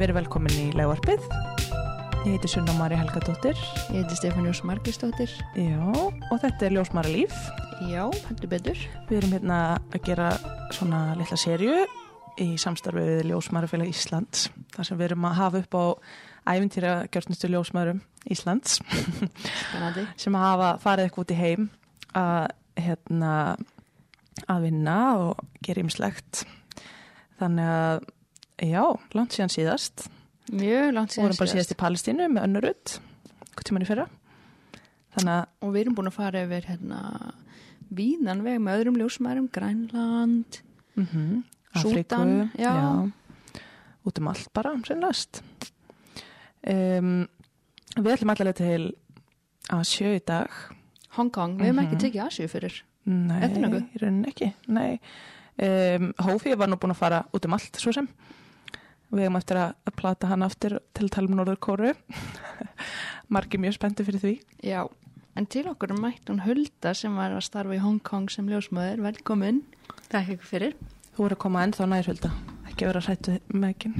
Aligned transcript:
Verið 0.00 0.16
velkomin 0.16 0.54
í 0.56 0.68
laugarpið. 0.72 1.26
Ég 2.24 2.30
heiti 2.32 2.48
Sunna 2.48 2.72
Mari 2.78 2.96
Helgadóttir. 2.96 3.58
Ég 3.92 3.98
heiti 3.98 4.16
Stefán 4.16 4.46
Jós 4.48 4.62
Margistóttir. 4.64 5.32
Já, 5.52 5.76
og 5.92 6.38
þetta 6.40 6.64
er 6.64 6.72
Ljósmara 6.72 7.10
líf. 7.12 7.34
Já, 7.84 8.06
heldur 8.30 8.48
betur. 8.48 8.80
Við 9.10 9.18
erum 9.18 9.34
hérna 9.36 9.58
að 9.76 10.06
gera 10.06 10.30
svona 10.72 11.00
litla 11.18 11.36
serju 11.36 11.74
í 12.40 12.46
samstarfi 12.62 13.02
við 13.10 13.28
Ljósmarafélag 13.28 13.90
Íslands. 13.92 14.46
þar 14.72 14.88
sem 14.88 14.96
við 14.96 15.10
erum 15.10 15.26
að 15.28 15.36
hafa 15.36 15.60
upp 15.66 15.76
á 15.76 15.84
æfintýra 16.54 16.94
gjörnustu 17.12 17.50
Ljósmarum 17.52 18.00
Íslands 18.32 18.78
Spennandi. 18.80 20.06
sem 20.22 20.38
að 20.38 20.46
hafa 20.46 20.70
farið 20.80 21.10
eitthvað 21.10 21.26
út 21.26 21.34
í 21.34 21.38
heim 21.42 21.66
að, 22.16 22.46
hérna, 22.86 23.34
að 24.48 24.64
vinna 24.64 24.96
og 25.26 25.44
gera 25.60 25.84
ymslegt. 25.84 26.46
Þannig 27.36 27.68
að, 27.74 28.08
já, 28.60 28.84
langt 29.16 29.32
síðan 29.36 29.52
síðast. 29.54 30.08
Mjög 30.50 30.92
langt 30.96 31.10
Við 31.10 31.14
síðan 31.16 31.26
vorum 31.28 31.38
bara 31.40 31.52
síðast 31.54 31.72
í 31.74 31.78
Palestínu 31.80 32.26
með 32.32 32.46
önnurut, 32.48 32.96
hvað 33.54 33.64
tíman 33.68 33.84
í 33.84 33.88
fyrra. 33.88 34.06
Að, 35.20 35.46
Og 35.62 35.72
við 35.74 35.80
erum 35.84 35.94
búin 35.98 36.08
að 36.10 36.16
fara 36.16 36.42
yfir 36.46 36.66
hérna 36.70 37.00
víðan 37.90 38.42
veg 38.46 38.60
með 38.62 38.78
öðrum 38.80 38.98
ljósmærum, 39.00 39.48
Grænland, 39.52 40.60
mm 40.96 41.06
-hmm, 41.06 41.42
Súdan, 41.82 42.50
já. 42.58 43.10
út 44.06 44.18
um 44.18 44.28
allt 44.28 44.52
bara, 44.52 44.74
sem 44.86 44.98
næst. 45.00 45.42
Um, 46.66 47.26
við 47.96 48.12
ætlum 48.14 48.30
allavega 48.34 48.52
til 48.60 48.92
að 49.72 49.84
sjö 49.88 50.14
í 50.18 50.24
dag. 50.26 50.50
Hongkong. 51.16 51.58
Við 51.58 51.66
hefum 51.66 51.76
Mhm. 51.80 51.86
ekki 51.86 52.00
tekið 52.04 52.26
Asju 52.26 52.48
fyrir. 52.48 52.82
Nei, 53.06 53.40
í 53.48 53.98
rauninni 54.00 54.28
ekki, 54.28 54.54
nei. 54.68 55.00
Um, 55.58 56.12
Hófi 56.18 56.54
var 56.56 56.68
nú 56.68 56.76
búin 56.76 56.92
að 56.92 56.96
fara 56.96 57.24
út 57.32 57.44
um 57.44 57.52
allt, 57.52 57.72
svo 57.76 57.92
sem. 57.92 58.08
Við 59.10 59.24
hefum 59.26 59.38
eftir 59.40 59.58
að, 59.58 59.74
að 59.90 59.96
plata 59.98 60.30
hann 60.30 60.46
aftur 60.46 60.76
til 60.94 61.06
að 61.06 61.12
tala 61.16 61.30
um 61.30 61.38
Norður 61.40 61.60
Kóru. 61.66 61.92
Margi 63.34 63.58
mjög 63.58 63.76
spendi 63.78 64.06
fyrir 64.06 64.22
því. 64.22 64.34
Já. 64.66 64.84
En 65.38 65.46
til 65.50 65.64
okkur 65.70 65.94
mætt 65.98 66.30
hún 66.30 66.42
Hulda 66.44 66.94
sem 66.98 67.14
var 67.18 67.34
að 67.34 67.44
starfa 67.46 67.76
í 67.76 67.82
Hongkong 67.82 68.30
sem 68.30 68.48
ljósmæður. 68.50 69.02
Velkomin. 69.08 69.62
Takk 70.10 70.34
ykkur 70.36 70.50
fyrir. 70.54 70.78
Þú 71.14 71.24
voru 71.24 71.36
að 71.36 71.42
koma 71.42 71.62
ennþá 71.66 71.86
nærhulda, 71.90 72.30
ekki 72.70 72.86
vera 72.86 73.00
hrættu 73.04 73.36
með 73.50 73.72
ekki. 73.74 73.90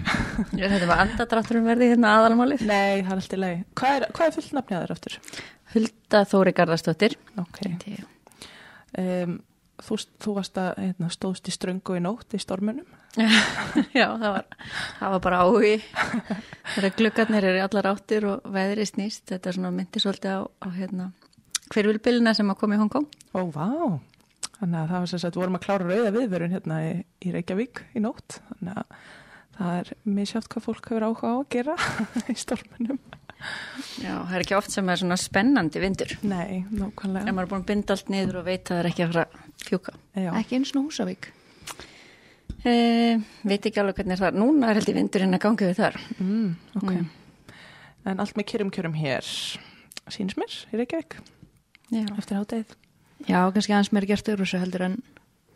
Þetta 0.55 0.87
var 0.89 1.03
andadrátturum 1.05 1.67
verði 1.67 1.91
hérna 1.91 2.15
aðalmálið. 2.21 2.63
Nei, 2.71 3.03
það 3.03 3.11
er 3.11 3.19
alltaf 3.19 3.43
leið. 3.43 3.65
Hvað 3.81 3.97
er, 3.97 4.07
hvað 4.17 4.27
er 4.31 4.37
fullt 4.37 4.55
nafnið 4.57 4.79
að 4.79 4.85
þér 4.85 4.95
aftur? 4.95 5.17
Hulda 5.75 6.23
Þóri 6.31 6.55
Garðarsdóttir. 6.57 7.17
Ok. 7.43 7.61
Um, 9.01 9.35
þú, 9.87 9.97
þú 10.25 10.35
varst 10.37 10.59
að 10.61 10.71
hérna, 10.85 11.11
stóðst 11.15 11.49
í 11.51 11.55
ströngu 11.55 11.97
í 11.99 12.03
nótt 12.05 12.35
í 12.37 12.41
stormunum. 12.43 12.87
Já, 13.99 14.07
það 14.21 14.27
var, 14.37 14.45
það 15.01 15.15
var 15.17 15.23
bara 15.27 15.41
áhugi. 15.45 15.73
Þegar 16.75 16.95
gluggarnir 17.01 17.49
eru 17.51 17.63
allar 17.65 17.89
áttir 17.95 18.27
og 18.31 18.47
veðri 18.55 18.87
snýst. 18.89 19.25
Þetta 19.33 19.51
er 19.53 19.59
svona 19.59 19.73
myndi 19.75 20.03
svolítið 20.03 20.37
á, 20.37 20.41
á 20.47 20.69
hérna, 20.77 21.09
hverjulbylina 21.75 22.35
sem 22.39 22.53
að 22.53 22.61
koma 22.63 22.79
í 22.79 22.83
Hongkong. 22.83 23.09
Ó, 23.35 23.41
vá. 23.55 23.67
Þannig 24.61 24.77
að 24.83 24.91
það 24.93 24.99
var 25.01 25.09
sem 25.15 25.23
sagt, 25.23 25.39
vorum 25.41 25.57
að 25.57 25.65
klára 25.65 25.87
rauða 25.89 26.11
viðvörun 26.19 26.53
hérna 26.55 26.81
í, 26.85 26.91
í 27.25 27.33
Reykjavík 27.35 27.81
í 27.97 28.03
nótt. 28.05 28.41
Þannig 28.51 28.83
að 28.83 28.99
það 29.61 29.79
er 29.81 29.91
misjátt 30.19 30.49
hvað 30.53 30.67
fólk 30.69 30.91
hefur 30.91 31.07
áhuga 31.09 31.31
á 31.33 31.37
að 31.41 31.49
gera 31.55 31.77
í 32.33 32.37
stormunum. 32.39 33.01
Já, 34.03 34.13
það 34.29 34.35
er 34.37 34.43
ekki 34.45 34.57
oft 34.59 34.73
sem 34.75 34.89
er 34.93 35.01
svona 35.01 35.17
spennandi 35.17 35.81
vindur. 35.81 36.11
Nei, 36.29 36.59
En 36.61 36.83
nákvæmlega. 36.83 37.33
maður 37.33 37.47
er 37.47 37.51
búin 37.55 37.63
að 37.65 37.69
binda 37.71 37.95
allt 37.97 38.11
niður 38.13 38.39
og 38.43 38.45
veit 38.51 38.61
að 38.69 38.69
það 38.75 38.81
er 38.83 38.89
ekki 38.91 39.05
að 39.07 39.15
fara 39.15 39.45
fjúka. 39.67 39.95
Já, 40.17 40.31
Ekki 40.41 40.59
eins 40.59 40.73
og 40.77 40.89
Húsavík. 40.89 41.31
E, 42.65 42.73
veit 43.49 43.65
ekki 43.67 43.81
alveg 43.81 43.97
hvernig 44.01 44.17
er 44.19 44.23
það. 44.27 44.39
Núna 44.43 44.69
er 44.71 44.81
held 44.81 44.91
í 44.93 44.97
vindurinn 44.99 45.37
að 45.37 45.45
ganga 45.47 45.69
við 45.71 45.79
þar. 45.81 45.97
mm, 46.19 46.51
ok. 46.81 46.91
Mm. 46.91 47.07
En 48.11 48.21
allt 48.25 48.37
með 48.37 48.49
kjörum 48.53 48.73
kjörum 48.75 48.97
hér. 48.97 49.27
Sýnist 50.11 50.39
mér 50.41 50.55
í 50.73 50.79
Reykjavík 50.81 51.19
Já, 51.93 52.05
eftir 52.19 52.39
hátæðið. 52.41 52.75
Já, 53.29 53.41
kannski 53.53 53.75
aðeins 53.75 53.93
meir 53.93 54.07
gert 54.09 54.29
öðru 54.33 54.47
svo 54.49 54.59
heldur 54.63 54.85
en 54.87 54.95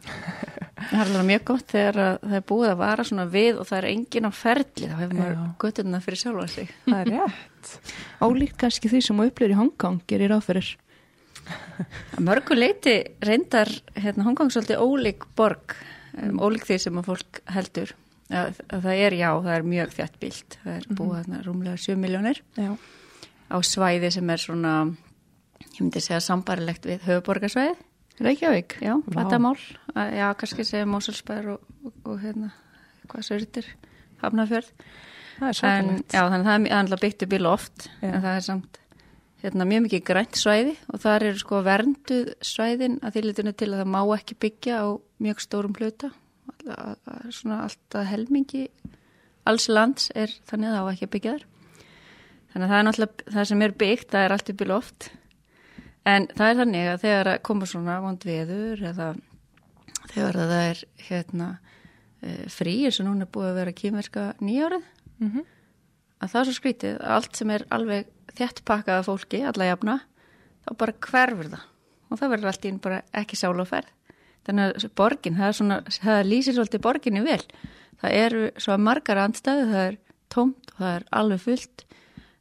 það 0.90 0.98
er 1.00 1.04
alveg 1.08 1.26
mjög 1.30 1.44
gott 1.48 1.70
þegar 1.72 1.98
að 2.04 2.16
það 2.24 2.34
er 2.38 2.44
búið 2.50 2.70
að 2.74 2.80
vara 2.82 3.06
svona 3.08 3.24
við 3.32 3.60
og 3.62 3.68
það 3.70 3.78
er 3.78 3.86
engin 3.90 4.28
á 4.28 4.32
ferli. 4.36 4.88
Þá 4.90 4.96
hefur 5.00 5.16
maður 5.18 5.36
Já. 5.38 5.44
götturna 5.64 6.00
fyrir 6.04 6.20
sjálfa 6.20 6.46
sig. 6.52 6.72
Það 6.84 6.98
er 7.00 7.12
rétt. 7.14 7.72
ólíkt 8.26 8.58
kannski 8.60 8.90
því 8.92 9.00
sem 9.08 9.22
upplýður 9.24 9.54
í 9.54 9.58
Hongkong 9.62 10.00
gerir 10.10 10.34
áfyrir. 10.36 10.74
Að 12.14 12.22
mörgu 12.26 12.56
leiti 12.56 12.94
reyndar 13.24 13.70
hérna, 13.98 14.24
Hongkong 14.28 14.50
svolítið 14.54 14.80
ólík 14.84 15.24
borg, 15.36 15.74
um, 16.22 16.38
ólík 16.44 16.66
því 16.68 16.78
sem 16.84 16.98
að 17.00 17.08
fólk 17.10 17.40
heldur. 17.54 17.94
Að, 18.34 18.60
að 18.72 18.84
það 18.86 19.00
er 19.04 19.16
já, 19.18 19.28
það 19.44 19.54
er 19.58 19.66
mjög 19.68 19.90
þjætt 19.98 20.14
bílt. 20.22 20.58
Það 20.64 20.76
er 20.78 20.86
búið 20.96 21.16
hérna, 21.18 21.40
rúmlega 21.44 21.76
7 21.84 21.96
miljónir 22.00 22.40
á 23.52 23.56
svæði 23.60 24.10
sem 24.14 24.30
er 24.32 24.40
svona, 24.40 24.74
ég 25.74 25.80
myndi 25.82 26.00
segja 26.02 26.20
sambarilegt 26.24 26.86
við 26.88 27.04
höfuborgarsvæði. 27.08 27.74
Reykjavík. 28.24 28.76
Já. 28.80 28.94
Að- 29.94 30.14
Já, 30.16 30.28
kannski 30.38 30.64
segja 30.64 30.86
Mósulsbær 30.86 31.48
og, 31.56 31.60
og, 31.84 31.92
og 32.06 32.20
hérna, 32.22 32.52
hvað 33.10 33.26
sörtir, 33.26 33.66
Hafnafjörð. 34.22 34.70
Það 35.34 35.48
er 35.50 35.56
svakalegt. 35.58 36.12
já, 36.14 36.20
þannig 36.30 36.46
að 36.46 36.46
það 36.46 36.66
er 36.70 36.76
alltaf 36.78 37.00
byggt 37.02 37.22
upp 37.26 37.32
í 37.34 37.38
loft, 37.42 37.88
Já. 38.00 38.08
en 38.14 38.20
það 38.22 38.36
er 38.38 38.44
samt 38.46 38.78
hérna, 39.44 39.66
mjög 39.68 39.86
mikið 39.86 40.04
grænt 40.08 40.38
svæði 40.40 40.74
og 40.88 41.00
það 41.02 41.26
eru 41.28 41.40
sko 41.40 41.60
vernduð 41.64 42.28
svæðin 42.44 42.98
að 43.04 43.18
þýrlitinu 43.18 43.54
til 43.54 43.70
að 43.70 43.80
það 43.82 43.90
má 43.94 44.00
ekki 44.16 44.36
byggja 44.44 44.78
á 44.80 44.86
mjög 45.24 45.42
stórum 45.44 45.74
hluta. 45.78 46.10
Alltaf 46.64 48.08
helmingi 48.08 48.68
alls 49.44 49.68
lands 49.68 50.08
er 50.16 50.32
þannig 50.48 50.70
að 50.70 50.76
það 50.78 50.88
á 50.88 50.92
ekki 50.94 51.08
að 51.08 51.14
byggja 51.16 51.34
þar. 51.34 51.44
Þannig 52.54 52.64
að 52.64 52.72
það 52.72 52.78
er 52.78 52.88
náttúrulega, 52.88 53.28
það 53.34 53.48
sem 53.50 53.66
er 53.66 53.76
byggt, 53.84 54.10
það 54.14 54.24
er 54.24 54.34
allt 54.34 54.50
upp 54.52 54.64
í 54.64 54.70
loft. 54.70 55.10
En 56.04 56.28
það 56.32 56.50
er 56.50 56.58
þannig 56.60 56.90
að 56.90 57.02
þegar 57.04 57.32
koma 57.48 57.68
svona 57.68 58.00
vond 58.04 58.28
veður 58.28 58.84
eða 58.92 59.08
þegar 60.12 60.38
að 60.38 60.52
það 60.54 60.68
er 60.68 60.84
hérna 61.08 61.48
eh, 62.22 62.44
frí 62.52 62.76
eins 62.84 63.00
og 63.00 63.08
núna 63.08 63.26
er 63.26 63.34
búið 63.34 63.50
að 63.50 63.60
vera 63.60 63.78
kýmverska 63.82 64.30
nýjárið 64.40 64.90
Mm 65.14 65.44
að 66.24 66.32
það 66.32 66.40
er 66.40 66.48
svo 66.48 66.56
skrítið 66.56 66.94
að 66.98 67.14
allt 67.16 67.38
sem 67.38 67.52
er 67.54 67.64
alveg 67.74 68.10
þett 68.38 68.62
pakkað 68.66 69.00
af 69.00 69.08
fólki, 69.08 69.42
alla 69.46 69.70
jafna 69.70 69.98
þá 70.64 70.70
bara 70.80 70.96
hverfur 71.08 71.50
það 71.52 71.66
og 72.10 72.20
það 72.20 72.32
verður 72.34 72.50
allt 72.50 72.64
í 72.64 72.72
einu 72.72 72.84
bara 72.84 73.00
ekki 73.22 73.38
sál 73.40 73.54
og 73.56 73.68
ferð 73.70 73.90
þannig 74.44 74.70
að 74.84 74.86
borgin, 74.98 75.38
það 75.38 75.48
er 75.48 75.58
svona 75.58 75.80
það 75.96 76.22
lýsir 76.28 76.56
svolítið 76.58 76.84
borginni 76.84 77.24
vel 77.24 77.42
það 78.02 78.16
eru 78.20 78.46
svo 78.60 78.78
margar 78.78 79.20
andstæðu, 79.24 79.66
það 79.72 79.84
er 79.88 80.00
tómt 80.34 80.72
og 80.74 80.80
það 80.80 80.94
er 80.94 81.06
alveg 81.20 81.44
fullt 81.44 81.84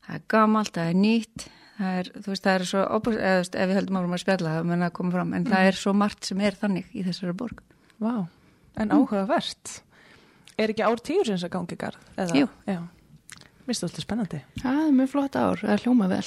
það 0.03 0.16
er 0.18 0.26
gamalt, 0.34 0.74
það 0.76 0.90
er 0.92 1.00
nýtt 1.03 1.46
það 1.78 2.00
er, 2.00 2.09
þú 2.18 2.34
veist, 2.34 2.44
það 2.44 2.56
er 2.58 2.68
svo 2.70 2.84
opus, 2.98 3.16
eða, 3.18 3.46
ef 3.48 3.70
við 3.70 3.78
höldum 3.80 4.00
áfram 4.00 4.18
að 4.18 4.24
spjalla 4.26 4.58
það 4.58 4.68
mun 4.70 4.88
að 4.88 4.96
koma 5.00 5.16
fram 5.16 5.38
en 5.38 5.48
það 5.50 5.70
er 5.70 5.80
svo 5.80 5.94
margt 5.98 6.28
sem 6.30 6.44
er 6.44 6.59
þannig 6.59 6.92
í 6.94 7.06
þessari 7.08 7.38
borg 7.38 7.64
Vá, 8.03 8.26
en 8.82 8.92
áhugavert. 8.92 9.78
Er 10.59 10.74
ekki 10.74 10.84
ár 10.86 11.00
sem 11.02 11.24
þess 11.24 11.46
að 11.48 11.53
gangi 11.56 11.78
garð? 11.80 12.02
Jú. 12.36 12.50
Já. 12.68 12.82
Mér 13.63 13.72
finnst 13.72 13.84
það 13.84 13.90
alltaf 13.90 14.03
spennandi. 14.03 14.40
Það 14.59 14.79
er 14.81 14.96
mjög 14.97 15.09
flott 15.13 15.35
ár, 15.40 15.62
það 15.62 15.74
er 15.74 15.84
hljóma 15.85 16.07
vel. 16.12 16.25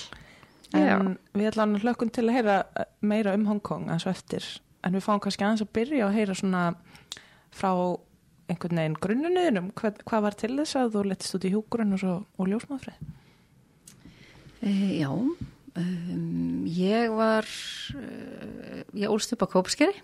En 0.76 1.10
við 1.36 1.48
ætlum 1.50 1.74
hlökkum 1.82 2.12
til 2.12 2.24
að 2.24 2.36
heyra 2.38 2.54
eh, 2.80 2.86
meira 3.04 3.34
um 3.36 3.44
Hongkong 3.50 3.90
eins 3.92 4.06
og 4.08 4.14
eftir. 4.14 4.46
En 4.80 4.96
við 4.96 5.04
fáum 5.04 5.20
kannski 5.20 5.44
aðeins 5.44 5.64
að 5.66 5.74
byrja 5.76 6.06
að 6.06 6.16
heyra 6.16 6.36
svona 6.38 6.62
frá 7.52 7.70
einhvern 8.48 8.80
veginn 8.80 8.96
grunnunuðinum. 9.02 9.68
Hvað, 9.76 10.00
hvað 10.08 10.24
var 10.26 10.38
til 10.40 10.52
þess 10.54 10.78
að 10.80 10.96
þú 10.96 11.04
letist 11.10 11.36
út 11.36 11.46
í 11.46 11.52
hjúgrunn 11.52 11.98
og, 11.98 12.24
og 12.24 12.50
ljósmaðfrið? 12.50 13.12
E, 14.64 14.72
já, 15.02 15.10
um, 15.12 16.64
ég 16.72 17.12
var, 17.14 17.52
uh, 18.00 18.80
ég 18.96 19.12
ólst 19.12 19.36
upp 19.36 19.44
á 19.44 19.52
Kópskeri 19.52 20.00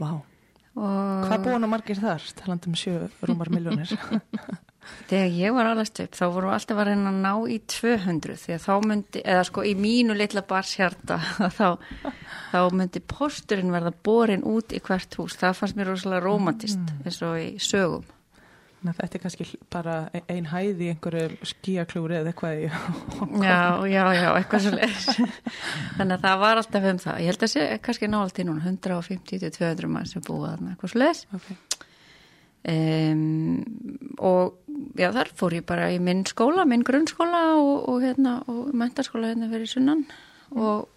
Vá. 0.00 0.16
og 0.16 1.28
Hvað 1.28 1.44
búin 1.44 1.68
að 1.68 1.72
margir 1.74 2.00
þar? 2.00 2.24
Talandi 2.40 2.72
um 2.72 2.80
sjö 2.80 2.96
rúmar 3.28 3.52
miljónir. 3.52 3.92
þegar 5.10 5.34
ég 5.36 5.56
var 5.56 5.70
alveg 5.70 6.02
upp 6.04 6.16
þá 6.18 6.24
vorum 6.26 6.50
við 6.50 6.56
alltaf 6.56 6.80
að 6.82 6.88
reyna 6.90 7.10
að 7.10 7.18
ná 7.24 7.32
í 7.50 7.58
200 7.74 8.38
því 8.44 8.54
að 8.56 8.62
þá 8.66 8.72
myndi, 8.90 9.24
eða 9.24 9.48
sko 9.48 9.64
í 9.66 9.74
mínu 9.78 10.16
litla 10.18 10.44
barshjarta 10.46 11.18
þá, 11.58 11.68
þá 12.52 12.60
myndi 12.76 13.02
posturinn 13.14 13.74
verða 13.74 13.92
borin 14.06 14.46
út 14.46 14.74
í 14.76 14.80
hvert 14.84 15.18
hús, 15.18 15.36
það 15.40 15.58
fannst 15.60 15.78
mér 15.78 15.92
rosalega 15.92 16.24
romantist 16.24 16.96
eins 17.04 17.20
og 17.26 17.36
í 17.40 17.52
sögum. 17.62 18.08
Að 18.80 18.96
þetta 18.96 19.16
er 19.18 19.20
kannski 19.20 19.44
bara 19.68 19.94
ein 20.32 20.46
hæð 20.48 20.78
í 20.80 20.86
einhverju 20.94 21.48
skíaklúri 21.50 22.16
eða 22.16 22.30
eitthvað 22.30 22.62
í 22.62 22.68
Já, 23.44 23.58
já, 23.84 24.04
já, 24.16 24.28
eitthvað 24.38 24.64
svo 24.64 24.72
leis. 24.72 25.08
Þannig 25.98 26.14
að 26.14 26.24
það 26.24 26.40
var 26.46 26.60
alltaf 26.62 26.86
um 26.88 27.02
það. 27.02 27.18
Ég 27.20 27.34
held 27.34 27.44
að 27.44 27.52
sé 27.52 27.66
kannski 27.84 28.08
nált 28.08 28.40
í 28.40 28.46
núna 28.48 28.64
150-200 28.64 29.92
mann 29.92 30.08
sem 30.08 30.24
búið 30.24 30.46
þarna, 30.46 30.72
eitthvað 30.72 30.94
svo 30.94 31.02
leis. 31.04 31.26
okay. 31.36 31.60
Um, 32.60 33.62
og 34.20 34.58
já 35.00 35.08
þar 35.14 35.30
fór 35.32 35.54
ég 35.56 35.64
bara 35.64 35.86
í 35.94 35.96
minn 36.02 36.26
skóla, 36.28 36.66
minn 36.68 36.84
grunnskóla 36.84 37.54
og, 37.56 37.88
og 37.88 38.02
hérna 38.04 38.34
og 38.52 38.74
mentaskóla 38.76 39.30
hérna 39.30 39.48
fyrir 39.48 39.70
sunnan 39.70 40.02
og, 40.52 40.90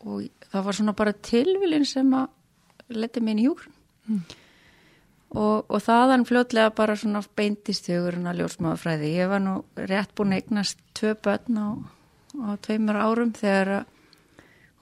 og 0.00 0.24
það 0.48 0.64
var 0.64 0.78
svona 0.78 0.94
bara 0.96 1.12
tilvilin 1.12 1.84
sem 1.84 2.14
að 2.16 2.96
leti 2.96 3.20
minn 3.20 3.42
í 3.42 3.48
hjúgrun 3.48 3.74
Mm. 4.06 4.20
og, 5.34 5.64
og 5.66 5.80
þaðan 5.82 6.24
fljótlega 6.28 6.70
bara 6.78 6.94
svona 6.94 7.18
beintist 7.34 7.88
hugurinn 7.90 8.28
að 8.30 8.44
ljósmáðafræði. 8.44 9.08
Ég 9.18 9.30
var 9.32 9.42
nú 9.42 9.54
rétt 9.74 10.12
búin 10.14 10.30
að 10.30 10.44
eignast 10.44 10.78
tvö 10.94 11.16
börn 11.26 11.58
á, 11.58 11.68
á 12.38 12.48
tveimur 12.62 13.00
árum 13.02 13.32
þegar 13.34 13.72
að 13.80 13.88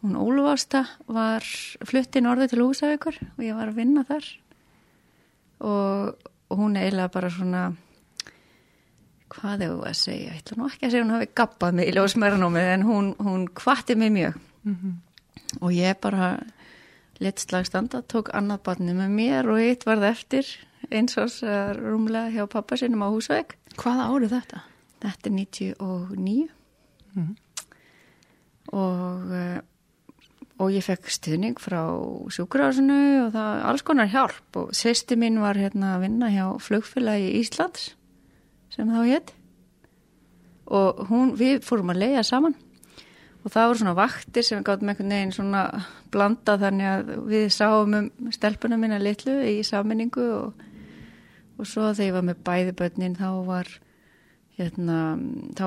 hún 0.04 0.18
Ólufásta 0.20 0.84
var 1.08 1.46
fluttin 1.88 2.28
orðið 2.28 2.52
til 2.52 2.60
Húsavíkur 2.60 3.16
og 3.24 3.40
ég 3.46 3.56
var 3.56 3.72
að 3.72 3.78
vinna 3.80 4.04
þar 4.04 4.28
og, 5.60 6.14
og 6.50 6.58
hún 6.58 6.76
er 6.76 6.86
eiginlega 6.88 7.12
bara 7.14 7.30
svona 7.30 7.62
hvað 9.34 9.64
hefur 9.64 9.86
að 9.88 9.96
segja, 9.98 10.32
ég 10.34 10.42
ætla 10.42 10.56
nú 10.60 10.66
ekki 10.70 10.86
að 10.86 10.92
segja 10.94 11.04
hún 11.04 11.14
hafi 11.16 11.28
gappað 11.34 11.74
mig 11.78 11.88
í 11.90 11.94
ljósmæranómið 11.96 12.68
en 12.74 12.84
hún, 12.86 13.08
hún 13.18 13.46
kvatti 13.50 13.96
mig 13.98 14.12
mjög. 14.14 14.36
Og 15.60 15.72
ég 15.74 15.98
bara 16.02 16.28
lit 17.22 17.38
slagstanda, 17.42 18.02
tók 18.10 18.30
annað 18.34 18.62
barni 18.66 18.94
með 18.94 19.10
mér 19.14 19.48
og 19.50 19.58
eitt 19.62 19.84
varð 19.86 20.06
eftir 20.10 20.46
eins 20.90 21.16
og 21.18 21.30
rúmlega 21.78 22.30
hjá 22.34 22.46
pappa 22.50 22.76
sinum 22.78 23.02
á 23.06 23.08
Húsavík. 23.10 23.54
Hvaða 23.80 24.08
árið 24.12 24.34
þetta? 24.36 24.62
Þetta 25.04 25.30
er 25.30 25.34
99 25.38 26.48
Mhm. 27.14 27.36
og, 28.72 29.32
eh, 29.32 29.60
og 30.62 30.70
ég 30.70 30.84
fekk 30.86 31.08
stuðning 31.10 31.58
frá 31.58 31.80
sjúkurásinu 32.30 32.98
og 33.24 33.32
það 33.34 33.62
alls 33.70 33.84
konar 33.86 34.10
hjálp. 34.10 34.58
Og 34.60 34.74
sýsti 34.76 35.18
mín 35.18 35.40
var 35.42 35.58
hérna 35.58 35.96
að 35.96 36.04
vinna 36.06 36.30
hjá 36.30 36.46
flugfélagi 36.62 37.32
Íslands 37.40 37.94
sem 38.74 38.90
þá 38.90 39.00
hétt 39.06 39.34
og 40.64 41.02
hún, 41.10 41.34
við 41.36 41.64
fórum 41.66 41.92
að 41.92 42.00
leiða 42.04 42.22
saman. 42.26 42.54
Og 43.44 43.52
það 43.52 43.66
voru 43.68 43.80
svona 43.82 43.96
vaktir 43.98 44.46
sem 44.46 44.60
við 44.60 44.66
gáttum 44.70 44.90
einhvern 44.90 45.12
veginn 45.12 45.34
svona 45.36 45.64
blanda 46.14 46.54
þannig 46.62 46.88
að 46.88 47.10
við 47.28 47.48
sáum 47.52 47.98
um 47.98 48.30
stelpuna 48.32 48.78
mína 48.80 49.00
litlu 49.02 49.34
í 49.44 49.58
sammenningu 49.66 50.24
og, 50.38 50.62
og 51.58 51.68
svo 51.68 51.90
þegar 51.90 52.06
ég 52.06 52.16
var 52.16 52.26
með 52.30 52.40
bæði 52.46 52.76
börnin 52.78 53.18
þá 53.18 53.28
var 53.44 53.74
hérna, 54.56 55.00
þá 55.58 55.66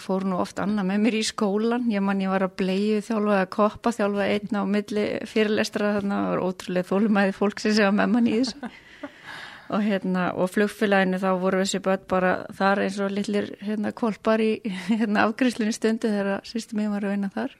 fór 0.00 0.26
nú 0.28 0.38
oft 0.42 0.60
annað 0.62 0.88
með 0.90 1.00
mér 1.04 1.16
í 1.18 1.22
skólan. 1.26 1.88
Ég 1.92 2.04
man 2.04 2.22
ég 2.22 2.32
var 2.32 2.44
að 2.46 2.56
bleiðu 2.60 3.00
þjálfa 3.06 3.38
að 3.42 3.50
koppa 3.54 3.92
þjálfa 3.96 4.28
einn 4.34 4.58
á 4.58 4.62
milli 4.68 5.06
fyrirlestra 5.28 5.94
þarna. 5.98 6.20
Það 6.22 6.30
var 6.32 6.44
ótrúlega 6.46 6.90
þólumæði 6.92 7.34
fólk 7.38 7.62
sem 7.62 7.74
segja 7.76 7.90
með 7.94 8.14
mann 8.14 8.30
í 8.30 8.36
þessu. 8.38 8.70
Og 9.76 9.84
hérna 9.84 10.30
og 10.32 10.48
flugfélaginu 10.48 11.20
þá 11.20 11.28
voru 11.42 11.60
þessi 11.60 11.82
börn 11.84 12.06
bara 12.08 12.32
þar 12.56 12.84
eins 12.86 12.96
og 13.04 13.12
litlir 13.12 13.50
hérna 13.60 13.92
kolpar 13.92 14.40
í 14.40 14.54
hérna 14.88 15.26
afgriðslunni 15.26 15.76
stundu 15.76 16.08
þegar 16.08 16.46
sýstum 16.48 16.80
ég 16.86 16.94
var 16.94 17.04
að 17.04 17.12
vinna 17.12 17.28
þar. 17.34 17.56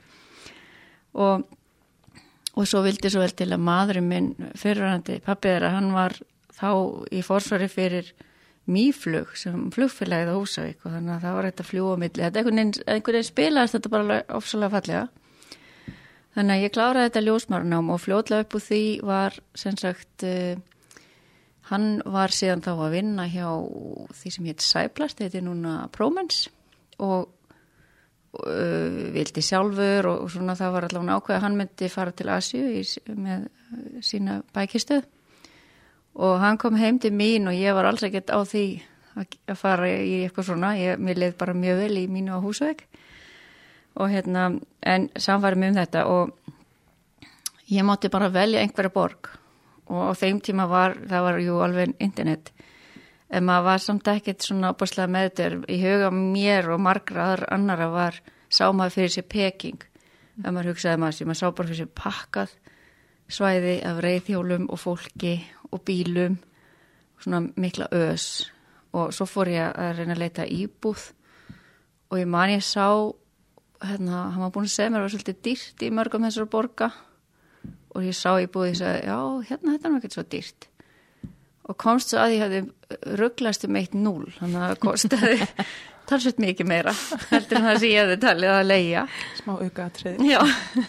Og 1.12 1.44
og 2.58 2.66
svo 2.66 2.82
vildi 2.82 3.10
svo 3.12 3.22
vel 3.22 3.34
til 3.38 3.52
að 3.54 3.62
maðurinn 3.62 4.08
minn 4.08 4.30
fyrirrandi 4.58 5.20
pappi 5.22 5.52
þeirra 5.52 5.74
hann 5.76 5.92
var 5.94 6.16
þá 6.58 6.70
í 7.14 7.20
fórsvari 7.22 7.68
fyrir 7.70 8.10
mýflug 8.68 9.32
sem 9.38 9.68
flugfélagið 9.74 10.32
á 10.32 10.36
Húsavík 10.36 10.84
og 10.84 10.92
þannig 10.94 11.14
að 11.14 11.24
það 11.24 11.36
var 11.36 11.48
hægt 11.48 11.62
að 11.62 11.70
fljúa 11.70 11.94
á 11.96 12.02
milli. 12.02 12.24
Þetta 12.24 12.42
einhvern 12.42 12.72
veginn, 13.08 13.28
spilaðist 13.28 13.76
þetta 13.76 13.92
bara 13.94 14.18
ofsalega 14.38 14.74
fallega. 14.74 15.04
Þannig 16.36 16.54
að 16.54 16.64
ég 16.64 16.74
kláraði 16.74 17.08
þetta 17.08 17.24
ljósmarnám 17.24 17.88
og 17.94 18.02
fljóðlega 18.04 18.44
upp 18.44 18.58
úr 18.58 18.64
því 18.66 18.82
var 19.08 19.38
sem 19.58 19.78
sagt, 19.80 20.26
uh, 20.28 21.00
hann 21.72 21.88
var 22.06 22.34
síðan 22.34 22.62
þá 22.64 22.70
að 22.76 22.94
vinna 22.94 23.26
hjá 23.32 23.48
því 24.20 24.34
sem 24.36 24.48
hétt 24.52 24.64
Sæplast, 24.64 25.18
þetta 25.18 25.40
er 25.40 25.46
núna 25.48 25.74
Prómens 25.94 26.44
og 27.02 27.26
uh, 28.44 29.12
vildi 29.16 29.44
sjálfur 29.44 30.12
og, 30.12 30.24
og 30.26 30.32
svona 30.36 30.56
það 30.58 30.74
var 30.76 30.88
allavega 30.88 31.18
ákveð 31.18 31.38
að 31.38 31.46
hann 31.46 31.58
myndi 31.58 31.92
fara 31.92 32.14
til 32.14 32.30
Asju 32.36 32.64
með 33.16 33.48
sína 34.04 34.42
bækistuð 34.54 35.06
og 36.14 36.38
hann 36.40 36.58
kom 36.58 36.78
heim 36.78 36.98
til 36.98 37.12
mín 37.12 37.48
og 37.48 37.56
ég 37.56 37.74
var 37.74 37.88
alls 37.90 38.02
ekkert 38.06 38.30
á 38.30 38.38
því 38.46 38.66
að 39.18 39.58
fara 39.58 39.88
í 39.90 40.22
eitthvað 40.24 40.46
svona, 40.52 40.74
ég, 40.78 40.98
mér 41.02 41.18
leið 41.18 41.36
bara 41.40 41.54
mjög 41.54 41.82
vel 41.82 41.98
í 41.98 42.06
mínu 42.10 42.38
á 42.38 42.44
húsveik 42.44 42.86
og 43.98 44.12
hérna, 44.12 44.52
en 44.82 45.08
samfæri 45.18 45.58
mig 45.58 45.72
um 45.72 45.78
þetta 45.80 46.04
og 46.06 46.30
ég 47.68 47.84
mátti 47.84 48.10
bara 48.12 48.30
velja 48.32 48.62
einhverja 48.62 48.94
borg. 48.94 49.30
Og 49.88 50.12
á 50.12 50.12
þeim 50.14 50.40
tíma 50.44 50.68
var, 50.68 50.94
það 51.08 51.24
var 51.24 51.38
jú 51.42 51.58
alveg 51.64 51.94
internet, 51.98 52.52
en 53.32 53.44
maður 53.44 53.64
var 53.64 53.82
samt 53.82 54.08
ekkert 54.12 54.44
svona 54.44 54.72
opaslega 54.74 55.10
með 55.10 55.28
þetta 55.28 55.72
í 55.72 55.78
huga 55.82 56.10
mér 56.14 56.70
og 56.74 56.82
margra 56.84 57.30
annara 57.50 57.88
var, 57.92 58.20
sá 58.48 58.68
maður 58.72 58.98
fyrir 58.98 59.14
sér 59.16 59.28
peking. 59.28 59.84
Ef 60.44 60.52
maður 60.52 60.74
hugsaði 60.74 61.02
maður 61.02 61.18
sem 61.18 61.30
maður 61.30 61.40
sá 61.40 61.48
bara 61.50 61.68
fyrir 61.68 61.82
sér 61.82 61.94
pakkað 61.98 62.56
svæði 63.28 63.74
af 63.84 63.98
reyðhjólum 64.04 64.68
og 64.72 64.80
fólki 64.80 65.34
og 65.72 65.82
bílum 65.86 66.38
svona 67.22 67.42
mikla 67.56 67.88
ös. 67.92 68.48
Og 68.96 69.12
svo 69.14 69.26
fór 69.28 69.50
ég 69.52 69.72
að 69.74 69.98
reyna 69.98 70.16
að 70.16 70.22
leita 70.22 70.46
íbúð 70.46 71.10
og 72.08 72.20
ég 72.20 72.30
man 72.30 72.54
ég 72.54 72.64
sá 72.64 72.88
hérna, 73.84 74.30
hann 74.32 74.42
var 74.42 74.54
búin 74.54 74.66
að 74.66 74.74
segja 74.74 74.90
mér 74.90 75.02
að 75.02 75.04
það 75.04 75.08
var 75.08 75.14
svolítið 75.14 75.42
dýrt 75.44 75.84
í 75.84 75.90
mörgum 75.94 76.24
þessar 76.26 76.48
borga. 76.50 76.88
Og 77.94 78.06
ég 78.06 78.16
sá 78.16 78.30
íbúð 78.40 78.64
og 78.64 78.70
ég 78.70 78.78
sagði, 78.80 79.04
já, 79.08 79.18
hérna 79.50 79.74
þetta 79.74 79.88
er 79.88 79.94
náttúrulega 79.94 80.16
svo 80.16 80.26
dýrt. 80.32 80.68
Og 81.68 81.76
komst 81.76 82.12
svo 82.12 82.22
að 82.22 82.34
ég 82.34 82.42
hefði 82.46 82.62
rugglast 83.20 83.66
um 83.68 83.76
eitt 83.76 83.94
núl 83.96 84.24
þannig 84.38 84.62
að 84.62 84.70
það 84.72 84.82
kostiði 84.86 85.48
talsveit 86.08 86.38
mikið 86.40 86.68
meira 86.70 86.94
heldur 87.28 87.58
en 87.58 87.66
það 87.68 87.80
sem 87.82 87.90
ég 87.90 88.00
hefði 88.00 88.18
talið 88.22 88.52
að 88.54 88.68
leia 88.70 89.04
Smá 89.42 89.52
auka 89.58 89.88
atriði. 89.90 90.30
Já, 90.32 90.40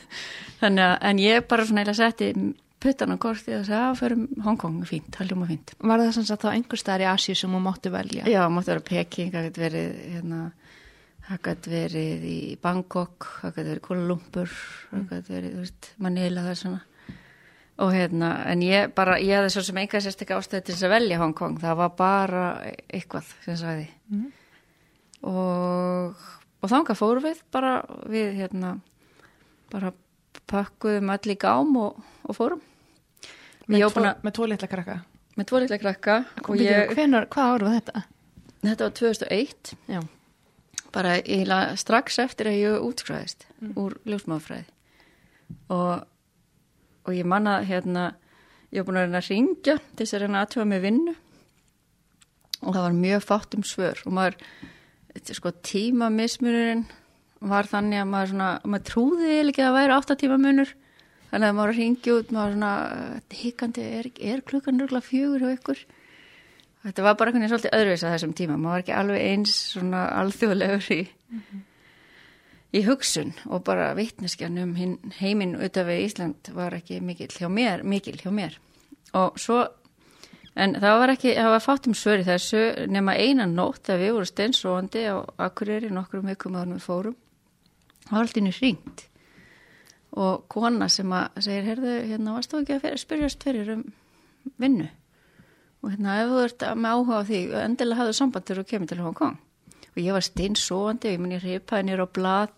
þannig 0.61 0.85
að 0.85 0.95
en 1.09 1.21
ég 1.25 1.47
bara 1.51 1.67
svona 1.67 1.83
eða 1.83 1.97
setti 1.99 2.31
puttan 2.79 3.11
á 3.11 3.17
kortið 3.19 3.57
og 3.59 3.65
sagði 3.67 3.79
að 3.83 3.97
fyrir 3.99 4.43
Hongkong 4.45 4.79
fínt, 4.87 5.09
það 5.15 5.31
ljóma 5.31 5.47
fínt. 5.49 5.73
Var 5.79 6.01
það 6.01 6.11
sem 6.15 6.27
sagt 6.29 6.45
þá 6.45 6.51
einhver 6.53 6.79
staðar 6.79 7.03
í 7.03 7.07
Asíu 7.11 7.35
sem 7.35 7.55
hún 7.55 7.65
mátti 7.65 7.91
velja? 7.93 8.27
Já, 8.29 8.41
mátti 8.51 8.71
vera 8.71 8.85
Peking, 8.89 9.31
það 9.33 9.47
gæti 9.47 9.63
verið 9.65 9.97
hérna, 10.13 10.39
það 11.27 11.41
gæti 11.47 11.73
verið 11.73 12.27
í 12.29 12.37
Bangkok, 12.63 13.27
það 13.41 13.57
gæti 13.57 13.67
verið 13.73 13.83
Kuala 13.87 14.07
Lumpur, 14.11 14.55
það 14.93 15.05
gæti 15.11 15.35
verið, 15.35 15.57
þú 15.57 15.65
veist, 15.65 15.91
Manila 16.05 16.45
það 16.45 16.55
er 16.55 16.61
svona. 16.63 16.81
Og 17.79 17.93
hérna, 17.95 18.33
en 18.51 18.63
ég 18.63 18.91
bara, 18.95 19.19
ég 19.23 19.39
hafði 19.39 19.53
svo 19.53 19.63
sem 19.67 19.77
einhver 19.79 20.03
sérstaklega 20.03 20.41
ástæði 20.43 20.65
til 20.67 20.75
þess 20.75 20.87
að 20.87 20.95
velja 20.95 21.21
Hongkong, 21.21 21.61
það 21.61 21.79
var 21.79 21.93
bara 21.99 22.43
eitthvað 22.87 23.31
sem 23.45 23.59
sagði. 23.59 23.87
Mhm. 24.11 24.35
Og, 25.29 26.27
og 26.63 26.71
þanga 26.71 26.95
fóru 26.95 27.23
við 27.23 27.43
bara, 27.51 27.81
við 28.07 28.39
hérna, 28.39 28.77
bara 29.71 29.91
pakkuðum 30.49 31.11
í 31.11 31.35
gám 31.39 31.75
og, 31.75 31.99
og 32.23 32.35
fórum. 32.37 32.61
Með, 33.69 33.83
tvo, 33.93 34.03
að, 34.03 34.23
með 34.25 34.35
tvo 34.37 34.47
litla 34.49 34.69
krakka. 34.71 34.95
með 35.37 35.49
tvo 35.51 35.59
litla 35.63 35.77
krakka 35.81 36.15
ég, 36.57 36.93
Hvenær, 36.95 37.27
hvað 37.29 37.51
ár 37.53 37.65
var 37.67 37.75
þetta? 37.77 38.03
þetta 38.65 38.87
var 38.87 38.95
2001, 38.99 39.73
Já. 39.93 39.99
bara 40.95 41.13
eiginlega 41.21 41.75
strax 41.79 42.19
eftir 42.25 42.49
að 42.49 42.57
ég 42.59 42.87
útskræðist 42.89 43.45
úr 43.77 43.95
ljósmáðfræði 44.09 44.65
og, 45.69 46.03
og 47.05 47.13
ég 47.15 47.29
manna 47.29 47.59
hérna, 47.65 48.09
ég 48.73 48.81
var 48.81 48.89
búin 48.89 48.99
að 49.01 49.07
reyna 49.07 49.21
að 49.21 49.29
ringja 49.29 49.77
til 49.79 50.03
þess 50.03 50.17
að 50.17 50.25
reyna 50.25 50.43
aðtöfa 50.43 50.67
með 50.73 50.85
vinnu 50.87 51.15
og 52.59 52.73
það 52.73 52.83
var 52.83 52.97
mjög 52.99 53.23
fátt 53.29 53.55
um 53.55 53.63
svör 53.63 54.01
og 54.05 54.15
maður, 54.17 54.35
sko 55.29 55.53
tímamismunurinn 55.69 56.83
var 57.39 57.69
þannig 57.69 58.01
að 58.01 58.09
maður 58.11 58.33
svona, 58.33 58.49
maður 58.67 58.87
trúði 58.89 59.35
ekki 59.45 59.63
að 59.63 59.69
það 59.69 59.77
væri 59.77 59.95
átta 59.95 60.17
tíma 60.19 60.39
munur 60.41 60.73
þannig 61.29 61.47
að 61.47 61.55
maður 61.59 61.77
ringi 61.77 62.13
út, 62.15 62.35
maður 62.35 62.57
svona 62.57 62.73
hikandi, 63.39 63.87
er, 63.99 64.11
er 64.33 64.45
klukkan 64.45 64.81
röglega 64.81 65.05
fjögur 65.05 65.45
hjá 65.45 65.55
ykkur 65.55 65.87
Þetta 66.79 67.03
var 67.03 67.17
bara 67.19 67.29
einhvern 67.29 67.43
veginn 67.43 67.51
svolítið 67.51 67.75
öðruvis 67.75 68.03
að 68.05 68.13
þessum 68.13 68.35
tíma. 68.39 68.55
Maður 68.55 68.71
var 68.71 68.83
ekki 68.83 68.93
alveg 68.95 69.23
eins 69.27 69.55
svona 69.73 70.03
alþjóðlegur 70.21 70.85
í, 70.95 70.99
í 72.79 72.83
hugsun 72.85 73.33
og 73.49 73.65
bara 73.67 73.89
vitneskjan 73.97 74.61
um 74.63 74.71
heiminn 75.17 75.57
út 75.59 75.79
af 75.81 75.89
við 75.89 76.05
Ísland 76.05 76.51
var 76.55 76.77
ekki 76.77 77.01
mikil 77.03 77.27
hjá 77.33 77.49
mér, 77.51 77.83
mikil 77.83 78.15
hjá 78.21 78.31
mér. 78.31 78.55
Og 79.19 79.35
svo, 79.43 79.65
en 80.55 80.77
það 80.79 81.01
var 81.03 81.13
ekki, 81.17 81.35
það 81.35 81.51
var 81.57 81.65
fátt 81.65 81.91
um 81.91 81.97
svöri 81.99 82.27
þessu 82.29 82.63
nema 82.87 83.17
einan 83.19 83.57
nótt 83.59 83.83
þegar 83.89 84.03
við 84.05 84.15
vorum 84.15 84.31
steinsróandi 84.31 85.03
á 85.11 85.15
Akureyri 85.49 85.91
nokkrum 85.91 86.31
vikum 86.31 86.55
að 86.55 86.77
við 86.77 86.85
fórum. 86.87 87.19
Það 88.07 88.15
var 88.15 88.23
alltaf 88.23 88.39
innu 88.39 88.55
hringt 88.55 89.08
og 90.17 90.47
kona 90.49 90.87
sem 90.89 91.11
að 91.13 91.43
segir, 91.45 91.67
heyrðu, 91.67 91.97
hérna 92.09 92.37
varst 92.37 92.53
þú 92.53 92.63
ekki 92.63 92.77
að 92.77 92.85
fyrir, 92.85 93.03
spyrjast 93.03 93.45
fyrir 93.45 93.75
um 93.75 93.83
vinnu? 94.57 94.89
og 95.79 95.93
hérna 95.93 96.15
ef 96.19 96.31
þú 96.31 96.39
ert 96.43 96.63
með 96.75 96.95
áhuga 96.95 97.19
á 97.19 97.27
því 97.27 97.39
endilega 97.63 98.01
hafðu 98.01 98.15
samband 98.17 98.47
þegar 98.47 98.61
þú 98.61 98.69
kemur 98.69 98.89
til 98.89 99.03
Hong 99.03 99.15
Kong. 99.15 99.37
Og 99.89 99.99
ég 100.03 100.15
var 100.15 100.25
steinsóandi 100.25 101.07
og 101.09 101.15
ég 101.15 101.21
mun 101.23 101.35
ég 101.35 101.45
reypaði 101.45 101.85
nýra 101.87 102.07
á 102.07 102.15
blad 102.15 102.55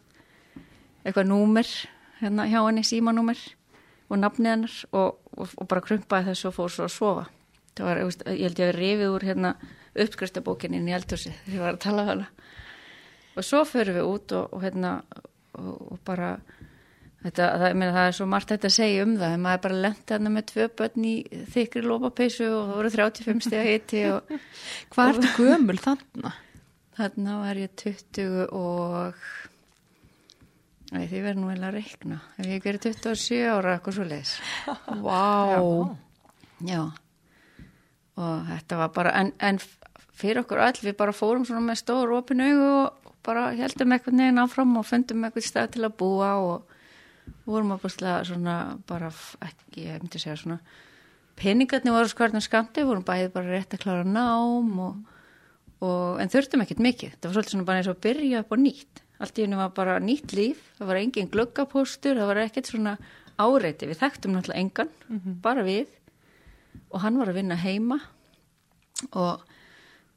eitthvað 1.05 1.29
númer 1.29 1.69
hérna 2.21 2.47
hjá 2.49 2.59
henni 2.63 2.83
símanúmer 2.85 3.43
og 4.09 4.19
nafnið 4.21 4.51
hennar 4.51 4.79
og, 4.91 5.21
og, 5.37 5.53
og 5.57 5.69
bara 5.69 5.85
krumpaði 5.85 6.31
þessu 6.31 6.49
og 6.49 6.57
fór 6.57 6.73
svo 6.73 6.87
að 6.87 6.95
sofa. 6.95 7.27
Það 7.77 7.87
var, 7.87 8.01
ég, 8.01 8.25
held 8.41 8.61
ég 8.61 8.71
að 8.71 8.77
rifið 8.77 9.13
úr 9.13 9.27
hérna 9.29 9.53
uppskriftabókinni 9.91 10.81
inn 10.81 10.89
í 10.89 10.97
eldhúsi 10.97 11.33
þegar 11.45 11.55
ég 11.55 11.65
var 11.65 11.77
að 11.77 11.83
tala 11.85 12.07
hana. 12.09 12.27
Og 13.37 13.45
svo 13.47 13.61
förum 13.69 13.99
við 13.99 14.09
út 14.09 14.35
og, 14.35 14.49
og 14.57 14.65
hérna 14.65 14.95
og, 15.61 15.93
og 15.93 16.01
bara 16.07 16.33
Þetta, 17.21 17.47
það, 17.61 17.73
meina, 17.77 17.91
það 17.93 18.07
er 18.09 18.15
svo 18.17 18.25
margt 18.31 18.49
þetta 18.49 18.69
að 18.71 18.77
segja 18.79 19.01
um 19.05 19.11
það. 19.21 19.33
Maður 19.43 19.57
er 19.57 19.65
bara 19.65 19.81
lendið 19.85 20.13
hann 20.15 20.31
með 20.33 20.45
tvö 20.51 20.69
börn 20.79 21.03
í 21.05 21.15
þykri 21.53 21.83
lópapeysu 21.85 22.47
og 22.49 22.61
það 22.61 22.79
voru 22.79 22.93
35 22.95 23.43
stíða 23.45 23.65
hitti 23.67 24.05
og 24.09 24.31
Hvað 24.95 25.11
ertu 25.11 25.35
gömul 25.37 25.77
þannig? 25.81 26.39
þarna 27.01 27.37
var 27.41 27.59
ég 27.59 27.71
20 27.79 28.49
og 28.57 29.21
Æ, 30.91 31.05
því 31.07 31.19
verður 31.23 31.37
nú 31.39 31.47
eiginlega 31.47 31.69
að 31.69 31.75
reikna. 31.77 32.15
Ef 32.35 32.47
ég 32.51 32.65
verið 32.65 32.87
27 32.89 33.45
ára 33.47 33.75
eitthvað 33.77 33.95
svo 33.95 34.07
leis 34.09 34.33
Vá. 35.05 35.21
Já. 36.67 36.81
Og 38.19 38.49
þetta 38.49 38.79
var 38.81 38.91
bara 38.97 39.13
en, 39.21 39.31
en 39.39 39.61
fyrir 40.11 40.41
okkur 40.43 40.59
öll 40.65 40.81
við 40.83 40.97
bara 40.99 41.15
fórum 41.15 41.45
svona 41.47 41.63
með 41.69 41.79
stór 41.85 42.11
opin 42.17 42.43
augu 42.43 42.67
og 42.81 43.15
bara 43.23 43.47
heldum 43.55 43.95
eitthvað 43.95 44.17
neginn 44.19 44.43
áfram 44.43 44.75
og 44.81 44.89
fundum 44.89 45.23
eitthvað 45.23 45.47
stað 45.47 45.71
til 45.77 45.85
að 45.87 45.95
búa 46.01 46.33
og 46.43 46.70
vorum 47.45 47.75
að 47.75 47.83
bústlega 47.85 48.23
svona 48.27 48.55
bara 48.89 49.11
ekki, 49.45 49.85
ég 49.87 50.01
myndi 50.01 50.21
segja 50.21 50.39
svona 50.39 50.59
peningarnir 51.39 51.95
voru 51.95 52.11
skvarnum 52.11 52.43
skamti 52.43 52.83
vorum 52.85 53.05
bæðið 53.07 53.31
bara 53.35 53.55
rétt 53.55 53.75
að 53.75 53.83
klára 53.85 54.07
nám 54.07 54.73
og, 54.83 54.99
og 55.81 56.21
en 56.21 56.31
þurftum 56.31 56.65
ekkert 56.65 56.83
mikið. 56.85 57.15
Það 57.17 57.29
var 57.29 57.37
svolítið 57.37 57.55
svona 57.55 57.69
bara 57.69 57.81
eins 57.81 57.89
og 57.89 57.97
að 57.97 58.03
byrja 58.07 58.43
upp 58.43 58.53
á 58.53 58.57
nýtt. 58.61 59.03
Allt 59.21 59.37
í 59.37 59.45
henni 59.45 59.59
var 59.59 59.73
bara 59.77 59.97
nýtt 60.01 60.35
líf 60.37 60.61
það 60.77 60.91
var 60.91 60.99
engin 61.01 61.31
gluggapóstur, 61.33 62.17
það 62.17 62.31
var 62.31 62.41
ekkert 62.43 62.71
svona 62.71 62.95
áreiti, 63.41 63.89
við 63.89 64.01
þekktum 64.01 64.35
náttúrulega 64.35 64.61
engan 64.61 64.93
bara 65.41 65.65
við. 65.65 65.89
Og 66.91 67.03
hann 67.03 67.17
var 67.19 67.31
að 67.31 67.39
vinna 67.41 67.57
heima 67.59 67.99
og, 69.11 69.41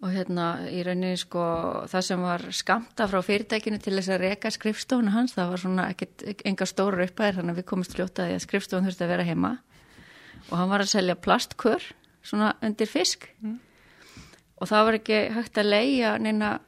og 0.05 0.13
hérna 0.13 0.47
í 0.69 0.83
rauninni 0.85 1.17
sko 1.17 1.43
það 1.89 2.07
sem 2.07 2.25
var 2.25 2.43
skamta 2.53 3.07
frá 3.09 3.21
fyrirtækinu 3.25 3.81
til 3.81 3.95
þess 3.97 4.13
að 4.13 4.25
reka 4.27 4.51
skrifstofuna 4.53 5.15
hans 5.15 5.33
það 5.37 5.53
var 5.55 5.63
svona 5.63 5.87
ekkert 5.95 6.25
enga 6.45 6.69
stóra 6.69 7.07
uppæðir 7.09 7.39
þannig 7.39 7.55
að 7.55 7.61
við 7.63 7.69
komumst 7.71 7.97
fljótaði 7.97 8.37
að 8.37 8.45
skrifstofun 8.45 8.89
þurfti 8.91 9.07
að 9.07 9.15
vera 9.15 9.29
heima. 9.31 9.53
Og 10.51 10.57
hann 10.61 10.73
var 10.75 10.85
að 10.85 10.93
selja 10.93 11.17
plastkör 11.17 11.87
svona 12.25 12.53
undir 12.65 12.91
fisk. 12.91 13.31
Og 14.61 14.69
það 14.69 14.89
var 14.89 14.99
ekki 15.01 15.23
hægt 15.39 15.61
að 15.61 15.71
leia 15.73 16.17
neina 16.21 16.59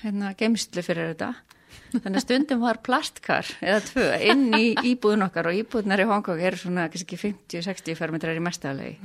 hérna, 0.00 0.32
geimslu 0.38 0.84
fyrir 0.84 1.12
þetta. 1.12 1.34
Þannig 1.92 2.16
að 2.16 2.24
stundum 2.24 2.64
var 2.64 2.80
plastkar 2.84 3.48
eða 3.60 3.84
tvö 3.84 4.06
inn 4.24 4.48
í 4.56 4.72
íbúðun 4.94 5.28
okkar. 5.28 5.50
Og 5.52 5.60
íbúðunar 5.60 6.00
í 6.02 6.08
Hongkong 6.08 6.40
eru 6.42 6.58
svona 6.60 6.88
kannski 6.92 7.20
50-60 7.20 7.98
fermetrar 7.98 8.36
í 8.36 8.42
mestaflegi 8.42 8.96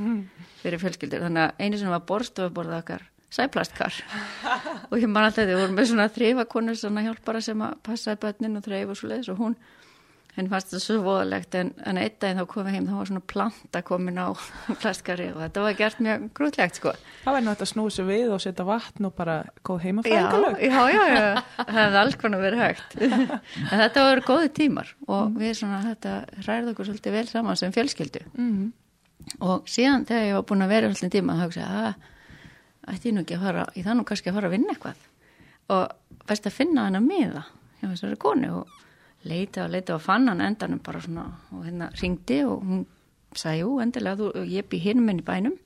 fyrir 0.63 0.81
fjölskyldur. 0.81 1.27
Þannig 1.27 1.49
að 1.49 1.65
einu 1.65 1.79
sem 1.81 1.91
var 1.91 2.07
borstofuborða 2.07 2.81
okkar 2.81 3.10
sæplastkar. 3.31 3.99
Og 4.91 4.97
ég 4.99 5.07
man 5.11 5.27
alltaf 5.27 5.47
þau 5.47 5.59
voru 5.61 5.75
með 5.75 5.91
svona 5.91 6.09
þreifakonur 6.11 6.79
svona 6.79 7.05
hjálpara 7.05 7.43
sem 7.43 7.61
að 7.63 7.77
passaði 7.85 8.23
börnin 8.25 8.59
og 8.59 8.65
þreif 8.65 8.91
og 8.91 8.99
svo 8.99 9.11
leiðis 9.11 9.31
og 9.31 9.39
hún 9.39 9.55
henni 10.35 10.51
fannst 10.51 10.71
þetta 10.71 10.81
svo 10.83 10.97
voðalegt 11.03 11.55
en, 11.59 11.71
en 11.87 11.99
einn 11.99 12.13
daginn 12.21 12.39
þá 12.39 12.47
komið 12.53 12.75
heim 12.75 12.85
þá 12.87 12.93
var 12.95 13.09
svona 13.09 13.23
planta 13.33 13.81
komin 13.87 14.19
á 14.19 14.27
plastkari 14.81 15.27
og 15.33 15.41
þetta 15.43 15.63
var 15.65 15.77
gert 15.79 16.03
mjög 16.03 16.27
grútlegt 16.37 16.79
sko. 16.79 16.93
Það 17.25 17.35
væri 17.35 17.47
náttúrulega 17.47 17.67
að 17.67 17.71
snúi 17.73 17.95
sig 17.95 18.07
við 18.07 18.35
og 18.35 18.43
setja 18.43 18.67
vatn 18.67 19.09
og 19.09 19.15
bara 19.17 19.37
góð 19.67 19.81
já, 19.81 19.85
heimafæðingalög. 19.87 20.61
já, 20.63 20.77
já, 20.95 21.01
já, 21.11 21.41
það 21.57 21.73
hefði 21.79 21.99
alls 22.03 22.19
konar 22.21 22.45
verið 22.45 22.63
hægt. 22.65 22.95
En 23.71 23.83
þetta 23.83 24.05
voru 24.07 24.23
góði 24.27 24.53
tímar 24.55 24.93
og 25.07 25.35
við 25.39 25.57
svona 25.59 25.81
þetta 25.89 26.15
ræði 26.47 26.71
okkur 26.71 26.89
svolítið 26.89 27.17
vel 27.17 27.25
saman 27.31 27.59
sem 27.59 27.75
fjölskyldu. 27.75 28.23
Mm. 28.37 28.71
og 29.45 29.67
síðan 29.69 30.07
þegar 30.07 30.25
ég 30.25 30.39
var 30.39 30.47
búin 30.49 30.65
að 30.65 30.71
vera 30.73 30.87
svolítið 30.91 31.19
tíma 31.19 31.35
þá 31.37 31.43
hugsa 31.45 31.61
ég 31.61 31.75
að 31.81 32.10
ætti 32.89 33.09
ég 33.09 33.15
nú 33.15 33.23
ekki 33.25 33.37
að 33.37 33.45
fara, 33.45 33.65
ég 33.77 33.85
það 33.85 33.97
nú 33.99 34.05
kannski 34.09 34.31
að 34.31 34.37
fara 34.39 34.49
að 34.49 34.55
vinna 34.55 34.75
eitthvað. 34.75 35.01
Og 35.71 36.23
fæst 36.29 36.47
að 36.49 36.57
finna 36.57 36.87
hana 36.87 37.01
miða 37.03 37.43
hjá 37.79 37.87
þessari 37.87 38.19
konu 38.21 38.53
og 38.61 38.77
leita 39.29 39.65
og 39.65 39.73
leita 39.75 39.95
og 39.95 40.03
fann 40.03 40.29
hann 40.31 40.41
endanum 40.41 40.81
bara 40.83 41.01
svona 41.01 41.27
og 41.53 41.65
hérna 41.67 41.91
ringdi 42.01 42.41
og 42.47 42.63
hún 42.65 42.85
sagði, 43.37 43.61
jú, 43.63 43.75
endilega, 43.83 44.17
þú, 44.19 44.45
ég 44.49 44.67
bý 44.69 44.79
hinn 44.81 45.03
minn 45.05 45.21
í 45.21 45.25
bænum. 45.25 45.57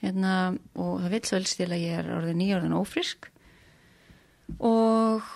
Hérna 0.00 0.34
og 0.80 1.00
það 1.02 1.14
vil 1.14 1.22
svo 1.28 1.38
helst 1.40 1.60
til 1.60 1.70
að 1.70 1.84
ég 1.84 2.00
er 2.00 2.10
orðið 2.16 2.38
nýjörðin 2.40 2.76
ófrisk 2.78 3.30
og 4.64 5.26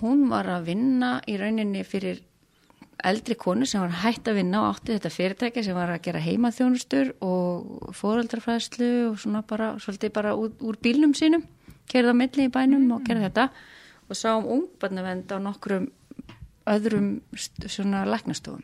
hún 0.00 0.26
var 0.30 0.48
að 0.50 0.70
vinna 0.70 1.10
í 1.28 1.36
rauninni 1.40 1.82
fyrir 1.86 2.22
eldri 3.06 3.34
konu 3.38 3.66
sem 3.66 3.82
var 3.82 3.94
hætt 4.02 4.28
að 4.30 4.38
vinna 4.40 4.62
og 4.62 4.76
átti 4.76 4.94
þetta 4.94 5.10
fyrirtæki 5.12 5.64
sem 5.66 5.76
var 5.76 5.90
að 5.90 6.02
gera 6.06 6.22
heimaþjónustur 6.22 7.12
og 7.24 7.92
fóraldrafræðslu 7.98 8.90
og 9.10 9.16
svona 9.22 9.42
bara, 9.46 9.72
svolítið 9.82 10.12
bara 10.14 10.34
úr, 10.38 10.52
úr 10.62 10.78
bílnum 10.82 11.14
sínum, 11.18 11.44
kerða 11.90 12.14
milli 12.16 12.46
í 12.46 12.52
bænum 12.52 12.90
og 12.96 13.06
gera 13.06 13.24
þetta. 13.26 13.48
Og 14.08 14.18
sá 14.18 14.34
um 14.36 14.48
ungbarnavend 14.58 15.32
á 15.34 15.38
nokkrum 15.42 15.88
öðrum 16.68 17.08
svona 17.66 18.04
læknastofum. 18.06 18.62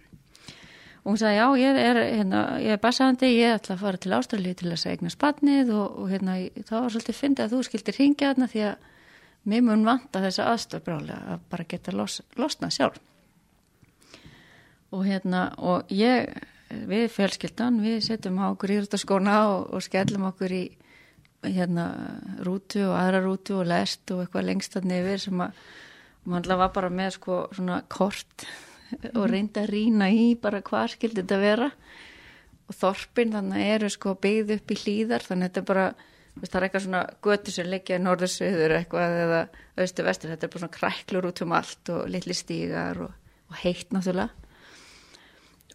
Og 1.04 1.14
hún 1.14 1.18
sagði 1.18 1.38
já 1.38 1.47
ég 1.62 1.78
er, 1.80 2.00
hérna, 2.18 2.40
ég 2.61 2.76
er 2.76 2.80
basaðandi, 2.83 3.30
ég 3.33 3.57
ætla 3.57 3.76
að 3.76 3.83
fara 3.83 4.00
til 4.02 4.14
Ástralíu 4.14 4.54
til 4.59 4.71
þess 4.71 4.87
að 4.87 4.95
eigna 4.95 5.12
spatnið 5.14 5.71
og, 5.73 5.99
og 6.02 6.11
hérna, 6.12 6.38
það 6.68 6.83
var 6.85 6.95
svolítið 6.95 7.21
fyndið 7.23 7.45
að 7.45 7.54
þú 7.54 7.61
skildir 7.68 7.99
hringja 7.99 8.33
þarna 8.33 8.50
því 8.52 8.64
að 8.68 8.88
mér 9.49 9.62
mun 9.64 9.87
vanta 9.87 10.23
þessa 10.26 10.50
aðstof 10.52 10.85
brálega 10.85 11.21
að 11.33 11.47
bara 11.49 11.68
geta 11.71 11.95
los, 11.97 12.21
losna 12.37 12.68
sjálf 12.75 12.99
og 14.95 15.04
hérna 15.04 15.49
og 15.59 15.90
ég, 15.92 16.30
við 16.68 17.09
fjölskyldan 17.12 17.80
við 17.85 18.00
setjum 18.07 18.40
á 18.40 18.52
okkur 18.52 18.75
íþróttaskóna 18.76 19.37
og, 19.50 19.66
og 19.76 19.85
skellum 19.85 20.28
okkur 20.30 20.54
í 20.54 20.64
hérna 21.45 21.90
rútu 22.45 22.83
og 22.88 22.97
aðra 22.99 23.23
rútu 23.25 23.61
og 23.61 23.68
lest 23.68 24.11
og 24.14 24.25
eitthvað 24.25 24.49
lengst 24.49 24.78
að 24.78 24.88
nefir 24.90 25.23
sem 25.23 25.45
að 25.45 25.61
mann 26.28 26.49
var 26.49 26.73
bara 26.75 26.90
með 26.90 27.14
sko 27.18 27.45
svona 27.54 27.83
kort 27.88 28.49
og 29.14 29.28
reynda 29.30 29.62
að 29.62 29.73
rýna 29.75 30.11
í 30.11 30.33
bara 30.40 30.64
hvað 30.64 30.95
skildi 30.97 31.23
þetta 31.23 31.38
vera. 31.40 31.71
Og 32.68 32.76
þorpin 32.76 33.33
þannig 33.33 33.71
eru 33.76 33.88
sko 33.92 34.14
byggð 34.21 34.59
upp 34.59 34.73
í 34.73 34.78
hlýðar 34.83 35.25
þannig 35.25 35.49
þetta 35.49 35.61
er 35.61 35.68
bara 35.71 35.87
veist, 36.35 36.50
það 36.50 36.59
er 36.59 36.66
eitthvað 36.66 36.85
svona 36.85 37.04
götu 37.25 37.54
sem 37.54 37.71
liggja 37.71 38.00
norður 38.02 38.33
söður 38.33 38.75
eitthvað 38.76 39.16
eða 39.23 39.38
austu 39.78 40.04
vestur 40.04 40.35
þetta 40.35 40.47
er 40.47 40.52
bara 40.52 40.64
svona 40.64 40.76
kræklur 40.76 41.30
út 41.30 41.42
um 41.45 41.54
allt 41.57 41.92
og 41.95 42.11
litli 42.12 42.37
stígar 42.37 43.00
og, 43.07 43.14
og 43.49 43.62
heitt 43.62 43.95
náttúrulega 43.95 44.48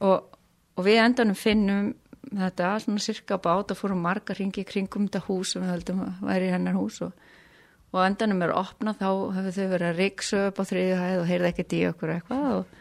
og, 0.03 0.39
og 0.77 0.87
við 0.87 1.01
endanum 1.03 1.37
finnum 1.37 1.91
þetta 2.33 2.75
svona 2.83 3.03
cirka 3.03 3.37
bát 3.41 3.71
og 3.73 3.79
fórum 3.79 4.03
marga 4.03 4.35
ringi 4.37 4.65
kringum 4.67 5.07
þetta 5.07 5.25
hús 5.27 5.53
sem 5.53 5.63
við 5.63 5.73
höldum 5.73 6.03
að 6.05 6.23
væri 6.29 6.51
hennar 6.53 6.77
hús 6.77 7.01
og, 7.05 7.11
og 7.93 7.99
endanum 8.05 8.45
er 8.45 8.55
opnað 8.57 9.01
þá 9.01 9.09
hefur 9.37 9.57
þau 9.57 9.67
verið 9.75 9.89
að 9.89 9.99
riksu 10.01 10.39
upp 10.47 10.61
á 10.61 10.63
þriðju 10.71 11.01
hæð 11.01 11.19
og 11.19 11.29
heyrði 11.29 11.51
ekkert 11.51 11.75
í 11.77 11.81
okkur 11.91 12.13
eitthvað 12.15 12.47
og, 12.57 12.77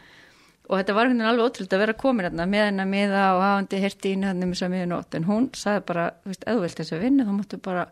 og 0.69 0.77
þetta 0.79 0.97
var 0.97 1.11
hérna 1.11 1.31
alveg 1.31 1.49
ótrúld 1.49 1.75
að 1.75 1.83
vera 1.83 1.97
komin 2.05 2.29
hérna 2.29 2.47
með 2.49 2.69
hennar 2.69 2.89
miða 2.89 3.25
og 3.35 3.43
hafandi 3.43 3.83
hirti 3.83 4.13
í 4.13 4.21
henni 4.23 4.49
með 4.49 4.61
samiðu 4.63 4.89
nótt 4.93 5.19
en 5.19 5.27
hún 5.27 5.49
sagði 5.57 5.85
bara, 5.91 6.07
þú 6.23 6.33
veist, 6.33 6.47
þú 6.47 6.63
vilt 6.63 6.81
þess 6.81 6.95
að 6.95 7.05
vinna 7.07 7.27
þá 7.27 7.35
máttu 7.37 7.61
bara 7.67 7.87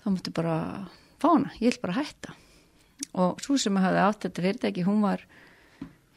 þá 0.00 0.08
máttu 0.10 0.34
bara 0.34 0.56
fá 1.20 1.28
hana, 1.34 1.52
ég 1.60 1.74
vil 1.74 1.82
bara 1.82 1.98
hætta. 2.00 2.34
Og 3.20 3.40
svo 3.44 3.56
sem 3.60 3.76
hafði 3.80 4.02
átt 4.04 4.24
þetta 4.26 4.44
fyrirtæki, 4.44 4.84
hún 4.86 5.02
var 5.04 5.24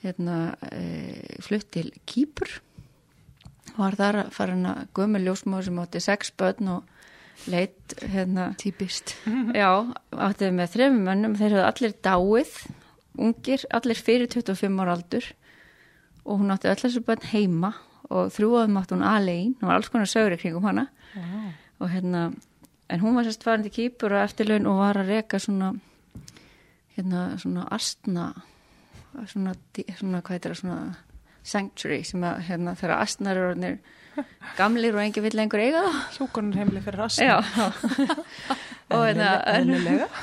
hérna 0.03 0.37
e, 0.69 1.39
flutt 1.43 1.69
til 1.73 1.91
Kýpur. 2.09 2.59
Var 3.77 3.97
þar 3.97 4.19
að 4.25 4.33
fara 4.35 4.57
hana 4.57 4.73
gömur 4.95 5.23
ljósmáður 5.23 5.69
sem 5.69 5.79
átti 5.83 6.03
sex 6.03 6.33
börn 6.37 6.69
og 6.75 7.49
leitt 7.49 7.95
hérna 8.13 8.51
Típist. 8.59 9.15
Já, 9.61 9.71
áttið 10.11 10.53
með 10.59 10.75
þrefum 10.75 11.01
mönnum, 11.07 11.37
þeir 11.39 11.55
hefðu 11.55 11.65
allir 11.69 11.95
dáið, 12.05 12.53
ungir, 13.23 13.65
allir 13.73 14.03
fyrir 14.03 14.29
25 14.31 14.83
ára 14.83 14.97
aldur. 14.99 15.31
Og 16.23 16.39
hún 16.39 16.53
átti 16.53 16.69
öll 16.71 16.79
þessu 16.85 17.03
bönn 17.03 17.25
heima 17.33 17.73
og 18.13 18.29
þrjúaðum 18.35 18.79
átti 18.79 18.95
hún 18.95 19.07
aðlegin, 19.07 19.57
hún 19.59 19.69
var 19.71 19.79
alls 19.79 19.91
konar 19.91 20.11
sögur 20.11 20.37
kringum 20.39 20.67
hana. 20.67 20.87
Wow. 21.13 21.51
og 21.83 21.89
hérna, 21.91 22.31
en 22.89 22.99
hún 22.99 23.15
var 23.15 23.25
sérst 23.27 23.43
farin 23.43 23.65
til 23.65 23.73
kýpur 23.75 24.15
og 24.15 24.23
eftirlaun 24.23 24.69
og 24.71 24.79
var 24.79 25.01
að 25.01 25.11
reka 25.11 25.39
svona, 25.39 25.73
hérna, 26.95 27.25
svona 27.41 27.67
astna, 27.75 28.29
svona, 29.31 29.55
svona 29.99 30.21
hvað 30.21 30.37
heitir 30.37 30.53
það, 30.55 30.61
svona 30.61 30.95
sanctuary 31.43 32.03
sem 32.07 32.23
að, 32.23 32.41
hérna, 32.47 32.73
þegar 32.79 33.01
astnar 33.03 33.35
eru 33.39 33.49
orðnir 33.53 33.79
gamlir 34.59 34.93
og 34.95 35.01
engin 35.03 35.23
vill 35.25 35.35
lengur 35.39 35.59
eiga 35.63 35.81
það. 35.87 35.97
Hjúkonar 36.19 36.59
heimli 36.61 36.83
fyrir. 36.85 37.07
Já, 37.17 37.37
og 38.93 39.01
hérna, 39.07 39.29
en, 39.49 39.71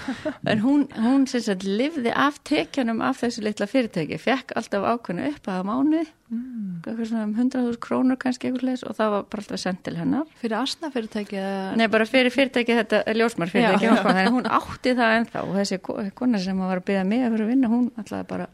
en 0.52 0.60
hún, 0.62 0.84
hún 0.94 1.24
sem 1.30 1.42
sagt 1.42 1.64
lifði 1.66 2.12
af 2.14 2.38
tekjanum 2.46 3.00
af 3.02 3.18
þessu 3.24 3.42
litla 3.44 3.66
fyrirtæki, 3.68 4.18
fekk 4.22 4.54
alltaf 4.60 4.86
ákveðnu 4.94 5.28
upp 5.34 5.52
að 5.56 5.68
mánu, 5.70 6.06
Mm. 6.30 6.76
eitthvað 6.86 7.08
svona 7.10 7.24
um 7.26 7.32
100.000 7.34 7.78
krónur 7.82 8.14
kannski 8.22 8.46
eitthvað 8.46 8.68
leis 8.68 8.84
og 8.86 8.92
það 8.94 9.08
var 9.16 9.24
bara 9.32 9.42
alltaf 9.42 9.58
sendt 9.58 9.80
til 9.82 9.96
hennar. 9.98 10.28
Fyrir 10.38 10.60
asnafyrirtæki 10.60 11.34
eða... 11.40 11.64
Nei, 11.80 11.88
bara 11.90 12.04
fyrir 12.06 12.30
fyrirtæki 12.30 12.76
þetta 12.78 13.00
ljósmar 13.18 13.50
fyrirtæki, 13.50 13.88
Já. 13.88 13.96
já, 13.98 14.28
hún 14.30 14.46
átti 14.46 14.92
það 14.94 15.14
ennþá 15.16 15.42
og 15.42 15.56
þessi 15.58 15.80
ko- 15.82 15.96
kona 16.14 16.38
sem 16.38 16.62
var 16.62 16.78
að 16.78 16.86
byrja 16.86 17.02
mig 17.10 17.24
að 17.26 17.34
vera 17.34 17.48
að 17.48 17.50
vinna, 17.50 17.72
hún 17.74 17.88
ætlaði 17.98 18.28
bara 18.30 18.46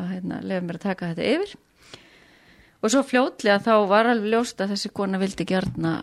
að 0.00 0.10
hérna, 0.14 0.40
lefa 0.42 0.66
mér 0.66 0.78
að 0.80 0.86
taka 0.88 1.12
þetta 1.12 1.30
yfir. 1.34 1.54
Og 2.84 2.92
svo 2.92 3.00
fljótlega 3.06 3.62
þá 3.64 3.72
var 3.88 4.10
alveg 4.10 4.34
ljóst 4.34 4.58
að 4.60 4.74
þessi 4.74 4.90
kona 4.92 5.20
vildi 5.22 5.46
gjarna 5.48 5.94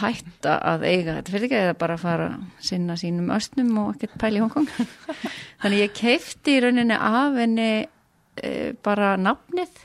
hætta 0.00 0.54
að 0.64 0.86
eiga 0.88 1.18
þetta 1.18 1.34
fyrirtæki 1.34 1.58
eða 1.58 1.74
bara 1.82 1.98
fara 2.00 2.30
sinna 2.64 2.96
sínum 2.96 3.28
östnum 3.36 3.74
og 3.82 3.90
ekkert 3.94 4.16
pæli 4.22 4.40
í 4.40 4.44
Hongkong. 4.44 4.70
Þannig 5.60 5.84
ég 5.84 5.94
keifti 5.98 6.56
í 6.56 6.62
rauninni 6.64 6.96
af 6.96 7.36
henni 7.36 7.68
e, 7.84 8.50
bara 8.80 9.12
nafnið 9.20 9.82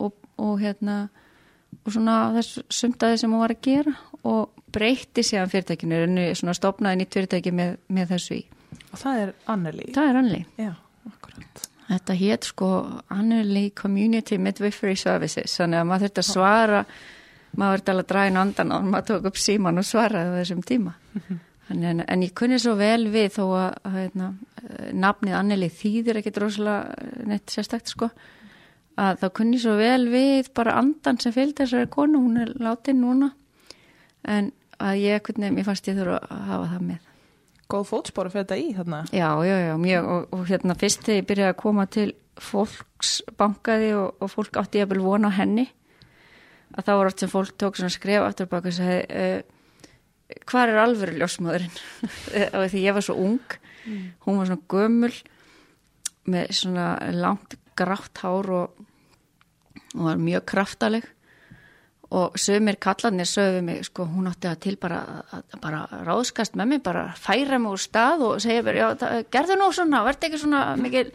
og, 0.00 0.16
og 0.40 0.56
hérna 0.62 1.02
og 1.84 1.92
svona 1.92 2.16
þess 2.38 2.62
sumtaði 2.72 3.20
sem 3.20 3.32
hún 3.32 3.44
var 3.44 3.54
að 3.54 3.64
gera 3.68 3.94
og 4.28 4.64
breytti 4.72 5.24
sér 5.24 5.48
fyrirtækinu, 5.52 6.02
en 6.04 6.20
svona 6.36 6.56
stopnaði 6.56 7.02
nýtt 7.02 7.16
fyrirtæki 7.16 7.52
með, 7.54 7.76
með 7.92 8.14
þessu 8.14 8.38
í. 8.40 8.42
Og 8.88 9.00
það 9.00 9.22
er 9.22 9.34
Anneli. 9.52 9.90
Það 9.94 10.10
er 10.10 10.20
Anneli. 10.22 10.44
Já, 10.60 10.72
akkurat. 11.12 11.67
Þetta 11.88 12.16
hétt 12.18 12.48
sko 12.50 12.70
Anneli 13.14 13.70
Community 13.76 14.36
Midwifery 14.38 14.96
Services, 15.00 15.56
þannig 15.56 15.80
að 15.80 15.86
maður 15.88 16.06
þurfti 16.06 16.22
að 16.24 16.28
svara, 16.28 16.80
maður 17.56 17.78
þurfti 17.78 17.92
alveg 17.92 18.04
að 18.04 18.10
draga 18.12 18.32
inn 18.32 18.40
andan 18.42 18.74
og 18.76 18.88
maður 18.92 19.06
tók 19.08 19.28
upp 19.30 19.38
síman 19.40 19.80
og 19.80 19.86
svaraði 19.88 20.34
þessum 20.42 20.64
tíma. 20.68 20.94
Þannig, 21.68 21.88
en, 21.90 22.02
en 22.12 22.24
ég 22.24 22.34
kunni 22.36 22.58
svo 22.60 22.74
vel 22.76 23.08
við 23.12 23.30
þó 23.38 23.44
að, 23.56 23.72
heitna, 23.94 24.28
nafnið 24.96 25.38
Anneli 25.38 25.70
þýðir 25.72 26.20
ekkit 26.20 26.42
rosalega 26.44 27.24
neitt 27.28 27.52
sérstakt 27.52 27.92
sko 27.92 28.10
að 28.98 29.20
þá 29.22 29.26
kunni 29.38 29.60
svo 29.62 29.76
vel 29.78 30.08
við 30.10 30.48
bara 30.56 30.76
andan 30.80 31.20
sem 31.22 31.34
fylgdi 31.34 31.62
þessari 31.62 31.90
konu, 31.92 32.22
hún 32.24 32.40
er 32.42 32.54
látin 32.62 33.02
núna 33.02 33.30
en 34.28 34.50
að 34.78 35.02
ég, 35.02 35.22
hvernig, 35.26 35.54
mér 35.54 35.66
fannst 35.66 35.88
ég 35.90 35.98
þurfa 35.98 36.18
að 36.24 36.42
hafa 36.48 36.72
það 36.72 36.82
með. 36.88 37.07
Góð 37.68 37.84
fótspóru 37.90 38.32
fyrir 38.32 38.46
þetta 38.46 38.56
í 38.60 38.68
þarna? 38.76 39.02
Já, 39.12 39.28
já, 39.44 39.56
já, 39.60 39.74
mjög 39.80 40.06
og, 40.08 40.28
og 40.32 40.44
hérna 40.48 40.76
fyrst 40.78 41.02
þegar 41.04 41.20
ég 41.20 41.28
byrjaði 41.28 41.52
að 41.52 41.60
koma 41.60 41.84
til 41.92 42.08
fólks 42.40 43.10
bankaði 43.36 43.90
og, 43.98 44.22
og 44.24 44.32
fólk 44.32 44.56
átti 44.60 44.80
ég 44.80 44.86
að 44.86 44.94
vilja 44.94 45.08
vona 45.08 45.32
henni 45.36 45.66
að 46.76 46.86
þá 46.86 46.92
var 46.94 47.10
oft 47.10 47.22
sem 47.22 47.32
fólk 47.32 47.54
tók 47.60 47.78
svona 47.78 47.92
skref 47.92 48.24
aftur 48.24 48.48
baka 48.50 48.70
og 48.70 48.76
segi 48.76 48.98
uh, 49.08 49.40
hvað 50.48 50.72
er 50.72 50.80
alveg 50.82 51.14
ljósmaðurinn 51.18 51.78
og 52.56 52.66
því 52.72 52.84
ég 52.84 52.96
var 52.96 53.04
svo 53.04 53.16
ung 53.20 53.56
mm. 53.84 54.06
hún 54.26 54.40
var 54.40 54.50
svona 54.50 54.68
gömul 54.72 55.12
með 56.28 56.52
svona 56.56 56.88
langt 57.16 57.56
grátt 57.78 58.20
hár 58.24 58.50
og, 58.52 58.82
og 59.94 60.02
var 60.08 60.20
mjög 60.20 60.44
kraftaleg 60.52 61.08
og 62.10 62.38
sögumir 62.40 62.78
kallarnir 62.80 63.28
sögðu 63.28 63.62
mig 63.62 63.82
sko 63.84 64.06
hún 64.08 64.30
átti 64.30 64.48
að 64.48 64.60
til 64.64 64.76
bara 64.80 65.02
að 65.28 65.58
bara 65.60 65.82
ráðskast 66.06 66.54
með 66.56 66.70
mig, 66.70 66.82
bara 66.82 67.02
færa 67.20 67.58
mig 67.60 67.74
úr 67.74 67.82
stað 67.82 68.24
og 68.24 68.40
segja 68.40 68.62
mér, 68.64 68.78
já, 68.80 68.86
gerðu 69.28 69.58
nú 69.60 69.68
svona 69.76 70.00
verði 70.06 70.30
ekki 70.30 70.40
svona 70.40 70.62
mikil 70.80 71.10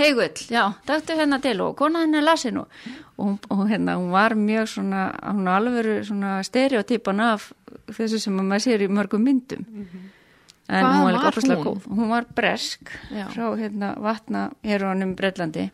heigull 0.00 0.42
já, 0.50 0.64
dættu 0.88 1.18
hérna 1.18 1.38
til 1.42 1.60
og 1.62 1.76
konaðin 1.78 2.18
er 2.18 2.26
lasin 2.26 2.58
og, 2.58 2.74
og, 3.22 3.46
og 3.54 3.62
hérna 3.70 3.94
hún 4.00 4.10
var 4.10 4.34
mjög 4.34 4.66
svona, 4.74 5.04
hún 5.28 5.46
var 5.46 5.60
alveg 5.60 6.02
svona 6.10 6.34
stereotypan 6.42 7.22
af 7.28 7.52
þessu 7.94 8.18
sem 8.18 8.42
maður 8.42 8.66
sér 8.66 8.86
í 8.88 8.90
mörgum 8.90 9.22
myndum 9.22 9.62
mm 9.62 9.86
-hmm. 9.86 10.10
en 10.68 10.84
Hvað 10.84 10.92
hún 10.96 11.04
var 11.04 11.12
líka 11.12 11.54
hún? 11.54 11.64
góð 11.64 11.86
hún 11.86 12.08
var 12.08 12.26
bresk 12.34 12.90
Já. 13.14 13.28
frá 13.28 13.56
hérna 13.56 13.94
vatna 13.98 14.50
hér 14.64 15.14
Breitlandi 15.14 15.70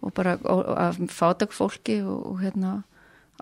og 0.00 0.14
bara 0.14 0.38
og, 0.44 0.66
og, 0.66 0.78
af 0.78 0.96
fátak 0.96 1.52
fólki 1.52 2.02
og, 2.02 2.26
og 2.26 2.40
hérna 2.40 2.82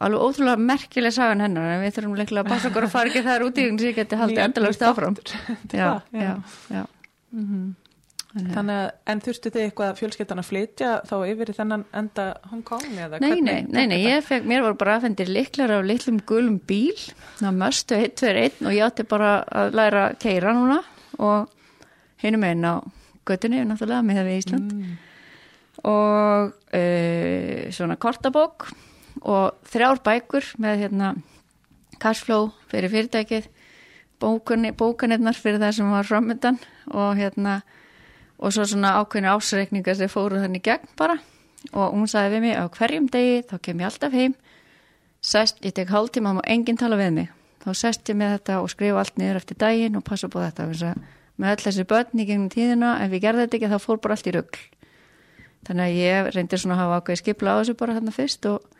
alveg 0.04 0.20
ótrúlega 0.26 0.60
merkileg 0.60 1.12
sagan 1.16 1.40
hennar 1.40 1.70
en 1.76 1.82
við 1.86 1.94
þurfum 1.96 2.18
leiklega 2.20 2.42
að 2.44 2.50
passa 2.52 2.68
okkur 2.70 2.84
að 2.88 2.92
fara 2.92 3.10
ekki 3.12 3.22
þar 3.24 3.44
út 3.46 3.58
í 3.62 3.66
hún 3.70 3.78
sem 3.80 3.88
ég 3.92 3.96
geti 4.02 4.18
haldið 4.20 4.42
endalast 4.44 4.82
áfram. 4.90 5.16
já, 5.72 5.90
já, 6.12 6.32
já. 6.74 6.84
Þannig 7.32 8.50
að- 8.50 8.52
Þannig 8.52 8.76
að, 8.76 8.88
en 9.08 9.20
þurftu 9.24 9.50
þið 9.54 9.62
eitthvað 9.64 9.92
fjölskyttan 9.96 10.40
að 10.42 10.48
flytja 10.50 10.88
þá 11.08 11.14
yfir 11.30 11.48
í 11.48 11.54
þennan 11.56 11.84
enda 11.96 12.24
Hong 12.50 12.64
Kong 12.68 12.82
eða 13.00 13.20
Nei, 13.22 13.38
nei, 13.40 13.62
nei, 13.64 13.86
nei, 13.88 13.96
ég 14.02 14.26
fekk, 14.26 14.44
mér 14.50 14.60
voru 14.66 14.76
bara 14.76 14.98
aðfendir 14.98 15.30
liklar 15.32 15.72
af 15.78 15.86
litlum 15.88 16.18
gulum 16.28 16.58
bíl, 16.68 16.98
það 17.40 17.56
möstu 17.62 17.96
1, 17.96 18.12
2, 18.20 18.34
1 18.60 18.66
og 18.68 18.76
ég 18.76 18.84
átti 18.84 19.06
bara 19.08 19.30
að 19.48 19.72
læra 19.80 20.02
að 20.10 20.18
keira 20.26 20.52
núna 20.52 20.82
og 21.16 21.48
hinum 22.20 22.44
einn 22.50 22.68
á 22.68 22.74
göttunni, 23.24 23.62
náttúrulega, 23.70 24.04
með 24.04 24.20
það 24.20 24.28
við 24.28 24.38
Ísland. 24.42 24.74
Mm. 24.76 24.92
og 25.88 26.52
uh, 26.76 27.72
svona 27.72 27.96
kortabók 28.00 28.68
og 29.26 29.56
þrjár 29.66 30.02
bækur 30.06 30.52
með 30.62 30.84
hérna 30.84 31.14
cashflow 32.02 32.50
fyrir 32.70 32.92
fyrirtækið 32.92 33.48
bókanirnar 34.20 35.36
fyrir 35.36 35.60
það 35.60 35.74
sem 35.76 35.90
var 35.92 36.08
framöndan 36.08 36.60
og 36.88 37.16
hérna 37.18 37.60
og 38.38 38.52
svo 38.52 38.66
svona 38.68 38.96
ákveðinu 39.00 39.32
ásreikningar 39.32 39.96
sem 39.96 40.12
fóru 40.12 40.40
þannig 40.40 40.64
gegn 40.64 40.92
bara. 40.96 41.18
Og 41.72 41.94
hún 41.96 42.08
sagði 42.08 42.36
við 42.36 42.44
mig 42.44 42.56
á 42.60 42.64
hverjum 42.68 43.08
degi 43.12 43.42
þá 43.48 43.56
kem 43.62 43.80
ég 43.80 43.88
alltaf 43.88 44.12
heim. 44.12 44.36
Sest, 45.24 45.58
ég 45.64 45.74
tek 45.74 45.90
hálftíma 45.90 46.30
og 46.30 46.38
má 46.38 46.42
enginn 46.46 46.78
tala 46.78 46.98
við 47.00 47.12
mig. 47.16 47.30
Þá 47.64 47.70
sest 47.74 48.08
ég 48.08 48.18
með 48.20 48.36
þetta 48.36 48.60
og 48.62 48.70
skrifa 48.70 49.00
allt 49.02 49.16
niður 49.18 49.40
eftir 49.40 49.58
daginn 49.58 49.96
og 49.98 50.04
passa 50.04 50.28
á 50.28 50.38
þetta. 50.38 50.94
Með 51.36 51.52
öll 51.52 51.64
þessi 51.64 51.84
börn 51.88 52.20
í 52.22 52.26
gegnum 52.28 52.52
tíðina 52.52 52.92
ef 53.02 53.10
við 53.10 53.24
gerðum 53.24 53.44
þetta 53.44 53.56
ekki 53.58 53.72
þá 53.72 53.78
fór 53.82 54.00
bara 54.00 54.16
allt 54.16 54.28
í 54.28 54.36
rugl. 54.36 54.60
Þannig 55.66 55.84
að 55.84 55.98
ég 55.98 56.30
reyndi 56.36 56.60
svona 56.60 56.76
að 56.76 56.82
hafa 56.84 57.00
ákveði 57.00 57.20
skipla 57.20 57.56
á 57.56 57.58
þessu 57.58 57.74
bara 57.80 57.96
þarna 57.96 58.14
fyrst 58.14 58.46
og, 58.52 58.75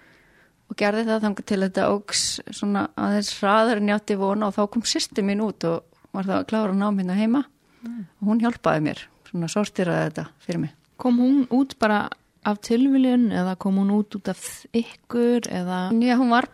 og 0.66 0.78
gerði 0.78 1.06
það 1.06 1.24
þangar 1.24 1.46
til 1.46 1.60
þetta 1.62 1.88
ógs 1.94 2.22
svona 2.50 2.86
aðeins 2.98 3.32
hraðar 3.38 3.80
en 3.80 3.90
ég 3.90 4.00
átti 4.00 4.18
vona 4.18 4.48
og 4.48 4.56
þá 4.56 4.62
kom 4.74 4.86
sýsti 4.86 5.24
mín 5.26 5.44
út 5.44 5.66
og 5.68 5.84
var 6.16 6.28
það 6.28 6.38
að 6.40 6.48
klára 6.50 6.76
náminn 6.76 7.14
heima. 7.14 7.44
Og 7.86 8.30
hún 8.30 8.40
hjálpaði 8.42 8.82
mér 8.82 9.02
svona 9.28 9.50
sortiraði 9.50 10.08
þetta 10.08 10.24
fyrir 10.42 10.62
mig. 10.64 10.72
Kom 10.98 11.20
hún 11.22 11.42
út 11.54 11.76
bara 11.78 12.06
af 12.46 12.60
tilviljun 12.62 13.28
eða 13.34 13.56
kom 13.62 13.78
hún 13.80 13.92
út 13.94 14.14
út 14.18 14.30
af 14.30 14.42
ykkur 14.76 15.48
eða? 15.50 15.80
Já, 16.02 16.14
hún 16.18 16.32
var 16.34 16.48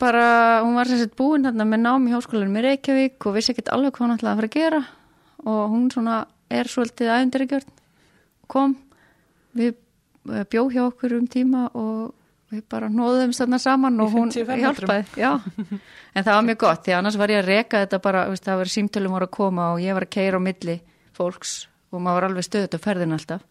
bara, 0.00 0.62
hún 0.64 0.76
var 0.76 0.90
sagt 0.90 1.16
búin 1.18 1.48
þarna 1.48 1.66
með 1.68 1.84
nám 1.84 2.08
í 2.08 2.14
háskólanum 2.14 2.60
í 2.60 2.64
Reykjavík 2.66 3.28
og 3.28 3.36
vissi 3.36 3.54
ekkert 3.54 3.72
alveg 3.74 3.96
hvað 3.96 4.06
hún 4.06 4.16
ætlaði 4.16 4.32
að 4.32 4.40
fara 4.40 4.50
að 4.50 4.56
gera. 4.58 4.82
Og 5.48 5.62
hún 5.72 5.88
svona 5.92 6.18
er 6.52 6.68
svolítið 6.68 7.12
ævendirgjörn 7.14 7.74
kom, 8.48 8.76
við 9.56 9.74
eh, 10.32 10.44
bjó 10.48 10.68
hjá 10.72 10.82
okkur 10.86 11.18
um 11.18 11.26
tíma 11.28 11.68
og 11.76 12.14
við 12.52 12.62
bara 12.72 12.88
nóðum 12.88 13.32
þarna 13.36 13.58
saman 13.60 14.00
og 14.00 14.12
hún 14.14 14.30
55 14.32 14.48
metrum. 14.48 14.62
hjálpaði, 14.64 15.04
já 15.20 15.32
en 16.14 16.24
það 16.24 16.32
var 16.34 16.46
mjög 16.48 16.58
gott, 16.62 16.84
því 16.86 16.94
annars 16.98 17.18
var 17.20 17.32
ég 17.34 17.42
að 17.42 17.50
reka 17.52 17.82
þetta 17.84 18.00
bara, 18.04 18.22
veist, 18.30 18.44
það 18.46 18.60
var 18.62 18.70
símtölum 18.72 19.12
voru 19.18 19.28
að 19.28 19.34
koma 19.36 19.66
og 19.74 19.82
ég 19.84 19.94
var 19.98 20.06
að 20.08 20.14
keira 20.16 20.40
á 20.40 20.46
milli 20.46 20.78
fólks 21.18 21.54
og 21.92 22.00
maður 22.04 22.18
var 22.20 22.26
alveg 22.30 22.46
stöðut 22.48 22.76
á 22.76 22.80
ferðin 22.84 23.12
alltaf 23.16 23.44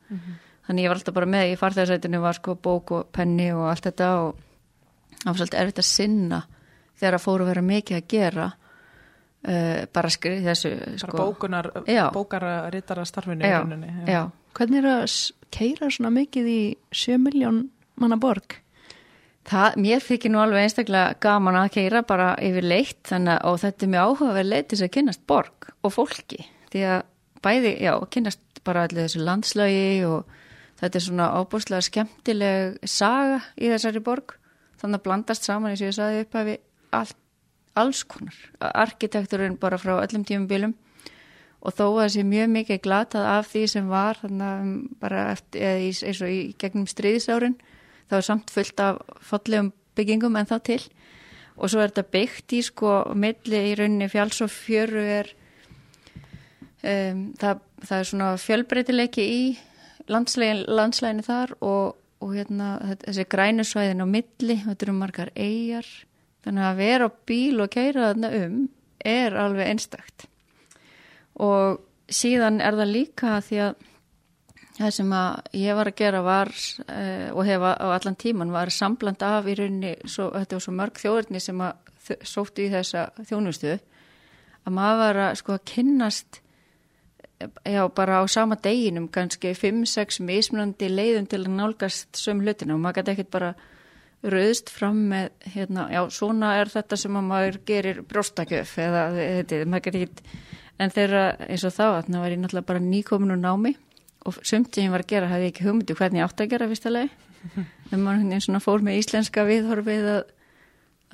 þannig 0.68 0.84
ég 0.84 0.92
var 0.92 1.00
alltaf 1.00 1.14
bara 1.16 1.30
með 1.30 1.52
í 1.54 1.58
farþegarsætinu 1.62 2.20
var 2.22 2.38
sko 2.38 2.56
bók 2.56 2.92
og 2.98 3.08
penni 3.16 3.52
og 3.54 3.68
allt 3.72 3.86
þetta 3.88 4.10
og 4.26 4.36
það 5.22 5.30
var 5.32 5.38
svolítið 5.42 5.60
erfitt 5.62 5.82
að 5.84 5.90
sinna 5.92 6.42
þegar 6.98 7.18
að 7.20 7.24
fóru 7.28 7.46
að 7.46 7.52
vera 7.54 7.62
mikið 7.70 7.98
að 8.02 8.08
gera 8.14 8.46
uh, 9.48 9.86
bara 9.94 10.10
skrið 10.14 10.46
þessu 10.50 10.74
Bara 10.78 11.00
sko, 11.06 11.18
bókunar, 11.22 11.70
Já. 11.88 12.06
bókara 12.14 12.54
rittara 12.74 13.06
starfinu 13.06 13.46
já, 13.46 13.62
já. 14.10 14.22
hvernig 14.58 14.84
er 14.84 14.90
að 14.98 15.18
keira 15.54 15.90
svona 15.94 16.12
mikið 16.14 16.48
í 16.52 16.62
7 16.92 17.18
miljón 17.22 17.68
manna 17.96 18.18
borg? 18.18 18.58
Það, 19.48 19.78
mér 19.80 20.04
þykir 20.04 20.32
nú 20.34 20.40
alveg 20.44 20.66
einstaklega 20.66 21.20
gaman 21.24 21.56
að 21.56 21.70
keira 21.78 22.02
bara 22.08 22.34
yfir 22.44 22.66
leitt 22.68 23.08
þannig 23.08 23.38
að 23.48 23.62
þetta 23.62 23.86
er 23.86 23.92
mjög 23.94 24.10
áhugaverð 24.10 24.50
leitt 24.52 24.74
þess 24.74 24.84
að 24.84 24.92
kynnast 24.98 25.22
borg 25.32 25.70
og 25.88 25.94
fólki. 25.96 26.40
Því 26.74 26.82
að 26.92 26.98
bæði, 27.46 27.72
já, 27.86 27.94
kynnast 28.12 28.62
bara 28.68 28.84
allir 28.84 29.06
þessu 29.06 29.22
landslögi 29.24 29.94
og 30.10 30.34
þetta 30.82 31.00
er 31.00 31.06
svona 31.06 31.28
ábúrslega 31.38 31.86
skemmtileg 31.88 32.76
saga 32.84 33.40
í 33.56 33.72
þessari 33.72 34.02
borg. 34.04 34.36
Þannig 34.82 35.00
að 35.00 35.06
blandast 35.08 35.48
saman 35.48 35.72
eins 35.72 35.86
og 35.86 35.88
ég 35.88 35.96
saði 35.96 36.26
upp 36.26 36.36
að 36.36 36.52
við 36.52 36.60
all, 37.00 37.16
alls 37.80 38.04
konar. 38.12 38.44
Arkitekturinn 38.60 39.58
bara 39.62 39.80
frá 39.80 39.96
öllum 40.02 40.28
tímum 40.28 40.50
bílum 40.52 40.76
og 41.64 41.74
þó 41.74 41.86
að 42.04 42.12
sé 42.18 42.28
mjög 42.28 42.52
mikið 42.54 42.84
glatað 42.84 43.32
af 43.32 43.48
því 43.54 43.64
sem 43.72 43.88
var 43.90 44.20
þannig 44.20 44.52
að 44.52 44.76
bara 45.02 45.24
eftir, 45.32 45.64
eða 45.64 45.88
eins 46.12 46.22
og 46.22 46.36
í 46.36 46.42
gegnum 46.60 46.86
stríðisárin 46.92 47.58
þá 48.08 48.18
er 48.20 48.26
samt 48.28 48.54
fullt 48.54 48.84
af 48.84 49.02
fallegum 49.26 49.72
byggingum 49.98 50.38
en 50.40 50.50
þá 50.50 50.58
til. 50.70 50.82
Og 51.58 51.72
svo 51.72 51.82
er 51.82 51.92
þetta 51.92 52.14
byggt 52.14 52.54
í 52.54 52.62
sko 52.66 52.92
milli 53.18 53.62
í 53.72 53.76
rauninni 53.78 54.10
fjáls 54.12 54.44
og 54.46 54.52
fjöru 54.54 55.02
er 55.02 55.32
um, 56.84 57.24
það, 57.40 57.64
það 57.82 57.98
er 57.98 58.10
svona 58.12 58.28
fjölbreytileiki 58.42 59.26
í 59.26 59.42
landslægin, 60.12 60.68
landslæginu 60.70 61.26
þar 61.26 61.56
og, 61.66 61.98
og 62.22 62.36
hérna 62.38 62.76
þessi 63.04 63.26
grænusvæðin 63.34 64.06
á 64.06 64.08
milli 64.08 64.60
þetta 64.64 64.88
eru 64.88 64.96
margar 65.00 65.34
eigjar 65.36 65.90
þannig 66.46 66.70
að 66.70 66.80
vera 66.80 67.10
á 67.10 67.18
bíl 67.28 67.64
og 67.64 67.74
keira 67.74 68.12
þarna 68.12 68.32
um 68.46 68.58
er 69.08 69.36
alveg 69.38 69.72
einstakt. 69.72 70.28
Og 71.38 71.82
síðan 72.10 72.62
er 72.64 72.78
það 72.78 72.94
líka 72.94 73.38
því 73.46 73.60
að 73.68 73.86
það 74.78 74.94
sem 74.94 75.14
að 75.18 75.52
ég 75.58 75.78
var 75.78 75.90
að 75.90 76.00
gera 76.02 76.24
var 76.26 76.52
uh, 76.54 77.30
og 77.34 77.44
hefa 77.48 77.76
á 77.82 77.88
allan 77.96 78.18
tíman 78.20 78.54
var 78.54 78.72
sambland 78.74 79.24
af 79.26 79.48
í 79.50 79.56
rauninni, 79.58 79.96
svo, 80.06 80.30
þetta 80.36 80.58
var 80.58 80.66
svo 80.66 80.74
mörg 80.78 81.02
þjóðurni 81.02 81.42
sem 81.44 81.64
að 81.66 82.18
sóttu 82.24 82.68
í 82.68 82.72
þessa 82.72 83.10
þjónustu 83.28 83.78
að 84.68 84.76
maður 84.76 85.02
var 85.02 85.24
að 85.28 85.40
sko 85.42 85.56
að 85.58 85.66
kynnast 85.74 86.42
já 87.66 87.82
bara 87.94 88.22
á 88.22 88.24
sama 88.30 88.58
deginum 88.58 89.08
kannski 89.14 89.54
5-6 89.54 90.22
mismunandi 90.26 90.90
leiðum 90.90 91.28
til 91.30 91.44
að 91.44 91.58
nálgast 91.58 92.18
söm 92.18 92.42
hlutina 92.42 92.74
og 92.74 92.82
maður 92.82 93.02
gæti 93.02 93.14
ekkert 93.14 93.34
bara 93.34 93.52
rauðst 94.26 94.72
fram 94.74 95.04
með 95.12 95.28
hérna, 95.54 95.86
já 95.94 96.02
svona 96.10 96.56
er 96.58 96.72
þetta 96.74 96.98
sem 96.98 97.20
að 97.20 97.28
maður 97.28 97.60
gerir 97.70 98.00
brjóstakjöf 98.10 98.78
eða 98.82 99.04
þetta, 99.18 99.60
maður 99.70 99.86
gæti 99.86 100.02
ekkert 100.06 100.24
en 100.78 100.94
þeirra 100.94 101.28
eins 101.46 101.66
og 101.66 101.76
þá, 101.76 101.86
þannig 102.02 102.24
var 102.24 102.34
ég 102.34 102.42
náttúrulega 102.42 102.70
bara 102.72 102.86
nýkomin 102.88 103.36
úr 103.36 103.44
námi 103.44 103.76
og 104.28 104.40
sumt 104.44 104.76
sem 104.76 104.88
ég 104.88 104.94
var 104.94 105.06
að 105.06 105.12
gera 105.14 105.32
hefði 105.32 105.48
ég 105.48 105.54
ekki 105.54 105.68
hugmyndu 105.68 105.98
hvernig 105.98 106.22
ég 106.22 106.28
átti 106.28 106.46
að 106.46 106.54
gera 106.54 106.70
fyrsta 106.72 106.94
leið 106.94 107.12
þegar 107.88 108.02
maður 108.02 108.18
einhvern 108.18 108.32
veginn 108.32 108.46
svona 108.48 108.64
fór 108.64 108.86
með 108.86 109.00
íslenska 109.02 109.46
viðhorfið 109.48 110.08
að, 110.14 110.24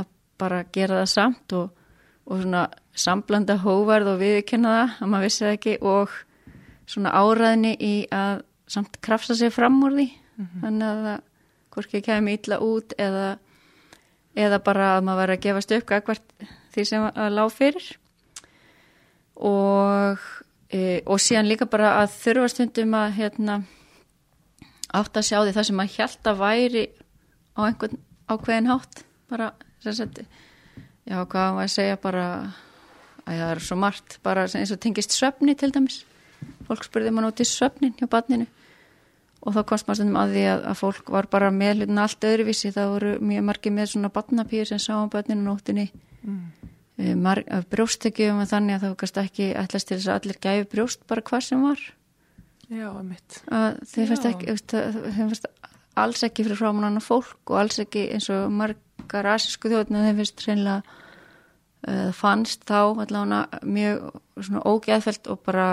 að 0.02 0.12
bara 0.42 0.64
gera 0.76 1.02
það 1.02 1.12
samt 1.14 1.58
og, 1.60 1.84
og 2.26 2.44
svona 2.44 2.64
samblanda 2.94 3.58
hóvarð 3.64 4.14
og 4.14 4.22
viðkenna 4.22 4.74
það 4.78 4.98
að 5.06 5.14
maður 5.14 5.28
vissi 5.28 5.46
það 5.46 5.58
ekki 5.58 5.76
og 5.94 6.18
svona 6.90 7.14
áræðni 7.16 7.74
í 7.80 7.94
að 8.14 8.44
samt 8.74 9.00
krafsa 9.04 9.36
sig 9.38 9.54
fram 9.54 9.82
úr 9.86 9.98
því. 9.98 10.08
Þannig 10.64 10.88
að 10.88 11.02
það 11.08 11.20
hvorki 11.74 12.02
kemur 12.06 12.38
illa 12.38 12.60
út 12.62 12.94
eða, 13.02 13.28
eða 14.38 14.60
bara 14.66 14.90
að 14.96 15.06
maður 15.08 15.22
verið 15.24 15.38
að 15.38 15.46
gefast 15.48 15.76
upp 15.78 15.94
því 16.74 16.86
sem 16.90 17.06
að 17.10 17.36
lág 17.38 17.52
fyrir. 17.54 17.90
Og 19.34 20.24
e, 20.74 21.02
og 21.06 21.22
síðan 21.22 21.50
líka 21.50 21.68
bara 21.70 21.98
að 22.02 22.16
þurfa 22.18 22.50
stundum 22.52 22.96
að 22.98 23.18
hérna 23.20 23.60
átt 24.94 25.18
að 25.18 25.28
sjá 25.28 25.38
því 25.42 25.54
það 25.56 25.68
sem 25.70 25.84
að 25.84 25.94
hjælta 25.98 26.34
væri 26.38 26.84
á 27.58 27.60
einhvern 27.68 28.02
ákveðin 28.30 28.72
hátt. 28.72 29.04
Bara 29.30 29.52
sem 29.84 29.96
sagt 29.98 30.24
já 31.04 31.18
hvað 31.20 31.56
var 31.58 31.68
að 31.68 31.74
segja 31.74 32.00
bara 32.02 32.26
að 33.24 33.38
það 33.38 33.46
er 33.52 33.64
svo 33.68 33.78
margt 33.80 34.18
bara 34.26 34.48
eins 34.48 34.74
og 34.74 34.82
tengist 34.84 35.16
söfni 35.16 35.56
til 35.58 35.72
dæmis. 35.74 36.04
Fólk 36.68 36.86
spurði 36.88 37.14
maður 37.14 37.34
út 37.34 37.44
í 37.44 37.48
söfnin 37.48 37.96
hjá 38.00 38.10
barninu. 38.12 38.50
Og 39.44 39.56
þá 39.56 39.64
komst 39.68 39.88
maður 39.88 40.00
stundum 40.00 40.20
að 40.22 40.36
því 40.36 40.44
að, 40.54 40.62
að 40.72 40.78
fólk 40.80 41.10
var 41.12 41.28
bara 41.32 41.50
með 41.52 41.82
hlutin 41.82 42.04
allt 42.04 42.28
öðruvísi. 42.30 42.72
Það 42.76 42.94
voru 42.94 43.16
mjög 43.32 43.48
margir 43.50 43.76
með 43.76 43.90
svona 43.92 44.12
barnapýr 44.14 44.70
sem 44.70 44.80
sá 44.80 44.94
á 44.96 45.12
barninu 45.12 45.44
nóttinni 45.44 45.90
mm. 46.24 46.73
Brjóstekjum 47.74 48.42
og 48.44 48.50
þannig 48.52 48.78
að 48.78 48.86
það 48.86 48.96
kannski 49.02 49.24
ekki 49.24 49.50
ætlast 49.60 49.90
til 49.90 49.98
þess 49.98 50.10
að 50.10 50.20
allir 50.20 50.40
gæfi 50.46 50.70
brjóst 50.72 51.06
bara 51.10 51.26
hvað 51.26 51.46
sem 51.48 51.64
var. 51.66 51.84
Já, 52.72 52.90
mitt 53.04 53.40
að 53.52 53.80
þeir 53.92 54.10
fannst 54.12 54.28
ekki 54.30 54.58
þeir 54.72 55.18
fannst 55.18 55.48
alls 56.00 56.24
ekki 56.26 56.46
fyrir 56.46 56.60
frámanana 56.60 57.04
fólk 57.04 57.52
og 57.52 57.60
alls 57.60 57.80
ekki 57.84 58.08
eins 58.16 58.30
og 58.34 58.48
margar 58.54 59.30
asísku 59.36 59.70
þjóðinu 59.70 60.06
þeir 60.08 60.20
finnst 60.22 60.46
reynilega 60.48 60.82
uh, 61.88 62.10
fannst 62.16 62.66
þá 62.70 62.80
allavega 63.04 63.62
mjög 63.68 64.08
svona 64.40 64.64
ógeðfælt 64.66 65.30
og 65.30 65.44
bara 65.46 65.68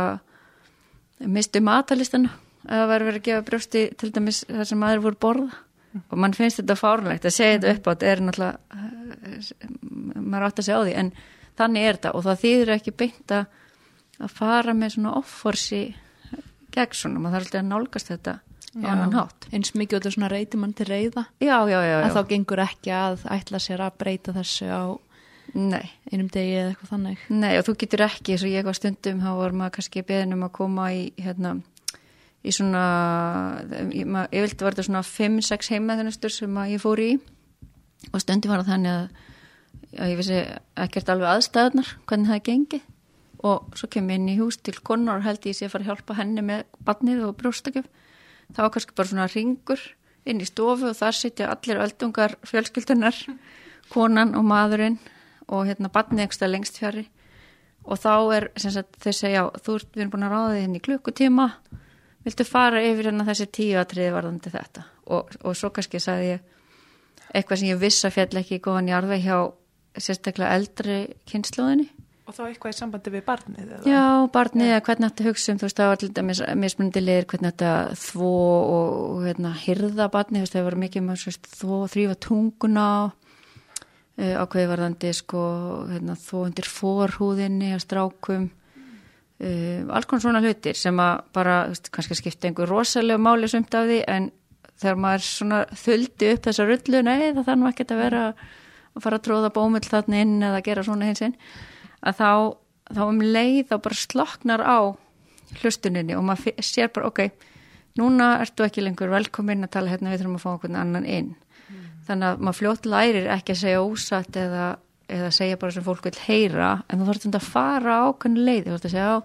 mistu 1.20 1.62
matalistana 1.64 2.34
að 2.66 2.76
það 2.76 2.90
var 2.90 3.06
verið 3.06 3.20
að 3.20 3.26
gefa 3.28 3.46
brjósti 3.46 3.84
til 3.98 4.10
dæmis 4.14 4.42
þar 4.48 4.68
sem 4.68 4.84
aðri 4.84 5.04
voru 5.06 5.20
borða. 5.24 5.50
Og 5.98 6.18
mann 6.22 6.37
finnst 6.37 6.61
þetta 6.61 6.76
fárlegt 6.79 7.26
að 7.26 7.37
segja 7.37 7.59
þetta 7.59 7.72
upp 7.74 7.88
á 7.88 7.90
þetta 7.90 8.11
er 8.11 8.22
náttúrulega 8.26 8.59
maður 10.20 10.46
átt 10.46 10.62
að 10.62 10.68
segja 10.68 10.79
á 10.79 10.87
því 10.87 10.94
en 11.03 11.11
þannig 11.61 11.87
er 11.88 11.98
þetta 11.98 12.12
og 12.14 12.26
það 12.26 12.44
þýðir 12.44 12.72
ekki 12.76 12.96
beint 13.03 13.35
að 13.37 14.37
fara 14.37 14.76
með 14.76 14.94
svona 14.96 15.16
offorsi 15.18 15.83
gegn 16.74 16.96
svona, 16.96 17.20
maður 17.20 17.37
þarf 17.37 17.46
alltaf 17.46 17.61
að 17.61 17.68
nálgast 17.70 18.11
þetta 18.12 18.37
á 18.70 18.87
annan 18.87 19.14
hátt. 19.16 19.46
Eins 19.50 19.72
mikið 19.74 19.96
og 19.96 20.03
þetta 20.03 20.14
svona 20.14 20.31
reyti 20.31 20.59
mann 20.61 20.74
til 20.79 20.87
reyða. 20.87 21.24
Já, 21.42 21.57
já, 21.66 21.79
já. 21.83 21.90
já. 21.90 22.03
En 22.07 22.14
þá 22.14 22.20
gengur 22.31 22.62
ekki 22.62 22.92
að 22.94 23.24
ætla 23.35 23.61
sér 23.62 23.83
að 23.83 23.96
breyta 23.98 24.35
þessu 24.37 24.68
á 24.70 24.83
Nei. 25.59 25.90
einum 26.12 26.29
degi 26.31 26.55
eða 26.61 26.70
eitthvað 26.70 26.92
þannig. 26.92 27.24
Nei, 27.35 27.53
og 27.59 27.64
þú 27.66 27.74
getur 27.83 28.05
ekki, 28.07 28.37
eins 28.37 28.44
og 28.46 28.53
ég 28.53 28.68
var 28.68 28.79
stundum, 28.79 29.22
þá 29.24 29.31
var 29.40 29.57
maður 29.59 29.74
kannski 29.79 30.05
beðin 30.07 30.37
um 30.37 30.44
að 30.46 30.53
koma 30.61 30.85
í, 30.94 31.00
hérna, 31.18 31.57
í 32.40 32.53
svona, 32.55 32.85
ég, 33.92 34.07
ég 34.07 34.46
vildi 34.46 34.64
verða 34.64 34.85
svona 34.87 35.03
5-6 35.07 35.72
heimaðunustur 35.74 36.33
sem 36.33 36.61
ég 36.70 36.83
fór 36.83 37.03
í. 37.03 37.11
Og 38.11 38.22
stundum 38.22 38.53
var 38.53 38.62
það 38.62 38.72
þannig 38.74 38.94
að, 38.94 39.29
að 39.98 40.12
ég 40.12 40.20
vissi 40.20 40.40
ekkert 40.87 41.12
alveg 41.12 41.35
aðstæðunar, 41.35 41.92
hvernig 42.09 42.33
það 42.33 42.42
gengi. 42.48 42.83
Og 43.50 43.79
svo 43.79 43.88
kem 43.92 44.11
ég 44.12 44.20
inn 44.20 44.33
í 44.33 44.38
hús 44.40 44.61
til 44.61 44.76
konar 44.85 45.20
og 45.20 45.29
held 45.29 45.46
ég 45.48 45.57
sé 45.57 45.68
að 45.68 45.74
fara 45.74 45.87
að 45.87 45.92
hjálpa 45.92 46.18
henni 46.18 46.44
með 46.44 46.66
badnið 46.85 47.22
og 47.29 47.38
brjóstakjöf. 47.40 47.88
Það 48.50 48.64
var 48.64 48.74
kannski 48.74 48.96
bara 48.98 49.12
svona 49.12 49.31
ringur 49.31 49.87
inn 50.29 50.42
í 50.42 50.48
stofu 50.48 50.90
og 50.90 50.98
þar 50.98 51.16
sitja 51.16 51.48
allir 51.53 51.81
öldungar 51.81 52.37
fjölskyldunar, 52.48 53.16
konan 53.92 54.37
og 54.37 54.44
maðurinn 54.48 55.00
og 55.50 55.66
hérna 55.68 55.90
badnið 55.92 56.29
ekstra 56.29 56.48
lengst 56.50 56.79
fjari 56.81 57.07
og 57.85 57.98
þá 58.00 58.12
er 58.37 58.46
sagt, 58.61 58.98
þau 59.00 59.12
segja, 59.16 59.44
þú 59.64 59.76
ert, 59.79 59.88
við 59.94 60.03
erum 60.03 60.12
búin 60.12 60.26
að 60.26 60.35
ráða 60.35 60.50
þig 60.53 60.64
henni 60.64 60.81
í 60.81 60.85
klukkutíma 60.85 61.46
viltu 62.26 62.46
fara 62.48 62.83
yfir 62.85 63.11
hérna 63.11 63.26
þessi 63.28 63.48
tíu 63.52 63.78
atriði 63.80 64.14
varðandi 64.14 64.52
þetta 64.52 64.87
og, 65.11 65.33
og 65.44 65.56
svo 65.56 65.72
kannski 65.74 66.02
sagði 66.02 66.35
ég 66.35 66.46
eitthvað 67.30 67.62
sem 67.62 67.70
ég 67.70 67.80
viss 67.80 68.04
að 68.04 68.16
fjall 68.18 68.42
ekki 68.42 68.61
góðan 68.64 68.90
í 68.90 68.94
arveg 68.96 69.24
hjá 69.24 69.38
sérstaklega 69.98 70.54
eldri 70.59 71.00
kynnslóðinni 71.30 71.90
Og 72.30 72.37
þá 72.37 72.44
eitthvað 72.46 72.70
í 72.70 72.76
sambandi 72.78 73.11
við 73.11 73.22
barnið? 73.26 73.62
Eða? 73.64 73.78
Já, 73.90 74.02
barnið, 74.30 74.68
eða 74.70 74.83
hvernig 74.87 75.09
þetta 75.09 75.24
hugsa 75.26 75.50
um, 75.50 75.56
þú 75.59 75.66
veist, 75.66 75.78
það 75.80 75.88
var 75.88 76.04
alltaf 76.06 76.59
mismunandi 76.62 77.00
leir, 77.02 77.24
hvernig 77.26 77.48
þetta 77.48 77.70
þvó 77.98 78.28
og, 78.76 79.16
hérna, 79.24 79.50
hyrða 79.64 80.06
barnið, 80.14 80.37
þú 80.37 80.44
veist, 80.44 80.54
það 80.54 80.68
var 80.68 80.76
mikið 80.85 81.04
með 81.09 81.24
um, 81.33 81.48
þvó, 81.56 81.80
þrýfa 81.90 82.16
tunguna, 82.28 82.87
uh, 83.11 84.37
ákveði 84.44 84.70
varðandi, 84.70 85.11
sko, 85.18 85.42
hérna, 85.90 86.16
þvó 86.28 86.44
undir 86.44 86.70
fórhúðinni 86.76 87.72
að 87.74 87.83
strákum, 87.88 88.46
uh, 89.40 89.88
alls 89.96 90.09
konar 90.09 90.24
svona 90.26 90.42
hlutir 90.44 90.79
sem 90.79 91.00
að 91.03 91.24
bara, 91.37 91.57
veist, 91.72 91.90
kannski 91.94 92.18
skipta 92.18 92.48
einhver 92.48 92.70
rosalega 92.70 93.20
máli 93.20 93.50
sumt 93.50 93.74
af 93.74 93.88
því, 93.88 94.00
en 94.09 94.31
þegar 94.81 95.03
maður 95.05 95.26
svona 95.26 95.61
þuldi 95.76 96.33
upp 96.35 96.48
þessa 96.48 96.66
rullu, 96.68 97.03
nei, 97.05 97.31
það 97.37 97.46
þarf 97.50 97.68
ekki 97.72 97.87
að 97.88 98.03
vera 98.05 98.24
að 98.31 99.05
fara 99.05 99.20
að 99.20 99.26
tróða 99.26 99.53
bómull 99.55 99.85
þarna 99.87 100.24
inn 100.24 100.40
eða 100.42 100.64
gera 100.66 100.85
svona 100.87 101.11
hins 101.11 101.22
inn 101.24 101.37
að 102.00 102.18
þá, 102.20 102.31
þá 102.96 103.03
um 103.07 103.20
leið 103.22 103.61
þá 103.70 103.76
bara 103.85 104.00
sloknar 104.00 104.64
á 104.64 104.79
hlustuninni 105.61 106.16
og 106.16 106.26
maður 106.26 106.64
sér 106.64 106.90
bara 106.94 107.11
ok, 107.11 107.24
núna 108.00 108.33
ertu 108.42 108.66
ekki 108.66 108.85
lengur 108.85 109.12
velkominn 109.12 109.66
að 109.66 109.74
tala 109.76 109.92
hérna 109.92 110.12
við 110.12 110.22
þurfum 110.22 110.38
að 110.38 110.44
fá 110.44 110.50
okkur 110.53 110.76
annan 110.79 111.07
inn 111.07 111.33
mm. 111.35 111.87
þannig 112.09 112.29
að 112.29 112.44
maður 112.46 112.61
fljótt 112.61 112.88
lærir 112.90 113.31
ekki 113.35 113.55
að 113.57 113.62
segja 113.64 113.85
ósatt 113.85 114.38
eða, 114.40 114.66
eða 115.11 115.31
segja 115.35 115.59
bara 115.61 115.75
sem 115.75 115.87
fólk 115.87 116.07
vil 116.09 116.16
heyra 116.27 116.70
en 116.88 117.01
þú 117.01 117.09
þarfst 117.11 117.38
að 117.38 117.51
fara 117.51 117.99
á 118.01 118.03
okkur 118.11 118.37
leið 118.38 118.66
þú 118.66 118.75
þarfst 118.75 118.88
að 118.88 118.94
segja 118.94 119.11
á 119.11 119.18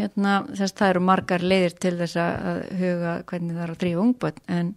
hérna, 0.00 0.36
þess 0.48 0.70
að 0.70 0.78
það 0.80 0.92
eru 0.94 1.02
margar 1.08 1.44
leiðir 1.44 1.76
til 1.82 1.96
þess 1.98 2.20
að 2.22 2.62
huga 2.80 3.16
hvernig 3.30 3.58
það 3.58 3.64
er 3.66 3.74
að 3.74 3.82
drífa 3.82 4.04
ungböld 4.04 4.40
en 4.48 4.72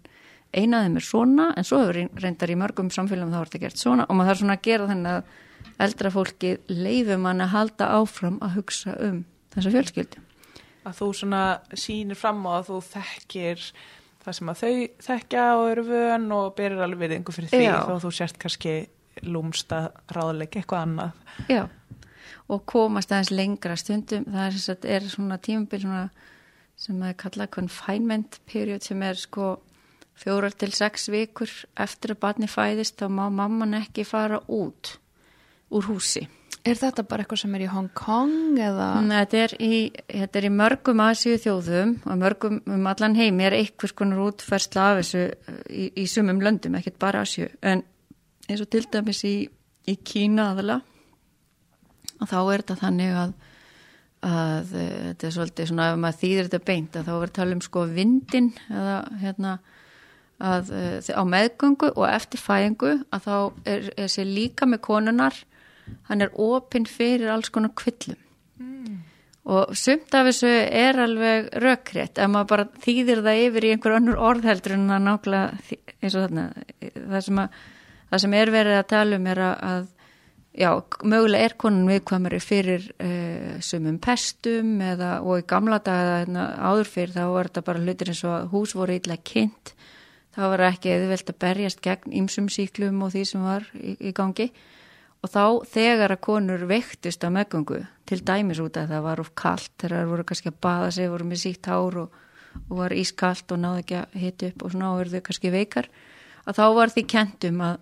eina 0.54 0.80
af 0.80 0.88
þeim 0.88 1.00
er 1.00 1.08
svona 1.08 1.48
en 1.58 1.68
svo 1.68 1.80
hefur 1.82 2.22
reyndar 2.24 2.54
í 2.54 2.60
mörgum 2.60 2.92
samfélagum 2.94 3.34
þá 3.34 3.40
er 3.40 3.50
þetta 3.50 3.64
gert 3.64 3.82
svona 3.82 4.06
og 4.08 4.18
maður 4.18 4.32
þarf 4.32 4.44
svona 4.44 4.58
að 4.58 4.68
gera 4.68 4.90
þennan 4.92 5.12
að 5.14 5.82
eldra 5.88 6.12
fólki 6.14 6.54
leifum 6.70 7.26
hann 7.30 7.44
að 7.44 7.54
halda 7.56 7.90
áfram 7.98 8.38
að 8.44 8.60
hugsa 8.60 8.96
um 9.02 9.24
þessa 9.56 9.74
fjölskyldu. 9.74 10.24
Að 10.84 10.98
þú 11.00 11.10
svona 11.16 11.44
sínir 11.80 12.20
fram 12.20 12.44
á 12.46 12.60
að 12.60 12.70
þú 12.70 12.80
þekkir 12.92 13.68
það 14.24 14.38
sem 14.38 14.52
að 14.52 14.62
þau 14.62 14.74
þekkja 15.08 15.46
og 15.58 15.70
eru 15.72 15.86
vön 15.88 16.28
og 16.36 16.52
berir 16.58 16.84
alveg 16.84 17.02
við 17.04 17.16
einhver 17.18 17.38
fyrir 17.38 17.52
því 17.54 17.64
Já. 17.64 17.78
þá 17.88 17.96
þú 18.04 18.12
sért 18.20 18.40
kannski 18.42 18.76
lúmsta 19.21 19.86
ráðleik 20.13 20.58
eitthvað 20.58 20.86
annað. 20.88 21.23
Já, 21.52 21.63
og 22.52 22.65
komast 22.69 23.13
aðeins 23.13 23.34
lengra 23.34 23.78
stundum, 23.80 24.26
það 24.30 24.47
er, 24.47 24.60
sagt, 24.65 24.88
er 24.89 25.08
svona 25.12 25.39
tímabil 25.43 25.84
svona, 25.86 26.04
sem 26.80 27.06
að 27.06 27.15
kalla 27.21 27.49
confinement 27.54 28.39
period 28.49 28.84
sem 28.86 29.02
er 29.06 29.19
sko 29.19 29.56
fjórar 30.19 30.54
til 30.58 30.71
sex 30.73 31.10
vikur 31.13 31.52
eftir 31.80 32.13
að 32.13 32.21
barni 32.26 32.49
fæðist 32.49 32.99
þá 33.02 33.10
má 33.10 33.26
mamman 33.34 33.78
ekki 33.80 34.06
fara 34.08 34.41
út 34.47 34.97
úr 35.73 35.89
húsi. 35.89 36.28
Er 36.63 36.78
þetta 36.80 37.04
bara 37.04 37.26
eitthvað 37.26 37.41
sem 37.41 37.56
er 37.58 37.63
í 37.65 37.71
Hong 37.73 37.89
Kong 37.97 38.60
eða? 38.62 38.86
Nei, 39.04 39.17
þetta 39.26 39.39
er 39.41 39.54
í, 39.60 39.80
þetta 40.08 40.39
er 40.39 40.45
í 40.47 40.52
mörgum 40.54 41.02
Asíu 41.04 41.39
þjóðum 41.43 41.97
og 42.08 42.21
mörgum 42.21 42.62
um 42.71 42.86
allan 42.88 43.17
heimi 43.19 43.43
er 43.49 43.58
einhvers 43.58 43.91
konar 43.99 44.21
útferðsla 44.30 44.86
af 44.93 45.02
þessu 45.02 45.26
uh, 45.26 45.58
í, 45.67 45.89
í 45.99 46.06
sumum 46.08 46.39
löndum, 46.43 46.78
ekkert 46.80 47.02
bara 47.04 47.26
Asíu. 47.28 47.49
En 47.60 47.84
eins 48.50 48.64
og 48.64 48.70
til 48.72 48.86
dæmis 48.92 49.24
í, 49.28 49.36
í 49.88 49.96
Kína 50.04 50.52
aðala 50.52 50.82
og 52.20 52.30
þá 52.30 52.38
er 52.42 52.64
þetta 52.64 52.80
þannig 52.82 53.20
að, 53.20 53.36
að 54.30 54.74
uh, 54.74 54.98
þetta 55.10 55.30
er 55.30 55.36
svolítið 55.38 55.72
svona 55.72 55.92
ef 55.92 56.02
maður 56.04 56.20
þýðir 56.24 56.50
þetta 56.50 56.68
beint 56.72 56.98
að 56.98 57.08
þá 57.08 57.14
verður 57.14 57.38
tala 57.40 57.58
um 57.58 57.64
sko 57.64 57.86
vindin 57.92 58.52
eða 58.70 58.98
hérna 59.24 59.56
að 60.44 60.74
uh, 60.76 61.16
á 61.16 61.24
meðgöngu 61.30 61.94
og 61.94 62.06
eftir 62.10 62.44
fæðingu 62.44 62.94
að 63.14 63.26
þá 63.28 63.36
er 63.76 63.90
þessi 63.98 64.28
líka 64.28 64.68
með 64.70 64.86
konunar 64.90 65.40
hann 66.10 66.24
er 66.24 66.32
opinn 66.40 66.88
fyrir 66.90 67.32
alls 67.34 67.52
konar 67.54 67.74
kvillum 67.80 68.20
mm. 68.60 68.98
og 69.52 69.76
sumt 69.78 70.16
af 70.16 70.30
þessu 70.30 70.50
er 70.50 71.00
alveg 71.04 71.52
rökrétt 71.64 72.20
ef 72.20 72.32
maður 72.32 72.52
bara 72.54 72.68
þýðir 72.86 73.24
það 73.26 73.44
yfir 73.48 73.68
í 73.68 73.74
einhver 73.76 73.98
önnur 74.00 74.22
orðheldur 74.32 74.78
en 74.78 74.90
það 74.92 75.06
nákvæmlega 75.08 75.80
eins 76.00 76.18
og 76.18 76.26
þarna 76.26 76.46
það 76.96 77.26
sem, 77.28 77.42
að, 77.44 77.62
það 78.13 78.21
sem 78.21 78.34
er 78.38 78.52
verið 78.54 78.78
að 78.78 78.89
tala 78.91 79.17
um 79.17 79.30
er 79.32 79.39
að 79.41 79.86
já, 80.54 80.69
mögulega 81.02 81.47
er 81.47 81.56
konan 81.58 81.89
viðkvæmari 81.89 82.39
fyrir 82.43 82.84
uh, 83.02 83.56
sumum 83.65 83.97
pestum 84.04 84.76
eða, 84.86 85.15
og 85.26 85.41
í 85.41 85.47
gamla 85.49 85.80
daga 85.82 86.19
hérna, 86.21 86.43
áður 86.62 86.91
fyrir 86.93 87.15
þá 87.15 87.23
var 87.34 87.49
þetta 87.49 87.65
bara 87.71 87.82
hlutir 87.82 88.13
eins 88.13 88.21
og 88.30 88.54
hús 88.54 88.76
voru 88.78 88.93
eitthvað 88.93 89.26
kynnt. 89.32 89.73
Þá 90.34 90.43
var 90.49 90.65
ekki 90.69 90.93
eða 90.93 91.10
velt 91.10 91.34
að 91.34 91.41
berjast 91.41 91.82
gegn 91.86 92.13
ýmsum 92.21 92.54
síklum 92.54 93.02
og 93.06 93.13
því 93.13 93.26
sem 93.30 93.43
var 93.45 93.65
í, 93.78 93.97
í 93.97 94.13
gangi. 94.13 94.49
Og 95.23 95.32
þá 95.32 95.43
þegar 95.73 96.13
að 96.13 96.23
konur 96.26 96.65
veiktist 96.69 97.26
á 97.26 97.34
meðgöngu 97.34 97.84
til 98.10 98.21
dæmis 98.26 98.62
út 98.62 98.78
að 98.78 98.93
það 98.93 99.06
var 99.08 99.21
of 99.23 99.34
kallt 99.39 99.71
þegar 99.80 100.02
það 100.02 100.10
voru 100.13 100.26
kannski 100.30 100.52
að 100.52 100.63
baða 100.65 100.89
sig, 100.93 101.10
voru 101.10 101.30
með 101.30 101.45
sítt 101.47 101.69
hár 101.69 102.02
og, 102.04 102.17
og 102.67 102.73
var 102.82 102.93
ískallt 102.97 103.54
og 103.56 103.62
náðu 103.62 103.86
ekki 103.86 104.02
að 104.02 104.17
hita 104.21 104.49
upp 104.52 104.65
og 104.65 104.73
svona 104.73 104.89
og 104.91 104.99
verðu 105.02 105.23
kannski 105.23 105.54
veikar 105.54 105.89
að 106.43 106.60
þá 106.60 106.65
var 106.76 106.91
því 106.93 107.04
kentum 107.13 107.63
að, 107.63 107.78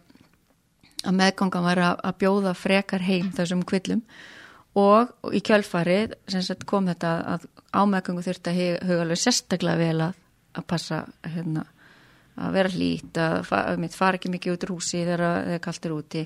að 1.08 1.18
meðgangan 1.18 1.66
var 1.66 1.82
að, 1.82 2.00
að 2.08 2.18
bjóða 2.22 2.54
frekar 2.58 3.04
heim 3.06 3.32
þessum 3.36 3.66
kvillum. 3.68 4.04
Og, 4.80 5.10
og 5.26 5.34
í 5.36 5.42
kjölfarið 5.44 6.16
sagt, 6.32 6.64
kom 6.70 6.88
þetta 6.88 7.16
að 7.34 7.48
á 7.76 7.82
meðgöngu 7.92 8.24
þurfti 8.24 8.52
að 8.52 8.88
huga 8.88 9.04
alveg 9.04 9.20
sérstaklega 9.20 9.82
vel 9.82 10.06
að, 10.08 10.20
að 10.56 10.68
passa 10.72 11.02
hérna, 11.28 11.66
að 12.40 12.56
vera 12.56 12.72
hlít 12.72 13.20
að 13.20 13.42
fara 13.50 14.16
ekki 14.16 14.32
mikið 14.32 14.56
út 14.56 14.66
úr 14.68 14.74
húsi 14.78 15.02
þegar 15.02 15.26
það 15.26 15.64
kallt 15.66 15.88
er 15.88 15.96
úti. 15.98 16.24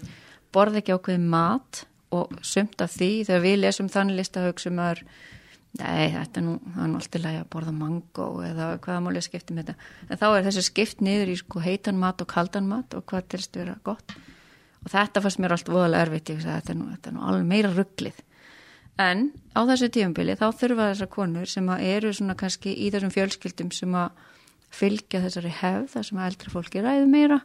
Borða 0.53 0.81
ekki 0.81 0.93
ákveði 0.93 1.23
mat 1.23 1.81
og 2.15 2.35
sumt 2.45 2.85
af 2.85 2.93
því 2.93 3.09
þegar 3.27 3.47
við 3.47 3.57
lesum 3.63 3.89
þannig 3.91 4.21
listahaug 4.21 4.61
sem 4.61 4.77
er 4.83 5.01
nei 5.75 6.13
þetta 6.13 6.45
nú, 6.45 6.53
það 6.61 6.83
er 6.85 6.91
nú 6.91 6.99
alltaf 7.01 7.23
lægi 7.25 7.41
að 7.41 7.49
borða 7.51 7.73
mango 7.75 8.27
eða 8.45 8.69
hvaða 8.85 9.01
málið 9.07 9.25
skipti 9.25 9.57
með 9.57 9.71
þetta. 9.71 9.89
En 10.07 10.21
þá 10.21 10.27
er 10.29 10.45
þessi 10.45 10.67
skipt 10.69 11.01
niður 11.03 11.33
í 11.33 11.41
sko 11.41 11.65
heitan 11.65 11.99
mat 11.99 12.21
og 12.21 12.29
kaldan 12.31 12.69
mat 12.69 12.93
og 12.95 13.03
hvað 13.09 13.27
tilst 13.33 13.57
vera 13.57 13.75
gott 13.83 14.15
og 14.85 14.93
þetta 14.93 15.23
fannst 15.25 15.41
mér 15.41 15.55
allt 15.55 15.71
voðalega 15.71 16.05
erfitt 16.07 16.31
ég 16.31 16.41
sagði 16.43 16.61
þetta 16.61 16.73
er 16.73 16.79
nú, 16.79 16.87
þetta 16.93 17.11
er 17.11 17.17
nú 17.17 17.25
alveg 17.25 17.49
meira 17.49 17.73
rugglið 17.73 18.21
en 19.01 19.25
á 19.57 19.59
þessu 19.67 19.89
tíumbili 19.91 20.37
þá 20.39 20.47
þurfa 20.61 20.89
þessar 20.91 21.11
konur 21.11 21.51
sem 21.51 21.69
eru 21.75 22.13
svona 22.15 22.37
kannski 22.39 22.71
í 22.71 22.91
þessum 22.93 23.13
fjölskyldum 23.15 23.73
sem 23.75 23.97
að 23.99 24.23
fylgja 24.75 25.21
þessari 25.23 25.51
hefð 25.59 25.91
þar 25.93 26.07
sem 26.09 26.21
að 26.21 26.31
eldra 26.31 26.53
fólki 26.53 26.83
ræðu 26.83 27.11
meira 27.11 27.41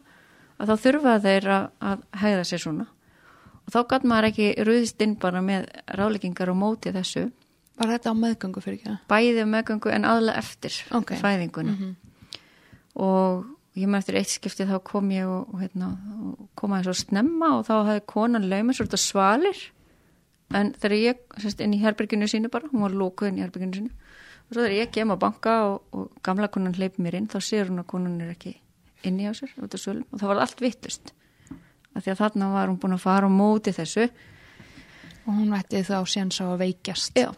að 0.61 0.71
þá 0.71 0.85
þurfa 0.85 1.19
þeir 1.25 1.49
að, 1.57 1.69
að 1.91 2.03
hæða 2.23 2.47
sér 2.47 2.63
svona 2.65 2.87
og 3.61 3.75
þá 3.75 3.79
gæt 3.93 4.07
maður 4.09 4.29
ekki 4.31 4.49
ruðist 4.67 5.05
inn 5.05 5.17
bara 5.19 5.43
með 5.45 5.69
ráleggingar 5.99 6.51
og 6.53 6.59
móti 6.61 6.93
þessu 6.95 7.29
Var 7.81 7.95
þetta 7.95 8.11
á 8.13 8.15
meðgöngu 8.19 8.61
fyrir 8.61 8.77
ekki? 8.77 8.95
Bæði 9.09 9.43
meðgöngu 9.49 9.89
en 9.95 10.03
aðlega 10.05 10.41
eftir 10.43 10.75
okay. 10.93 11.17
fæðinguna 11.17 11.71
mm 11.71 11.77
-hmm. 11.79 12.41
og 13.01 13.45
ég 13.79 13.87
með 13.87 14.01
eftir 14.01 14.17
eitt 14.19 14.31
skipti 14.33 14.67
þá 14.67 14.77
kom 14.87 15.11
ég 15.13 15.27
og, 15.29 15.51
og, 15.53 15.59
hérna, 15.61 15.91
og 16.27 16.49
kom 16.59 16.73
aðeins 16.75 16.91
og 16.91 16.99
snemma 16.99 17.51
og 17.57 17.67
þá 17.67 17.73
hafði 17.77 18.03
konan 18.11 18.47
laumið 18.51 18.79
svolítið 18.79 19.03
svalir. 19.03 19.61
En 20.57 20.73
þegar 20.75 20.97
ég, 20.97 21.21
sérst, 21.39 21.63
inn 21.63 21.77
í 21.77 21.79
herberginu 21.79 22.27
sínu 22.27 22.51
bara, 22.51 22.67
hún 22.73 22.83
var 22.83 22.95
lókuð 22.97 23.29
inn 23.29 23.39
í 23.39 23.45
herberginu 23.45 23.77
sínu. 23.77 23.93
Og 24.49 24.55
svo 24.55 24.65
þegar 24.65 24.75
ég 24.75 24.91
kem 24.91 25.13
á 25.13 25.17
banka 25.19 25.53
og, 25.69 25.77
og 25.95 26.09
gamla 26.25 26.49
konan 26.51 26.75
hleypi 26.75 27.03
mér 27.03 27.21
inn, 27.21 27.29
þá 27.31 27.39
sér 27.39 27.71
hún 27.71 27.79
að 27.83 27.87
konan 27.93 28.19
er 28.25 28.33
ekki 28.33 28.57
inn 29.07 29.21
í 29.23 29.29
á 29.29 29.33
sér 29.37 29.53
út 29.63 29.77
af 29.77 29.83
sölum. 29.83 30.03
Og 30.11 30.19
það 30.19 30.33
var 30.33 30.43
allt 30.43 30.65
vittust. 30.65 31.13
Af 31.95 32.03
því 32.03 32.11
að 32.11 32.19
þarna 32.25 32.51
var 32.51 32.67
hún 32.67 32.81
búin 32.81 32.97
að 32.97 33.05
fara 33.05 33.31
á 33.31 33.31
móti 33.31 33.71
þessu. 33.75 34.09
Og 35.21 35.31
hún 35.31 35.55
vettið 35.55 35.87
þá 35.87 35.97
séns 36.11 36.43
á 36.43 36.45
að 36.49 36.59
veikjast. 36.65 37.15
Já 37.15 37.31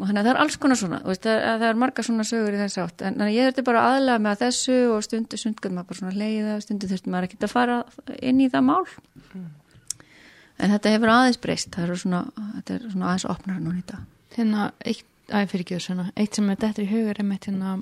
og 0.00 0.08
þannig 0.08 0.20
að 0.20 0.26
það 0.26 0.32
er 0.32 0.40
alls 0.42 0.56
konar 0.60 0.78
svona 0.80 1.00
veist, 1.04 1.26
að, 1.28 1.42
að 1.44 1.62
það 1.62 1.68
er 1.68 1.80
marga 1.82 2.04
svona 2.06 2.26
sögur 2.26 2.56
í 2.56 2.60
þess 2.60 2.80
átt. 2.80 3.04
En, 3.04 3.22
ég 3.28 3.46
þurfti 3.48 3.64
bara 3.66 3.84
aðlega 3.90 4.24
með 4.24 4.42
þessu 4.44 4.78
og 4.94 5.04
stundu 5.04 5.40
stundu 5.40 5.72
maður 5.74 5.90
bara 5.90 6.00
svona 6.00 6.16
leiða 6.16 6.56
stundu 6.64 6.90
þurfti 6.90 7.12
maður 7.12 7.28
ekki 7.28 7.40
að 7.44 7.52
fara 7.52 7.78
inn 8.18 8.40
í 8.40 8.48
það 8.52 8.66
mál. 8.70 8.82
Mm. 9.34 9.46
en 10.60 10.74
þetta 10.74 10.94
hefur 10.96 11.12
aðeins 11.14 11.40
breyst 11.40 11.70
það 11.76 11.94
er 11.94 12.02
svona, 12.02 12.24
er 12.64 12.82
svona 12.88 13.10
aðeins 13.10 13.28
opnar 13.30 13.60
núna 13.60 13.80
í 13.80 13.86
dag. 13.88 14.08
Hérna, 14.36 14.66
eitt, 14.84 15.06
að 15.30 15.48
fyrir 15.52 15.66
ekki 15.66 15.78
þessu 15.78 16.08
eitt 16.16 16.36
sem 16.36 16.50
er 16.50 16.60
þetta 16.64 16.84
í 16.84 16.90
hugur 16.90 17.20
er 17.20 17.28
með 17.28 17.48
hérna 17.48 17.76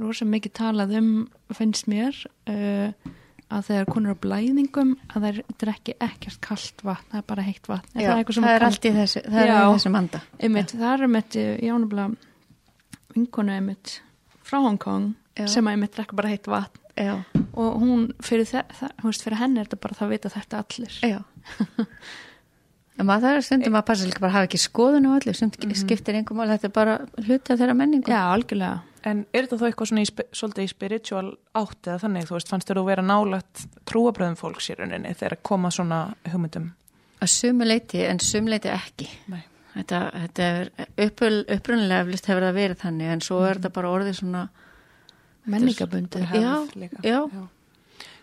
rosa 0.00 0.26
mikið 0.28 0.54
talað 0.58 0.96
um 0.98 1.12
finnst 1.56 1.88
mér 1.90 2.18
uh, 2.50 2.90
að 3.52 3.68
þegar 3.68 3.90
konur 3.92 4.16
á 4.18 4.22
blæðingum 4.24 4.94
að 5.06 5.26
það 5.26 5.40
drekki 5.62 5.94
ekkert 6.02 6.40
kallt 6.42 6.82
vatn 6.86 7.12
það 7.12 7.20
er 7.20 7.26
bara 7.30 7.44
heitt 7.46 7.68
vatn. 7.70 7.92
Já, 7.94 8.08
það, 8.10 8.32
það 8.40 8.54
er 8.54 8.66
allt 8.66 8.88
í 8.88 8.92
þessu 8.96 9.22
er 9.26 9.52
þessu 9.54 9.92
manda 9.94 10.22
það 10.40 10.88
er 10.90 11.06
einmitt, 11.06 11.38
jánubla 11.62 12.08
vinkonu 13.14 13.54
einmitt 13.54 14.00
frá 14.46 14.58
Hongkong 14.64 15.14
sem 15.50 15.70
einmitt 15.70 15.94
drekka 15.94 16.18
bara 16.18 16.32
heitt 16.32 16.50
vatn. 16.50 16.82
Já. 16.96 17.20
og 17.52 17.80
hún 17.80 18.06
fyrir, 18.24 18.48
fyrir 18.48 19.36
henni 19.36 19.60
er 19.60 19.66
þetta 19.68 19.78
bara 19.82 19.96
það 19.98 20.12
vita 20.14 20.30
þetta 20.32 20.62
allir. 20.62 20.94
Já. 21.04 21.18
Það 22.96 23.24
er 23.28 23.42
stundum 23.44 23.74
að 23.76 23.82
passa 23.90 24.06
líka 24.08 24.22
bara 24.22 24.30
að 24.30 24.36
hafa 24.38 24.46
ekki 24.48 24.58
skoðun 24.62 25.06
og 25.10 25.18
allir, 25.18 25.36
stundum 25.36 25.66
mm 25.66 25.72
-hmm. 25.74 25.80
skiptir 25.82 26.16
einhver 26.16 26.36
mál 26.38 26.48
þetta 26.48 26.66
er 26.66 26.72
bara 26.72 26.94
hluti 27.26 27.52
af 27.52 27.58
þeirra 27.60 27.74
menningu. 27.76 28.08
Já, 28.08 28.22
algjörlega 28.32 28.78
En 29.06 29.22
er 29.30 29.46
þetta 29.46 29.58
þá 29.60 29.66
eitthvað 29.68 29.90
svona 29.92 30.02
í, 30.02 30.08
svolítið 30.34 30.64
í 30.64 30.70
spiritual 30.72 31.26
átt 31.58 31.86
eða 31.86 32.00
þannig, 32.02 32.24
þú 32.26 32.36
veist, 32.36 32.48
fannst 32.50 32.70
þér 32.70 32.80
að 32.80 32.88
vera 32.90 33.04
nálagt 33.06 33.66
trúabröðum 33.86 34.38
fólks 34.40 34.70
í 34.72 34.78
rauninni 34.78 35.12
þegar 35.14 35.38
koma 35.46 35.70
svona 35.74 36.00
hugmyndum? 36.32 36.72
Að 37.22 37.32
sumuleiti 37.32 38.02
en 38.04 38.20
sumuleiti 38.20 38.72
ekki. 38.74 39.06
Nei. 39.32 39.44
Þetta, 39.76 40.00
þetta 40.22 40.46
er 40.48 40.70
upprunnilega 41.04 42.02
eflust 42.02 42.30
hefur 42.30 42.46
það 42.46 42.58
verið 42.58 42.80
þannig 42.80 43.12
en 43.12 43.22
svo 43.24 43.42
er 43.42 43.50
mm. 43.50 43.58
þetta 43.58 43.74
bara 43.76 43.92
orðið 43.92 44.18
svona 44.20 44.44
menningabundi. 45.46 46.22
Já, 46.32 46.54
já, 47.04 47.20
já. 47.28 47.42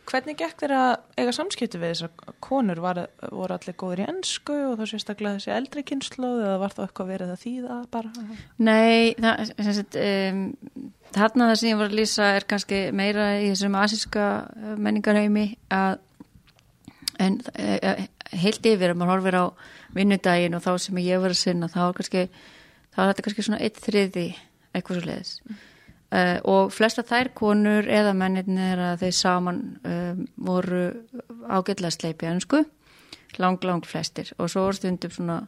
Hvernig 0.04 0.36
gekk 0.38 0.60
þér 0.60 0.74
að 0.76 0.94
eiga 1.18 1.34
samskipti 1.36 1.80
við 1.80 1.94
þessar 1.94 2.34
konur? 2.44 2.82
Var, 2.84 3.00
voru 3.32 3.56
allir 3.56 3.78
góður 3.80 4.04
í 4.04 4.08
ennsku 4.12 4.56
og 4.68 4.76
þá 4.82 4.84
sérstaklega 4.92 5.40
þessi 5.40 5.54
eldri 5.56 5.84
kynnslóð 5.88 6.44
eða 6.44 6.58
var 6.62 6.76
það 6.76 6.88
eitthvað 6.88 7.12
verið 7.14 7.34
að 7.34 7.44
þýða 7.44 7.78
bara? 7.94 8.12
Nei, 8.68 9.14
það, 9.18 9.54
sagt, 9.80 10.00
um, 10.04 10.42
þarna 11.16 11.50
það 11.50 11.60
sem 11.62 11.72
ég 11.72 11.80
var 11.80 11.92
að 11.92 12.00
lýsa 12.02 12.30
er 12.36 12.48
kannski 12.52 12.82
meira 12.96 13.30
í 13.40 13.50
þessum 13.54 13.80
asíska 13.80 14.30
uh, 14.44 14.74
menningarheimi 14.76 15.48
að 15.74 16.02
en 17.22 17.38
e, 17.62 18.08
heilt 18.42 18.66
yfir 18.66 18.92
að 18.92 18.98
maður 19.00 19.14
horfir 19.14 19.38
á 19.38 19.46
vinnudagin 19.94 20.58
og 20.58 20.64
þá 20.66 20.72
sem 20.82 21.04
ég 21.04 21.22
var 21.22 21.34
að 21.34 21.42
sinna 21.44 21.70
þá 21.70 21.84
er 21.94 23.10
þetta 23.10 23.26
kannski 23.26 23.46
svona 23.46 23.62
eitt 23.64 23.80
þriði 23.82 24.32
eitthvað 24.74 25.00
svo 25.00 25.08
leiðis. 25.08 25.38
Mm. 25.46 25.62
Uh, 26.14 26.38
og 26.46 26.70
flesta 26.70 27.02
þær 27.02 27.32
konur 27.34 27.88
eða 27.90 28.12
mennir 28.14 28.78
að 28.78 29.06
þeir 29.08 29.16
saman 29.18 29.62
um, 29.82 30.20
voru 30.46 30.84
ágætlega 31.50 31.90
sleipið 31.96 32.30
önsku, 32.36 32.60
lang, 33.42 33.64
lang 33.66 33.88
flestir. 33.88 34.30
Og 34.38 34.52
svo 34.52 34.68
voru 34.68 34.78
stundum 34.78 35.14
svona 35.16 35.40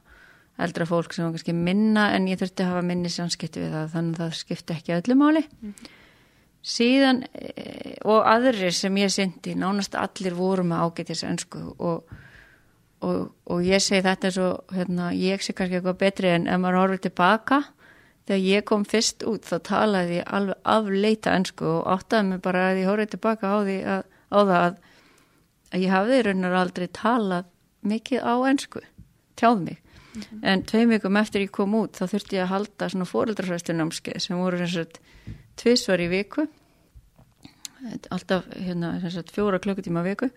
eldra 0.58 0.88
fólk 0.88 1.14
sem 1.14 1.26
var 1.26 1.36
kannski 1.36 1.54
minna 1.54 2.08
en 2.16 2.26
ég 2.32 2.40
þurfti 2.40 2.64
að 2.64 2.72
hafa 2.72 2.88
minni 2.88 3.12
samskipti 3.12 3.62
við 3.62 3.76
það 3.76 3.94
þannig 3.94 4.18
að 4.18 4.24
það 4.24 4.40
skipti 4.40 4.76
ekki 4.78 4.98
öllu 4.98 5.20
máli. 5.20 5.46
Mm. 5.62 5.76
síðan 6.66 7.20
e, 7.30 7.98
og 8.10 8.24
aðrir 8.26 8.74
sem 8.74 8.96
ég 8.98 9.12
syndi 9.14 9.54
nánast 9.54 9.94
allir 10.02 10.34
voru 10.34 10.64
með 10.66 10.82
ágættis 10.82 11.22
önsku 11.28 11.62
og, 11.78 12.16
og, 13.06 13.20
og 13.46 13.62
ég 13.62 13.84
segi 13.84 14.02
þetta 14.08 14.32
eins 14.32 14.40
og 14.42 14.74
hérna, 14.74 15.12
ég 15.14 15.46
sé 15.46 15.54
kannski 15.54 15.78
eitthvað 15.78 16.00
betri 16.02 16.32
en 16.34 16.48
ef 16.50 16.64
maður 16.64 16.80
horfður 16.82 17.04
tilbaka 17.06 17.62
þegar 18.26 18.42
ég 18.42 18.66
kom 18.66 18.86
fyrst 18.90 19.24
út 19.30 19.46
þá 19.46 19.56
talaði 19.70 20.20
ég 20.20 20.30
alveg 20.38 20.70
afleita 20.76 21.36
ennsku 21.38 21.68
og 21.70 21.88
áttaði 21.94 22.30
mig 22.32 22.42
bara 22.46 22.68
að 22.72 22.82
ég 22.82 22.90
horfið 22.90 23.14
tilbaka 23.14 23.54
á, 23.54 23.58
að, 23.62 24.04
á 24.34 24.40
það 24.40 24.60
að, 24.60 24.78
að 25.72 25.86
ég 25.86 25.96
hafði 25.96 26.22
raunar 26.26 26.60
aldrei 26.62 26.88
talað 26.88 27.52
mikið 27.86 28.26
á 28.26 28.36
ennsku, 28.50 28.82
tjáð 29.38 29.62
mig. 29.62 29.82
Mm 30.16 30.22
-hmm. 30.22 30.40
en 30.44 30.64
tveim 30.64 30.90
vikum 30.90 31.18
eftir 31.18 31.42
ég 31.42 31.52
kom 31.52 31.74
út 31.76 31.98
þá 31.98 32.08
þurfti 32.08 32.36
ég 32.36 32.44
að 32.44 32.54
halda 32.54 32.90
svona 32.90 33.06
fóreldrarhæstunámskeið 33.06 34.20
sem 34.20 34.38
voru 34.38 34.58
eins 34.58 34.78
og 34.78 34.88
tvísvar 35.56 36.00
í 36.00 36.08
viku. 36.08 36.48
Alltaf 38.10 38.46
hérna, 38.56 39.00
fjóra 39.34 39.60
klukkutíma 39.60 40.04
viku. 40.04 40.30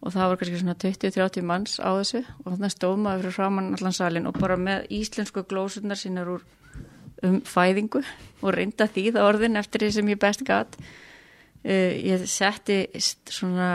Og 0.00 0.12
það 0.12 0.28
var 0.28 0.36
kannski 0.36 0.58
svona 0.58 0.74
20-30 0.74 1.42
manns 1.42 1.78
á 1.80 1.90
þessu. 1.96 2.24
Og 2.44 2.52
þannig 2.52 2.72
stóð 2.74 2.96
maður 2.96 3.20
fyrir 3.22 3.32
framann 3.32 3.74
allan 3.74 3.92
salin 3.92 4.26
og 4.26 4.38
bara 4.38 4.56
með 4.56 4.86
íslensku 4.90 5.46
glósunar 5.48 5.96
sínar 5.96 6.28
úr 6.28 6.42
um 7.26 7.40
fæðingu 7.46 8.02
og 8.42 8.54
reynda 8.54 8.88
því 8.90 9.10
það 9.16 9.28
orðin 9.30 9.60
eftir 9.60 9.84
því 9.84 9.92
sem 9.96 10.10
ég 10.12 10.22
best 10.22 10.44
gæt 10.46 10.78
uh, 10.80 11.92
ég 12.00 12.26
setti 12.30 12.82
svona 13.02 13.70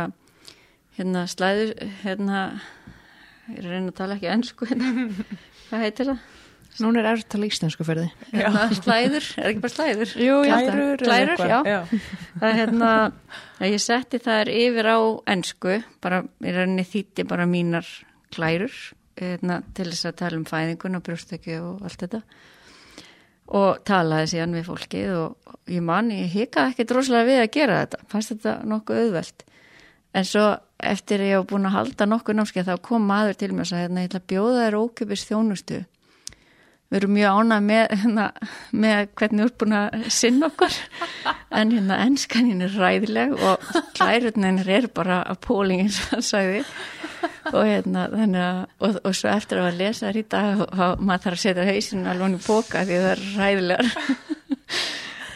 hérna 0.98 1.26
slæður 1.30 1.74
hérna 2.04 2.44
ég 3.52 3.66
reyna 3.66 3.90
að 3.90 3.98
tala 3.98 4.18
ekki 4.18 4.30
ennsku 4.32 4.70
hérna. 4.70 5.10
hvað 5.70 5.86
heitir 5.86 6.12
það? 6.12 6.30
Nún 6.80 6.96
er 6.96 7.08
erður 7.10 7.26
að 7.26 7.32
tala 7.34 7.48
íslensku 7.52 7.84
fyrir 7.84 8.06
því 8.08 8.40
hérna, 8.40 8.62
Slæður, 8.78 9.26
er 9.42 9.50
ekki 9.50 9.64
bara 9.66 9.74
slæður? 9.74 10.14
Jú, 10.24 10.38
glærur, 10.48 11.02
glærur 11.02 11.44
já. 11.50 11.58
já 11.68 11.80
Það 12.40 12.46
er 12.48 12.56
hérna, 12.62 12.92
ég 13.68 13.84
setti 13.84 14.22
þær 14.24 14.52
yfir 14.54 14.88
á 14.88 15.00
ennsku 15.34 15.76
bara, 16.04 16.22
ég 16.48 16.56
reyni 16.56 16.86
þýtti 16.88 17.28
bara 17.28 17.48
mínar 17.50 17.90
glærur 18.32 18.78
hérna, 19.20 19.60
til 19.76 19.90
þess 19.90 20.08
að 20.08 20.18
tala 20.24 20.40
um 20.40 20.48
fæðingun 20.48 20.98
og 20.98 21.06
brjóstöki 21.06 21.60
og 21.60 21.84
allt 21.86 22.06
þetta 22.06 22.24
og 23.52 23.82
talaði 23.88 24.32
síðan 24.32 24.58
við 24.58 24.68
fólkið 24.70 25.14
og 25.20 25.56
ég 25.72 25.84
man, 25.86 26.12
ég 26.16 26.32
hika 26.32 26.70
ekki 26.72 26.88
droslega 26.88 27.28
við 27.28 27.40
að 27.44 27.54
gera 27.58 27.80
þetta, 27.82 28.04
fannst 28.12 28.34
þetta 28.34 28.54
nokkuð 28.72 29.02
auðvelt. 29.06 29.46
En 30.16 30.28
svo 30.28 30.46
eftir 30.92 31.24
ég 31.24 31.38
hef 31.38 31.48
búin 31.50 31.68
að 31.70 31.76
halda 31.78 32.08
nokkuð 32.08 32.38
námskeið 32.40 32.72
þá 32.72 32.86
kom 32.88 33.08
maður 33.08 33.38
til 33.40 33.52
mér 33.52 33.66
og 33.66 33.72
sagði 33.72 33.86
hérna, 33.86 34.04
ég 34.04 34.12
ætla 34.12 34.22
að 34.22 34.30
bjóða 34.32 34.64
þér 34.66 34.78
ókipis 34.82 35.26
þjónustu 35.30 35.82
við 36.92 37.00
erum 37.00 37.14
mjög 37.16 37.38
ánað 37.40 37.68
með, 37.68 37.84
hérna, 38.02 38.26
með 38.84 39.02
hvernig 39.20 39.66
að 39.80 40.08
sinna 40.12 40.50
okkur. 40.52 40.80
En 41.52 41.72
hérna 41.72 42.00
ennskaninn 42.06 42.66
er 42.66 42.76
ræðileg 42.76 43.36
og 43.40 43.70
klærutninn 43.96 44.60
er 44.66 44.90
bara 44.96 45.22
að 45.24 45.40
pólingin 45.48 45.94
það 45.96 46.26
sagði. 46.28 46.64
Og 47.52 47.62
hérna 47.66 48.08
þannig 48.12 48.44
að 48.44 48.60
og, 48.82 48.98
og 49.08 49.16
svo 49.18 49.30
eftir 49.32 49.62
að 49.62 49.80
lesa 49.80 50.10
þær 50.10 50.20
í 50.20 50.26
dag 50.32 50.64
og 50.66 51.04
maður 51.06 51.24
þarf 51.28 51.38
að 51.38 51.44
setja 51.46 51.68
hausinu 51.70 52.12
alveg 52.12 52.36
í 52.38 52.44
póka 52.46 52.84
því 52.86 53.00
það 53.02 53.12
er 53.12 53.24
ræðilegar 53.38 53.92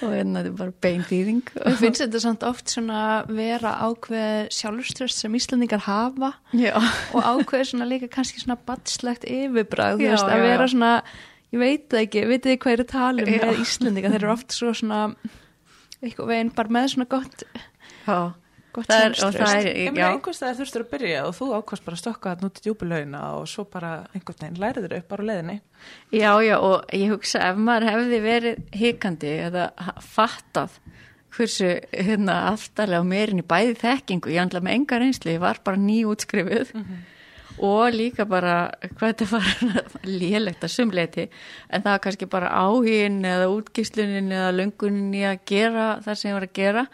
og 0.05 0.13
hérna 0.13 0.41
þetta 0.41 0.51
er 0.51 0.57
bara 0.59 0.73
beintýðing 0.85 1.51
Mér 1.55 1.77
finnst 1.79 2.03
þetta 2.03 2.21
samt 2.23 2.45
oft 2.47 2.73
svona 2.73 3.03
vera 3.29 3.75
ákveð 3.85 4.49
sjálfströst 4.55 5.21
sem 5.23 5.37
Íslandingar 5.37 5.85
hafa 5.85 6.33
já, 6.57 6.73
og 7.15 7.21
ákveð 7.21 7.69
svona 7.71 7.89
líka 7.89 8.09
kannski 8.11 8.41
svona 8.43 8.57
badslegt 8.67 9.27
yfirbræð, 9.29 10.01
þú 10.01 10.11
veist, 10.11 10.27
að 10.29 10.45
vera 10.45 10.69
svona 10.71 10.91
ég 11.55 11.61
veit 11.61 11.89
það 11.91 12.05
ekki, 12.05 12.23
veit 12.29 12.45
þið 12.45 12.61
hvað 12.65 12.75
er 12.75 12.83
að 12.83 12.91
tala 12.91 13.25
um 13.25 13.31
Já. 13.31 13.43
með 13.45 13.61
Íslandingar, 13.63 14.15
þeir 14.15 14.23
eru 14.23 14.33
oft 14.35 14.55
svo 14.55 14.73
svona 14.75 15.03
eitthvað 16.01 16.31
veginn 16.33 16.51
bara 16.55 16.75
með 16.75 16.89
svona 16.93 17.07
gott 17.11 17.45
já. 17.45 18.17
gott 18.75 18.89
það 18.89 19.05
er, 19.05 19.13
og 19.13 19.19
sjálfströst 19.19 19.53
það 19.53 19.69
er, 19.71 20.01
einhvers 20.09 20.41
þurftur 20.59 20.85
að 20.85 20.91
byrja 20.91 21.23
og 21.29 21.37
þú 21.37 21.49
ákvæmst 21.55 21.87
bara 21.87 21.97
að 21.97 22.01
stokka 22.03 22.33
það 22.33 22.49
út 22.49 22.59
í 22.59 22.65
djúbulauina 22.65 23.23
og 23.39 23.47
svo 23.49 23.65
bara 23.71 23.93
einhvern 24.11 24.41
veginn 24.43 24.61
læriður 24.63 24.97
upp 24.99 25.09
bara 25.13 25.25
á 25.25 25.29
leiðinni. 25.31 25.57
já, 26.11 26.31
já 26.43 26.55
og 26.59 26.93
ég 26.93 27.15
hugsa 27.15 27.43
ef 27.49 27.63
maður 27.69 27.89
hefði 27.93 28.21
verið 28.25 28.61
hikandi 28.75 29.33
eða 29.47 29.69
fattað 30.03 30.79
hversu 31.35 31.73
hérna 31.91 32.37
aftalega 32.53 33.03
á 33.03 33.05
meirin 33.07 33.41
í 33.43 33.47
bæði 33.47 33.75
þekkingu, 33.81 34.31
ég 34.31 34.43
andla 34.43 34.61
með 34.63 34.79
enga 34.79 35.01
reynslu 35.01 35.35
ég 35.35 35.43
var 35.43 35.59
bara 35.65 35.81
nýjútskrifuð 35.81 36.71
og 37.63 37.95
líka 37.95 38.25
bara 38.27 38.55
hvað 38.97 39.13
þetta 39.13 39.27
var 39.31 39.47
lélegt 40.21 40.65
að 40.65 40.73
sumleiti 40.73 41.27
en 41.69 41.81
það 41.83 41.91
var 41.91 42.03
kannski 42.03 42.29
bara 42.31 42.51
áhugin 42.51 43.21
eða 43.25 43.49
útgíslunin 43.53 44.33
eða 44.33 44.51
löngunin 44.57 45.13
í 45.15 45.23
að 45.27 45.43
gera 45.47 45.87
það 46.05 46.19
sem 46.19 46.31
ég 46.31 46.39
var 46.39 46.47
að 46.49 46.57
gera. 46.59 46.85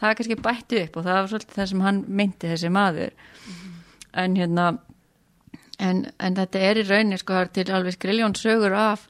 Það 0.00 0.08
var 0.08 0.18
kannski 0.18 0.40
bætti 0.44 0.82
upp 0.84 0.96
og 0.96 1.06
það 1.06 1.18
var 1.18 1.30
svolítið 1.32 1.58
það 1.58 1.70
sem 1.72 1.84
hann 1.86 2.04
meinti 2.08 2.52
þessi 2.52 2.72
maður. 2.72 3.16
En 4.20 4.36
hérna 4.36 4.66
en, 5.80 6.04
en 6.18 6.36
þetta 6.36 6.66
er 6.68 6.80
í 6.80 6.86
rauninni 6.88 7.20
sko 7.20 7.44
til 7.54 7.68
alveg 7.72 7.96
skriljón 7.96 8.36
sögur 8.38 8.76
af 8.76 9.06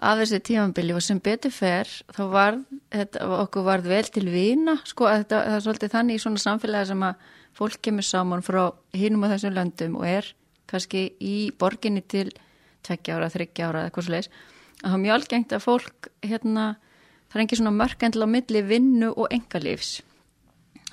af 0.00 0.16
þessi 0.22 0.40
tímambili 0.48 0.94
og 0.96 1.02
sem 1.04 1.18
betur 1.20 1.52
fer 1.52 1.88
þá 2.16 2.22
var 2.32 2.58
þetta, 2.88 3.26
okkur 3.44 3.66
varð 3.66 3.90
vel 3.92 4.06
til 4.08 4.26
vina 4.32 4.78
sko 4.88 5.10
að 5.10 5.24
þetta, 5.24 5.40
það 5.44 5.56
er 5.56 5.64
svolítið 5.66 5.94
þannig 5.94 6.16
í 6.16 6.22
svona 6.24 6.44
samfélagi 6.44 6.90
sem 6.90 7.04
að 7.04 7.26
fólk 7.60 7.80
kemur 7.84 8.06
saman 8.06 8.44
frá 8.46 8.62
hinum 8.96 9.26
á 9.28 9.32
þessum 9.34 9.56
löndum 9.58 9.98
og 10.00 10.06
er 10.08 10.30
kannski 10.70 11.06
í 11.20 11.50
borginni 11.58 12.02
til 12.06 12.28
tveggja 12.86 13.18
ára, 13.18 13.32
þryggja 13.32 13.68
ára 13.68 13.82
eða 13.82 13.90
eitthvað 13.90 14.12
leis 14.14 14.30
að 14.80 14.86
það 14.86 14.94
er 14.94 15.02
mjög 15.04 15.16
algengt 15.16 15.52
að 15.56 15.64
fólk 15.66 16.08
hérna, 16.24 16.68
það 17.28 17.40
er 17.40 17.44
ekki 17.44 17.58
svona 17.60 17.74
mörkendla 17.76 18.28
á 18.30 18.34
milli 18.36 18.62
vinnu 18.64 19.10
og 19.12 19.34
engalífs 19.34 19.98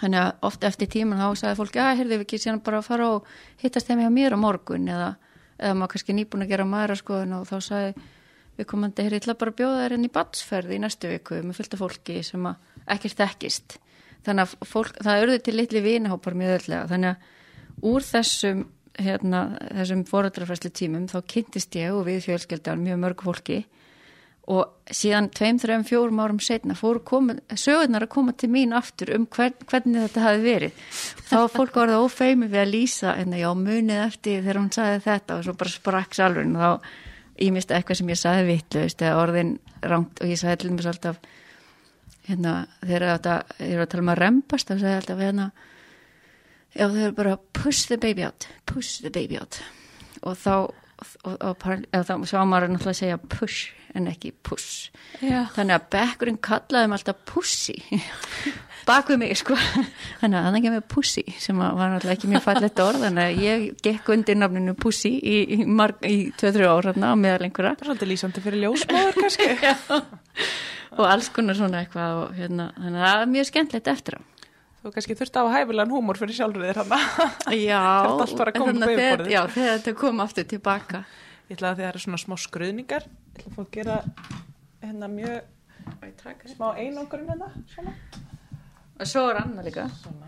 þannig 0.01 0.21
að 0.21 0.45
oft 0.49 0.67
eftir 0.67 0.91
tíman 0.93 1.21
þá 1.21 1.29
sagði 1.39 1.59
fólk, 1.61 1.79
já, 1.79 1.87
heyrðu 1.97 2.17
við 2.19 2.25
ekki 2.25 2.41
síðan 2.41 2.61
bara 2.65 2.81
að 2.81 2.89
fara 2.89 3.07
og 3.15 3.31
hittast 3.61 3.89
þeim 3.89 4.03
hjá 4.03 4.11
mér 4.13 4.35
á 4.37 4.39
morgun 4.41 4.91
eða, 4.91 5.09
eða 5.57 5.79
maður 5.79 5.93
kannski 5.95 6.17
nýbúin 6.17 6.45
að 6.45 6.53
gera 6.53 6.67
maður 6.69 7.01
skoðun 7.01 7.35
og 7.39 7.47
þá 7.49 7.57
sagði 7.65 8.05
við 8.57 8.69
komandi, 8.69 9.05
heyrðu, 9.05 9.17
ég 9.17 9.23
ætla 9.23 9.37
bara 9.37 9.53
að 9.53 9.59
bjóða 9.61 9.81
þær 9.83 9.95
inn 9.97 10.07
í 10.07 10.13
batsferð 10.13 10.73
í 10.73 10.79
næstu 10.81 11.11
viku 11.11 11.41
með 11.45 11.59
fylgta 11.59 11.79
fólki 11.79 12.21
sem 12.25 12.47
að 12.49 12.71
ekkert 12.95 13.19
þekkist. 13.21 13.77
Þannig 14.25 14.47
að 14.47 14.69
fólk, 14.69 14.97
það 14.97 15.19
auðvitað 15.21 15.43
til 15.45 15.55
litli 15.55 15.83
vinahópar 15.85 16.37
mjög 16.37 16.53
öðlega, 16.55 16.87
þannig 16.89 17.11
að 17.11 17.91
úr 17.91 18.07
þessum 18.07 18.63
hérna, 19.01 19.41
þessum 19.77 20.03
foreldrafæslu 20.07 20.71
tímum 20.75 21.07
þá 21.09 21.19
kynntist 21.29 21.75
ég 21.77 21.95
og 21.95 22.05
við 22.07 22.23
fjölskeldan 22.27 22.83
mjög 22.83 23.01
mörg 23.03 23.25
fólki. 23.27 23.59
Og 24.47 24.93
síðan 24.95 25.27
tveim, 25.35 25.57
þreim, 25.59 25.83
fjórum 25.83 26.21
árum 26.23 26.39
setna 26.39 26.75
fóru 26.77 27.01
sögurnar 27.51 28.05
að 28.05 28.13
koma 28.13 28.31
til 28.31 28.47
mín 28.53 28.71
aftur 28.75 29.11
um 29.17 29.25
hvern, 29.27 29.57
hvernig 29.67 30.05
þetta 30.05 30.23
hafi 30.23 30.43
verið. 30.45 30.77
Þá 31.27 31.35
var 31.35 31.51
fólk 31.51 31.79
orðið 31.81 32.05
ófeimi 32.05 32.47
við 32.47 32.61
að 32.61 32.71
lýsa 32.71 33.15
en 33.19 33.35
já, 33.35 33.49
munið 33.51 34.05
eftir 34.05 34.45
þegar 34.45 34.61
hún 34.61 34.71
sagði 34.71 35.03
þetta 35.03 35.35
og 35.35 35.43
svo 35.43 35.57
bara 35.59 35.73
sprakk 35.73 36.15
salvun 36.15 36.55
og 36.55 36.63
þá 36.63 36.95
ég 37.43 37.53
misti 37.53 37.75
eitthvað 37.75 37.99
sem 37.99 38.13
ég 38.13 38.21
sagði 38.21 38.59
eða 38.87 39.17
orðin 39.19 39.57
rangt 39.83 40.21
og 40.23 40.31
ég 40.31 40.39
sagði 40.39 40.61
til 40.63 40.71
mér 40.73 40.89
alltaf 40.93 41.19
hérna, 42.27 42.53
þegar 42.81 43.07
þetta 43.11 43.35
er 43.67 43.81
að 43.81 43.89
tala 43.91 44.03
um 44.05 44.13
að 44.13 44.21
rempast 44.23 44.71
þá 44.71 44.75
sagði 44.77 44.95
alltaf 44.95 45.21
hérna 45.21 45.49
já, 46.75 46.85
þau 46.87 46.99
eru 47.05 47.15
bara 47.17 47.37
push 47.53 47.87
the 47.91 47.97
baby 48.01 48.25
out 48.27 48.49
push 48.67 49.01
the 49.01 49.13
baby 49.13 49.39
out. 49.39 49.61
Og 50.25 50.37
þá 50.37 50.69
og, 50.97 51.57
þá 51.61 52.13
sá 52.25 52.39
maður 52.45 52.71
náttúrulega 52.73 52.93
að 52.93 53.01
segja 53.01 53.17
push 53.29 53.73
en 53.97 54.07
ekki 54.11 54.31
push. 54.45 54.89
Já. 55.21 55.47
þannig 55.55 55.77
að 55.77 55.89
bekkurinn 55.93 56.39
kallaði 56.43 56.89
mig 56.89 56.99
alltaf 56.99 57.19
pussy. 57.29 57.75
Bak 58.87 59.09
við 59.11 59.19
mig 59.23 59.33
sko. 59.39 59.57
Þannig 60.21 60.37
að 60.39 60.45
hann 60.47 60.57
ekki 60.59 60.71
með 60.73 60.85
pussy 60.93 61.23
sem 61.41 61.59
var 61.59 61.91
náttúrulega 61.91 62.15
ekki 62.15 62.31
mjög 62.31 62.45
fallegt 62.45 62.81
orð 62.83 63.03
þannig 63.07 63.25
að 63.25 63.43
ég 63.45 63.67
gekk 63.83 64.11
undir 64.15 64.39
nafninu 64.39 64.77
pussy 64.79 65.13
í, 65.17 65.37
í, 65.57 65.59
í 65.65 66.15
2-3 66.39 66.71
ár 66.71 66.89
hérna 66.91 67.13
á 67.13 67.15
meðal 67.19 67.47
einhverja 67.47 67.75
Það 67.77 67.83
er 67.83 67.91
svolítið 67.91 68.11
lýsandi 68.13 68.45
fyrir 68.45 68.65
ljósmáður 68.65 69.21
kannski. 69.21 69.49
og 70.97 71.05
alls 71.05 71.29
konar 71.33 71.57
svona 71.57 71.83
eitthvað 71.83 72.23
og 72.23 72.37
hérna, 72.37 72.71
þannig 72.77 73.01
að 73.01 73.07
það 73.11 73.25
er 73.25 73.31
mjög 73.35 73.49
skemmtilegt 73.51 73.93
eftir 73.93 74.17
á 74.17 74.21
Þú 74.87 74.93
kannski 74.95 75.15
þurfti 75.19 75.41
á 75.43 75.45
hæfilegan 75.51 75.91
húmor 75.91 76.15
fyrir 76.19 76.37
sjálfur 76.37 76.63
þér 76.63 76.77
hann. 76.79 76.93
Já, 77.67 77.81
Þetta 78.07 78.23
allt 78.23 78.37
bara 78.39 78.53
kom 78.55 78.69
þannig 78.71 78.83
upp 78.83 78.87
á 78.87 78.93
að 78.93 79.01
þegar- 79.01 79.03
yfirborðið. 79.03 79.33
Já, 79.33 79.41
þegar 79.57 79.73
þetta 79.81 79.93
kom 79.99 80.21
aftur 80.23 80.47
tilbaka 80.53 81.01
Ég 81.47 81.57
ætla 81.57 81.69
að 81.73 81.77
það 81.81 81.89
eru 81.89 81.99
svona 82.03 82.17
smá 82.19 82.35
skruðningar. 82.43 83.03
Ég 83.07 83.41
ætla 83.41 83.51
að 83.51 83.57
fá 83.57 83.61
að 83.63 83.69
gera 83.75 83.97
hérna 84.83 85.07
mjög 85.11 85.53
smá 86.55 86.65
einangurinn 86.75 87.29
hérna. 87.31 87.51
Svona. 87.71 87.93
og 88.99 89.07
svo 89.07 89.21
er 89.29 89.37
annað 89.43 89.67
líka 89.69 89.85
Svona. 90.01 90.27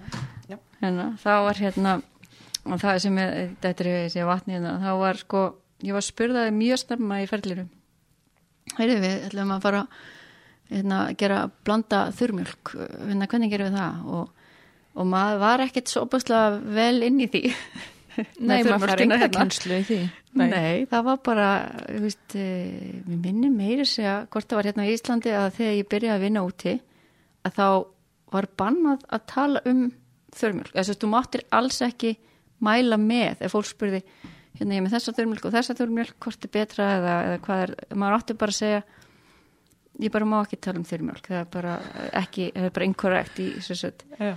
Já. 0.50 0.58
hérna, 0.82 1.06
þá 1.24 1.32
var 1.48 1.60
hérna 1.60 1.94
og 2.70 2.80
það 2.82 3.00
sem 3.04 3.18
er, 3.18 3.34
þetta 3.64 3.84
er 3.86 3.90
þessi 4.06 4.26
vatni 4.28 4.56
hérna, 4.56 4.76
þá 4.84 4.92
var 5.02 5.20
sko, 5.20 5.42
ég 5.84 5.96
var 5.98 6.06
spurðaði 6.06 6.54
mjög 6.56 6.82
snemma 6.84 7.18
í 7.24 7.28
ferlirum 7.30 7.70
heyrðu 8.78 9.00
við, 9.04 9.16
ætlum 9.30 9.54
að 9.56 9.64
fara 9.66 9.82
hérna, 10.70 11.00
gera, 11.18 11.40
blanda 11.66 12.02
þurrmjölk 12.16 12.74
hérna, 12.78 13.28
hvernig 13.32 13.52
gerum 13.54 13.72
við 13.72 13.80
það 13.80 14.12
og, 14.20 14.39
og 14.98 15.08
maður 15.10 15.42
var 15.44 15.64
ekkert 15.68 15.92
svo 15.92 16.06
opaslega 16.08 16.60
vel 16.80 17.04
inn 17.06 17.20
í 17.22 17.30
því 17.32 17.44
Nei, 18.44 18.64
maður 18.68 18.92
fær 18.92 19.04
hérna. 19.06 19.30
kennslu 19.32 19.78
í 19.80 19.86
því 19.88 20.00
Nei. 20.40 20.48
Nei. 20.52 20.86
það 20.90 21.06
var 21.08 21.22
bara, 21.26 21.48
þú 21.88 22.02
veist, 22.04 22.36
eh, 22.36 22.98
mér 23.08 23.22
minnir 23.24 23.54
meiri 23.54 23.86
segja 23.88 24.18
hvort 24.30 24.50
það 24.50 24.60
var 24.60 24.70
hérna 24.70 24.88
í 24.88 24.94
Íslandi 24.94 25.32
að 25.34 25.48
þegar 25.58 25.78
ég 25.78 25.90
byrjaði 25.94 26.16
að 26.18 26.26
vinna 26.26 26.44
úti 26.46 26.74
að 27.48 27.56
þá 27.56 27.68
var 28.36 28.48
bannað 28.60 29.06
að 29.10 29.24
tala 29.32 29.62
um 29.66 29.80
þörmjölk. 30.38 30.76
Þess 30.76 30.94
að 30.94 31.00
þú 31.02 31.10
máttir 31.16 31.46
alls 31.58 31.80
ekki 31.82 32.12
mæla 32.62 33.00
með 33.02 33.42
ef 33.48 33.56
fólk 33.56 33.70
spurði 33.72 34.04
hérna 34.60 34.78
ég 34.78 34.84
með 34.86 34.96
þessa 34.98 35.16
þörmjölk 35.18 35.48
og 35.48 35.56
þessa 35.56 35.76
þörmjölk, 35.80 36.16
hvort 36.22 36.46
er 36.46 36.54
betra 36.54 36.88
eða, 37.00 37.16
eða 37.30 37.42
hvað 37.48 37.64
er, 37.66 37.74
maður 37.96 38.18
átti 38.20 38.38
bara 38.44 38.54
að 38.54 38.60
segja 38.60 38.82
ég 40.00 40.14
bara 40.14 40.30
má 40.30 40.38
ekki 40.44 40.60
tala 40.64 40.80
um 40.80 40.88
þörmjölk, 40.88 41.26
það 41.28 41.42
er 41.42 41.50
bara 41.56 41.74
ekki, 42.22 42.52
það 42.56 42.68
er 42.70 42.76
bara 42.78 42.88
inkorrekt 42.90 43.42
í 43.42 43.50
þessu 43.58 43.80
sett. 43.82 44.06
Já. 44.20 44.34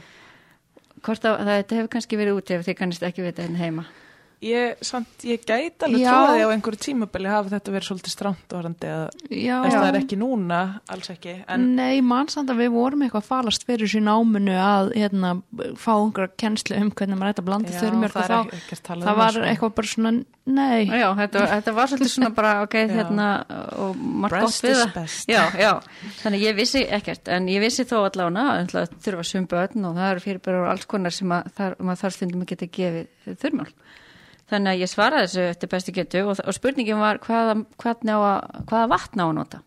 Hvort 1.03 1.25
að, 1.27 1.41
það 1.43 1.77
hefur 1.77 1.91
kannski 1.97 2.19
verið 2.21 2.37
úti 2.38 2.55
ef 2.55 2.67
þið 2.69 2.77
kannist 2.79 3.03
ekki 3.07 3.25
vita 3.25 3.43
hérna 3.43 3.59
heima. 3.59 3.85
Ég, 4.43 4.81
samt, 4.83 5.23
ég 5.23 5.45
gæti 5.47 5.87
alveg 5.87 6.03
tróði 6.03 6.43
á 6.43 6.51
einhverju 6.51 6.79
tímabili 6.83 7.31
hafa 7.31 7.53
þetta 7.53 7.73
verið 7.77 7.87
svolítið 7.87 8.13
stránt 8.17 8.55
orðandi 8.59 8.89
að 8.91 9.05
það 9.31 9.85
er 9.87 9.99
ekki 10.01 10.17
núna, 10.19 10.59
alls 10.91 11.13
ekki 11.13 11.35
en 11.47 11.67
Nei, 11.77 12.01
mann 12.03 12.27
samt 12.33 12.51
að 12.51 12.65
við 12.65 12.73
vorum 12.75 13.05
eitthvað 13.07 13.23
að 13.23 13.29
falast 13.29 13.67
fyrir 13.69 13.93
sín 13.93 14.11
ámunu 14.11 14.57
að 14.59 14.91
hérna, 14.99 15.31
fá 15.79 15.93
einhverja 15.95 16.33
kennslu 16.43 16.81
um 16.81 16.91
hvernig 16.91 17.21
maður 17.21 17.37
ætti 17.37 17.45
að 17.45 17.49
blanda 17.53 17.77
það 17.77 17.95
og 18.01 18.17
þá, 18.17 18.19
það 18.19 18.97
um 18.97 19.07
var 19.07 19.23
það, 19.23 19.39
sko. 19.39 19.45
eitthvað 19.53 19.75
bara 19.79 19.93
svona, 19.93 20.13
nei 20.59 20.91
Já, 20.91 21.07
þetta, 21.23 21.45
þetta 21.55 21.77
var 21.79 21.93
svolítið 21.93 22.13
svona 22.17 22.33
bara, 22.41 22.57
ok, 22.67 22.77
hérna, 22.97 23.31
og 23.79 24.03
margt 24.03 24.39
gott 24.41 24.49
Breast 24.49 24.67
við 24.67 24.75
is 24.75 24.83
það. 24.83 24.95
best. 24.99 25.31
Já, 25.31 25.43
já, 25.55 25.73
þannig 26.25 26.47
ég 26.49 26.59
vissi 26.59 26.83
ekkert, 26.99 27.31
en 27.31 27.47
ég 27.53 27.63
vissi 27.63 27.87
þó 27.87 28.01
að 28.09 28.91
þurfa 29.07 29.31
svum 29.31 29.47
börn 29.55 29.87
og 29.87 29.99
það 30.03 30.11
eru 30.11 30.27
fyrirbærar 30.27 30.65
og 30.67 30.73
alls 30.75 30.91
konar 30.91 31.15
sem 31.15 31.31
að, 31.39 31.55
þar, 31.55 31.79
maður 31.79 32.03
þarf 32.03 32.19
stundum 32.19 32.43
að 32.43 32.55
geta 32.57 32.73
gefið 32.75 33.37
þurrmjálk. 33.39 33.92
Þannig 34.53 34.75
að 34.75 34.83
ég 34.83 34.91
svaraði 34.93 35.29
þessu 35.29 35.45
eftir 35.49 35.71
bestu 35.73 35.93
getu 35.97 36.25
og, 36.29 36.41
og 36.45 36.57
spurningin 36.57 37.01
var 37.01 37.21
hvaða, 37.25 37.55
að, 37.57 38.65
hvaða 38.69 38.88
vatn 38.92 39.23
á 39.23 39.25
að 39.25 39.37
nota. 39.38 39.61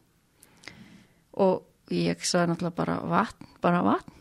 Og 1.41 1.93
ég 1.93 2.21
sagði 2.21 2.51
náttúrulega 2.51 2.77
bara 2.77 2.97
vatn, 3.09 3.49
bara 3.65 3.81
vatn. 3.85 4.13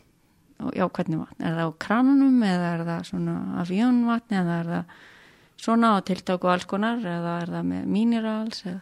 Og 0.65 0.71
já, 0.73 0.85
hvernig 0.87 1.21
vatn? 1.21 1.43
Er 1.43 1.57
það 1.59 1.69
á 1.69 1.81
kranunum 1.85 2.43
eða 2.47 2.71
er 2.71 2.83
það 2.87 3.07
svona 3.11 3.35
afjónvatn 3.61 4.37
eða 4.39 4.57
er 4.57 4.71
það 4.71 4.97
svona 5.65 5.93
á 5.93 5.97
tiltak 6.07 6.45
og 6.47 6.53
alls 6.55 6.67
konar 6.69 7.03
eða 7.03 7.37
er 7.43 7.53
það 7.53 7.71
með 7.71 7.87
minerals 7.95 8.65
eða. 8.65 8.81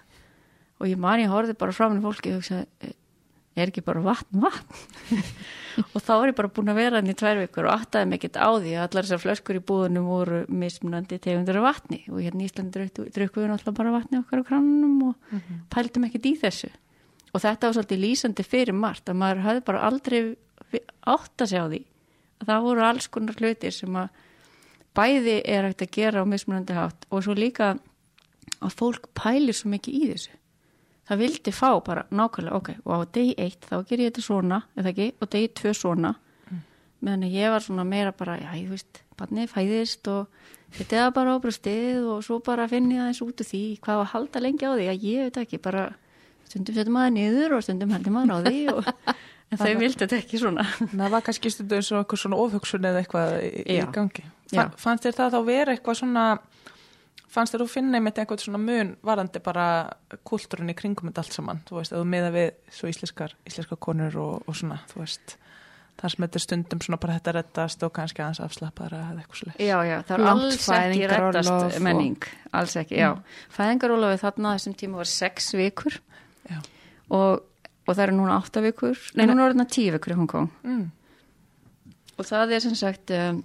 og 0.79 0.89
ég 0.89 0.99
man 0.99 1.21
ég 1.21 1.31
horfði 1.31 1.55
bara 1.59 1.75
frá 1.75 1.89
mér 1.89 2.03
fólki 2.03 2.31
og 2.33 2.41
hugsaði, 2.41 2.93
er 3.55 3.69
ekki 3.69 3.83
bara 3.85 4.01
vatn, 4.03 4.41
vatn? 4.41 4.79
Og 5.93 6.01
þá 6.03 6.11
er 6.15 6.31
ég 6.31 6.37
bara 6.37 6.51
búin 6.53 6.69
að 6.69 6.79
vera 6.79 6.99
hann 6.99 7.09
í 7.09 7.15
tvær 7.17 7.39
vikur 7.41 7.67
og 7.67 7.81
áttaði 7.81 8.09
mig 8.09 8.19
ekkert 8.19 8.37
á 8.37 8.49
því 8.51 8.73
að 8.75 8.83
allar 8.83 9.07
þessar 9.07 9.21
flöskur 9.23 9.57
í 9.57 9.63
búðunum 9.65 10.09
voru 10.09 10.41
mismunandi 10.53 11.17
tegundur 11.21 11.57
af 11.61 11.65
vatni. 11.65 12.03
Og 12.13 12.19
hérna 12.21 12.43
í 12.43 12.49
Íslandi 12.49 12.85
drukkuðu 13.15 13.47
náttúrulega 13.49 13.79
bara 13.79 13.93
vatni 13.95 14.19
okkar 14.19 14.43
á 14.45 14.49
kránunum 14.49 14.99
og 15.09 15.47
pældum 15.73 16.05
ekkert 16.05 16.27
í 16.29 16.35
þessu. 16.43 16.69
Og 17.33 17.41
þetta 17.41 17.69
var 17.69 17.77
svolítið 17.79 18.03
lýsandi 18.03 18.45
fyrir 18.45 18.77
margt 18.77 19.09
að 19.09 19.17
maður 19.23 19.41
hafði 19.47 19.65
bara 19.71 19.87
aldrei 19.89 20.19
átt 21.09 21.45
að 21.45 21.53
sjá 21.55 21.63
því. 21.63 21.81
Að 22.43 22.51
það 22.51 22.67
voru 22.67 22.85
alls 22.85 23.09
konar 23.09 23.41
hlutir 23.41 23.73
sem 23.73 23.97
að 23.97 24.21
bæði 24.93 25.39
er 25.49 25.69
hægt 25.71 25.87
að 25.87 25.93
gera 25.97 26.21
á 26.21 26.29
mismunandi 26.29 26.77
hátt 26.77 27.09
og 27.09 27.25
svo 27.25 27.33
líka 27.37 27.73
að 28.61 28.77
fólk 28.77 29.09
pælir 29.17 29.57
svo 29.57 29.73
mikið 29.73 29.97
í 29.97 30.05
þessu 30.11 30.37
það 31.09 31.23
vildi 31.23 31.53
fá 31.55 31.69
bara 31.83 32.05
nákvæmlega 32.11 32.59
ok, 32.59 32.69
og 32.85 32.91
á 32.95 32.99
degi 33.15 33.33
eitt 33.41 33.65
þá 33.69 33.75
ger 33.87 34.03
ég 34.03 34.11
þetta 34.11 34.25
svona 34.25 34.59
eða 34.77 34.93
ekki, 34.93 35.07
og 35.19 35.31
degi 35.33 35.49
tvö 35.59 35.73
svona. 35.77 36.13
Meðan 37.03 37.25
ég 37.27 37.51
var 37.51 37.63
svona 37.65 37.83
meira 37.83 38.13
bara 38.15 38.37
já, 38.39 38.53
ég 38.55 38.69
veist, 38.71 39.01
barnið 39.19 39.49
fæðist 39.51 40.07
og 40.07 40.29
þetta 40.77 41.01
er 41.01 41.11
bara 41.15 41.35
á 41.35 41.43
bröstið 41.43 42.07
og 42.13 42.23
svo 42.23 42.39
bara 42.43 42.69
finn 42.71 42.87
ég 42.93 43.03
aðeins 43.03 43.19
út 43.25 43.43
úr 43.43 43.49
því 43.49 43.63
hvað 43.83 43.99
var 43.99 44.07
að 44.07 44.13
halda 44.13 44.43
lengi 44.45 44.69
á 44.69 44.71
því, 44.71 44.87
já, 44.87 44.93
ég 45.03 45.27
veit 45.27 45.41
ekki 45.43 45.59
bara 45.63 45.83
stundum 46.47 46.77
setjum 46.77 46.95
maður 46.95 47.15
niður 47.17 47.57
og 47.57 47.65
stundum 47.65 47.93
heldur 47.93 48.15
maður 48.15 48.33
á 48.33 48.37
því 48.47 48.61
og, 48.71 48.89
en 49.51 49.59
þau 49.59 49.73
vildi 49.81 49.99
þetta 50.05 50.19
ekki 50.21 50.39
svona. 50.39 50.65
Það 50.79 51.13
var 51.17 51.27
kannski 51.27 51.51
stundum 51.51 51.81
eins 51.81 51.91
og 51.91 51.99
eitthvað 51.99 52.23
svona 52.23 52.41
ofhugsun 52.45 52.89
eða 52.89 53.03
eitthvað 53.03 53.35
í, 53.43 53.51
í 53.67 53.77
gangi. 53.91 54.25
Já. 54.53 54.55
Fa 54.55 54.65
fannst 54.85 55.07
þér 55.07 55.19
það 55.19 55.35
þá 55.35 55.39
vera 55.49 55.75
eitthvað 55.75 55.99
svona 55.99 56.25
fannst 57.33 57.55
þér 57.55 57.63
þú 57.63 57.69
finna 57.71 57.99
einmitt 57.99 58.19
eitthvað 58.21 58.43
svona 58.45 58.61
mun 58.61 58.95
varandi 59.05 59.41
bara 59.43 59.67
kultúrun 60.27 60.71
í 60.71 60.75
kringum 60.77 61.09
þetta 61.09 61.23
allt 61.23 61.37
saman, 61.37 61.61
þú 61.67 61.79
veist, 61.79 61.95
eða 61.95 62.09
meða 62.09 62.33
við 62.35 62.49
svo 62.77 62.91
íslenskar, 62.91 63.33
íslenskar 63.49 63.79
konur 63.81 64.19
og, 64.21 64.43
og 64.47 64.57
svona, 64.59 64.79
þú 64.91 65.01
veist 65.01 65.37
þar 65.99 66.13
sem 66.13 66.25
þetta 66.25 66.41
stundum 66.41 66.81
svona 66.83 66.99
bara 67.01 67.15
þetta 67.19 67.33
reddast 67.37 67.83
og 67.85 67.93
kannski 67.93 68.23
aðeins 68.23 68.41
afslappaðra 68.43 69.01
eða 69.11 69.23
eitthvað 69.23 69.39
svolítið 69.41 69.67
Já, 69.67 69.75
já, 69.85 69.95
það 70.07 70.15
er 70.15 70.29
alls 70.31 70.67
ekki 70.77 71.09
reddast 71.11 71.53
og- 71.53 71.79
menning, 71.85 72.27
alls 72.59 72.75
ekki, 72.81 72.97
já. 72.97 73.09
Fæðingarólofið 73.53 74.23
þarna 74.23 74.53
á 74.53 74.55
þessum 74.57 74.77
tíma 74.81 75.01
var 75.01 75.11
sex 75.11 75.51
vikur 75.57 75.99
og, 77.09 77.43
og 77.43 77.91
það 77.91 78.03
eru 78.07 78.17
núna 78.17 78.39
átta 78.39 78.63
vikur, 78.65 79.03
nei, 79.13 79.25
núna 79.29 79.45
er 79.45 79.53
þarna 79.53 79.67
tíu 79.69 79.93
vikur 79.97 80.15
í 80.15 80.17
Hongkong 80.21 80.49
mm. 80.63 80.87
og 82.17 82.29
það 82.29 82.57
er 82.57 82.65
sem 82.65 82.75
sagt, 82.79 83.13
um, 83.13 83.43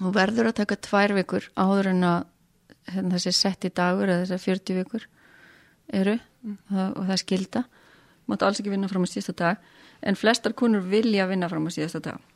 þú 0.00 0.14
verður 0.16 0.50
að 0.50 0.58
taka 0.62 0.80
tvær 0.88 1.16
vikur 1.20 1.50
áður 1.56 1.92
en 1.92 2.08
að 2.14 2.32
hérna, 2.92 3.16
þessi 3.16 3.34
setti 3.34 3.72
dagur 3.74 4.10
eða 4.10 4.26
þessi 4.26 4.52
40 4.52 4.78
vikur 4.80 5.08
eru 5.94 6.16
það, 6.68 6.88
og 6.92 7.02
það 7.02 7.12
er 7.16 7.22
skilda, 7.22 7.64
mátt 8.30 8.46
alls 8.46 8.62
ekki 8.62 8.72
vinna 8.72 8.90
fram 8.90 9.06
á 9.06 9.08
síðasta 9.10 9.36
dag, 9.38 9.68
en 10.06 10.18
flestar 10.18 10.54
konur 10.58 10.86
vilja 10.86 11.28
vinna 11.30 11.50
fram 11.50 11.68
á 11.68 11.70
síðasta 11.74 12.02
dag. 12.10 12.32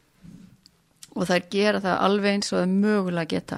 Og 1.11 1.27
þær 1.27 1.47
gera 1.51 1.81
það 1.83 2.03
alveg 2.07 2.37
eins 2.37 2.53
og 2.53 2.61
það 2.61 2.75
mögulega 2.85 3.31
geta 3.33 3.57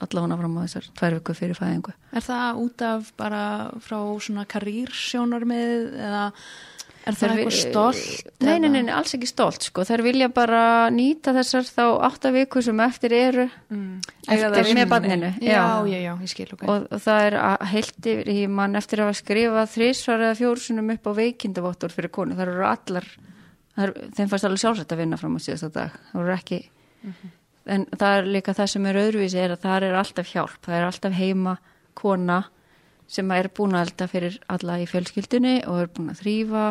allavega 0.00 0.38
fram 0.40 0.54
á 0.56 0.64
þessar 0.64 0.86
tvær 0.96 1.16
viku 1.18 1.34
fyrir 1.36 1.58
fæðingu. 1.58 1.92
Er 2.16 2.24
það 2.24 2.60
út 2.62 2.84
af 2.86 3.10
bara 3.20 3.42
frá 3.84 3.98
svona 4.24 4.46
karýrsjónarmið 4.48 5.98
eða 6.00 6.22
er 7.06 7.16
það 7.18 7.32
eitthvað 7.34 7.56
stolt? 7.58 8.32
Nei, 8.44 8.58
nei, 8.62 8.68
nei, 8.72 8.92
alls 8.94 9.12
ekki 9.16 9.28
stolt 9.28 9.66
sko. 9.66 9.82
þær 9.84 10.02
vilja 10.06 10.28
bara 10.32 10.60
nýta 10.94 11.34
þessar 11.36 11.66
þá 11.68 11.82
átta 12.08 12.32
vikur 12.32 12.64
sem 12.64 12.80
eftir 12.80 13.12
eru 13.12 13.44
Mm. 13.70 14.00
eftir 14.28 14.48
með 14.48 14.70
inni. 14.70 14.86
barninu 14.88 15.30
Já, 15.42 15.84
já, 15.86 15.98
já, 16.00 16.12
ég 16.22 16.28
skil 16.32 16.48
ok. 16.52 16.62
og, 16.68 16.86
og 16.90 17.00
það 17.04 17.26
er 17.26 17.36
heilt 17.74 18.08
yfir 18.14 18.28
í 18.32 18.38
mann 18.48 18.76
eftir 18.76 18.98
að 19.02 19.10
hafa 19.10 19.20
skrifað 19.20 19.72
þrísvar 19.76 20.24
eða 20.28 20.38
fjórsunum 20.40 20.90
upp 20.94 21.06
á 21.06 21.12
veikindavottur 21.20 21.92
fyrir 21.92 22.10
konu, 22.10 22.34
það 22.34 22.48
eru 22.48 22.64
allar 22.66 23.04
það 23.76 23.84
er, 23.88 23.92
þeim 24.16 24.28
fannst 24.30 24.44
alveg 24.48 24.62
sjálfsagt 24.64 24.92
að 24.94 25.00
vinna 25.04 25.16
fram 25.20 25.36
á 25.36 25.40
síðasta 25.44 25.72
dag, 25.74 25.90
það 26.12 26.20
eru 26.24 26.34
ekki 26.38 26.60
en 27.66 27.86
það 27.96 28.18
er 28.18 28.26
líka 28.38 28.54
það 28.54 28.68
sem 28.74 28.86
er 28.86 28.98
öðruvísi 29.00 29.38
er 29.40 29.54
að 29.56 29.62
það 29.64 29.82
er 29.88 29.94
alltaf 30.00 30.32
hjálp, 30.32 30.58
það 30.66 30.74
er 30.78 30.84
alltaf 30.88 31.12
heima 31.16 31.54
kona 31.94 32.42
sem 33.08 33.30
er 33.36 33.48
búin 33.52 33.74
að 33.76 33.86
elda 33.88 34.06
fyrir 34.08 34.38
alla 34.48 34.78
í 34.80 34.86
fjölskyldunni 34.88 35.56
og 35.68 35.80
er 35.82 35.90
búin 35.92 36.10
að 36.12 36.20
þrýfa 36.22 36.64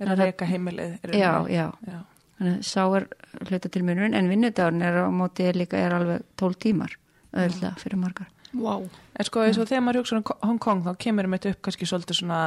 er 0.00 0.12
að 0.14 0.18
reyka 0.24 0.46
heimilið 0.48 0.98
já, 1.14 1.32
já, 1.50 1.66
já. 1.86 1.98
þannig 2.38 2.56
að 2.58 2.64
sá 2.70 2.82
er 2.98 3.06
hluta 3.50 3.68
til 3.74 3.82
munurinn 3.84 4.14
en 4.14 4.28
vinnudagurinn 4.30 4.82
er 4.88 4.98
á 5.02 5.10
móti 5.10 5.46
er 5.48 5.58
líka 5.58 5.78
er 5.80 5.94
alveg 5.96 6.22
12 6.38 6.58
tímar 6.64 6.96
öðvitað 7.34 7.78
fyrir 7.84 7.98
margar 8.04 8.28
Wow. 8.56 8.86
En 9.18 9.26
sko 9.28 9.42
eins 9.44 9.58
og 9.60 9.66
þegar 9.68 9.82
maður 9.84 9.98
hugsa 10.00 10.16
um 10.16 10.22
Hong 10.48 10.58
Kong 10.58 10.78
þá 10.86 10.94
kemur 11.04 11.26
einmitt 11.28 11.44
upp 11.50 11.58
kannski 11.66 11.84
svolítið 11.84 12.16
svona 12.22 12.38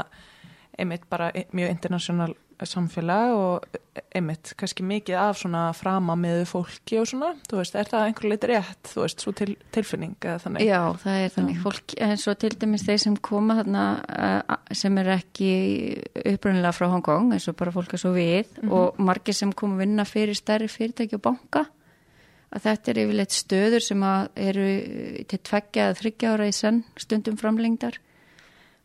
einmitt 0.79 1.03
bara 1.09 1.27
i- 1.37 1.45
mjög 1.53 1.69
international 1.75 2.33
samfélag 2.69 3.33
og 3.35 3.79
einmitt 4.15 4.53
kannski 4.59 4.85
mikið 4.87 5.17
af 5.19 5.39
svona 5.41 5.63
frama 5.75 6.15
með 6.19 6.43
fólki 6.49 6.99
og 7.01 7.07
svona, 7.09 7.31
þú 7.49 7.59
veist, 7.59 7.75
er 7.75 7.89
það 7.89 8.05
einhver 8.07 8.29
leitt 8.31 8.47
rétt, 8.51 8.91
þú 8.91 9.01
veist, 9.03 9.23
svo 9.23 9.33
til, 9.35 9.55
tilfinning 9.75 10.15
eða 10.19 10.37
þannig? 10.45 10.63
Já, 10.67 10.79
það 11.01 11.19
er 11.23 11.33
þannig. 11.35 11.59
Fólk 11.65 11.95
eins 12.07 12.27
og 12.31 12.39
til 12.43 12.53
dæmis 12.61 12.85
þeir 12.87 13.01
sem 13.03 13.17
koma 13.29 13.57
þarna 13.59 13.85
uh, 13.99 14.55
sem 14.77 15.01
er 15.01 15.11
ekki 15.17 15.51
upprunnilega 16.21 16.75
frá 16.77 16.87
Hong 16.93 17.05
Kong 17.05 17.35
eins 17.35 17.49
og 17.51 17.57
bara 17.59 17.75
fólk 17.75 17.97
er 17.97 18.03
svo 18.03 18.13
við 18.15 18.51
og 18.69 18.99
margir 19.01 19.37
sem 19.37 19.51
koma 19.51 19.79
að 19.79 19.85
vinna 19.85 20.07
fyrir 20.07 20.39
stærri 20.39 20.71
fyrirtæki 20.71 21.19
og 21.19 21.25
banka 21.27 21.65
að 22.51 22.65
þetta 22.67 22.91
er 22.91 23.01
yfirleitt 23.05 23.35
stöður 23.35 23.83
sem 23.85 24.01
að 24.03 24.29
eru 24.47 24.69
til 25.31 25.39
tveggja 25.49 25.89
eða 25.89 25.99
þryggja 26.01 26.33
ára 26.33 26.47
í 26.49 26.55
senn 26.55 26.81
stundum 26.99 27.39
framlengdar 27.39 27.99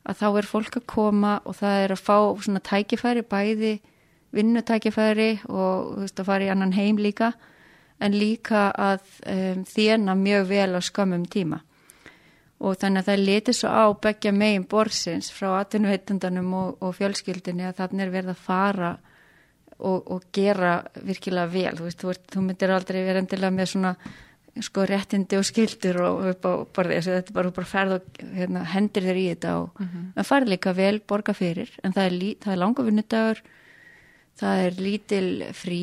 að 0.07 0.21
þá 0.21 0.27
er 0.31 0.49
fólk 0.49 0.79
að 0.79 0.89
koma 0.91 1.35
og 1.45 1.59
það 1.59 1.83
er 1.83 1.95
að 1.95 2.03
fá 2.07 2.19
svona 2.45 2.63
tækifæri 2.63 3.25
bæði 3.27 3.75
vinnutækifæri 4.37 5.31
og 5.49 5.95
þú 5.97 6.03
veist, 6.05 6.21
að 6.21 6.29
fara 6.29 6.47
í 6.47 6.51
annan 6.53 6.75
heim 6.77 7.01
líka 7.01 7.33
en 8.03 8.17
líka 8.17 8.69
að 8.71 9.07
um, 9.33 9.65
þjena 9.65 10.15
mjög 10.19 10.51
vel 10.51 10.77
á 10.77 10.81
skamum 10.85 11.25
tíma. 11.33 11.63
Og 12.57 12.77
þannig 12.81 13.03
að 13.03 13.09
það 13.11 13.25
letið 13.29 13.57
svo 13.59 13.73
á 13.73 13.85
begja 14.01 14.33
megin 14.33 14.67
borsins 14.69 15.29
frá 15.33 15.51
atvinnuveitundunum 15.59 16.55
og, 16.57 16.77
og 16.81 16.95
fjölskyldinni 16.97 17.67
að 17.69 17.83
þannig 17.83 18.07
er 18.07 18.15
verið 18.15 18.33
að 18.33 18.45
fara 18.47 18.93
og, 19.77 20.07
og 20.13 20.29
gera 20.33 20.79
virkilega 21.05 21.53
vel. 21.53 21.75
Þú, 21.77 21.89
veist, 21.89 22.01
þú, 22.01 22.15
þú 22.33 22.45
myndir 22.47 22.73
aldrei 22.73 23.03
vera 23.05 23.21
endilega 23.25 23.57
með 23.57 23.73
svona 23.73 23.93
sko 24.65 24.87
réttindi 24.89 25.37
og 25.37 25.45
skildur 25.45 26.01
og 26.05 26.25
upp 26.31 26.47
á 26.49 26.53
borði, 26.77 26.97
þessu 26.99 27.15
þetta 27.17 27.33
er 27.33 27.37
bara, 27.37 27.53
bara 27.57 27.67
ferð 27.67 27.97
og 27.99 28.21
hérna, 28.37 28.65
hendir 28.73 29.05
þér 29.05 29.21
í 29.21 29.27
þetta 29.35 29.57
og 29.61 29.81
mm 29.81 29.87
-hmm. 29.87 30.07
það 30.17 30.29
farið 30.31 30.53
líka 30.55 30.73
vel 30.73 31.01
borga 31.01 31.35
fyrir 31.35 31.71
en 31.83 31.93
það 31.93 32.05
er, 32.07 32.53
er 32.53 32.57
langa 32.57 32.83
vinnudagur 32.83 33.43
það 34.41 34.63
er 34.67 34.81
lítil 34.81 35.29
frí. 35.57 35.81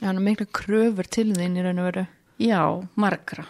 Já, 0.00 0.08
hann 0.10 0.20
er 0.20 0.26
mikla 0.28 0.46
kröfur 0.46 1.08
til 1.08 1.32
þín 1.32 1.56
í 1.56 1.64
raun 1.64 1.78
og 1.82 1.88
veru. 1.90 2.06
Já, 2.38 2.62
margra 2.94 3.46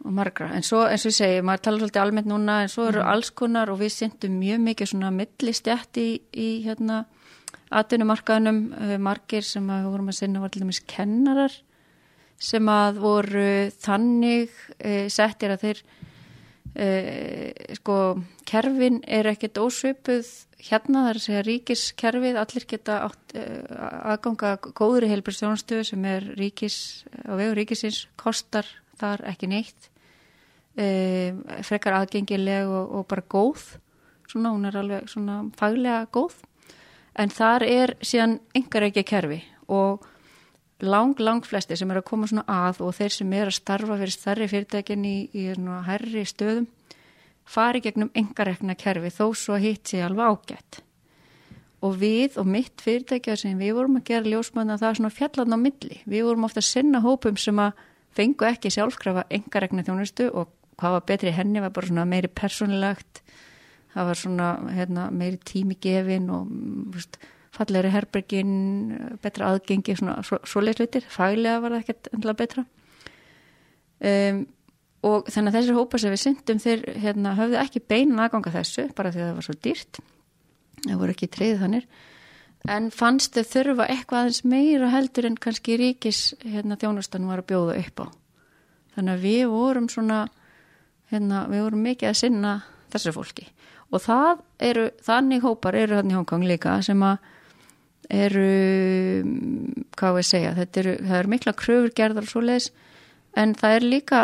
og 0.00 0.12
margra, 0.16 0.46
en 0.56 0.64
svo 0.64 0.86
eins 0.88 1.04
og 1.04 1.12
ég 1.12 1.16
segi 1.18 1.40
maður 1.44 1.64
tala 1.66 1.80
svolítið 1.82 2.00
almennt 2.00 2.28
núna, 2.30 2.62
en 2.64 2.70
svo 2.72 2.86
eru 2.88 3.02
alls 3.04 3.28
konar 3.36 3.68
og 3.68 3.82
við 3.82 3.90
sendum 3.92 4.38
mjög 4.40 4.62
mikið 4.64 4.88
svona 4.94 5.10
millistjætt 5.12 6.00
í, 6.00 6.06
í 6.32 6.48
hérna 6.64 7.02
atvinnumarkaðunum, 7.68 8.62
margir 9.04 9.44
sem 9.44 9.68
að 9.68 9.84
við 9.84 9.90
vorum 9.92 10.08
að 10.08 10.16
sinna 10.16 10.40
var 10.40 10.54
til 10.54 10.62
dæmis 10.64 10.80
kennarar 10.88 11.58
sem 12.40 12.70
að 12.72 13.00
voru 13.02 13.48
þannig 13.82 14.52
uh, 14.80 15.06
settir 15.12 15.54
að 15.54 15.64
þeir 15.66 15.82
uh, 16.74 17.74
sko 17.78 17.98
kerfin 18.48 19.02
er 19.06 19.28
ekkert 19.30 19.60
ósvipuð 19.60 20.30
hérna 20.60 21.04
það 21.06 21.10
er 21.12 21.20
að 21.40 21.46
ríkiskerfið 21.48 22.40
allir 22.40 22.66
geta 22.68 22.98
átt, 23.06 23.36
uh, 23.36 23.84
aðganga 24.14 24.56
góðri 24.72 25.12
heilbjörnstjónastöðu 25.12 25.86
sem 25.92 26.08
er 26.08 26.32
ríkis 26.40 26.80
á 27.28 27.36
vegu 27.36 27.54
ríkisins 27.60 28.06
kostar 28.20 28.68
þar 29.00 29.24
ekki 29.32 29.50
neitt 29.50 29.88
frekar 31.66 31.96
aðgengileg 31.98 32.68
og, 32.70 32.92
og 32.94 33.08
bara 33.10 33.24
góð 33.28 33.64
svona 34.30 34.52
hún 34.54 34.68
er 34.68 34.78
alveg 34.78 35.08
svona 35.10 35.42
faglega 35.58 36.06
góð. 36.12 36.38
En 37.18 37.32
þar 37.32 37.66
er 37.66 37.94
síðan 38.06 38.38
engar 38.56 38.86
ekki 38.86 39.04
kerfi 39.06 39.40
og 39.70 40.06
lang, 40.82 41.18
lang 41.20 41.46
flesti 41.46 41.76
sem 41.76 41.90
er 41.90 42.00
að 42.00 42.08
koma 42.10 42.28
svona 42.30 42.44
að 42.48 42.82
og 42.86 42.94
þeir 42.98 43.14
sem 43.14 43.32
er 43.36 43.48
að 43.50 43.56
starfa 43.58 43.96
fyrir 44.00 44.14
starri 44.14 44.48
fyrirtækin 44.50 45.06
í, 45.08 45.16
í 45.32 45.46
herri 45.86 46.26
stöðum 46.28 46.68
fari 47.50 47.82
gegnum 47.82 48.12
engarekna 48.14 48.76
kerfi 48.78 49.10
þó 49.10 49.26
svo 49.34 49.58
hitt 49.58 49.90
sé 49.90 50.02
alveg 50.06 50.30
ágætt. 50.30 50.80
Og 51.80 51.96
við 51.98 52.36
og 52.38 52.46
mitt 52.46 52.82
fyrirtækja 52.84 53.38
sem 53.40 53.58
við 53.58 53.74
vorum 53.78 53.98
að 53.98 54.10
gera 54.10 54.28
ljósmanna 54.28 54.78
það 54.78 54.90
er 54.90 54.98
svona 55.00 55.14
fjallan 55.16 55.56
á 55.56 55.58
milli. 55.58 56.02
Við 56.04 56.26
vorum 56.28 56.44
ofta 56.46 56.60
að 56.60 56.68
sinna 56.68 57.00
hópum 57.00 57.38
sem 57.40 57.58
að 57.58 57.80
fengu 58.14 58.46
ekki 58.46 58.72
sjálfkrafa 58.74 59.24
engarekna 59.32 59.86
þjónustu 59.86 60.28
og 60.30 60.52
hvað 60.80 60.96
var 60.96 61.06
betri 61.08 61.32
henni 61.34 61.62
var 61.62 61.72
bara 61.74 61.88
svona 61.88 62.08
meiri 62.08 62.28
persónilegt 62.28 63.22
það 63.94 64.08
var 64.10 64.18
svona 64.18 64.48
hérna, 64.74 65.08
meiri 65.10 65.40
tími 65.46 65.76
gefin 65.82 66.30
og 66.32 66.48
mm, 66.48 66.88
veist, 66.94 67.18
fallegri 67.60 67.92
herbergin 67.94 68.54
betra 69.22 69.52
aðgengi, 69.52 69.96
svona 69.98 70.20
svo, 70.26 70.40
svoleiðs 70.48 70.82
hlutir. 70.82 71.06
Faglega 71.12 71.60
var 71.62 71.76
það 71.76 71.84
ekkert 71.84 72.10
endla 72.16 72.36
betra. 72.38 72.64
Um, 74.00 74.46
og 75.04 75.28
þannig 75.32 75.52
að 75.52 75.58
þessir 75.58 75.76
hópa 75.76 76.00
sem 76.00 76.12
við 76.12 76.22
syndum 76.24 76.60
þeir 76.60 76.86
hérna, 77.00 77.34
höfðu 77.36 77.60
ekki 77.60 77.84
beinan 77.88 78.22
aðganga 78.24 78.52
þessu 78.54 78.86
bara 78.96 79.12
því 79.12 79.22
að 79.22 79.28
það 79.28 79.36
var 79.38 79.48
svo 79.48 79.58
dýrt. 79.64 80.00
Það 80.86 81.02
voru 81.02 81.14
ekki 81.14 81.28
treyð 81.32 81.60
þannig 81.64 81.92
en 82.68 82.90
fannst 82.92 83.36
þau 83.36 83.46
þurfa 83.48 83.86
eitthvað 83.88 84.20
aðeins 84.20 84.42
meira 84.44 84.90
heldur 84.92 85.28
en 85.28 85.38
kannski 85.40 85.78
ríkis 85.80 86.34
hérna, 86.44 86.76
þjónustan 86.80 87.28
var 87.28 87.40
að 87.40 87.48
bjóða 87.52 87.78
upp 87.80 88.04
á. 88.04 88.06
Þannig 88.96 89.14
að 89.14 89.24
við 89.24 89.42
vorum 89.54 89.88
svona 89.88 90.20
hérna, 91.12 91.46
við 91.48 91.64
vorum 91.64 91.84
mikið 91.86 92.10
að 92.10 92.18
sinna 92.20 92.54
þessu 92.92 93.14
fólki. 93.16 93.46
Og 93.90 94.02
það 94.04 94.42
eru, 94.62 94.88
þannig 95.02 95.44
hópar 95.44 95.78
eru 95.78 95.98
hann 95.98 96.10
í 96.10 96.16
Hongkong 96.18 96.44
líka 96.46 96.76
sem 96.84 97.00
að 97.02 97.30
eru 98.10 98.46
hvað 99.98 100.16
við 100.18 100.26
segja, 100.26 100.54
þetta 100.58 100.80
eru, 100.82 100.94
eru 101.20 101.30
mikla 101.30 101.54
kröfur 101.58 101.92
gerðar 101.94 102.26
og 102.26 102.32
svo 102.32 102.42
leiðis 102.44 102.70
en 103.38 103.52
það 103.58 103.76
er 103.76 103.86
líka 103.86 104.22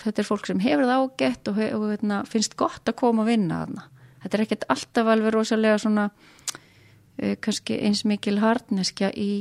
þetta 0.00 0.22
er 0.22 0.28
fólk 0.28 0.48
sem 0.48 0.60
hefur 0.62 0.86
það 0.86 1.06
ágætt 1.06 1.50
og, 1.50 1.58
og 1.76 1.86
hérna, 1.90 2.20
finnst 2.28 2.56
gott 2.60 2.88
að 2.88 2.98
koma 3.00 3.24
að 3.24 3.32
vinna 3.32 3.64
þarna. 3.64 3.88
Þetta 4.20 4.36
er 4.36 4.44
ekkert 4.44 4.68
alltaf 4.74 5.10
alveg 5.14 5.34
rosalega 5.34 5.80
svona 5.80 6.06
uh, 6.10 7.34
kannski 7.44 7.80
eins 7.88 8.04
mikil 8.08 8.38
harneskja 8.42 9.10
í 9.16 9.32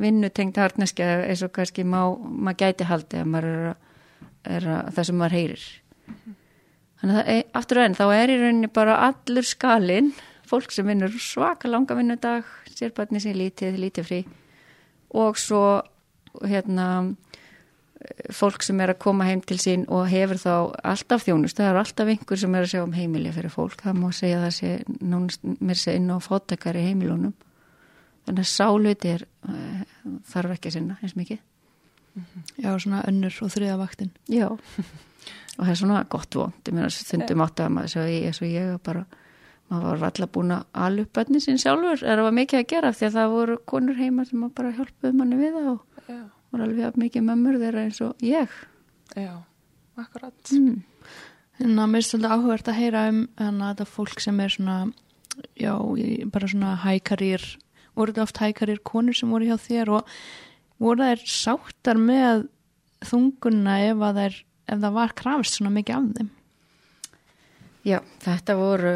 vinnutengt 0.00 0.58
harneskja 0.60 1.10
eins 1.26 1.44
og 1.44 1.52
kannski 1.56 1.84
má, 1.84 2.00
maður 2.16 2.60
gæti 2.64 2.88
haldi 2.88 3.20
að 3.20 3.30
maður 3.34 3.50
er, 3.50 3.70
að, 3.70 4.10
er 4.56 4.68
að, 4.76 4.92
það 4.96 5.08
sem 5.08 5.20
maður 5.20 5.38
heyrir. 5.38 5.66
Þannig 7.00 7.16
að 7.16 7.28
það, 7.28 7.42
aftur 7.60 7.82
enn, 7.84 7.96
þá 7.98 8.06
er 8.14 8.32
í 8.32 8.38
rauninni 8.40 8.72
bara 8.80 8.98
allur 9.08 9.48
skalinn, 9.48 10.12
fólk 10.50 10.74
sem 10.74 10.86
vinnur 10.86 11.14
svaka 11.22 11.70
langa 11.70 11.96
vinnudag, 11.98 12.46
sérbarni 12.74 13.22
sem 13.22 13.36
lítið, 13.38 13.78
lítið 13.80 14.08
frí. 14.08 14.20
Og 15.18 15.38
svo 15.38 15.64
hérna 16.42 16.86
fólk 18.32 18.64
sem 18.64 18.78
er 18.80 18.94
að 18.94 19.00
koma 19.02 19.26
heim 19.28 19.42
til 19.44 19.58
sín 19.60 19.84
og 19.92 20.06
hefur 20.08 20.40
þá 20.40 20.54
alltaf 20.92 21.26
þjónust, 21.26 21.58
það 21.58 21.68
er 21.68 21.78
alltaf 21.82 22.10
einhver 22.12 22.40
sem 22.40 22.54
er 22.56 22.64
að 22.64 22.72
sjá 22.72 22.80
um 22.84 22.96
heimili 22.96 23.32
fyrir 23.34 23.52
fólk, 23.52 23.82
það 23.84 23.98
má 24.00 24.08
segja 24.16 24.40
það 24.46 24.54
sé 24.56 24.70
nánast 25.04 25.44
mér 25.60 25.80
sé 25.80 25.96
inn 25.98 26.08
á 26.08 26.16
fóttakar 26.24 26.78
í 26.80 26.86
heimilunum. 26.88 27.34
Þannig 28.28 28.46
að 28.46 28.50
sáluti 28.54 29.12
er 29.12 29.26
uh, 29.48 29.84
þarf 30.32 30.56
ekki 30.56 30.70
að 30.70 30.76
sinna 30.78 30.98
eins 31.00 31.16
mikið. 31.18 31.44
Já, 32.60 32.72
svona 32.80 33.04
önnur 33.08 33.36
og 33.44 33.52
þriða 33.52 33.76
vaktin. 33.80 34.10
Já, 34.32 34.48
og 34.48 35.60
það 35.60 35.72
er 35.74 35.80
svona 35.82 36.02
gott 36.10 36.40
vond, 36.40 36.60
ég 36.66 36.76
meina 36.76 36.90
stundum 36.94 37.44
átt 37.44 37.64
að 37.64 37.74
maður 37.76 37.94
svo 37.94 38.06
ég, 38.08 38.36
svo 38.36 38.48
ég 38.48 38.80
bara 38.86 39.04
maður 39.70 40.00
var 40.02 40.08
alltaf 40.10 40.32
búin 40.34 40.52
að 40.56 40.64
alupötni 40.86 41.40
sín 41.42 41.60
sjálfur, 41.62 42.02
er 42.02 42.20
það 42.24 42.36
mikið 42.40 42.58
að 42.60 42.68
gera 42.72 42.92
því 42.96 43.06
að 43.08 43.16
það 43.18 43.34
voru 43.36 43.56
konur 43.70 43.98
heima 44.00 44.26
sem 44.26 44.44
bara 44.56 44.72
hjálpuð 44.76 45.16
manni 45.20 45.38
við 45.38 45.56
það 45.58 45.68
og 45.72 46.10
Já, 46.10 46.20
voru 46.50 46.66
alveg 46.66 47.00
mikið 47.04 47.26
mömmur 47.28 47.58
þeirra 47.62 47.84
eins 47.86 48.00
og 48.02 48.24
ég 48.26 48.56
já, 49.14 49.32
akkurat. 50.00 50.52
mm. 50.56 50.80
En 51.60 51.76
að 51.76 51.90
mér 51.92 52.00
er 52.00 52.06
svolítið 52.08 52.34
áhugavert 52.34 52.68
að 52.72 52.78
heyra 52.80 53.00
um 53.12 53.18
þannig 53.36 53.64
að 53.66 53.72
þetta 53.74 53.88
fólk 53.94 54.22
sem 54.24 54.40
er 54.40 54.54
svona 54.54 54.76
já, 55.60 55.74
bara 56.34 56.48
svona 56.50 56.76
hækarir 56.84 57.44
voru 57.94 58.12
þetta 58.14 58.24
oft 58.26 58.40
hækarir 58.40 58.80
konur 58.86 59.16
sem 59.18 59.30
voru 59.30 59.48
hjá 59.50 59.58
þér 59.60 59.92
og 59.98 60.14
voru 60.80 61.04
þær 61.04 61.24
sáttar 61.28 62.00
með 62.00 62.46
þunguna 63.06 63.78
ef 63.90 64.04
að 64.08 64.20
þær 64.22 64.38
ef 64.70 64.80
það 64.84 64.96
var 64.96 65.14
krafist 65.18 65.58
svona 65.58 65.72
mikið 65.78 65.96
af 66.00 66.10
þeim 66.18 66.30
Já, 67.80 67.98
þetta 68.20 68.56
voru 68.58 68.94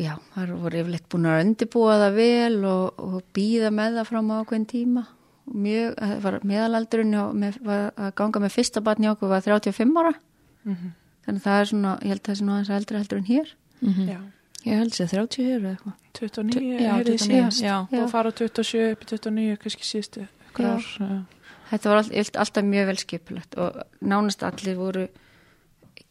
já, 0.00 0.14
það 0.34 0.52
voru 0.62 0.80
yfirleitt 0.82 1.08
búin 1.12 1.28
að 1.30 1.42
undirbúa 1.44 1.98
það 2.02 2.16
vel 2.18 2.56
og, 2.70 3.02
og 3.08 3.18
býða 3.36 3.70
með 3.74 3.98
það 4.00 4.08
fram 4.12 4.30
á 4.32 4.34
ákveðin 4.42 4.66
tíma 4.70 5.04
og 5.48 5.58
mjög, 5.64 5.94
það 5.98 6.22
var 6.26 6.38
meðalaldurinn 6.52 7.18
og 7.22 7.36
með, 7.42 7.58
var 7.64 7.84
að 7.96 8.10
ganga 8.20 8.42
með 8.44 8.54
fyrsta 8.56 8.82
batni 8.84 9.10
okkur 9.12 9.32
var 9.34 9.44
35 9.46 10.00
ára 10.02 10.14
Mm 10.68 10.88
þannig 11.28 11.42
að 11.42 11.44
það 11.44 11.58
er 11.60 11.66
svona, 11.68 11.90
ég 12.00 12.08
held 12.08 12.20
að 12.20 12.24
það 12.24 12.32
er 12.32 12.38
svona 12.40 12.52
aðeins 12.56 12.70
eldri 12.78 12.98
heldur 13.02 13.18
en 13.18 13.26
hér 13.28 13.48
mm 13.84 14.06
Já, 14.08 14.18
Ég 14.64 14.78
held 14.80 14.94
sér 14.96 15.10
30 15.12 15.44
hér 15.44 15.58
eða 15.58 15.72
eitthvað 15.74 15.96
29, 16.18 16.62
Já, 16.82 16.92
heyrði 16.96 17.12
29, 17.12 17.28
síðast. 17.28 17.60
já. 17.62 17.74
Og 18.02 18.08
fara 18.10 18.32
á 18.32 18.38
27 18.38 18.86
upp 18.92 19.02
í 19.04 19.08
29, 19.12 19.58
kannski 19.62 19.86
síðustu 19.86 20.24
ykkur 20.48 20.64
Já. 20.64 20.70
ár. 20.72 20.88
Já. 20.98 21.18
Þetta 21.68 21.92
var 21.92 22.00
all, 22.00 22.24
alltaf 22.42 22.64
mjög 22.64 22.88
vel 22.88 22.96
skipulegt 23.02 23.58
og 23.60 23.76
nánast 24.00 24.42
allir 24.48 24.78
voru 24.80 25.04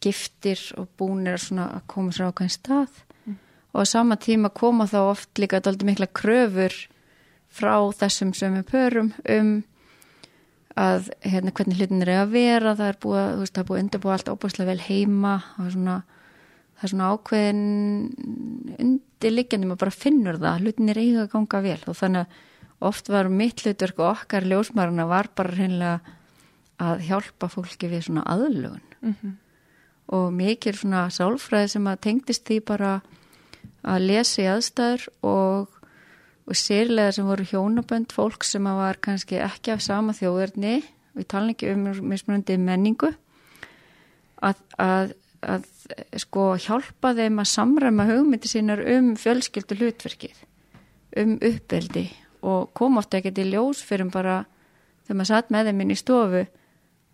giftir 0.04 0.62
og 0.78 0.88
búnir 0.98 1.38
svona 1.42 1.66
að 1.78 1.86
koma 1.90 2.14
sér 2.14 2.28
á 2.28 2.30
ákveðin 2.30 2.54
stað 2.54 3.02
og 3.74 3.82
á 3.82 3.84
sama 3.88 4.16
tíma 4.20 4.50
koma 4.54 4.86
þá 4.88 5.00
oft 5.10 5.40
líka 5.40 5.60
dálítið 5.60 5.90
mikla 5.90 6.08
kröfur 6.10 6.74
frá 7.48 7.74
þessum 7.98 8.34
sömu 8.36 8.64
pörum 8.68 9.12
um 9.28 9.62
að 10.78 11.08
hérna 11.26 11.52
hvernig 11.52 11.80
hlutin 11.80 12.04
er 12.04 12.12
að 12.20 12.34
vera. 12.36 12.74
Það 12.78 12.90
er 12.92 12.98
búið, 13.02 13.24
þú 13.32 13.40
veist, 13.42 13.54
það 13.54 13.62
er 13.62 13.68
búið 13.68 13.78
að 13.78 13.84
undirbúa 13.84 14.12
allt 14.14 14.30
óbúslega 14.30 14.70
vel 14.70 14.84
heima 14.84 15.32
er 15.64 15.72
svona, 15.74 15.96
það 16.78 16.84
er 16.86 16.92
svona 16.92 17.08
ákveðin 17.14 17.64
undirliggjandi, 18.84 19.70
maður 19.70 19.82
bara 19.82 19.96
finnur 19.96 20.38
það 20.38 20.62
hlutin 20.62 20.92
er 20.92 21.02
eiga 21.02 21.24
að 21.24 21.32
ganga 21.34 21.64
vel. 21.66 21.80
Og 21.90 21.98
þannig 21.98 22.22
að 22.22 22.86
oft 22.92 23.10
var 23.10 23.32
mitt 23.32 23.64
hlutverk 23.64 23.98
og 23.98 24.12
okkar 24.12 24.46
ljósmaruna 24.46 25.08
var 25.10 25.32
bara 25.34 25.56
hreinlega 25.56 26.16
að 26.78 27.04
hjálpa 27.08 27.50
fólki 27.50 27.90
við 27.90 28.06
svona 28.06 28.22
aðlugun 28.30 28.84
Mm 29.02 29.36
og 30.14 30.32
mikil 30.32 30.72
svona 30.76 31.06
sálfræði 31.12 31.72
sem 31.74 31.88
að 31.90 32.02
tengdist 32.06 32.46
því 32.48 32.58
bara 32.70 32.92
að 33.88 34.06
lesa 34.10 34.42
í 34.42 34.48
aðstæður 34.52 35.06
og, 35.26 35.78
og 36.48 36.58
sérlega 36.58 37.14
sem 37.16 37.28
voru 37.28 37.46
hjónabönd 37.48 38.12
fólk 38.14 38.46
sem 38.46 38.68
var 38.78 39.00
kannski 39.04 39.40
ekki 39.42 39.74
af 39.74 39.84
sama 39.84 40.16
þjóðverðni 40.16 40.76
við 41.18 41.30
tala 41.32 41.54
ekki 41.54 41.72
um 41.72 41.88
mismunandi 42.10 42.58
menningu. 42.62 43.10
Að, 44.44 44.60
að, 44.78 45.14
að 45.42 45.64
sko 46.22 46.52
hjálpa 46.62 47.14
þeim 47.18 47.40
að 47.42 47.50
samræma 47.50 48.06
hugmyndi 48.06 48.50
sínar 48.50 48.84
um 48.94 49.14
fjölskyldu 49.18 49.80
hlutverkið 49.80 50.44
um 51.18 51.34
uppeldi 51.42 52.04
og 52.46 52.70
kom 52.78 53.00
ofta 53.00 53.18
ekkert 53.18 53.40
í 53.42 53.48
ljós 53.50 53.80
fyrir 53.82 54.10
bara 54.14 54.44
þegar 55.06 55.18
maður 55.18 55.30
satt 55.32 55.50
með 55.50 55.70
þeim 55.70 55.82
inn 55.82 55.94
í 55.94 55.98
stofu 55.98 56.44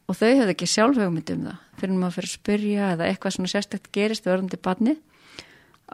og 0.04 0.18
þau 0.18 0.28
hefðu 0.28 0.52
ekki 0.52 0.68
sjálf 0.68 1.00
hugmynd 1.00 1.32
um 1.32 1.46
það 1.48 1.60
fyrir 1.80 1.96
maður 2.00 2.16
fyrir 2.18 2.28
að 2.28 2.34
spyrja 2.34 2.90
eða 2.92 3.08
eitthvað 3.08 3.36
svona 3.38 3.52
sérstækt 3.54 3.90
gerist 3.94 4.28
verðandi 4.28 4.60
barni 4.60 4.96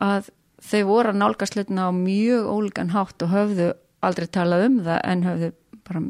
að 0.01 0.31
þau 0.61 0.83
voru 0.89 1.13
að 1.13 1.21
nálgast 1.21 1.57
hlutina 1.57 1.89
á 1.89 1.91
mjög 1.95 2.49
ólgan 2.51 2.93
hátt 2.95 3.25
og 3.25 3.33
höfðu 3.33 3.73
aldrei 4.05 4.29
talað 4.33 4.67
um 4.69 4.79
það 4.85 5.01
en 5.13 5.25
höfðu 5.27 5.51
bara 5.89 6.03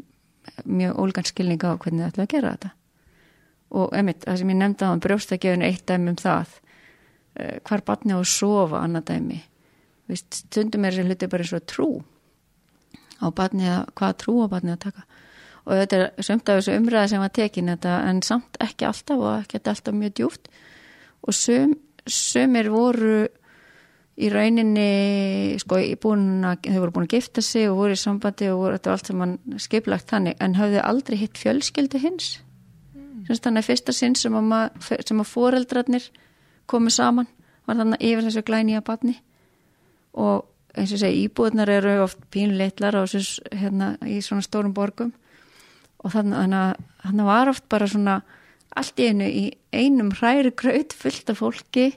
mjög 0.65 0.99
ólgan 1.01 1.27
skilninga 1.27 1.73
á 1.73 1.81
hvernig 1.81 2.03
þau 2.03 2.11
ætla 2.11 2.25
að 2.25 2.33
gera 2.33 2.53
þetta. 2.55 2.71
Og 3.71 3.93
emitt, 3.95 4.25
það 4.25 4.41
sem 4.41 4.51
ég 4.51 4.59
nefndi 4.59 4.87
á 4.87 4.91
brjóstakefinu 5.05 5.67
eitt 5.67 5.85
dæmi 5.87 6.11
um 6.11 6.19
það 6.19 6.57
eh, 7.39 7.57
hvar 7.67 7.83
barni 7.87 8.15
á 8.15 8.19
að 8.19 8.29
sofa 8.33 8.81
annað 8.83 9.07
dæmi. 9.13 9.39
Vist, 10.11 10.41
stundum 10.43 10.85
er 10.85 10.95
þessi 10.95 11.07
hluti 11.07 11.29
bara 11.31 11.45
eins 11.45 11.55
og 11.55 11.67
trú. 11.71 11.89
Á 13.23 13.27
barni 13.31 13.69
að 13.71 13.85
hvaða 13.95 14.17
trú 14.19 14.35
á 14.43 14.47
barni 14.51 14.75
að 14.75 14.83
taka. 14.87 15.05
Og 15.61 15.77
þetta 15.77 15.99
er 16.01 16.25
sömt 16.25 16.49
af 16.49 16.59
þessu 16.59 16.75
umræða 16.79 17.11
sem 17.11 17.23
var 17.23 17.33
tekin 17.37 17.71
þetta 17.71 17.95
en 18.09 18.21
samt 18.25 18.57
ekki 18.65 18.87
alltaf 18.89 19.21
og 19.21 19.31
ekki 19.37 19.61
alltaf 19.61 19.95
mjög 19.95 20.15
djúft 20.17 20.49
og 21.21 21.37
sum, 21.37 21.75
sumir 22.09 22.71
voru 22.73 23.27
í 24.19 24.29
rauninni 24.31 25.57
sko, 25.61 25.79
að, 25.79 26.67
þau 26.67 26.79
voru 26.83 26.93
búin 26.95 27.07
að 27.07 27.15
gifta 27.15 27.43
sig 27.45 27.69
og 27.69 27.79
voru 27.79 27.95
í 27.95 27.99
sambandi 27.99 28.49
og 28.51 28.59
voru 28.59 28.77
þetta 28.77 28.91
var 28.91 28.97
allt 28.97 29.11
saman 29.11 29.35
skiplagt 29.61 30.11
þannig. 30.11 30.37
En 30.43 30.57
hafðu 30.59 30.81
aldrei 30.83 31.17
hitt 31.21 31.39
fjölskyldu 31.39 32.01
hins. 32.01 32.31
Mm. 32.95 33.25
þannig 33.29 33.63
að 33.63 33.69
fyrsta 33.69 33.95
sinn 33.95 34.17
sem 34.19 34.35
að, 34.35 34.69
sem 35.07 35.23
að 35.23 35.31
foreldrarnir 35.31 36.09
komu 36.69 36.91
saman 36.91 37.29
var 37.67 37.79
þannig 37.79 38.03
yfir 38.03 38.27
þessu 38.27 38.43
glænýja 38.47 38.83
batni 38.85 39.15
og 40.17 40.47
eins 40.75 40.93
og 40.95 41.01
segi 41.01 41.25
íbúðnar 41.25 41.69
eru 41.71 41.97
oft 42.03 42.19
pínleitlar 42.33 42.95
á 42.95 43.03
þessu 43.03 43.43
hérna 43.55 43.93
í 44.07 44.19
svona 44.23 44.43
stórum 44.45 44.75
borgum. 44.75 45.11
Og 46.01 46.13
þannig 46.13 46.55
að 46.57 46.77
þannig 47.05 47.27
var 47.27 47.51
oft 47.51 47.67
bara 47.69 47.87
svona 47.89 48.21
allt 48.75 48.99
í 48.99 49.09
einu 49.11 49.27
í 49.27 49.43
einum 49.75 50.13
hræri 50.15 50.53
graut 50.55 50.95
fullt 50.95 51.31
af 51.31 51.41
fólki 51.41 51.91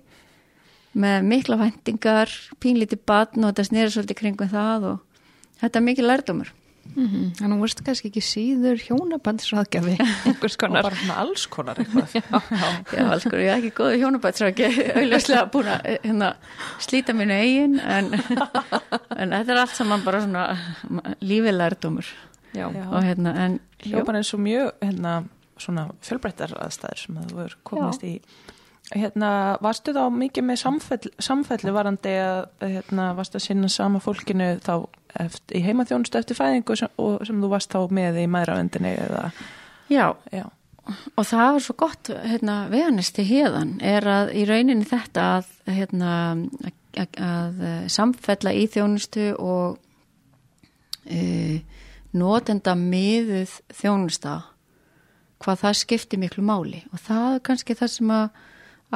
með 0.94 1.24
mikla 1.30 1.58
væntingar, 1.60 2.32
pínlítið 2.62 3.00
batn 3.08 3.44
og 3.44 3.52
þetta 3.52 3.68
snýra 3.70 3.94
svolítið 3.94 4.20
kringum 4.20 4.52
það 4.52 4.86
og 4.92 5.24
þetta 5.62 5.80
er 5.80 5.84
mikið 5.88 6.08
lærdómur. 6.10 6.52
mm 6.94 7.06
-hmm. 7.06 7.28
Að 7.40 7.52
þú 7.52 7.60
veist 7.60 7.84
kannski 7.84 8.08
ekki 8.08 8.20
síður 8.20 8.76
hjónabandsraðgjafi 8.86 9.96
einhvers 10.26 10.54
Og 10.54 10.60
konar 10.60 10.82
bara 10.82 10.96
svona 10.96 11.16
alls 11.16 11.46
konar 11.46 11.76
eitthvað. 11.78 12.14
já. 12.18 12.22
Já, 12.92 13.10
alls 13.10 13.24
konar, 13.24 13.40
ég 13.40 13.50
er 13.50 13.56
ekki 13.58 13.70
góði 13.70 13.98
hjónabætsraki, 14.02 14.64
auðvitað 14.96 15.50
búin 15.50 15.66
að 15.66 15.80
hérna, 16.04 16.34
slíta 16.78 17.12
mínu 17.12 17.32
eigin 17.32 17.80
en, 17.80 18.12
en 19.16 19.30
þetta 19.30 19.52
er 19.52 19.58
allt 19.58 19.76
saman 19.76 20.04
bara 20.04 20.20
svona 20.20 20.58
lífið 21.20 21.54
lærdómur 21.56 22.06
Já, 22.54 22.70
Já. 22.70 22.86
og 22.90 23.02
hérna, 23.02 23.34
en 23.44 23.60
Já, 23.84 24.04
bara 24.04 24.18
eins 24.18 24.34
og 24.34 24.40
mjög 24.40 24.70
hérna, 24.80 25.24
svona 25.58 25.88
fjölbreyttar 26.02 26.54
aðstæður 26.58 26.98
sem 26.98 27.16
að 27.16 27.32
þú 27.32 27.40
er 27.44 27.56
komist 27.62 28.04
í 28.04 28.20
hérna, 28.92 29.30
varstu 29.64 29.94
þá 29.96 30.02
mikið 30.12 30.46
með 30.48 30.60
samfell, 30.60 31.12
samfelli 31.22 31.72
varandi 31.74 32.12
að 32.20 32.42
hérna, 32.60 33.12
varstu 33.16 33.40
að 33.40 33.46
sinna 33.46 33.70
sama 33.72 34.02
fólkinu 34.04 34.50
þá 34.64 34.74
eftir, 35.24 35.56
í 35.56 35.62
heimaþjónustu 35.64 36.20
eftir 36.20 36.38
fæðingu 36.38 36.76
sem, 36.78 36.92
og 37.00 37.24
sem 37.26 37.40
þú 37.40 37.50
varst 37.54 37.72
þá 37.72 37.80
með 37.94 38.20
í 38.24 38.26
mæravendinni 38.30 38.92
eða, 39.06 39.24
já, 39.92 40.06
já, 40.34 40.44
og 41.14 41.28
það 41.30 41.50
var 41.56 41.64
svo 41.64 41.76
gott 41.80 42.12
hérna, 42.12 42.58
veganesti 42.72 43.24
hérðan 43.28 43.76
er 43.84 44.08
að 44.10 44.34
í 44.36 44.44
rauninni 44.48 44.88
þetta 44.88 45.28
að, 45.38 45.52
hérna, 45.78 46.14
að, 47.00 47.20
að 47.24 47.62
samfella 47.94 48.52
í 48.52 48.66
þjónustu 48.74 49.30
og 49.40 49.78
e, 51.08 51.62
notenda 52.14 52.74
miðuð 52.78 53.54
þjónusta 53.74 54.42
hvað 55.44 55.60
það 55.60 55.78
skipti 55.80 56.20
miklu 56.20 56.44
máli. 56.46 56.82
Og 56.92 57.00
það 57.04 57.30
er 57.32 57.42
kannski 57.48 57.76
það 57.76 57.90
sem 57.96 58.12
að 58.14 58.44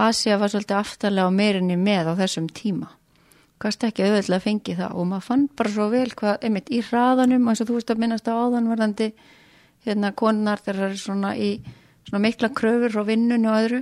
Asia 0.06 0.38
var 0.38 0.52
svolítið 0.52 0.78
aftarlega 0.78 1.26
á 1.26 1.32
meirinni 1.34 1.76
með 1.80 2.12
á 2.12 2.20
þessum 2.22 2.46
tíma. 2.54 2.92
Kannski 3.58 3.88
ekki 3.88 4.06
auðvitað 4.06 4.36
að 4.36 4.44
fengi 4.44 4.76
það? 4.78 4.94
Og 4.94 5.08
maður 5.10 5.26
fann 5.26 5.44
bara 5.58 5.74
svo 5.74 5.88
vel 5.90 6.08
hvað, 6.14 6.36
einmitt 6.46 6.70
í 6.70 6.80
hraðanum 6.86 7.48
eins 7.50 7.62
og 7.62 7.70
þú 7.70 7.78
veist 7.78 7.90
að 7.90 8.02
minnast 8.04 8.30
á 8.30 8.34
áðan 8.38 8.70
varðandi 8.70 9.08
hérna 9.86 10.12
konar 10.14 10.62
þegar 10.62 10.78
það 10.78 10.92
er 10.92 11.00
svona 11.02 11.32
í 11.34 11.50
svona 12.08 12.22
mikla 12.24 12.52
kröfur 12.54 12.94
frá 12.94 13.04
vinnunni 13.08 13.50
og 13.50 13.58
öðru 13.58 13.80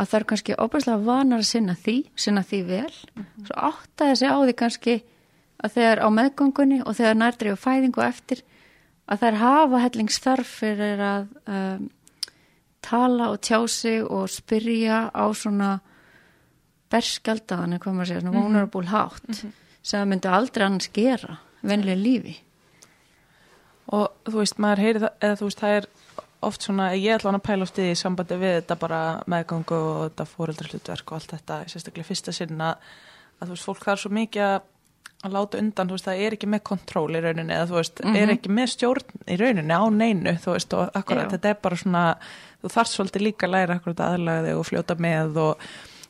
að 0.00 0.10
það 0.10 0.18
er 0.18 0.26
kannski 0.32 0.56
óbærslega 0.56 1.04
vanar 1.06 1.42
að 1.42 1.48
sinna 1.48 1.76
því, 1.76 1.96
sinna 2.16 2.44
því 2.46 2.60
vel. 2.68 2.92
Svo 3.46 3.56
áttaði 3.70 4.18
sig 4.20 4.32
á 4.32 4.36
því 4.38 4.54
kannski 4.60 4.96
að 5.60 5.74
þegar 5.76 6.02
á 6.04 6.08
meðgöngunni 6.16 6.80
og 6.84 6.96
þegar 6.96 7.18
nærdri 7.20 7.52
og 7.52 7.60
fæðingu 7.60 8.04
eftir 8.04 8.44
að 9.10 9.24
þær 9.24 9.40
hafa 9.40 9.82
hellingsþarf 9.84 10.52
fyrir 10.60 11.02
að 11.04 11.26
um, 11.50 11.88
tala 12.84 13.30
og 13.32 13.40
tjá 13.44 13.60
sig 13.68 14.02
og 14.04 14.28
spyrja 14.32 15.08
á 15.12 15.24
svona 15.36 15.78
berskjaldaðan, 16.90 17.78
hvað 17.78 17.96
maður 17.96 18.10
segja, 18.10 18.22
svona 18.24 18.40
vulnerable 18.40 18.90
hátt 18.90 19.28
sem 19.80 19.96
það 19.96 20.08
myndi 20.10 20.30
aldrei 20.30 20.64
annars 20.66 20.90
gera 20.92 21.36
venlega 21.66 22.00
lífi. 22.00 22.34
Og 23.90 24.10
þú 24.26 24.40
veist, 24.40 24.58
maður 24.62 24.84
heyri 24.84 25.02
það 25.02 25.26
eða 25.26 25.38
þú 25.38 25.48
veist, 25.48 25.62
það 25.62 25.76
er 25.76 25.88
oft 26.48 26.64
svona 26.64 26.88
ég 26.96 27.14
ætla 27.14 27.30
hann 27.30 27.40
að 27.40 27.46
pæla 27.46 27.66
oft 27.66 27.78
í 27.82 27.86
sambandi 27.98 28.38
við 28.40 28.56
þetta 28.58 28.76
bara 28.80 29.00
meðgangu 29.30 29.78
og 29.78 30.02
þetta 30.08 30.26
fóreldrarslutverk 30.30 31.12
og 31.12 31.18
allt 31.18 31.34
þetta, 31.36 31.58
sérstaklega 31.68 32.08
fyrsta 32.08 32.34
sinna 32.34 32.74
að 33.40 33.50
þú 33.50 33.54
veist, 33.54 33.66
fólk 33.68 33.86
þarf 33.86 34.04
svo 34.04 34.12
mikið 34.16 34.46
að 34.46 34.58
að 35.24 35.34
láta 35.36 35.58
undan, 35.60 35.88
þú 35.90 35.96
veist, 35.98 36.06
það 36.08 36.20
er 36.26 36.36
ekki 36.38 36.48
með 36.48 36.62
kontról 36.70 37.10
í 37.12 37.20
rauninni, 37.20 37.52
eða 37.52 37.68
þú 37.68 37.76
veist, 37.80 38.00
Mhm. 38.04 38.16
er 38.16 38.28
ekki 38.36 38.48
með 38.56 38.70
stjórn 38.72 39.26
í 39.28 39.36
rauninni 39.40 39.74
á 39.76 39.84
neinu, 39.92 40.32
þú 40.40 40.54
veist 40.56 40.72
og 40.78 40.90
akkurat, 40.96 41.28
Já. 41.28 41.36
þetta 41.36 41.50
er 41.50 41.58
bara 41.62 41.76
svona 41.76 42.04
þú 42.64 42.68
þarf 42.72 42.88
svolítið 42.94 43.22
líka 43.28 43.46
að 43.46 43.54
læra 43.54 43.74
akkurat 43.80 44.00
aðlaga 44.06 44.44
þig 44.48 44.58
og 44.58 44.66
fljóta 44.70 44.96
með 45.00 45.36
og, 45.36 45.56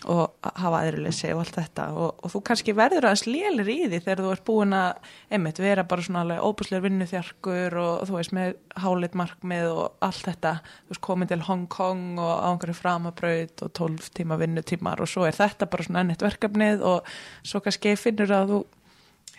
og 0.07 0.31
hafa 0.57 0.79
aðrileysi 0.81 1.29
og 1.35 1.41
allt 1.43 1.57
þetta 1.59 1.85
og, 1.93 2.15
og 2.25 2.31
þú 2.33 2.41
kannski 2.49 2.73
verður 2.73 3.05
aðeins 3.05 3.27
lélir 3.29 3.69
í 3.69 3.77
því 3.91 3.99
þegar 4.01 4.23
þú 4.25 4.31
ert 4.33 4.45
búin 4.49 4.73
að, 4.73 4.95
einmitt, 5.31 5.59
vera 5.61 5.85
bara 5.85 6.03
svona 6.07 6.23
alveg 6.25 6.41
óbúslegur 6.41 6.87
vinnuþjarkur 6.89 7.77
og 7.83 8.09
þú 8.09 8.17
veist, 8.17 8.33
með 8.33 8.55
hálit 8.81 9.15
markmið 9.15 9.67
og 9.75 9.93
allt 10.01 10.23
þetta, 10.25 10.55
þú 10.87 10.95
veist, 10.95 11.01
komin 11.05 11.29
til 11.29 11.41
Hong 11.51 11.67
Kong 11.69 12.19
og 12.19 12.33
á 12.41 12.49
einhverju 12.55 12.79
framabraut 12.81 13.63
og 13.67 13.73
12 13.77 14.11
tíma 14.17 14.39
vinnutímar 14.41 15.01
og 15.05 15.09
svo 15.11 15.27
er 15.29 15.33
þetta 15.37 15.69
bara 15.71 15.83
svona 15.85 16.01
ennitt 16.07 16.23
verkefnið 16.25 16.81
og 16.83 17.05
svo 17.43 17.61
kannski 17.61 17.97
finnur 18.01 18.31
að 18.39 18.49
þú 18.55 18.65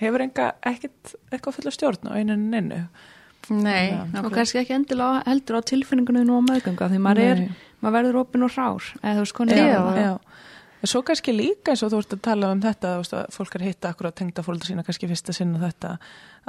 hefur 0.01 0.25
enga 0.25 0.51
ekkert 0.71 1.15
eitthvað 1.31 1.57
fulla 1.57 1.73
stjórn 1.77 2.09
á 2.09 2.17
einu 2.17 2.37
innu 2.37 2.83
Nei, 3.51 3.89
Já. 3.89 4.21
og 4.21 4.29
kannski 4.35 4.59
ekki 4.61 4.75
endilega 4.75 5.23
heldur 5.25 5.57
á 5.57 5.61
tilfinningunum 5.65 6.29
á 6.29 6.41
meðganga 6.45 6.87
því 6.91 6.99
maður, 7.01 7.31
er, 7.31 7.39
maður 7.81 7.95
verður 7.97 8.19
opinn 8.21 8.45
og 8.45 8.53
rár 8.53 8.91
eða 9.01 9.15
þú 9.17 9.23
veist 9.25 9.37
konið 9.39 9.61
Já. 9.61 10.11
En 10.81 10.89
Svo 10.89 11.03
kannski 11.05 11.33
líka 11.33 11.73
eins 11.73 11.83
og 11.85 11.91
þú 11.93 11.97
ert 12.01 12.13
að 12.15 12.21
tala 12.25 12.51
um 12.53 12.61
þetta, 12.61 12.93
þú 12.95 13.01
veist 13.03 13.17
að 13.17 13.35
fólk 13.35 13.57
er 13.57 13.65
hitta 13.67 13.89
akkur 13.91 14.07
að 14.09 14.15
tengda 14.17 14.45
fólkið 14.45 14.71
sína 14.71 14.85
kannski 14.85 15.09
fyrsta 15.09 15.35
sinna 15.37 15.61
þetta 15.61 15.91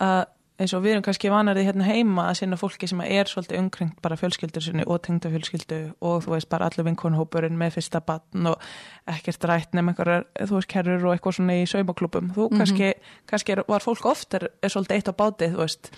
að 0.00 0.22
eins 0.60 0.74
og 0.76 0.82
við 0.84 0.94
erum 0.94 1.04
kannski 1.06 1.30
vanarið 1.32 1.68
hérna 1.70 1.86
heima 1.86 2.26
að 2.28 2.42
sinna 2.42 2.58
fólki 2.60 2.88
sem 2.90 3.00
er 3.04 3.30
svolítið 3.30 3.60
umkringt 3.62 3.98
bara 4.04 4.18
fjölskyldur 4.20 4.64
sinni 4.64 4.84
og 4.84 5.00
tengda 5.06 5.30
fjölskyldu 5.32 5.80
og 6.04 6.24
þú 6.26 6.34
veist 6.34 6.50
bara 6.52 6.68
allir 6.68 6.86
vinkonhópurinn 6.90 7.56
með 7.58 7.78
fyrsta 7.78 8.02
batn 8.04 8.50
og 8.52 8.66
ekkert 9.10 9.48
rætt 9.48 9.72
nefn 9.72 9.92
einhverjar, 9.92 10.26
þú 10.38 10.58
veist, 10.58 10.70
kerrur 10.72 11.08
og 11.08 11.16
eitthvað 11.16 11.38
svona 11.38 11.58
í 11.58 11.66
saumaklubum. 11.70 12.32
Þú 12.36 12.48
kannski, 12.52 12.92
kannski 13.30 13.56
er, 13.56 13.64
var 13.68 13.84
fólk 13.84 14.06
oft 14.12 14.36
er, 14.38 14.50
er 14.62 14.74
svolítið 14.74 15.00
eitt 15.00 15.10
á 15.10 15.14
báti, 15.22 15.50
þú 15.54 15.64
veist, 15.64 15.92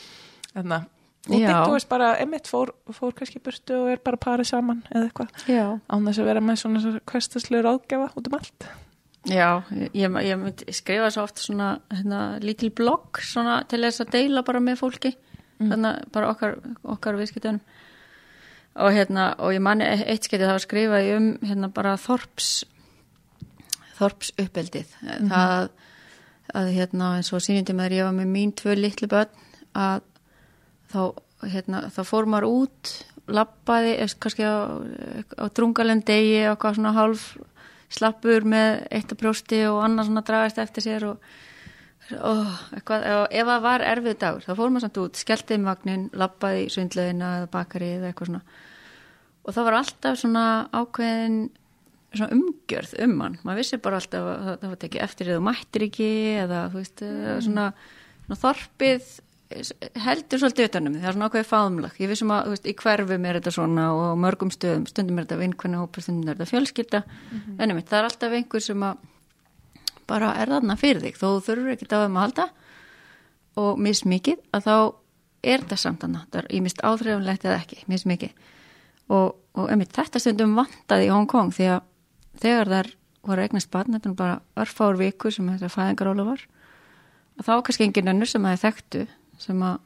þannig 0.54 0.78
að 0.78 0.90
þú 1.64 1.74
veist 1.74 1.88
bara, 1.88 2.14
emitt 2.20 2.48
fór, 2.52 2.72
fór 2.92 3.14
kannski 3.16 3.40
burtu 3.44 3.76
og 3.80 3.92
er 3.94 4.00
bara 4.04 4.20
parið 4.20 4.50
saman 4.52 4.82
eða 4.92 5.06
eitthvað. 5.08 5.44
Án 5.88 6.08
þess 6.08 6.20
að 6.20 6.30
vera 6.30 6.44
með 6.44 6.58
svona 6.62 6.96
hverstaslega 7.10 7.64
ráðgjafa 7.64 8.10
út 8.14 8.28
um 8.28 8.36
allt 8.38 8.66
Já, 9.24 9.62
ég, 9.96 10.16
ég 10.20 10.64
skrifa 10.76 11.08
svo 11.12 11.24
oft 11.24 11.40
svona 11.40 11.78
hérna, 11.92 12.36
lítil 12.44 12.68
blogg 12.76 13.22
svona 13.24 13.62
til 13.70 13.80
þess 13.86 14.04
að 14.04 14.12
deila 14.18 14.42
bara 14.44 14.60
með 14.60 14.82
fólki 14.82 15.14
þannig 15.62 15.88
að 15.88 16.10
bara 16.12 16.32
okkar, 16.34 16.58
okkar 16.82 17.16
viðskiptunum 17.16 17.62
og 18.84 18.92
hérna 18.92 19.30
og 19.38 19.54
ég 19.54 19.62
manni 19.62 19.86
eitt 19.86 20.26
skeitt 20.26 20.42
það 20.42 20.56
var 20.56 20.64
skrifað 20.64 21.10
um 21.14 21.28
hérna 21.46 21.70
bara 21.72 21.94
þorps 22.00 22.50
þorps 23.96 24.34
uppeldið 24.42 24.92
það 25.30 25.70
að 26.54 26.70
hérna 26.74 27.14
eins 27.18 27.32
og 27.32 27.42
sínindi 27.44 27.76
með 27.76 27.96
ég 28.00 28.08
var 28.08 28.16
með 28.18 28.32
mín 28.34 28.52
tvö 28.58 28.76
litlu 28.76 29.08
börn 29.10 29.44
að 29.78 30.04
þá 30.92 31.00
hérna 31.54 31.86
þá 31.94 32.00
fór 32.08 32.28
maður 32.30 32.50
út 32.50 32.92
lappaði, 33.24 33.96
kannski 34.20 34.44
á, 34.44 34.68
á 35.40 35.44
drungalendegi 35.54 36.44
og 36.50 36.58
hvað 36.60 36.76
svona 36.76 36.92
hálf 36.98 37.28
slappur 37.94 38.46
með 38.48 38.84
eitt 38.94 39.12
að 39.12 39.20
brjósti 39.22 39.64
og 39.70 39.80
annars 39.86 40.10
svona 40.10 40.24
dragast 40.26 40.60
eftir 40.62 40.86
sér 40.86 41.08
og, 41.08 41.32
og 42.18 42.44
eitthvað, 42.76 43.08
og 43.20 43.26
ef 43.30 43.50
það 43.50 43.66
var 43.66 43.86
erfið 43.90 44.20
dagur 44.22 44.46
þá 44.46 44.52
fór 44.52 44.70
maður 44.70 44.86
samt 44.86 45.02
út, 45.04 45.20
skellti 45.20 45.58
um 45.58 45.68
vagnin 45.68 46.06
lappaði 46.12 46.64
í 46.64 46.70
svindlaðina 46.74 47.34
eða 47.40 47.50
bakari 47.54 47.90
eða 47.98 48.10
eitthvað 48.10 48.32
svona. 48.32 48.46
Og 49.44 49.52
það 49.52 49.68
var 49.68 49.78
alltaf 49.80 50.18
svona 50.20 50.46
ákveðin 50.72 51.38
svona 52.14 52.36
umgjörð 52.36 52.96
um 53.04 53.14
hann, 53.24 53.36
maður 53.42 53.60
vissi 53.60 53.80
bara 53.82 54.00
alltaf 54.00 54.30
að 54.30 54.48
það, 54.48 54.66
var 54.70 54.80
tekið 54.84 55.04
eftir 55.06 55.30
eða 55.32 55.44
mættir 55.48 55.86
ekki 55.88 56.10
eða 56.44 56.64
þú 56.72 56.80
veist, 56.80 57.04
mm. 57.04 57.40
svona, 57.46 57.68
svona 58.24 58.40
þorpið 58.44 59.08
heldur 60.04 60.40
svolítið 60.40 60.68
utanum 60.68 60.96
það 60.98 61.08
er 61.08 61.16
svona 61.16 61.28
ákveðið 61.28 61.48
faðumlag 61.50 61.98
ég 62.02 62.10
vissum 62.10 62.32
að 62.34 62.50
veist, 62.52 62.66
í 62.66 62.74
hverfum 62.80 63.26
er 63.28 63.38
þetta 63.38 63.52
svona 63.54 63.86
og 63.94 64.18
mörgum 64.22 64.52
stöðum, 64.54 64.86
stundum 64.90 65.20
er 65.20 65.26
þetta 65.26 65.40
vinkvæna 65.40 65.82
hópa, 65.82 66.02
stundum 66.04 66.30
er 66.30 66.38
þetta 66.38 66.50
fjölskylda. 66.50 67.02
Mhm. 67.30 67.56
en 67.58 67.70
einmitt, 67.70 67.88
það 67.88 67.98
er 67.98 68.08
alltaf 68.10 68.36
einhver 68.38 68.62
sem 68.62 68.82
að 68.82 68.96
bara 70.06 70.34
er 70.36 70.52
þarna 70.52 70.76
fyrir 70.76 71.00
þig. 71.00 71.16
Þó 71.16 71.28
þurfur 71.40 71.72
ekki 71.72 71.88
á 71.88 72.04
þeim 72.04 72.18
að 72.18 72.24
halda. 72.24 72.48
Og 73.56 73.78
mismikið 73.78 74.38
að 74.52 74.66
þá 74.66 74.76
er 75.44 75.62
þetta 75.62 75.76
samt 75.78 76.02
hana, 76.02 76.26
það 76.32 76.40
er 76.40 76.46
ég 76.50 76.64
mist 76.64 76.82
áþreifanlegt 76.82 77.44
eða 77.44 77.60
ekki, 77.60 77.84
mismikið 77.86 78.32
og, 79.12 79.34
og 79.54 79.70
einmitt, 79.70 79.92
þetta 79.94 80.22
stundum 80.22 80.56
vantaði 80.56 81.08
í 81.08 81.12
Hong 81.12 81.28
Kong 81.30 81.52
því 81.54 81.68
að 81.74 81.82
þegar 82.42 82.70
þær 82.72 82.90
voru 83.24 83.44
eignast 83.44 83.70
barn, 83.72 83.96
þetta 83.96 84.10
er 84.10 84.16
bara 84.18 84.40
örfár 84.64 84.98
viku 85.00 85.32
sem 85.32 85.48
þetta 85.52 85.72
fæðingarólu 85.72 86.26
var 86.28 86.44
að 87.38 87.48
þá 87.48 87.52
kannski 87.66 87.86
engin 87.88 88.12
önnur 88.12 88.30
sem 88.30 88.46
það 88.46 88.64
þekktu 88.64 89.04
sem 89.42 89.62
að, 89.66 89.78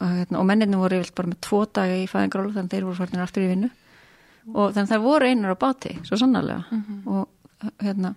að 0.00 0.12
hérna, 0.20 0.40
og 0.40 0.46
menninu 0.50 0.80
voru 0.82 0.98
yfirlt 1.00 1.14
bara 1.14 1.30
með 1.32 1.40
tvo 1.46 1.62
daga 1.78 1.96
í 2.00 2.06
fæðingarólu 2.10 2.52
þannig 2.56 2.70
að 2.72 2.76
þeir 2.76 2.86
voru 2.88 2.98
farinir 3.00 3.24
aftur 3.26 3.44
í 3.46 3.48
vinnu. 3.52 3.70
Og 4.54 4.74
þannig 4.74 4.82
að 4.84 4.92
það 4.94 5.04
voru 5.06 5.28
einar 5.30 5.54
á 5.56 5.62
báti 5.64 5.94
svo 6.04 6.18
sannarlega. 6.20 6.82
Og 7.06 7.70
hérna 7.80 8.14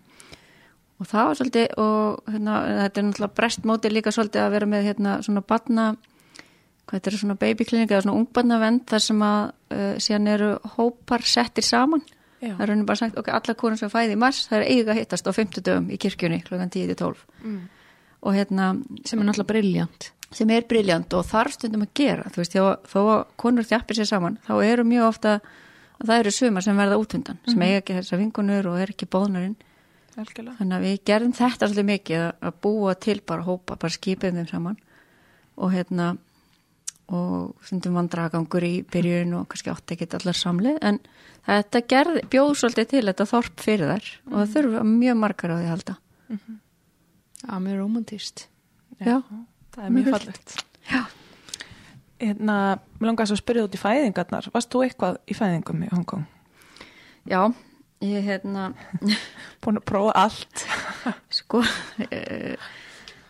og 0.97 1.05
það 1.05 1.27
var 1.29 1.37
svolítið 1.37 1.67
og 1.77 2.31
hérna, 2.33 2.53
þetta 2.81 2.99
er 2.99 3.05
náttúrulega 3.07 3.35
brestmóti 3.37 3.89
líka 3.93 4.11
svolítið 4.11 4.41
að 4.47 4.53
vera 4.57 4.65
með 4.71 4.87
hérna 4.89 5.11
svona 5.21 5.43
barna 5.45 5.83
hvað 6.87 6.95
þetta 6.97 7.11
er 7.11 7.17
svona 7.21 7.35
babyklinik 7.37 7.91
eða 7.93 8.01
svona 8.07 8.17
ungbarnavend 8.17 8.85
þar 8.89 9.03
sem 9.05 9.21
að 9.27 9.41
uh, 9.77 9.95
síðan 10.01 10.29
eru 10.33 10.49
hópar 10.77 11.21
settir 11.27 11.63
saman. 11.67 12.01
Já. 12.41 12.51
það 12.53 12.61
er 12.65 12.69
raunin 12.71 12.85
bara 12.85 12.99
sagt, 13.01 13.15
ok, 13.17 13.29
alla 13.33 13.53
konur 13.57 13.79
sem 13.79 13.89
fæði 13.89 14.13
í 14.13 14.17
mars 14.21 14.43
það 14.49 14.59
er 14.59 14.65
eiga 14.73 14.93
hittast 14.93 15.25
á 15.25 15.33
50 15.33 15.63
dögum 15.65 15.87
í 15.89 15.97
kirkjunni 15.97 16.41
klokkan 16.45 16.69
10-12 16.69 17.23
Mm. 17.43 17.61
og 18.21 18.33
hérna, 18.37 18.67
sem 19.05 19.19
er 19.19 19.25
náttúrulega 19.25 19.49
briljant 19.53 20.09
sem 20.31 20.49
er 20.51 20.65
briljant 20.67 21.13
og 21.13 21.25
þarf 21.25 21.53
stundum 21.55 21.85
að 21.85 21.93
gera. 21.95 22.23
Þú 22.33 22.41
veist, 22.41 22.53
þó, 22.57 22.65
þó 22.91 22.99
að 23.13 23.23
konur 23.37 23.63
þjappir 23.69 23.95
sér 24.01 24.09
saman 24.09 24.37
þá 24.47 24.51
eru 24.65 24.83
mjög 24.83 25.07
ofta 25.07 25.35
að 25.97 26.05
það 26.11 26.19
eru 26.19 26.31
sumar 26.35 26.61
sem 26.65 26.77
verða 26.77 26.97
útundan, 27.01 27.37
sem 27.47 27.61
eiga 27.65 27.79
ekki 27.81 27.95
þessar 27.97 28.19
vingunur 28.21 28.67
og 28.69 28.79
er 28.83 28.91
ekki 28.93 29.07
bóðnarinn 29.09 29.55
þannig 30.59 30.75
að 30.77 30.85
við 30.87 30.99
gerðum 31.05 31.33
þetta 31.37 31.67
svolítið 31.69 31.87
mikið 31.91 32.21
að- 32.27 32.47
að 32.49 32.53
búa 32.61 32.95
til 32.99 33.19
bara 33.25 33.43
hópa, 33.47 33.75
bara 33.77 33.93
skipum 33.93 34.35
þeim 34.35 34.47
saman. 34.49 34.77
Og 35.57 35.71
hérna 35.73 36.17
og 37.07 37.55
stundum 37.63 37.93
vandragangur 37.95 38.63
í 38.67 38.83
byrjun 38.83 39.33
og 39.39 39.47
kannski 39.47 39.71
átti 39.71 39.95
ekki 39.95 40.09
allar 40.17 40.35
samlið 40.35 40.77
en 40.81 40.99
þetta 41.47 41.81
gerði, 41.87 42.23
bjóð 42.29 42.51
svolítið 42.59 42.87
til 42.91 43.05
þetta 43.07 43.25
þorp 43.31 43.63
fyrir 43.63 43.87
þær 43.93 44.09
og 44.27 44.33
það 44.41 44.51
þurfa 44.57 44.81
mjög 44.83 45.17
margar 45.21 45.53
á 45.53 45.57
því 45.57 45.63
að 45.63 45.71
halda. 45.71 45.95
Já, 47.47 47.59
mjög 47.63 47.77
romantist 47.79 48.47
Já. 48.99 49.21
Það 49.77 49.85
er 49.85 49.93
mjög 49.95 50.09
fallegt. 50.15 50.55
Já. 50.89 51.01
Hérna, 52.17 52.57
mér 52.97 53.11
langar 53.11 53.29
svo 53.29 53.37
að 53.37 53.43
spyrja 53.43 53.67
út 53.67 53.77
í 53.77 53.81
fæðingarnar. 53.81 54.49
Varst 54.53 54.73
þú 54.73 54.83
eitthvað 54.87 55.19
í 55.29 55.37
fæðingum 55.37 55.83
í 55.85 55.89
Hongkong? 55.91 56.23
Já, 57.29 57.41
ég 58.01 58.25
hérna 58.25 58.71
Búin 59.61 59.77
að 59.77 59.85
prófa 59.91 60.15
allt. 60.23 60.65
Sko 61.39 61.61
eh, 62.09 62.57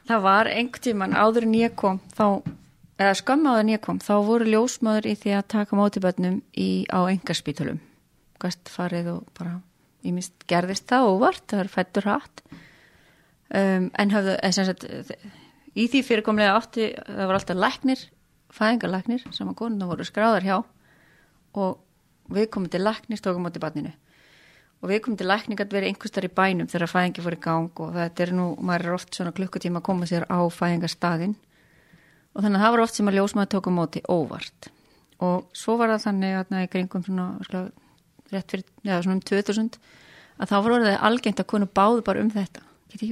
það 0.08 0.24
var 0.24 0.52
einhvern 0.52 0.86
tíman 0.88 1.18
áður 1.18 1.50
en 1.50 1.58
ég 1.60 1.76
kom 1.80 2.00
þá, 2.16 2.40
eða 2.96 3.18
skömmu 3.20 3.52
áður 3.52 3.66
en 3.66 3.74
ég 3.74 3.84
kom 3.84 4.00
þá 4.04 4.14
voru 4.30 4.48
ljósmaður 4.48 5.10
í 5.12 5.18
því 5.20 5.36
að 5.36 5.50
taka 5.58 5.80
mótibötnum 5.80 6.40
á 6.88 7.00
engarspítulum 7.12 7.82
gast 8.42 8.70
farið 8.72 9.12
og 9.16 9.28
bara 9.38 9.58
ég 10.06 10.16
mist 10.16 10.46
gerðist 10.48 10.88
það 10.88 11.10
óvart, 11.12 11.44
það 11.50 11.64
var 11.64 11.72
fættur 11.74 12.08
hatt. 12.08 12.44
Um, 13.48 13.90
en 13.96 14.12
hafðu 14.12 14.36
en 14.44 14.56
sem 14.56 14.68
sagt, 14.68 14.86
í 15.78 15.86
því 15.92 16.04
fyrirkomlega 16.06 16.56
átti, 16.58 16.92
það 17.06 17.30
var 17.30 17.38
alltaf 17.38 17.60
læknir 17.62 18.06
fæðingarlæknir 18.58 19.26
sem 19.36 19.50
að 19.50 19.58
konuna 19.60 19.88
voru 19.90 20.06
skráðar 20.08 20.46
hjá 20.46 20.58
og 21.58 21.80
við 22.34 22.50
komum 22.54 22.72
til 22.72 22.84
læknir, 22.84 23.22
tókum 23.24 23.46
móti 23.46 23.62
barninu. 23.62 23.92
Og 24.82 24.92
við 24.92 25.02
komum 25.06 25.18
til 25.18 25.28
lækning 25.30 25.60
að 25.62 25.74
vera 25.74 25.90
einhverstar 25.90 26.28
í 26.28 26.32
bænum 26.34 26.70
þegar 26.70 26.92
fæðingi 26.92 27.24
fór 27.26 27.38
í 27.38 27.42
gang 27.42 27.82
og 27.82 27.96
þetta 27.96 28.26
er 28.26 28.34
nú, 28.38 28.48
maður 28.62 28.86
er 28.86 28.98
oft 28.98 29.16
svona 29.16 29.34
klukkutíma 29.36 29.82
að 29.82 29.88
koma 29.90 30.10
sér 30.10 30.28
á 30.30 30.40
fæðingarstaðin 30.54 31.36
og 32.36 32.44
þannig 32.44 32.60
að 32.60 32.66
það 32.66 32.74
var 32.76 32.84
oft 32.84 32.98
sem 32.98 33.10
að 33.10 33.18
ljósmaður 33.18 33.52
tók 33.56 33.70
á 33.70 33.72
móti 33.74 34.04
óvart. 34.06 34.70
Og 35.26 35.48
svo 35.58 35.78
var 35.80 35.90
það 35.96 36.04
þannig 36.06 36.38
að 36.38 36.62
í 36.62 36.72
kringum 36.76 37.06
svona 37.08 37.28
skla, 37.48 37.64
rétt 38.30 38.54
fyrir, 38.54 38.68
já 38.86 39.00
svona 39.02 39.18
um 39.18 39.24
2000 39.26 39.80
að 40.38 40.52
þá 40.52 40.58
voru 40.62 40.82
það 40.86 41.06
algengt 41.10 41.42
að 41.42 41.50
konu 41.50 41.70
báðu 41.74 42.04
bara 42.06 42.22
um 42.22 42.30
þetta, 42.30 42.62
geti 42.94 43.10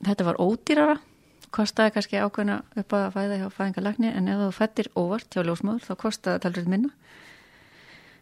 ekki 0.00 0.10
þetta 0.10 0.28
var 0.30 0.40
ódýrara 0.40 0.98
kostaði 1.54 1.94
kannski 1.94 2.20
ákveðna 2.22 2.60
upp 2.78 2.94
að 2.94 3.06
fæða 3.16 3.38
hjá 3.40 3.46
fæðingalagni 3.54 4.10
en 4.14 4.30
ef 4.30 4.40
þú 4.40 4.50
fættir 4.54 4.90
óvart 4.98 5.34
hjá 5.34 5.42
ljósmóður 5.44 5.86
þá 5.88 5.94
kostaði 5.98 6.36
það 6.36 6.44
talrið 6.46 6.68
minna. 6.70 6.90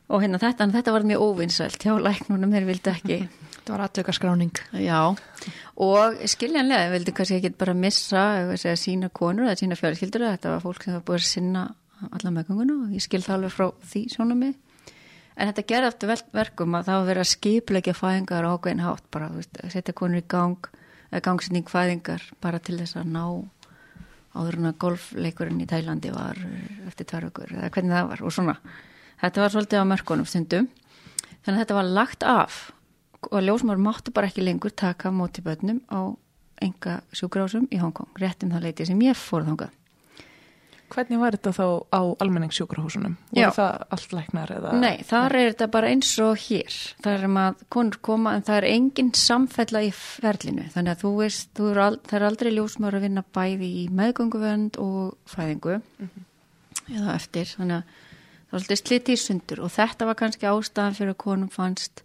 Og 0.09 0.23
hérna 0.25 0.39
þetta, 0.41 0.65
en 0.65 0.73
þetta 0.73 0.93
var 0.95 1.05
mjög 1.05 1.23
óvinnsælt 1.27 1.85
hjá 1.85 1.91
læknunum, 2.01 2.53
þeir 2.55 2.69
vildi 2.71 2.93
ekki 2.95 3.19
þetta 3.29 3.75
var 3.75 3.83
aðtöka 3.85 4.15
skráning. 4.17 4.61
Já, 4.81 5.01
og 5.85 6.23
skiljanlega 6.33 6.95
vildi 6.95 7.13
kannski 7.19 7.37
ekki 7.43 7.51
bara 7.61 7.75
missa 7.77 8.23
segja, 8.55 8.79
sína 8.81 9.13
konur 9.13 9.51
eða 9.51 9.61
sína 9.61 9.77
fjárskildur 9.77 10.25
þetta 10.31 10.55
var 10.55 10.65
fólk 10.65 10.87
sem 10.87 10.97
var 10.97 11.05
búið 11.05 11.21
að 11.21 11.29
sinna 11.29 11.67
alla 12.09 12.33
meðgönguna 12.33 12.79
og 12.87 12.97
ég 12.97 13.05
skil 13.05 13.21
það 13.21 13.37
alveg 13.37 13.55
frá 13.59 13.69
því 13.91 14.03
svona 14.15 14.39
mig 14.39 14.57
en 15.37 15.51
þetta 15.51 15.65
gerði 15.69 15.91
aftur 15.91 16.13
verkum 16.35 16.77
að 16.79 16.89
það 16.89 16.99
var 16.99 17.09
verið 17.11 17.25
að 17.25 17.33
skipleggja 17.33 17.95
fæðingar 17.99 18.49
ákveðin 18.49 18.85
hátt, 18.87 19.05
bara 19.13 19.29
veist, 19.35 19.61
setja 19.75 19.95
konur 19.99 20.23
í 20.23 20.27
gang 20.31 20.71
gangsinning 21.25 21.69
fæðingar 21.71 22.25
bara 22.43 22.61
til 22.61 22.77
þess 22.81 22.99
að 23.01 23.13
ná 23.15 23.25
áður 24.37 24.59
en 24.59 24.71
að 24.71 24.81
golfleikurinn 24.85 25.63
í 25.65 25.69
Tælandi 25.69 26.13
var 26.15 26.39
eftir 26.87 27.09
tværökur 27.09 27.55
eða 27.57 27.71
hvernig 27.75 27.95
það 27.97 28.11
var 28.13 28.23
og 28.23 28.35
svona. 28.35 28.57
Þetta 29.19 29.43
var 29.43 29.55
svolítið 29.55 29.83
á 29.83 29.91
mörkunum 29.91 30.29
stundum. 30.29 30.69
Þannig 31.43 31.57
að 31.57 31.63
þetta 31.63 31.79
var 31.79 31.91
lagt 31.97 32.27
af 32.29 32.59
og 33.33 33.41
ljósmaður 33.43 33.83
máttu 33.83 34.15
bara 34.15 34.29
ekki 34.31 34.45
lengur 34.45 34.71
taka 34.71 35.11
móti 35.11 35.43
bönnum 35.43 35.81
á 35.91 36.15
enga 36.63 37.01
sjúkrásum 37.15 37.67
í 37.73 37.81
Hongkong, 37.81 38.11
réttum 38.19 38.53
það 38.53 38.69
leiti 38.69 38.87
sem 38.87 39.01
ég 39.03 39.19
fór 39.19 39.47
þangað 39.47 39.75
Hvernig 40.89 41.21
var 41.21 41.37
þetta 41.37 41.53
þá 41.53 41.65
á 41.93 42.01
almenningssjúkrahúsunum? 42.25 43.17
Voru 43.31 43.51
það 43.59 43.83
allt 43.95 44.15
læknar 44.17 44.53
eða? 44.57 44.71
Nei, 44.81 45.03
þar 45.05 45.37
er 45.37 45.51
þetta 45.51 45.69
bara 45.75 45.91
eins 45.93 46.13
og 46.25 46.41
hér. 46.47 46.79
Það 47.05 47.17
er 47.17 47.27
að 47.43 47.61
konur 47.75 47.99
koma 48.09 48.33
en 48.37 48.47
það 48.47 48.61
er 48.61 48.67
engin 48.71 49.11
samfella 49.19 49.83
í 49.85 49.91
ferlinu. 49.93 50.65
Þannig 50.73 50.95
að 50.95 51.05
þú 51.05 51.13
veist, 51.19 51.51
þú 51.59 51.69
er 51.75 51.83
al, 51.85 51.99
það 52.09 52.19
er 52.21 52.27
aldrei 52.31 52.51
ljósmör 52.55 52.97
að 52.97 53.05
vinna 53.05 53.25
bæði 53.37 53.71
í 53.83 53.85
meðgönguvend 54.01 54.81
og 54.81 55.15
fæðingu 55.29 55.77
mm 55.77 56.09
-hmm. 56.09 56.27
eða 56.97 57.15
eftir. 57.19 57.55
Þannig 57.59 57.77
að 57.77 57.85
það 58.49 58.57
var 58.57 58.61
alltaf 58.63 58.83
sliti 58.83 59.13
í 59.13 59.23
sundur 59.27 59.61
og 59.61 59.71
þetta 59.77 60.07
var 60.07 60.15
kannski 60.15 60.47
ástæðan 60.47 60.97
fyrir 60.97 61.13
að 61.13 61.23
konum 61.25 61.49
fannst, 61.49 62.03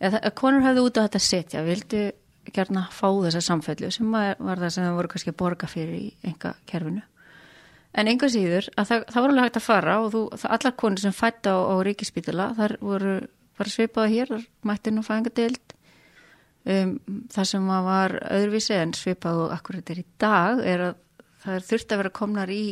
eða 0.00 0.18
að 0.24 0.34
konur 0.34 0.64
hefði 0.64 0.80
út 0.80 0.96
á 0.96 1.04
þetta 1.04 1.18
setja, 1.18 1.62
vildu 1.62 2.12
gerna 2.52 2.88
fá 2.90 3.08
þessa 3.22 3.40
samfellu 3.40 3.90
sem 3.90 4.10
var 4.12 4.36
það 4.58 4.70
sem 4.70 4.84
það 4.84 4.96
voru 4.96 5.08
kannski 5.08 5.30
að 5.30 5.36
borga 5.36 5.66
fyrir 5.66 5.94
í 5.94 6.14
enga 6.26 6.54
kerfinu 6.66 7.02
En 7.92 8.08
enga 8.08 8.28
síður 8.32 8.70
að 8.80 8.88
það, 8.88 9.02
það 9.12 9.22
voru 9.22 9.34
alveg 9.34 9.46
hægt 9.46 9.60
að 9.60 9.66
fara 9.66 9.98
og 10.00 10.10
þú, 10.14 10.22
allar 10.56 10.74
konur 10.80 11.02
sem 11.02 11.12
fætt 11.16 11.48
á, 11.48 11.56
á 11.60 11.74
ríkispítala 11.84 12.48
þar 12.56 12.76
voru 12.80 13.14
svipaða 13.68 14.08
hér, 14.10 14.32
mættin 14.66 14.98
og 14.98 15.06
fæðingadeild 15.06 15.74
um, 16.72 16.96
það 17.30 17.48
sem 17.50 17.68
var 17.86 18.16
öðruvísi 18.32 18.74
en 18.78 18.94
svipað 18.96 19.44
og 19.44 19.54
akkur 19.54 19.78
þetta 19.78 19.94
er 19.94 20.00
í 20.00 20.06
dag 20.22 20.64
er 20.72 20.84
að 20.88 20.98
það 21.42 21.58
er 21.58 21.68
þurft 21.68 21.92
að 21.92 22.02
vera 22.02 22.14
komnar 22.16 22.52
í 22.54 22.64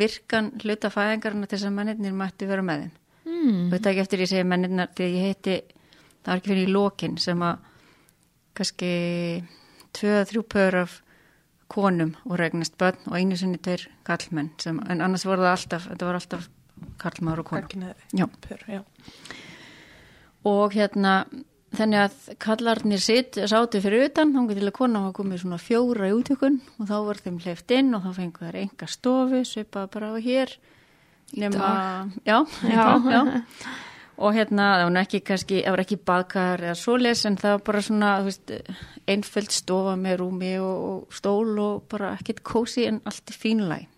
virkan 0.00 0.50
hluta 0.62 0.90
fæðingarna 0.92 1.48
til 1.48 1.58
þess 1.58 1.68
að 1.68 1.76
mennirnir 1.76 2.16
mætti 2.16 2.48
vera 2.48 2.64
með 2.64 2.84
þeim 2.84 2.96
mm. 3.26 3.60
þetta 3.74 3.92
ekki 3.92 4.04
eftir 4.04 4.24
ég 4.24 4.32
segi 4.32 4.48
mennirna 4.48 4.88
því 4.96 5.08
ég 5.10 5.28
heiti, 5.28 5.56
það 6.22 6.32
var 6.32 6.42
ekki 6.42 6.52
fyrir 6.52 6.68
í 6.68 6.74
lokin 6.74 7.16
sem 7.20 7.44
að 7.46 7.68
kannski 8.60 8.92
2-3 9.96 10.44
pör 10.54 10.80
af 10.84 11.00
konum 11.70 12.14
og 12.26 12.38
regnast 12.40 12.76
börn 12.80 12.98
og 13.08 13.18
einu 13.18 13.38
sinni 13.38 13.60
tveir 13.62 13.86
kallmenn 14.06 14.50
sem, 14.62 14.80
en 14.88 15.04
annars 15.04 15.26
voru 15.28 15.44
það 15.46 15.56
alltaf 15.56 15.86
þetta 15.90 16.08
var 16.08 16.18
alltaf 16.20 16.48
kallmaður 17.00 17.44
og 17.44 17.50
konu 17.52 17.92
já. 18.16 18.26
Pör, 18.46 18.64
já. 18.66 18.82
og 20.48 20.74
hérna 20.74 21.14
þannig 21.76 22.02
að 22.02 22.16
kallarnir 22.42 23.02
sitt 23.02 23.38
sátu 23.50 23.82
fyrir 23.82 24.08
utan, 24.08 24.32
þá 24.34 24.50
getur 24.50 24.72
kona 24.74 25.04
að 25.08 25.14
koma 25.20 25.36
í 25.36 25.42
svona 25.42 25.60
fjóra 25.62 26.10
í 26.10 26.16
útökun 26.16 26.58
og 26.78 26.88
þá 26.90 26.96
voru 26.96 27.24
þeim 27.26 27.38
hleyft 27.44 27.76
inn 27.76 27.94
og 27.94 28.06
þá 28.06 28.10
fengur 28.16 28.48
þær 28.48 28.60
enga 28.64 28.90
stofi 28.90 29.44
svipað 29.46 29.92
bara 29.94 30.10
á 30.10 30.16
hér. 30.18 30.56
Nema, 31.30 32.10
já, 32.26 32.40
já, 32.66 32.86
já 33.06 33.22
og 34.20 34.34
hérna 34.36 34.66
það 34.76 34.86
var 34.86 35.00
ekki 35.02 35.22
kannski, 35.26 35.60
það 35.64 35.76
var 35.76 35.84
ekki 35.84 36.00
baðkar 36.10 36.66
eða 36.66 36.78
svoleis 36.78 37.24
en 37.28 37.38
það 37.40 37.56
var 37.56 37.62
bara 37.70 37.84
svona 37.86 38.10
veist, 38.26 38.52
einföld 39.08 39.54
stofa 39.54 39.96
með 40.00 40.20
rúmi 40.20 40.52
og, 40.60 40.84
og 40.90 41.16
stól 41.16 41.56
og 41.62 41.88
bara 41.90 42.12
ekkert 42.18 42.44
kósi 42.46 42.86
en 42.90 43.00
allt 43.08 43.32
í 43.32 43.38
fínlæg 43.40 43.88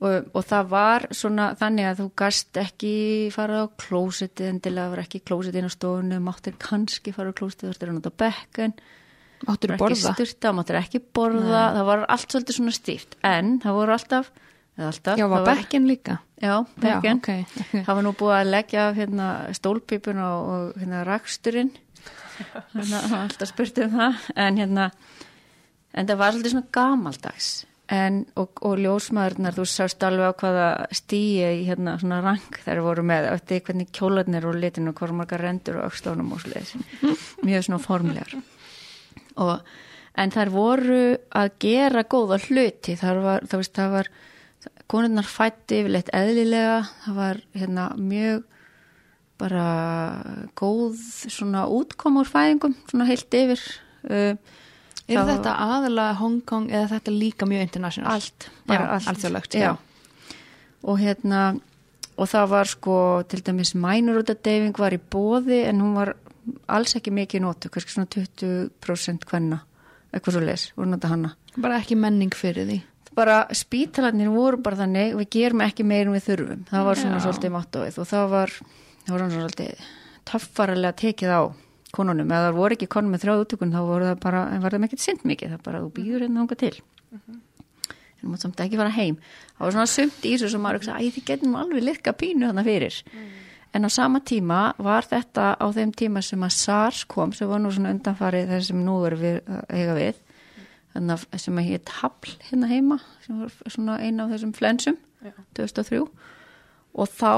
og, 0.00 0.30
og 0.34 0.46
það 0.48 0.70
var 0.70 1.06
svona 1.16 1.50
þannig 1.60 1.90
að 1.90 2.00
þú 2.02 2.06
gast 2.22 2.60
ekki 2.60 2.94
fara 3.34 3.64
á 3.64 3.66
klósitið 3.80 4.48
en 4.48 4.62
til 4.64 4.72
að 4.74 4.80
það 4.80 4.94
var 4.94 5.02
ekki 5.04 5.22
klósitið 5.30 5.60
inn 5.60 5.70
á 5.70 5.76
stofunum, 5.76 6.26
máttir 6.26 6.56
kannski 6.60 7.14
fara 7.16 7.34
á 7.34 7.38
klósitið, 7.38 7.68
þú 7.68 7.76
ættir 7.76 7.92
að 7.92 7.98
nota 7.98 8.14
bekkan. 8.24 8.76
Máttir 9.48 9.74
borða, 9.80 10.14
styrta, 10.16 10.52
máttir 10.56 10.78
ekki 10.80 11.00
borða 11.00 11.62
Nei. 11.66 11.76
það 11.78 11.86
var 11.88 12.06
allt 12.12 12.34
svolítið 12.34 12.58
svona 12.58 12.76
stíft. 12.76 13.18
En 13.24 13.54
það 13.62 13.78
voru 13.78 13.96
alltaf 13.96 14.32
Alltaf, 14.86 15.18
já, 15.18 15.26
var 15.28 15.46
bekkin 15.46 15.86
líka? 15.88 16.18
Já, 16.40 16.64
bekkin. 16.80 17.20
Okay. 17.20 17.44
Það 17.86 17.94
var 17.94 18.04
nú 18.06 18.12
búið 18.16 18.36
að 18.38 18.52
leggja 18.54 18.84
hérna, 18.96 19.30
stólpípun 19.56 20.20
og, 20.24 20.50
og 20.50 20.78
hérna, 20.80 21.02
raksturinn. 21.08 21.72
Þannig 22.72 22.94
að 22.96 23.16
alltaf 23.18 23.50
spurtu 23.50 23.84
um 23.84 23.98
það. 23.98 24.22
En, 24.40 24.60
hérna, 24.60 24.86
en 25.92 26.08
það 26.08 26.22
var 26.22 26.32
svolítið 26.32 26.54
svona 26.54 26.72
gamaldags. 26.76 27.50
En, 27.90 28.20
og, 28.38 28.60
og 28.62 28.78
ljósmaðurnar, 28.78 29.56
þú 29.56 29.66
sást 29.66 30.04
alveg 30.06 30.30
á 30.30 30.38
hvaða 30.38 30.66
stíi 30.94 31.42
í 31.42 31.64
hérna, 31.66 31.96
svona 31.98 32.20
rang 32.22 32.58
þær 32.64 32.84
voru 32.86 33.04
með. 33.10 33.26
Eftir 33.34 33.64
hvernig 33.66 33.90
kjólarnir 33.96 34.46
og 34.46 34.58
litinu, 34.62 34.94
hvað 34.96 35.16
margar 35.18 35.42
rendur 35.42 35.80
og 35.80 35.88
aukstónum 35.90 36.30
og 36.36 36.44
sliðis. 36.44 36.76
Mjög 37.42 37.66
svona 37.66 37.82
formlegar. 37.82 38.36
Og, 39.42 39.56
en 40.22 40.34
þær 40.34 40.54
voru 40.54 41.02
að 41.34 41.52
gera 41.66 42.06
góða 42.06 42.38
hluti. 42.46 42.94
Það 43.00 43.22
var, 43.26 43.48
það, 43.50 43.66
það 43.80 43.96
var 43.98 44.12
konurnar 44.90 45.28
fætti 45.28 45.80
yfirleitt 45.82 46.10
eðlilega. 46.16 46.80
Það 47.04 47.20
var 47.20 47.42
hérna 47.56 47.86
mjög 47.98 48.42
bara 49.40 49.68
góð 50.58 50.98
svona 51.32 51.64
útkom 51.72 52.20
úr 52.20 52.28
fæðingum 52.28 52.76
svona 52.90 53.08
heilt 53.08 53.38
yfir. 53.38 53.62
Uh, 54.04 54.34
Er 55.10 55.26
þetta 55.26 55.56
aðalega 55.58 56.18
Hongkong 56.20 56.68
eða 56.70 56.92
þetta 56.92 57.12
líka 57.14 57.46
mjög 57.48 57.64
international? 57.64 58.12
Allt, 58.14 58.46
bara 58.68 58.84
já, 58.84 58.90
allt. 58.94 59.08
Alþjóðlegt, 59.10 59.56
já. 59.58 59.64
já. 59.64 60.36
Og 60.86 61.00
hérna 61.00 61.40
og 62.20 62.28
það 62.28 62.52
var 62.52 62.70
sko 62.70 62.96
til 63.30 63.40
dæmis 63.44 63.72
mænurútadeyfing 63.74 64.76
var 64.78 64.94
í 64.94 65.00
bóði 65.00 65.64
en 65.66 65.82
hún 65.82 65.96
var 65.96 66.14
alls 66.70 66.94
ekki 66.98 67.12
mikið 67.14 67.44
nótu, 67.44 67.72
kannski 67.72 67.94
svona 67.94 68.10
20% 68.12 69.26
hvenna, 69.30 69.60
eitthvað 70.12 70.36
svo 70.36 70.44
les, 70.44 70.66
voru 70.76 70.92
nota 70.92 71.10
hanna 71.10 71.34
Bara 71.56 71.80
ekki 71.80 71.98
menning 71.98 72.34
fyrir 72.36 72.68
því 72.68 72.78
bara 73.20 73.38
spítalarnir 73.56 74.30
voru 74.32 74.60
bara 74.64 74.82
þannig 74.82 75.16
við 75.20 75.32
gerum 75.36 75.64
ekki 75.64 75.86
meirum 75.86 76.16
við 76.16 76.28
þurfum 76.28 76.62
það 76.70 76.86
var 76.88 77.00
svona 77.00 77.18
Já. 77.18 77.24
svolítið 77.26 77.54
mottoið 77.56 77.98
og 78.00 78.08
það 78.10 78.30
var, 78.34 78.54
það 79.04 79.12
var 79.14 79.24
svona 79.24 79.42
svolítið 79.42 79.84
töffaralega 80.30 80.98
tekið 81.02 81.34
á 81.36 81.42
konunum 81.94 82.30
eða 82.30 82.48
það 82.48 82.58
voru 82.58 82.76
ekki 82.76 82.88
konum 82.90 83.14
með 83.14 83.24
þrjáð 83.24 83.44
útökun 83.44 83.74
þá 83.74 83.80
voru 83.88 84.08
það 84.10 84.24
bara, 84.24 84.42
en 84.54 84.64
var 84.64 84.76
það 84.76 84.86
ekki 84.88 85.00
synd 85.02 85.26
mikið 85.26 85.54
það 85.54 85.62
bara, 85.66 85.82
þú 85.82 85.92
býður 85.98 86.24
hérna 86.26 86.44
ánga 86.44 86.58
til 86.60 86.72
uh 86.76 87.18
-huh. 87.18 87.38
en 87.90 88.22
þú 88.22 88.30
mátt 88.30 88.44
samt 88.44 88.60
ekki 88.64 88.80
fara 88.80 88.96
heim 88.96 89.16
það 89.58 89.64
var 89.64 89.72
svona 89.76 89.86
sumt 89.86 90.24
í 90.24 90.32
þessu 90.34 90.50
sem 90.50 90.62
maður 90.62 90.88
æ 90.88 91.06
þið 91.10 91.24
getum 91.26 91.56
alveg 91.56 91.82
lirka 91.82 92.12
pínu 92.12 92.46
þannig 92.46 92.64
fyrir 92.64 93.02
mm. 93.12 93.28
en 93.74 93.84
á 93.84 93.90
sama 93.90 94.20
tíma 94.20 94.74
var 94.78 95.02
þetta 95.02 95.56
á 95.58 95.66
þeim 95.72 95.92
tíma 95.92 96.22
sem 96.22 96.42
að 96.42 96.52
SARS 96.52 97.04
kom 97.04 97.32
sem 97.32 97.48
var 97.48 97.60
nú 97.60 97.70
svona 97.70 97.90
undanfarið 97.90 98.48
þess 98.48 98.66
sem 98.66 98.84
nú 98.84 99.04
er 99.06 99.14
við 99.16 99.36
eiga 99.68 99.94
við 99.94 100.14
sem 100.94 101.58
að 101.60 101.68
hétt 101.70 101.94
Hafl 102.00 102.36
hérna 102.48 102.70
heima 102.70 103.00
sem 103.24 103.40
var 103.40 103.52
svona 103.70 103.98
eina 104.02 104.26
af 104.26 104.34
þessum 104.34 104.54
flensum 104.56 104.98
Já. 105.22 105.34
2003 105.58 106.00
og 106.00 107.12
þá 107.14 107.34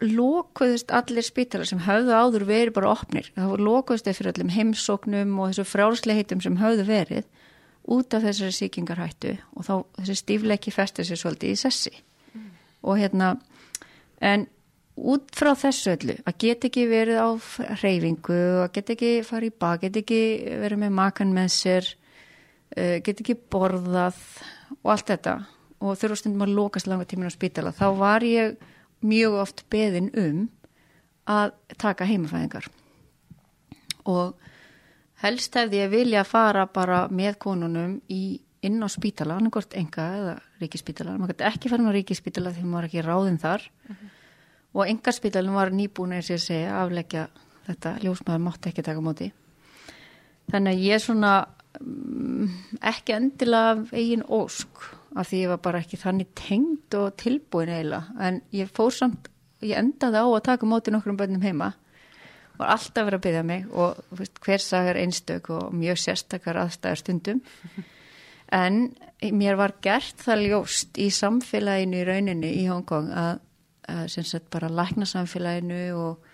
lókuðist 0.00 0.92
allir 0.96 1.24
spítalar 1.24 1.68
sem 1.68 1.82
höfðu 1.84 2.14
áður 2.16 2.46
verið 2.48 2.76
bara 2.76 2.92
opnir 2.94 3.28
þá 3.36 3.56
lókuðist 3.60 4.08
þeir 4.08 4.18
fyrir 4.18 4.32
allir 4.32 4.54
heimsóknum 4.54 5.34
og 5.38 5.50
þessu 5.50 5.66
frálsleihitum 5.68 6.44
sem 6.44 6.56
höfðu 6.60 6.86
verið 6.88 7.26
út 7.90 8.14
af 8.14 8.24
þessari 8.24 8.56
síkingarhættu 8.56 9.34
og 9.56 9.66
þá 9.66 9.74
þessi 10.00 10.16
stífleiki 10.20 10.72
festið 10.74 11.10
sér 11.10 11.20
svolítið 11.20 11.52
í 11.52 11.60
sessi 11.60 11.92
mm. 11.92 12.48
og 12.86 13.00
hérna 13.00 13.34
en 14.20 14.46
út 15.00 15.32
frá 15.36 15.52
þessu 15.58 15.94
öllu 15.94 16.16
að 16.28 16.38
geta 16.44 16.68
ekki 16.68 16.86
verið 16.90 17.20
á 17.20 17.28
reyfingu 17.80 18.40
að 18.64 18.72
geta 18.76 18.96
ekki 18.96 19.12
farið 19.26 19.52
í 19.52 19.58
bak, 19.64 19.84
geta 19.84 20.02
ekki 20.02 20.22
verið 20.64 20.82
með 20.84 20.96
makan 21.00 21.34
með 21.36 21.52
sér 21.56 21.90
get 22.76 23.20
ekki 23.20 23.34
borðað 23.50 24.18
og 24.80 24.92
allt 24.94 25.10
þetta 25.10 25.34
og 25.80 25.96
þurfa 25.96 26.18
stundum 26.20 26.44
að 26.44 26.54
lókast 26.58 26.90
langa 26.90 27.06
tímin 27.08 27.30
á 27.30 27.32
spítala. 27.32 27.72
Þá 27.72 27.86
var 27.96 28.24
ég 28.26 28.60
mjög 29.00 29.38
oft 29.40 29.64
beðin 29.72 30.10
um 30.18 30.44
að 31.30 31.54
taka 31.80 32.08
heimafæðingar. 32.08 32.68
Og 34.10 34.36
helst 35.24 35.56
hefði 35.56 35.82
ég 35.82 35.92
vilja 35.92 36.24
fara 36.28 36.66
bara 36.68 37.06
með 37.08 37.38
konunum 37.40 37.98
í 38.12 38.40
inn 38.64 38.80
á 38.84 38.88
spítala, 38.92 39.38
annarkort 39.40 39.72
enga 39.78 40.06
eða 40.18 40.34
ríkispítala, 40.60 41.14
maður 41.16 41.32
gæti 41.32 41.46
ekki 41.48 41.70
fara 41.72 41.88
á 41.88 41.96
ríkispítala 41.96 42.52
því 42.52 42.64
maður 42.66 42.76
var 42.76 42.88
ekki 42.90 43.04
ráðinn 43.06 43.40
þar. 43.40 43.64
Og 44.76 44.84
enga 44.86 45.14
spítalinn 45.16 45.56
var 45.56 45.72
nýbúin 45.74 46.12
eins 46.14 46.28
og 46.28 46.36
ég 46.36 46.44
segja 46.44 46.74
afleggja 46.82 47.24
þetta. 47.66 47.96
Ljósmaður 48.04 48.44
mátti 48.44 48.70
ekki 48.70 48.84
taka 48.86 49.02
móti. 49.02 49.30
Þannig 50.52 50.76
að 50.76 50.84
ég 50.84 51.02
svona 51.02 51.32
mm, 51.40 51.59
ekki 51.78 53.14
endilega 53.14 53.84
eigin 53.94 54.24
ósk 54.26 54.82
af 55.16 55.30
því 55.30 55.42
ég 55.44 55.52
var 55.52 55.60
bara 55.62 55.82
ekki 55.82 55.98
þannig 55.98 56.32
tengd 56.38 56.96
og 56.98 57.14
tilbúin 57.20 57.70
eiginlega. 57.70 58.14
En 58.22 58.40
ég 58.54 58.70
fór 58.74 58.92
samt, 58.94 59.30
ég 59.62 59.78
endaði 59.78 60.22
á 60.22 60.26
að 60.26 60.44
taka 60.46 60.68
móti 60.68 60.94
nokkrum 60.94 61.18
bönnum 61.18 61.44
heima. 61.44 61.72
Var 62.60 62.74
alltaf 62.74 63.06
verið 63.06 63.18
að 63.18 63.24
byggja 63.26 63.44
mig 63.46 63.68
og 63.72 64.00
veist, 64.18 64.40
hver 64.44 64.62
sagar 64.62 64.98
einstök 65.00 65.50
og 65.54 65.74
mjög 65.74 66.02
sérstakar 66.02 66.60
aðstæðar 66.64 67.02
stundum. 67.04 67.42
En 68.50 68.96
mér 69.22 69.54
var 69.54 69.76
gert 69.78 70.24
það 70.24 70.40
ljóst 70.48 70.96
í 70.98 71.04
samfélaginu 71.14 72.00
í 72.00 72.06
rauninni 72.08 72.48
í 72.58 72.64
Hongkong 72.66 73.12
að, 73.14 73.36
að 73.86 74.08
sem 74.10 74.26
sagt 74.26 74.48
bara 74.50 74.66
lækna 74.74 75.06
samfélaginu 75.06 75.84
og, 75.94 76.24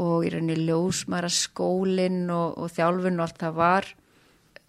og 0.00 0.24
í 0.24 0.30
rauninni 0.32 0.64
ljósmæra 0.64 1.28
skólinn 1.28 2.22
og, 2.32 2.56
og 2.56 2.72
þjálfun 2.72 3.20
og 3.20 3.26
allt 3.26 3.42
það 3.44 3.58
var 3.58 3.90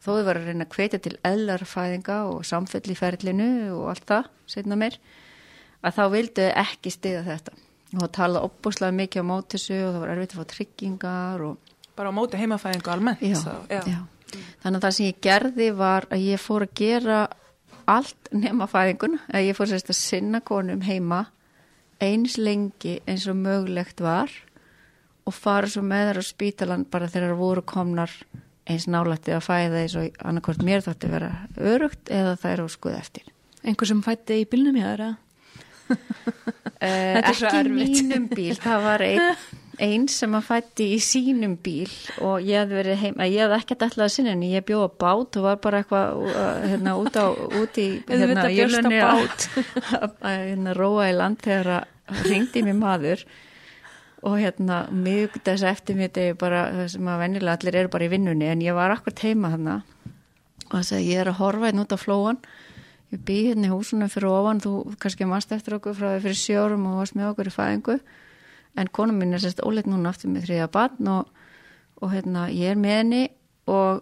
þó 0.04 0.10
þau 0.18 0.24
var 0.28 0.40
að 0.40 0.48
reyna 0.50 0.66
að 0.68 0.76
hvetja 0.78 1.00
til 1.06 1.14
ellarfæðinga 1.30 2.18
og 2.32 2.42
samfell 2.48 2.86
í 2.92 2.98
ferlinu 3.00 3.50
og 3.78 3.92
allt 3.94 4.08
það, 4.10 4.32
setna 4.52 4.78
mér 4.80 4.98
að 5.84 5.98
þá 5.98 6.04
vildu 6.14 6.48
ekki 6.64 6.92
stiða 6.94 7.24
þetta 7.28 7.54
og 7.94 8.00
það 8.02 8.12
talaði 8.18 8.48
opbúslega 8.50 8.98
mikið 8.98 9.24
á 9.24 9.26
móti 9.30 9.58
þessu 9.60 9.78
og 9.84 9.92
það 9.94 10.02
var 10.04 10.12
erfitt 10.16 10.34
að 10.36 10.42
fá 10.42 10.52
tryggingar 10.56 11.46
og 11.50 11.72
Bara 11.94 12.10
á 12.10 12.18
móti 12.18 12.40
heimafæðingu 12.42 12.90
almennt. 12.90 13.22
já, 13.22 13.38
þá, 13.38 13.54
já. 13.70 14.00
þannig 14.64 14.78
að 14.80 14.86
það 14.88 14.96
sem 14.98 15.06
ég 15.06 15.20
gerði 15.22 15.68
var 15.78 16.08
að 16.10 16.24
ég 16.26 16.42
fór 16.42 16.66
að 16.66 16.74
gera 16.80 17.20
allt 17.86 18.32
nema 18.34 18.66
fæðingun 18.72 19.20
að 19.30 19.46
ég 19.46 19.58
fór 19.60 19.70
sérst 19.70 19.92
að 19.94 20.00
sinna 20.00 20.42
konum 20.42 20.82
heima 20.88 21.28
eins 22.02 22.40
lengi 22.42 22.96
eins 23.06 23.28
og 23.30 23.38
mögulegt 23.38 24.02
var 24.02 24.32
og 25.28 25.36
fara 25.38 25.70
svo 25.70 25.84
með 25.86 26.10
þær 26.10 26.20
á 26.20 26.24
spítalan 26.28 26.88
bara 26.90 27.12
þegar 27.12 27.36
þær 27.36 27.40
voru 27.44 27.62
komnar 27.68 28.12
eins 28.70 28.86
nálætti 28.88 29.34
að 29.36 29.44
fæða 29.48 29.82
eins 29.84 29.96
og 30.00 30.22
annarkort 30.24 30.64
mér 30.64 30.84
þátti 30.86 31.10
vera 31.12 31.32
örugt 31.60 32.12
eða 32.14 32.38
það 32.40 32.54
er 32.56 32.64
á 32.64 32.68
skuð 32.72 32.96
eftir. 33.00 33.26
Einhver 33.64 33.88
sem 33.90 34.02
fætti 34.06 34.42
í 34.44 34.48
bílnum 34.52 34.80
Þetta 36.84 37.30
er 37.30 37.36
svo 37.38 37.50
ekki 37.50 37.70
mínum 37.76 38.26
bíl, 38.32 38.56
það 38.60 38.82
var 38.88 39.04
einn 39.06 39.28
ein 39.84 40.04
sem 40.12 40.36
að 40.38 40.46
fætti 40.48 40.86
í 40.96 40.98
sínum 41.02 41.56
bíl 41.64 41.90
og 42.24 42.44
ég 42.46 42.62
hef 42.62 42.70
verið 42.72 43.00
heim, 43.02 43.22
ég 43.26 43.42
hef 43.42 43.56
ekkert 43.58 43.86
alltaf 43.88 44.04
að 44.06 44.12
sinna 44.16 44.34
en 44.36 44.44
ég 44.46 44.66
bjóð 44.68 44.84
á 44.86 44.90
bát 45.02 45.40
og 45.40 45.48
var 45.48 45.58
bara 45.64 45.80
eitthvað 45.82 46.20
uh, 46.28 46.68
hérna 46.70 46.94
út 47.02 47.18
á, 47.18 47.26
út 47.34 47.80
í 47.82 47.88
hérna, 48.06 48.20
Auðvitað 48.20 48.52
bjóst 48.52 48.54
á 48.54 48.60
jörðinni 48.60 49.00
að- 49.00 49.24
bát. 49.24 49.48
að 49.98 50.06
að, 50.30 50.44
hérna 50.52 50.76
róa 50.78 51.08
í 51.10 51.16
land 51.18 51.42
þegar 51.44 51.72
að 51.74 52.22
ringdi 52.30 52.64
mér 52.68 52.78
maður. 52.84 53.26
og 53.26 53.52
hérna 54.24 54.86
mjög 54.92 55.40
þess 55.44 55.66
eftir 55.68 55.98
mér 56.00 56.10
þetta 56.10 56.22
er 56.30 56.38
bara 56.40 56.88
sem 56.92 57.08
að 57.12 57.24
venjulega 57.26 57.58
allir 57.58 57.78
eru 57.82 57.92
bara 57.92 58.06
í 58.08 58.12
vinnunni 58.14 58.48
en 58.48 58.64
ég 58.64 58.76
var 58.78 58.94
akkur 58.94 59.16
teima 59.16 59.52
þarna. 59.52 59.82
Og 60.70 60.76
það 60.78 60.86
segi 60.90 61.10
ég 61.12 61.24
er 61.24 61.32
að 61.32 61.40
horfa 61.42 61.68
hérna 61.68 61.84
út 61.84 61.96
á 61.96 62.00
flóan 62.00 62.40
ég 63.14 63.24
bý 63.28 63.40
hérna 63.50 63.68
í 63.68 63.74
húsunum 63.74 64.12
fyrir 64.12 64.32
ofan. 64.32 64.62
Þú 64.64 64.74
kannski 65.04 65.28
mannst 65.30 65.52
eftir 65.52 65.78
okkur 65.78 65.98
frá 65.98 66.14
því 66.14 66.24
fyrir 66.28 66.40
sjórum 66.40 66.88
og 66.90 67.02
varst 67.02 67.18
með 67.20 67.34
okkur 67.34 67.52
í 67.52 67.56
fæðingu. 67.58 67.98
En 68.80 68.90
konum 68.90 69.20
mín 69.20 69.36
er 69.36 69.44
sérst 69.44 69.62
óleitt 69.62 69.90
núna 69.90 70.14
aftur 70.14 70.32
með 70.34 70.48
þriða 70.48 70.70
barn 70.74 71.12
og, 71.14 71.28
og 72.02 72.16
hérna 72.16 72.48
ég 72.50 72.74
er 72.74 72.80
með 72.80 72.98
henni 73.02 73.24
og 73.70 74.02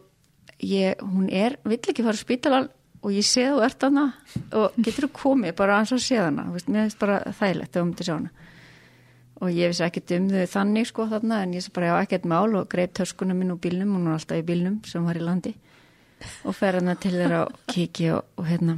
ég, 0.63 1.01
hún 1.01 1.27
er, 1.27 1.57
vill 1.65 1.81
ekki 1.81 2.05
fara 2.05 2.15
á 2.15 2.21
spítalan 2.21 2.69
og 3.01 3.13
ég 3.15 3.25
sé 3.25 3.47
þú 3.49 3.61
ert 3.65 3.83
hana 3.83 4.05
og 4.53 4.77
getur 4.77 5.07
þú 5.07 5.11
komið 5.17 5.55
bara 5.57 5.79
eins 5.81 5.93
og 5.95 6.01
sé 6.03 6.19
hana 6.21 6.45
þú 6.47 6.55
veist, 6.55 6.69
mér 6.69 6.85
finnst 6.85 7.01
bara 7.01 7.17
þægilegt 7.39 7.77
að 7.77 7.85
um 7.85 7.93
til 7.97 8.07
sjá 8.07 8.13
hana 8.13 8.50
og 9.41 9.49
ég 9.49 9.71
vissi 9.71 9.83
ekkert 9.85 10.13
um 10.17 10.29
þau 10.29 10.45
þannig 10.53 10.87
sko 10.89 11.07
þarna 11.09 11.41
en 11.43 11.55
ég 11.57 11.65
sé 11.65 11.73
bara 11.73 11.91
já 11.91 11.95
ekkert 12.05 12.27
mál 12.29 12.55
og 12.59 12.69
greip 12.69 12.93
töskuna 12.97 13.33
minn 13.33 13.53
úr 13.53 13.59
bílnum, 13.61 13.95
hún 13.95 14.09
var 14.09 14.19
alltaf 14.19 14.37
í 14.37 14.45
bílnum 14.45 14.79
sem 14.85 15.05
var 15.05 15.17
í 15.17 15.25
landi 15.25 15.55
og 16.45 16.53
fer 16.53 16.77
hana 16.77 16.95
til 17.01 17.15
þeirra 17.15 17.45
og 17.47 17.55
kiki 17.71 18.11
og, 18.13 18.27
og 18.37 18.45
hérna. 18.45 18.77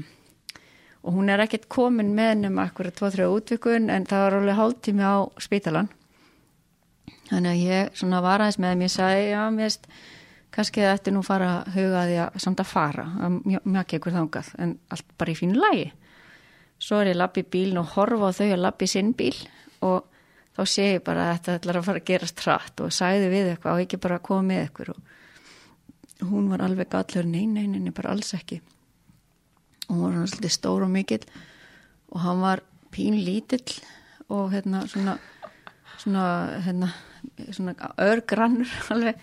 Og 1.04 1.18
hún 1.18 1.28
er 1.28 1.44
ekkert 1.44 1.68
komin 1.68 2.14
með 2.16 2.30
hennum 2.32 2.62
akkurat 2.64 2.96
2-3 2.96 3.28
útvikun 3.28 3.92
en 3.92 4.08
það 4.08 4.24
var 4.24 4.38
alveg 4.40 4.60
hálftími 4.62 5.04
á 5.04 5.28
spítalan 5.44 5.92
þannig 7.28 7.50
að 7.52 7.64
ég 7.68 7.98
svona 8.00 8.22
var 8.24 8.44
aðeins 8.44 8.60
með 8.62 8.72
þeim 8.72 8.86
ég 8.86 8.94
sagði 8.94 9.26
já 9.34 9.42
mér 9.52 9.68
veist 9.68 9.90
kannski 10.54 10.84
það 10.86 10.96
ætti 10.96 11.14
nú 11.14 11.24
fara 11.26 11.50
að 11.58 11.76
huga 11.76 12.06
því 12.08 12.18
að 12.24 12.40
samt 12.46 12.62
að 12.62 12.70
fara 12.70 13.06
að 13.26 13.38
mjög 13.66 13.98
ekkur 13.98 14.16
þangað 14.16 14.54
en 14.64 14.74
allt 14.94 15.14
bara 15.18 15.34
í 15.34 15.38
fínu 15.38 15.60
lagi. 15.60 15.88
Svo 16.84 17.00
er 17.02 17.12
ég 17.12 17.20
lappi 17.20 17.44
bíln 17.44 17.80
og 17.82 17.94
horfa 17.96 18.30
á 18.30 18.38
þau 18.38 18.50
að 18.52 18.62
lappi 18.62 18.90
sinn 18.92 19.14
bíl 19.18 19.36
og 19.84 20.13
þá 20.54 20.62
sé 20.70 20.86
ég 20.94 21.04
bara 21.06 21.30
að 21.30 21.34
þetta 21.38 21.58
ætlar 21.60 21.80
að 21.80 21.88
fara 21.90 22.04
að 22.04 22.10
gerast 22.12 22.38
trætt 22.40 22.84
og 22.86 22.94
sagði 22.94 23.32
við 23.34 23.52
eitthvað 23.54 23.74
og 23.74 23.86
ekki 23.86 24.02
bara 24.04 24.20
að 24.20 24.26
koma 24.30 24.48
með 24.52 24.64
eitthvað 24.64 24.94
og 24.94 26.30
hún 26.30 26.50
var 26.52 26.64
alveg 26.64 26.92
gallur 26.94 27.28
nei, 27.28 27.46
nei, 27.50 27.66
nei, 27.68 27.82
nei, 27.84 27.94
bara 27.96 28.14
alls 28.14 28.34
ekki. 28.38 28.62
Og 29.90 29.96
hún 29.96 30.04
var 30.06 30.14
svona 30.16 30.32
svolítið 30.32 30.56
stór 30.56 30.86
og 30.86 30.92
mikill 30.94 31.26
og 32.14 32.20
hann 32.24 32.44
var 32.44 32.62
pín 32.94 33.18
lítill 33.26 33.80
og 34.32 34.54
hérna 34.54 34.86
svona 34.88 35.18
svona, 36.04 36.28
hérna, 36.66 36.92
svona 37.52 37.76
örgrannur 38.02 38.70
alveg. 38.96 39.20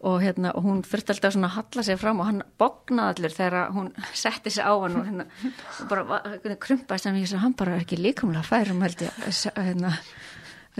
Og 0.00 0.22
hérna 0.22 0.54
og 0.56 0.64
hún 0.64 0.78
þurfti 0.80 1.12
alltaf 1.12 1.34
svona 1.34 1.50
að 1.50 1.56
halla 1.58 1.82
sig 1.84 1.98
fram 2.00 2.22
og 2.22 2.28
hann 2.30 2.44
bognaði 2.60 3.18
allir 3.18 3.34
þegar 3.36 3.74
hún 3.74 3.90
setti 4.22 4.52
sig 4.54 4.64
á 4.64 4.72
hann 4.72 4.96
og 4.96 5.08
hérna 5.10 5.26
og 5.82 5.90
bara 5.90 6.20
hann? 6.22 6.38
Og 6.40 7.20
ég 7.20 7.28
sagði 7.28 7.42
hann 7.42 7.56
bara 7.58 7.74
er 7.74 7.84
ekki 7.84 8.00
líkamlega 8.00 8.46
færum 8.46 8.80
held 8.86 9.04
ég 9.04 9.18
hérna 9.68 9.92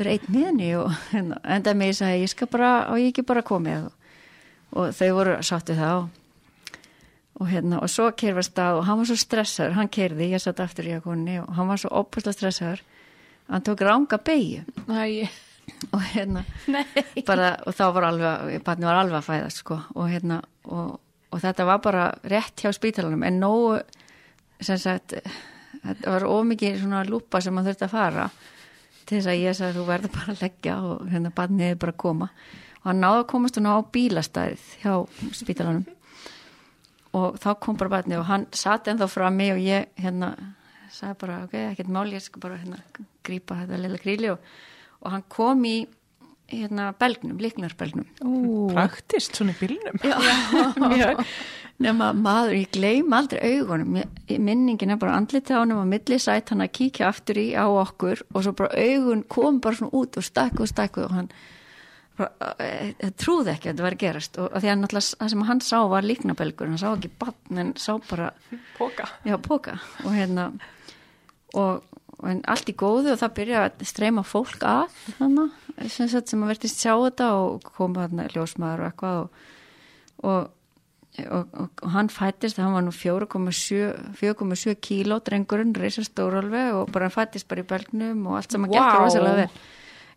vera 0.00 0.14
einn 0.16 0.30
með 0.32 0.46
henni 0.48 0.70
og 0.80 0.94
hérna, 1.10 1.40
enda 1.56 1.74
mig 1.76 1.92
ég 1.92 1.98
sagði 2.00 2.24
ég 2.24 2.32
skal 2.32 2.48
bara 2.50 2.70
og 2.90 3.00
ég 3.00 3.12
ekki 3.12 3.26
bara 3.28 3.44
komið? 3.46 3.88
Og, 3.88 4.16
og 4.80 4.96
þau 4.96 5.10
voru 5.18 5.36
sátti 5.46 5.76
það 5.78 6.08
og 7.40 7.48
hérna 7.48 7.80
og 7.80 7.90
svo 7.90 8.10
kerfast 8.16 8.58
að 8.60 8.80
og 8.80 8.88
hann 8.88 9.00
var 9.00 9.08
svo 9.08 9.18
stressaður, 9.18 9.76
hann 9.78 9.92
kerði, 9.92 10.32
ég 10.34 10.42
satt 10.42 10.60
aftur 10.60 10.88
í 10.90 10.96
aðkonni 10.96 11.38
og 11.40 11.52
hann 11.56 11.70
var 11.70 11.80
svo 11.80 11.92
opuslega 12.02 12.36
stressaður. 12.36 12.82
Hann 13.50 13.64
tók 13.66 13.80
ranga 13.82 14.18
beigju 14.22 14.64
og 15.94 16.02
hérna 16.12 16.44
nei. 16.74 16.84
bara, 17.26 17.54
og 17.66 17.74
þá 17.78 17.84
var 17.96 18.08
alveg, 18.10 18.58
barni 18.66 18.88
var 18.88 19.00
alveg 19.00 19.20
að 19.20 19.28
fæðast 19.30 19.62
sko, 19.62 19.78
og 19.96 20.10
hérna 20.10 20.42
og, 20.68 20.98
og 21.30 21.42
þetta 21.42 21.66
var 21.66 21.80
bara 21.84 22.10
rétt 22.28 22.60
hjá 22.60 22.74
spítalanum. 22.76 23.24
En 23.26 23.40
nógu 23.40 23.80
sem 24.60 24.78
sagt, 24.78 25.16
þetta 25.80 26.14
var 26.16 26.28
ómikið 26.28 26.82
svona 26.82 27.04
lúpa 27.08 27.40
sem 27.40 27.54
maður 27.56 27.72
þurfti 27.72 27.88
að 27.88 27.94
fara 27.96 28.30
til 29.10 29.18
þess 29.18 29.30
að 29.32 29.42
ég 29.42 29.56
sagði 29.58 29.78
þú 29.78 29.86
verður 29.88 30.12
bara 30.14 30.34
að 30.34 30.42
leggja 30.44 30.76
og 30.86 31.06
hérna 31.10 31.32
barnið 31.34 31.72
er 31.72 31.80
bara 31.82 31.94
að 31.96 32.02
koma. 32.04 32.30
Og 32.80 32.86
hann 32.88 33.02
náði 33.02 33.22
að 33.22 33.28
komast 33.32 33.58
hún 33.58 33.68
á 33.68 33.76
bílastæðið 33.96 34.68
hjá 34.84 34.92
spítalanum. 35.40 35.86
Og 37.18 37.38
þá 37.42 37.50
kom 37.58 37.78
bara 37.80 37.94
barnið 37.96 38.20
og 38.20 38.28
hann 38.30 38.46
satt 38.54 38.88
ennþá 38.90 39.10
frá 39.10 39.26
mig 39.34 39.52
og 39.56 39.62
ég 39.64 39.90
hérna 39.98 40.30
sagði 40.94 41.18
bara 41.22 41.38
ok, 41.46 41.56
ekkert 41.70 41.90
mál, 41.92 42.06
ég 42.10 42.22
skal 42.22 42.42
bara 42.42 42.58
hérna 42.60 42.78
grípa 43.26 43.58
þetta 43.60 43.80
lilla 43.82 44.00
gríli 44.00 44.30
og, 44.32 44.46
og 45.02 45.14
hann 45.14 45.26
kom 45.30 45.64
í 45.66 45.76
hérna 46.50 46.90
belgnum, 46.98 47.38
liknarbelgnum 47.40 48.06
Praktist 48.74 49.36
svona 49.38 49.54
í 49.54 49.58
bílnum. 49.60 50.00
mjög 50.90 51.22
nema 51.84 52.10
maður, 52.12 52.56
ég 52.58 52.72
gleym 52.74 53.14
aldrei 53.16 53.54
augunum. 53.56 54.00
Minningin 54.36 54.92
er 54.92 54.98
bara 55.00 55.14
andlitið 55.16 55.56
á 55.56 55.60
hann 55.62 55.72
og 55.78 55.86
millisætt 55.88 56.52
hann 56.52 56.64
að 56.66 56.74
kíkja 56.76 57.08
aftur 57.08 57.40
í 57.40 57.46
á 57.56 57.64
okkur 57.64 58.20
og 58.34 58.44
svo 58.44 58.52
bara 58.58 58.74
augun 58.76 59.22
kom 59.32 59.60
bara 59.64 59.78
svona 59.78 59.94
út 59.96 60.18
og 60.20 60.26
stakku 60.26 60.66
og 60.66 60.70
stakku 60.72 61.06
og 61.06 61.14
hann 61.16 61.30
bara, 62.20 62.50
trúði 63.16 63.54
ekki 63.54 63.70
að 63.70 63.72
þetta 63.72 63.86
var 63.86 63.96
að 63.96 64.02
gerast. 64.04 64.36
Og 64.42 64.50
að 64.52 64.66
því 64.66 64.72
að 64.74 64.80
náttúrulega 64.82 65.20
það 65.22 65.32
sem 65.32 65.46
hann 65.48 65.62
sá 65.64 65.78
var 65.94 66.08
líknabelgur, 66.10 66.68
hann 66.68 66.82
sá 66.82 66.88
ekki 66.92 67.12
batn 67.22 67.62
en 67.64 67.72
sá 67.80 67.92
bara 68.10 68.32
Póka. 68.76 69.08
já, 69.24 69.36
póka 69.40 69.78
og 70.04 70.12
hérna 70.12 70.50
og, 71.54 71.80
og 71.88 71.99
en 72.28 72.40
allt 72.50 72.70
í 72.70 72.76
góðu 72.76 73.14
og 73.14 73.20
það 73.20 73.36
byrja 73.38 73.64
að 73.66 73.84
streyma 73.88 74.24
fólk 74.26 74.64
að 74.66 74.96
þannig 75.18 75.90
sem, 75.92 76.08
sem 76.10 76.42
að 76.42 76.52
verðist 76.52 76.82
sjá 76.82 76.92
þetta 76.92 77.28
og 77.40 77.68
koma 77.76 78.06
þarna 78.06 78.26
ljósmaður 78.34 78.82
og 78.82 78.88
eitthvað 78.90 79.20
og, 79.20 79.46
og, 80.20 80.50
og, 81.24 81.54
og, 81.64 81.84
hann 81.94 82.12
fættist, 82.12 82.60
hann 82.60 82.76
var 82.76 82.84
nú 82.86 82.94
4,7 82.94 84.14
4,7 84.20 84.76
kíló 84.84 85.20
drengurinn 85.24 85.74
reysar 85.76 86.08
stóralveg 86.08 86.76
og 86.82 86.92
bara 86.92 87.08
hann 87.08 87.16
fættist 87.16 87.48
bara 87.50 87.64
í 87.64 87.68
belgnum 87.70 88.26
og 88.28 88.40
allt 88.40 88.56
sem 88.56 88.68
að 88.68 88.74
Vá. 88.74 88.78
gekk 88.78 89.00
rosalega 89.04 89.42
vel 89.42 89.50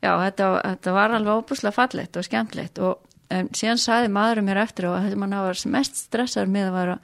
já, 0.03 0.11
þetta, 0.25 0.51
þetta 0.67 0.95
var 0.99 1.17
alveg 1.17 1.41
óbúslega 1.41 1.77
fallegt 1.77 2.19
og 2.19 2.27
skemmtlegt 2.27 2.83
og 2.83 2.93
um, 3.31 3.51
síðan 3.55 3.81
saði 3.81 4.11
maðurum 4.13 4.49
mér 4.49 4.63
eftir 4.65 4.89
og 4.91 4.99
þetta 5.05 5.21
mann 5.23 5.37
var 5.39 5.67
mest 5.77 6.01
stressaður 6.07 6.51
með 6.53 6.69
að 6.69 6.79
vera 6.79 6.97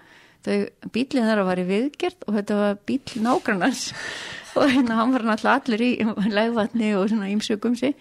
þau, 0.45 0.57
bílinn 0.95 1.29
þeirra 1.29 1.47
var 1.47 1.61
í 1.61 1.67
viðgerð 1.67 2.27
og 2.27 2.37
þetta 2.39 2.59
var 2.59 2.77
bíl 2.87 3.23
nágrannars 3.23 3.89
og 4.55 4.69
hérna 4.71 4.99
hann 4.99 5.15
var 5.15 5.25
náttúrulega 5.27 5.57
allir 5.61 5.85
í 5.85 5.91
legvatni 6.33 6.93
og 6.97 7.09
svona 7.11 7.31
ímsökum 7.33 7.77
sí 7.79 7.93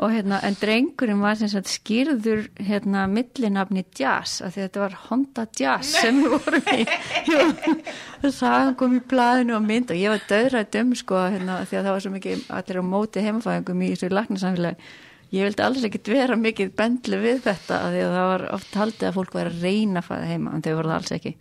og 0.00 0.12
hérna, 0.14 0.38
en 0.46 0.56
drengurinn 0.56 1.20
var 1.20 1.36
sem 1.36 1.50
sagt 1.50 1.68
skýrður 1.68 2.46
hérna 2.62 3.04
millinafni 3.10 3.82
Jazz, 3.98 4.40
af 4.44 4.54
því 4.54 4.62
þetta 4.64 4.82
var 4.84 4.96
Honda 5.08 5.44
Jazz 5.58 5.92
Nei. 5.92 6.00
sem 6.04 6.20
við 6.22 6.34
vorum 6.36 6.70
í 6.72 6.86
Jú, 7.30 8.30
það 8.38 8.72
kom 8.80 8.96
í 8.96 9.02
blæðinu 9.10 9.58
og 9.58 9.66
mynd 9.66 9.92
og 9.92 10.00
ég 10.00 10.14
var 10.14 10.24
döðrætt 10.30 10.80
um 10.80 10.94
sko, 10.96 11.20
hérna, 11.34 11.60
því 11.66 11.80
að 11.80 11.86
það 11.88 11.94
var 11.96 12.04
svo 12.06 12.14
mikið 12.16 12.48
allir 12.60 12.80
á 12.80 12.84
móti 12.94 13.24
heimafæðingum 13.26 13.84
í 13.84 13.92
þessu 13.94 14.12
lagnasamfélagi 14.14 14.92
ég 15.30 15.46
vildi 15.46 15.62
alls 15.62 15.84
ekkit 15.86 16.10
vera 16.10 16.36
mikið 16.38 16.72
bendlu 16.78 17.18
við 17.22 17.42
þetta 17.44 17.76
að 17.86 17.94
því 17.94 18.02
að 18.02 18.14
það 18.16 18.28
var 18.30 18.44
oft 18.56 18.78
haldið 18.80 19.08
að 19.08 19.16
fólk 19.18 19.34
væri 19.36 19.52
að 19.52 19.64
reyna 19.64 20.02
að 20.02 20.08
fæða 20.08 20.30
heima 20.30 20.54
en 20.56 20.64
þau 20.64 20.70
voru 20.72 20.90
það 20.90 20.96
alls 20.96 21.14
ekki. 21.16 21.32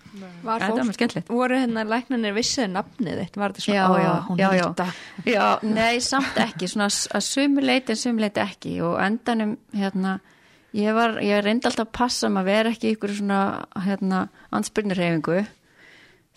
Var 0.46 0.66
fólk, 0.70 1.32
voru 1.34 1.60
hérna 1.60 1.86
læknanir 1.90 2.36
vissið 2.38 2.68
nafnið 2.76 3.22
þitt, 3.24 3.40
var 3.42 3.56
þetta 3.56 3.66
svona 3.66 3.80
já, 3.80 3.86
ó, 3.90 3.98
já, 4.00 4.12
hún 4.28 4.42
já, 4.42 4.50
hilda 4.54 4.90
já, 5.26 5.46
nei, 5.66 6.02
samt 6.06 6.42
ekki. 6.46 6.70
Svona 6.70 6.90
að 6.90 7.26
sumuleiti 7.26 7.96
en 7.96 8.02
sumuleiti 8.04 8.44
ekki. 8.44 8.76
Og 8.86 9.00
endanum 9.04 9.56
hérna 9.74 10.20
ég 10.78 10.94
var, 10.94 11.18
ég 11.26 11.42
reyndi 11.46 11.70
alltaf 11.70 11.88
að 11.88 11.96
passa 11.98 12.30
maður 12.30 12.52
vera 12.54 12.76
ekki 12.76 12.94
ykkur 12.94 13.16
svona 13.18 13.42
hérna 13.88 14.28
ansbyrnurhefingu 14.54 15.42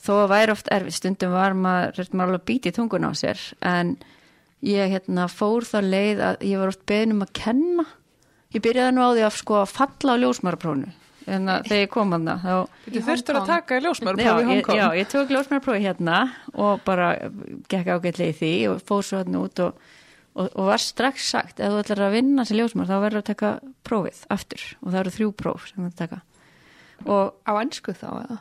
þó 0.02 0.12
að 0.24 0.32
væri 0.32 0.54
oft 0.56 0.70
erfið 0.72 0.96
stundum 0.96 1.34
var 1.36 1.54
maður, 1.54 2.08
maður 2.10 2.32
alveg 2.32 2.46
bítið 2.48 2.78
tungun 2.78 3.06
á 3.06 3.12
sér. 3.14 3.42
En 3.60 3.94
ég 4.62 4.94
hérna, 4.94 5.26
fór 5.30 5.66
það 5.66 5.92
leið 5.92 6.24
að 6.28 6.48
ég 6.48 6.62
var 6.62 6.72
oft 6.72 6.82
beðin 6.88 7.16
um 7.16 7.24
að 7.26 7.32
kenna. 7.38 7.86
Ég 8.52 8.64
byrjaði 8.64 8.94
nú 8.96 9.04
á 9.04 9.10
því 9.12 9.24
að 9.26 9.38
sko 9.38 9.62
að 9.62 9.72
falla 9.72 10.16
á 10.18 10.20
ljósmaraprónu 10.22 10.90
en 11.30 11.46
þegar 11.46 11.78
ég 11.78 11.90
kom 11.92 12.14
að 12.16 12.28
það 12.42 12.62
Þú 12.86 13.02
þurftur 13.06 13.38
að 13.38 13.50
taka 13.50 13.80
ljósmaraprófi 13.84 14.42
í 14.42 14.48
Hongkong 14.48 14.78
Já, 14.78 14.86
ég 14.98 15.10
tók 15.10 15.32
ljósmaraprófi 15.32 15.84
hérna 15.84 16.18
og 16.52 16.82
bara 16.86 17.12
gekk 17.70 17.92
ágætlega 17.94 18.32
í 18.32 18.38
því 18.40 18.52
og 18.72 18.82
fóð 18.88 19.04
svo 19.08 19.20
hérna 19.20 19.44
út 19.46 19.62
og, 19.62 19.86
og, 20.34 20.50
og 20.50 20.70
var 20.72 20.82
strax 20.82 21.30
sagt 21.34 21.62
ef 21.62 21.72
þú 21.72 21.80
ætlar 21.84 22.04
að 22.08 22.18
vinna 22.18 22.46
sem 22.48 22.58
ljósmar 22.58 22.90
þá 22.90 22.96
verður 22.98 23.22
að 23.22 23.30
taka 23.30 23.54
prófið 23.86 24.22
aftur. 24.34 24.66
Og 24.82 24.90
það 24.90 25.00
eru 25.04 25.14
þrjú 25.18 25.32
próf 25.44 25.70
sem 25.70 25.86
þú 25.86 25.94
taka 26.02 26.22
og 27.06 27.34
á 27.48 27.52
ennsku 27.58 27.94
þá 27.96 28.08
eða? 28.22 28.38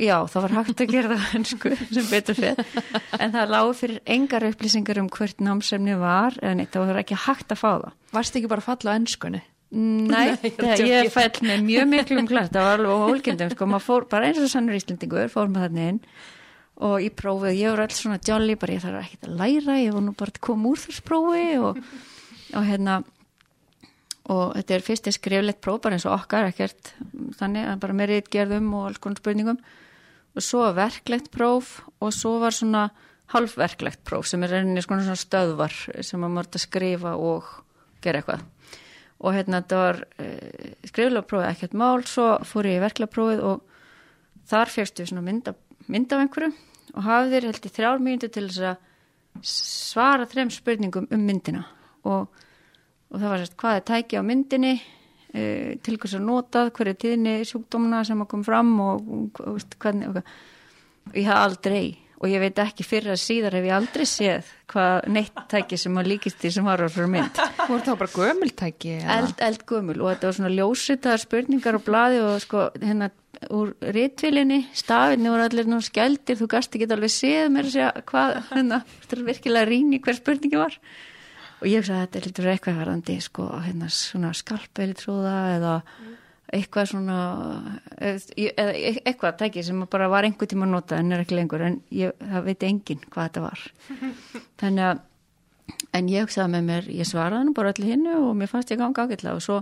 Já, 0.00 0.16
það 0.26 0.42
var 0.44 0.54
hægt 0.56 0.82
að 0.82 0.92
gera 0.94 1.12
það 1.12 1.22
á 1.22 1.34
ennsku 1.38 1.72
sem 1.78 2.08
betur 2.10 2.38
fyrir, 2.38 2.72
en 3.20 3.34
það 3.36 3.52
lág 3.54 3.70
fyrir 3.78 4.00
engar 4.16 4.46
upplýsingar 4.48 5.00
um 5.02 5.10
hvert 5.14 5.44
námsefni 5.44 5.94
var 6.00 6.36
en 6.42 6.64
það 6.64 6.90
var 6.90 7.00
ekki 7.04 7.20
hægt 7.26 7.54
að 7.54 7.62
fá 7.62 7.70
það. 7.70 7.94
Varst 8.16 8.38
ekki 8.40 8.50
bara 8.50 8.64
að 8.64 8.68
falla 8.70 8.94
á 8.94 8.98
ennskunni? 8.98 9.42
Nei, 9.70 10.34
Nei 10.58 10.74
ég 10.82 11.12
fæll 11.14 11.44
með 11.46 11.62
mjög 11.68 11.88
miklum 11.92 12.26
klart, 12.26 12.50
það 12.50 12.66
var 12.66 12.80
alveg 12.80 13.14
ólgjöndum 13.14 13.52
sko, 13.54 13.68
maður 13.70 13.86
fór 13.86 14.06
bara 14.10 14.26
eins 14.26 14.40
og 14.42 14.50
sannur 14.50 14.78
íslendingur 14.78 15.30
fór 15.30 15.50
með 15.52 15.68
þarna 15.68 15.86
inn. 15.92 16.00
Og 16.80 16.96
ég 17.04 17.14
prófið, 17.14 17.58
ég 17.60 17.70
voru 17.70 17.84
alls 17.84 18.00
svona 18.00 18.18
jolly, 18.24 18.56
bara 18.58 18.74
ég 18.74 18.82
þarf 18.82 19.04
ekki 19.04 19.18
að 19.28 19.36
læra, 19.38 19.76
ég 19.78 19.94
voru 19.94 20.06
nú 20.08 20.14
bara 20.18 20.34
að 20.34 20.42
koma 20.48 20.70
úr 20.72 20.80
þess 20.80 21.04
prófi 21.06 21.44
og, 21.60 21.78
og 22.56 22.66
hérna 22.66 22.96
og 24.28 24.56
þetta 24.56 24.74
er 24.76 24.84
fyrst 24.84 25.08
skriflegt 25.16 25.62
próf 25.64 25.80
bara 25.84 25.96
eins 25.96 26.06
og 26.08 26.16
okkar 26.18 26.50
ekkert 26.50 26.92
þannig 27.38 27.68
að 27.70 27.80
bara 27.82 27.96
með 27.96 28.12
rítgerðum 28.14 28.68
og 28.76 28.90
alls 28.90 29.00
konar 29.02 29.22
spurningum. 29.22 29.60
Og 30.36 30.44
svo 30.44 30.66
verklegt 30.76 31.30
próf 31.34 31.80
og 31.98 32.12
svo 32.14 32.36
var 32.42 32.54
svona 32.54 32.90
halvverklegt 33.32 34.02
próf 34.06 34.28
sem 34.28 34.42
er 34.44 34.54
reyninni 34.54 34.82
svona 34.84 35.16
stöðvar 35.18 35.74
sem 36.04 36.20
maður 36.20 36.36
mörgt 36.36 36.58
að 36.58 36.66
skrifa 36.66 37.14
og 37.16 37.48
gera 38.04 38.20
eitthvað. 38.20 38.44
Og 39.20 39.34
hérna 39.36 39.60
þetta 39.60 39.80
var 39.80 39.98
eh, 40.22 40.76
skriflega 40.88 41.26
prófið 41.28 41.48
ekkert 41.50 41.74
mál. 41.76 42.04
Svo 42.08 42.28
fór 42.48 42.68
ég 42.70 42.78
í 42.78 42.84
verklega 42.84 43.12
prófið 43.12 43.42
og 43.44 43.64
þar 44.50 44.72
fegstu 44.72 45.04
við 45.04 45.12
svona 45.12 45.26
mynd 45.26 45.50
mynd 45.90 46.12
af 46.12 46.22
einhverju 46.22 46.52
og 46.94 47.06
hafið 47.06 47.34
þér 47.34 47.46
held 47.48 47.66
í 47.66 47.72
þrjár 47.74 48.02
mínúti 48.04 48.30
til 48.30 48.46
þess 48.46 48.64
að 48.70 48.86
svara 49.46 50.26
þrem 50.30 50.50
spurningum 50.52 51.08
um 51.10 51.26
myndina. 51.26 51.64
Og 52.06 52.28
og 53.10 53.18
það 53.18 53.32
var 53.32 53.42
sérst 53.42 53.58
hvað 53.60 53.78
er 53.78 53.86
tæki 53.90 54.20
á 54.20 54.22
myndinni? 54.26 54.74
E, 55.30 55.42
til 55.84 55.94
hvers 56.00 56.16
að 56.18 56.26
nota, 56.26 56.64
hverju 56.74 56.96
tíðni 57.04 57.34
sjúkdómuna 57.46 58.02
sem 58.06 58.22
að 58.22 58.30
koma 58.32 58.46
fram 58.48 58.70
og, 58.82 59.10
og, 59.14 59.42
og 59.46 59.76
hvernig 59.82 60.10
og, 60.10 60.22
ég 61.14 61.28
haf 61.28 61.44
aldrei 61.44 61.84
og 62.20 62.28
ég 62.28 62.42
veit 62.42 62.58
ekki 62.60 62.84
fyrir 62.84 63.14
að 63.14 63.22
síðar 63.22 63.54
hef 63.56 63.68
ég 63.68 63.76
aldrei 63.76 64.04
séð 64.08 64.48
hvað 64.70 65.06
neitt 65.14 65.38
tæki 65.48 65.78
sem 65.80 65.94
að 65.96 66.10
líkist 66.10 66.42
því 66.42 66.50
sem 66.56 66.66
var 66.66 66.82
á 66.84 66.88
fyrir 66.92 67.08
mynd. 67.14 67.38
Þú 67.62 67.68
voru 67.70 67.86
þá 67.86 67.94
bara 68.02 68.12
gömultæki? 68.16 68.96
Eld, 69.14 69.40
eld 69.46 69.64
gömul 69.70 69.96
og 70.02 70.10
þetta 70.10 70.28
var 70.28 70.36
svona 70.36 70.52
ljósitaðar 70.52 71.22
spurningar 71.22 71.78
og 71.78 71.86
bladi 71.86 72.20
og 72.26 72.42
sko 72.44 72.66
hérna 72.82 73.08
úr 73.56 73.72
ritvilinni, 73.94 74.66
stafinni 74.76 75.30
voru 75.32 75.46
allir 75.46 75.68
nú 75.70 75.78
skældir, 75.80 76.36
þú 76.36 76.50
gasti 76.52 76.76
ekki 76.76 76.90
alveg 76.92 77.14
séð 77.14 77.46
mér 77.54 77.70
að 77.70 77.72
segja 77.72 77.92
hvað, 78.10 78.34
hérna, 78.50 78.80
þetta 79.00 79.16
er 79.16 79.22
virkilega 79.30 79.70
ríni 79.70 80.00
hver 80.04 80.18
spurningi 80.18 80.60
var 80.60 80.76
og 81.60 81.66
ég 81.68 81.82
hugsa 81.82 81.98
að 81.98 82.00
þetta 82.04 82.18
er 82.18 82.26
litur 82.28 82.48
eitthvað 82.54 82.80
verðandi 82.80 83.18
sko, 83.24 83.46
hérna 83.64 83.90
svona 83.92 84.32
skalpelitrúða 84.36 85.36
eða 85.56 85.74
eitthvað 86.50 86.88
svona 86.90 87.18
eða 88.00 88.72
eitthvað 89.06 89.36
tæki 89.38 89.62
sem 89.66 89.84
bara 89.90 90.08
var 90.10 90.26
einhver 90.26 90.50
tíma 90.50 90.66
að 90.66 90.74
nota 90.74 90.98
en 90.98 91.12
er 91.14 91.22
ekki 91.22 91.38
lengur. 91.38 91.62
En 91.62 91.78
ég, 91.94 92.16
það 92.18 92.48
veit 92.48 92.66
enginn 92.66 93.04
hvað 93.06 93.28
þetta 93.28 93.44
var. 93.44 93.66
Þannig 94.62 94.88
að 94.88 95.04
en 95.96 96.08
ég 96.10 96.26
hugsaði 96.26 96.52
með 96.56 96.66
mér, 96.66 96.88
ég 96.90 97.06
svaraði 97.06 97.46
nú 97.46 97.54
bara 97.54 97.70
allir 97.70 97.92
hinnu 97.94 98.16
og 98.24 98.32
mér 98.38 98.50
fannst 98.50 98.72
ég 98.74 98.80
ganga 98.80 99.06
ágætlega. 99.06 99.36
Og 99.38 99.44
svo 99.44 99.60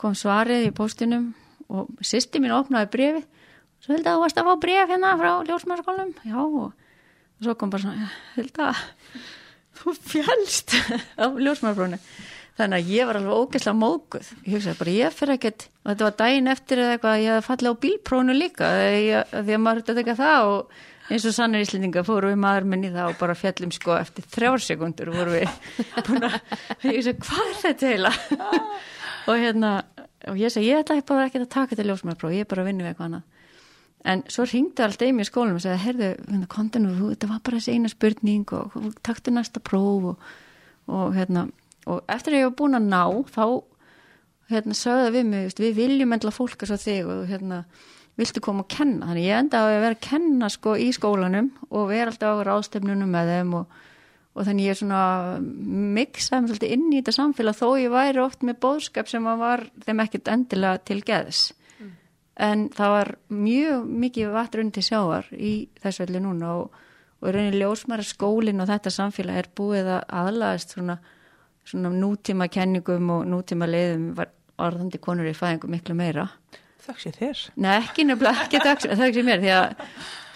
kom 0.00 0.16
svarið 0.18 0.68
í 0.68 0.74
postinum 0.74 1.30
og 1.68 1.90
sýsti 2.04 2.40
mín 2.42 2.54
opnaði 2.56 2.90
brefi 2.92 3.22
og 3.22 3.84
svo 3.84 3.94
held 3.94 4.06
að 4.06 4.16
þú 4.16 4.22
varst 4.24 4.40
að 4.40 4.48
fá 4.48 4.60
bref 4.62 4.92
hérna 4.92 5.14
frá 5.20 5.30
ljósmæðarskólum 5.48 6.12
já 6.24 6.38
og, 6.38 6.70
og 6.72 7.44
svo 7.44 7.54
kom 7.60 7.72
bara 7.72 7.84
svona, 7.84 8.08
held 8.36 8.62
að 8.64 8.80
þú 9.78 9.94
fjálst 10.12 10.74
á 11.22 11.26
ljósmárfrónu 11.32 12.00
þannig 12.58 12.80
að 12.80 12.92
ég 12.92 13.08
var 13.08 13.18
alveg 13.20 13.38
ógeðslega 13.38 13.78
mókuð 13.78 14.28
ég 14.42 14.54
hugsaði 14.56 14.78
bara 14.80 14.94
ég 14.96 15.16
fyrir 15.16 15.34
ekkert 15.36 15.66
og 15.68 15.90
þetta 15.92 16.06
var 16.08 16.16
daginn 16.22 16.52
eftir 16.52 16.82
eða 16.82 16.94
eitthvað 16.96 17.24
ég 17.24 17.46
fallið 17.46 17.70
á 17.70 17.82
bílprónu 17.84 18.36
líka 18.36 18.70
ég, 18.90 19.34
því 19.34 19.56
að 19.56 19.62
maður 19.64 19.84
þetta 19.86 20.02
ekki 20.02 20.14
að 20.14 20.22
það 20.24 20.48
og 20.52 20.78
eins 21.08 21.24
og 21.24 21.36
sannir 21.36 21.64
íslendinga 21.64 22.04
fóru 22.04 22.32
við 22.32 22.40
maður 22.42 22.66
minni 22.72 22.90
það 22.92 23.12
og 23.12 23.20
bara 23.22 23.38
fjallum 23.38 23.72
sko 23.72 23.94
eftir 23.96 24.26
þrjársekundur 24.34 25.12
voru 25.14 25.38
við 25.38 25.54
búin 26.08 26.28
að 26.28 26.38
ég 26.88 26.98
hugsaði 26.98 27.16
hvað 27.22 27.46
er 27.46 27.58
þetta 27.62 27.92
heila 27.94 28.12
og 29.28 29.34
hérna 29.38 29.72
og 30.28 30.40
ég 30.40 30.52
segi 30.52 30.72
ég 30.72 30.82
ætla 30.82 30.98
ekki 30.98 31.08
bara 31.12 31.28
ekki 31.28 31.44
að 31.44 31.50
taka 31.54 31.74
þetta 31.76 31.88
ljósmárfró 31.92 32.32
ég 32.34 32.44
er 32.44 32.50
bara 32.50 32.64
að 32.64 32.72
vinna 32.72 32.84
við 32.84 32.92
eitthvað 32.92 33.10
annað 33.12 33.37
en 34.08 34.24
svo 34.32 34.46
ringdi 34.48 34.84
alltaf 34.84 35.08
í 35.08 35.14
mér 35.14 35.28
skólum 35.28 35.58
og 35.58 35.64
segði, 35.64 35.80
heyrðu, 35.84 36.10
hérna, 36.30 36.50
kontinu, 36.50 36.92
þetta 37.00 37.30
var 37.30 37.42
bara 37.44 37.60
þessi 37.60 37.74
eina 37.76 37.90
spurning 37.92 38.54
og, 38.56 38.76
og 38.78 39.00
taktu 39.04 39.34
næsta 39.34 39.60
próf 39.64 40.12
og, 40.12 40.30
og 40.88 41.16
hérna 41.16 41.48
og 41.88 42.02
eftir 42.12 42.36
að 42.36 42.42
ég 42.42 42.48
var 42.50 42.56
búin 42.58 42.78
að 42.78 42.88
ná 42.88 43.02
þá 43.32 43.44
hérna 44.48 44.76
sögða 44.76 45.12
við 45.14 45.28
mig, 45.28 45.54
við 45.60 45.76
viljum 45.76 46.14
endla 46.16 46.32
fólk 46.32 46.64
að 46.64 46.72
svo 46.72 46.80
þig 46.80 47.12
og 47.12 47.22
hérna 47.28 47.62
viltu 48.18 48.42
koma 48.42 48.64
að 48.64 48.72
kenna, 48.74 49.10
þannig 49.10 49.28
ég 49.28 49.42
enda 49.42 49.60
á 49.60 49.64
að 49.68 49.76
vera 49.84 49.94
að 49.94 50.06
kenna 50.08 50.48
sko 50.50 50.74
í 50.80 50.88
skólanum 50.94 51.52
og 51.68 51.92
vera 51.92 52.10
alltaf 52.10 52.40
á 52.42 52.46
ráðstefnunum 52.48 53.12
með 53.14 53.30
þeim 53.34 53.52
og, 53.60 53.76
og 54.34 54.48
þannig 54.48 54.66
ég 54.66 54.74
er 54.74 54.80
svona 54.80 55.02
miksaði 55.98 56.40
mig 56.42 56.50
svolítið 56.50 56.74
inn 56.74 56.88
í 56.88 56.98
þetta 56.98 57.14
samfélag 57.18 57.60
þó 57.60 57.68
ég 57.78 57.94
væri 57.94 58.24
oft 58.24 58.42
með 58.46 58.58
bóðskap 58.64 59.12
sem 59.12 59.28
var 59.28 59.68
þeim 59.84 60.02
ekkert 60.02 60.32
endilega 60.34 60.82
til 60.90 60.98
geðs 61.06 61.44
en 62.38 62.68
það 62.74 62.92
var 62.94 63.10
mjög 63.34 63.88
mikið 64.04 64.34
vatn 64.34 64.70
til 64.74 64.84
sjávar 64.86 65.28
í 65.34 65.52
þessu 65.82 66.04
velli 66.04 66.22
núna 66.22 66.52
og, 66.60 66.76
og 67.18 67.34
rauninni 67.34 67.58
ljósmæra 67.58 68.06
skólinn 68.06 68.62
og 68.62 68.70
þetta 68.70 68.94
samfélag 68.94 69.40
er 69.42 69.50
búið 69.58 69.90
að 69.96 70.04
aðlæðast 70.20 70.76
svona, 70.76 70.98
svona 71.66 71.92
nútíma 71.94 72.48
kenningum 72.52 73.10
og 73.16 73.26
nútíma 73.26 73.68
leiðum 73.70 74.12
var 74.18 74.30
orðandi 74.58 75.02
konur 75.02 75.28
í 75.30 75.34
fæðingu 75.36 75.70
miklu 75.70 75.98
meira. 75.98 76.28
Þakk 76.86 77.02
sér 77.02 77.18
þér. 77.18 77.42
Nei, 77.60 77.74
ekki 77.82 78.06
nefnilega, 78.06 78.46
ekki 78.46 78.62
þakk 78.64 78.86
sér 78.86 79.26
mér 79.26 79.42
því 79.42 79.52
að 79.58 79.70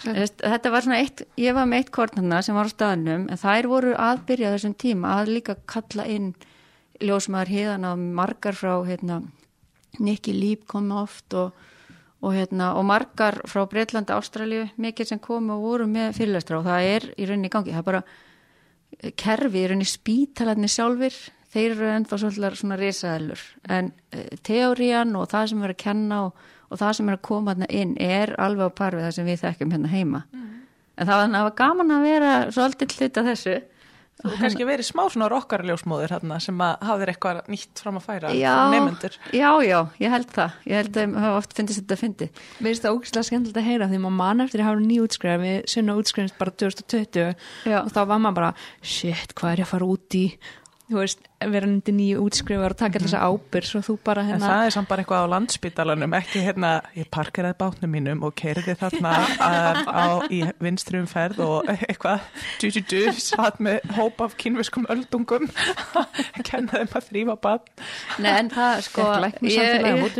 þetta 0.03 0.71
var 0.73 0.83
svona 0.83 0.99
eitt 0.99 1.23
ég 1.39 1.55
var 1.55 1.67
með 1.69 1.83
eitt 1.83 1.93
kornarna 1.95 2.41
sem 2.43 2.57
var 2.57 2.67
á 2.67 2.73
staðnum 2.73 3.29
en 3.31 3.39
þær 3.39 3.69
voru 3.71 3.93
aðbyrja 3.95 4.51
þessum 4.53 4.73
tíma 4.75 5.13
að 5.21 5.31
líka 5.37 5.55
kalla 5.71 6.05
inn 6.11 6.33
ljósmæðar 7.03 7.51
híðan 7.51 7.87
á 7.87 7.91
margar 7.95 8.57
frá 8.57 8.75
hérna, 8.83 9.21
Nicky 10.03 10.33
Líp 10.35 10.67
kom 10.67 10.91
oft 10.91 11.33
og 11.37 11.55
og, 12.23 12.31
hérna, 12.31 12.71
og 12.79 12.85
margar 12.87 13.41
frá 13.49 13.65
Breitlandi, 13.69 14.15
Ástralju, 14.15 14.67
mikið 14.81 15.09
sem 15.11 15.21
komu 15.23 15.57
og 15.57 15.65
voru 15.67 15.87
með 15.91 16.15
fyrirlæstra 16.19 16.61
og 16.61 16.67
það 16.69 16.89
er 16.93 17.07
í 17.17 17.27
rauninni 17.27 17.49
í 17.49 17.53
gangi, 17.53 17.73
það 17.75 17.81
er 17.81 17.87
bara 17.89 18.03
eh, 18.99 19.11
kerfi, 19.19 19.59
í 19.59 19.65
rauninni 19.67 19.89
spítalarnir 19.89 20.71
sjálfur, 20.71 21.17
þeir 21.53 21.67
eru 21.75 21.89
ennþá 21.97 22.21
svolítið 22.21 22.57
svona 22.61 22.79
risaðalur, 22.79 23.43
en 23.75 23.91
e, 24.09 24.23
teórian 24.41 25.11
og 25.19 25.27
það 25.33 25.51
sem 25.51 25.65
er 25.67 25.73
að 25.75 25.81
kenna 25.83 26.21
og, 26.29 26.47
og 26.71 26.79
það 26.81 26.95
sem 26.97 27.11
er 27.11 27.19
að 27.19 27.25
koma 27.27 27.53
hérna 27.53 27.69
inn 27.81 27.93
er 28.01 28.33
alveg 28.41 28.71
á 28.71 28.77
parfið 28.79 29.05
það 29.05 29.13
sem 29.17 29.29
við 29.29 29.43
þekkjum 29.43 29.75
hérna 29.75 29.91
heima. 29.91 30.23
Mm. 30.31 30.47
En 30.93 31.09
það 31.09 31.19
var, 31.19 31.29
það 31.35 31.45
var 31.49 31.55
gaman 31.59 31.93
að 31.93 32.07
vera 32.07 32.33
svolítið 32.55 32.97
hluta 32.97 33.25
þessu 33.27 33.59
Þú 34.21 34.37
kannski 34.39 34.65
verið 34.67 34.87
smá 34.87 35.01
svona 35.11 35.27
rockarljósmóður 35.33 36.13
hérna, 36.13 36.37
sem 36.43 36.61
að 36.63 36.85
hafðir 36.87 37.11
eitthvað 37.11 37.39
nýtt 37.51 37.81
fram 37.81 37.97
að 37.99 38.05
færa 38.05 38.31
nefnendur. 38.71 39.17
Já, 39.35 39.49
já, 39.65 39.77
ég 39.99 40.13
held 40.13 40.31
það. 40.35 40.57
Ég 40.69 40.79
held 40.79 40.99
að 41.01 41.17
það 41.17 41.37
oft 41.39 41.55
finnst 41.57 41.79
þetta 41.79 41.97
að 41.97 42.03
fyndi. 42.03 42.29
Mér 42.59 42.69
finnst 42.69 42.85
það 42.85 42.97
ógislega 42.99 43.29
skemmtilegt 43.29 43.59
að 43.59 43.67
heyra 43.67 43.89
því 43.91 44.01
maður 44.05 44.17
mann 44.21 44.45
eftir 44.45 44.63
að 44.63 44.69
hafa 44.69 44.85
nýjútskriða 44.85 45.37
við 45.43 45.57
sunna 45.73 45.97
útskrifnist 45.99 46.39
bara 46.39 46.55
2020 46.63 47.33
já. 47.67 47.79
og 47.81 47.91
þá 47.91 48.01
var 48.13 48.23
maður 48.23 48.39
bara, 48.39 48.51
shit, 48.79 49.33
hvað 49.35 49.55
er 49.55 49.63
ég 49.63 49.67
að 49.67 49.73
fara 49.73 49.89
út 49.97 50.19
í 50.19 50.25
þú 50.89 50.99
veist, 50.99 51.23
vera 51.53 51.67
undir 51.67 51.95
nýju 51.97 52.23
útskrifar 52.23 52.75
og 52.75 52.79
taka 52.79 53.01
þessa 53.03 53.21
ábyrg 53.27 53.67
svo 53.67 53.81
þú 53.83 53.95
bara 54.05 54.23
En 54.23 54.33
hérna 54.33 54.49
það 54.51 54.65
er 54.67 54.75
samt 54.75 54.89
bara 54.91 55.03
eitthvað 55.03 55.25
á 55.27 55.33
landspítalanum, 55.33 56.15
ekki 56.19 56.43
hérna, 56.43 56.71
ég 56.97 57.09
parkeraði 57.13 57.57
bátnum 57.59 57.93
mínum 57.93 58.23
og 58.27 58.35
keiriði 58.39 58.75
þarna 58.79 59.13
að, 59.47 59.79
á, 59.87 60.05
í 60.31 60.41
vinstri 60.63 61.01
umferð 61.01 61.41
og 61.45 61.71
eitthvað, 61.73 62.27
du, 62.61 62.69
du, 62.69 62.81
du, 62.93 63.01
satt 63.19 63.59
með 63.63 63.83
hóp 63.97 64.23
af 64.23 64.37
kynviskum 64.39 64.87
öldungum, 64.91 65.49
kennaði 66.47 66.87
maður 66.91 67.07
þrýfa 67.09 67.37
bát. 67.43 67.71
Nei, 68.23 68.31
en 68.33 68.51
það 68.53 68.83
sko 68.87 69.09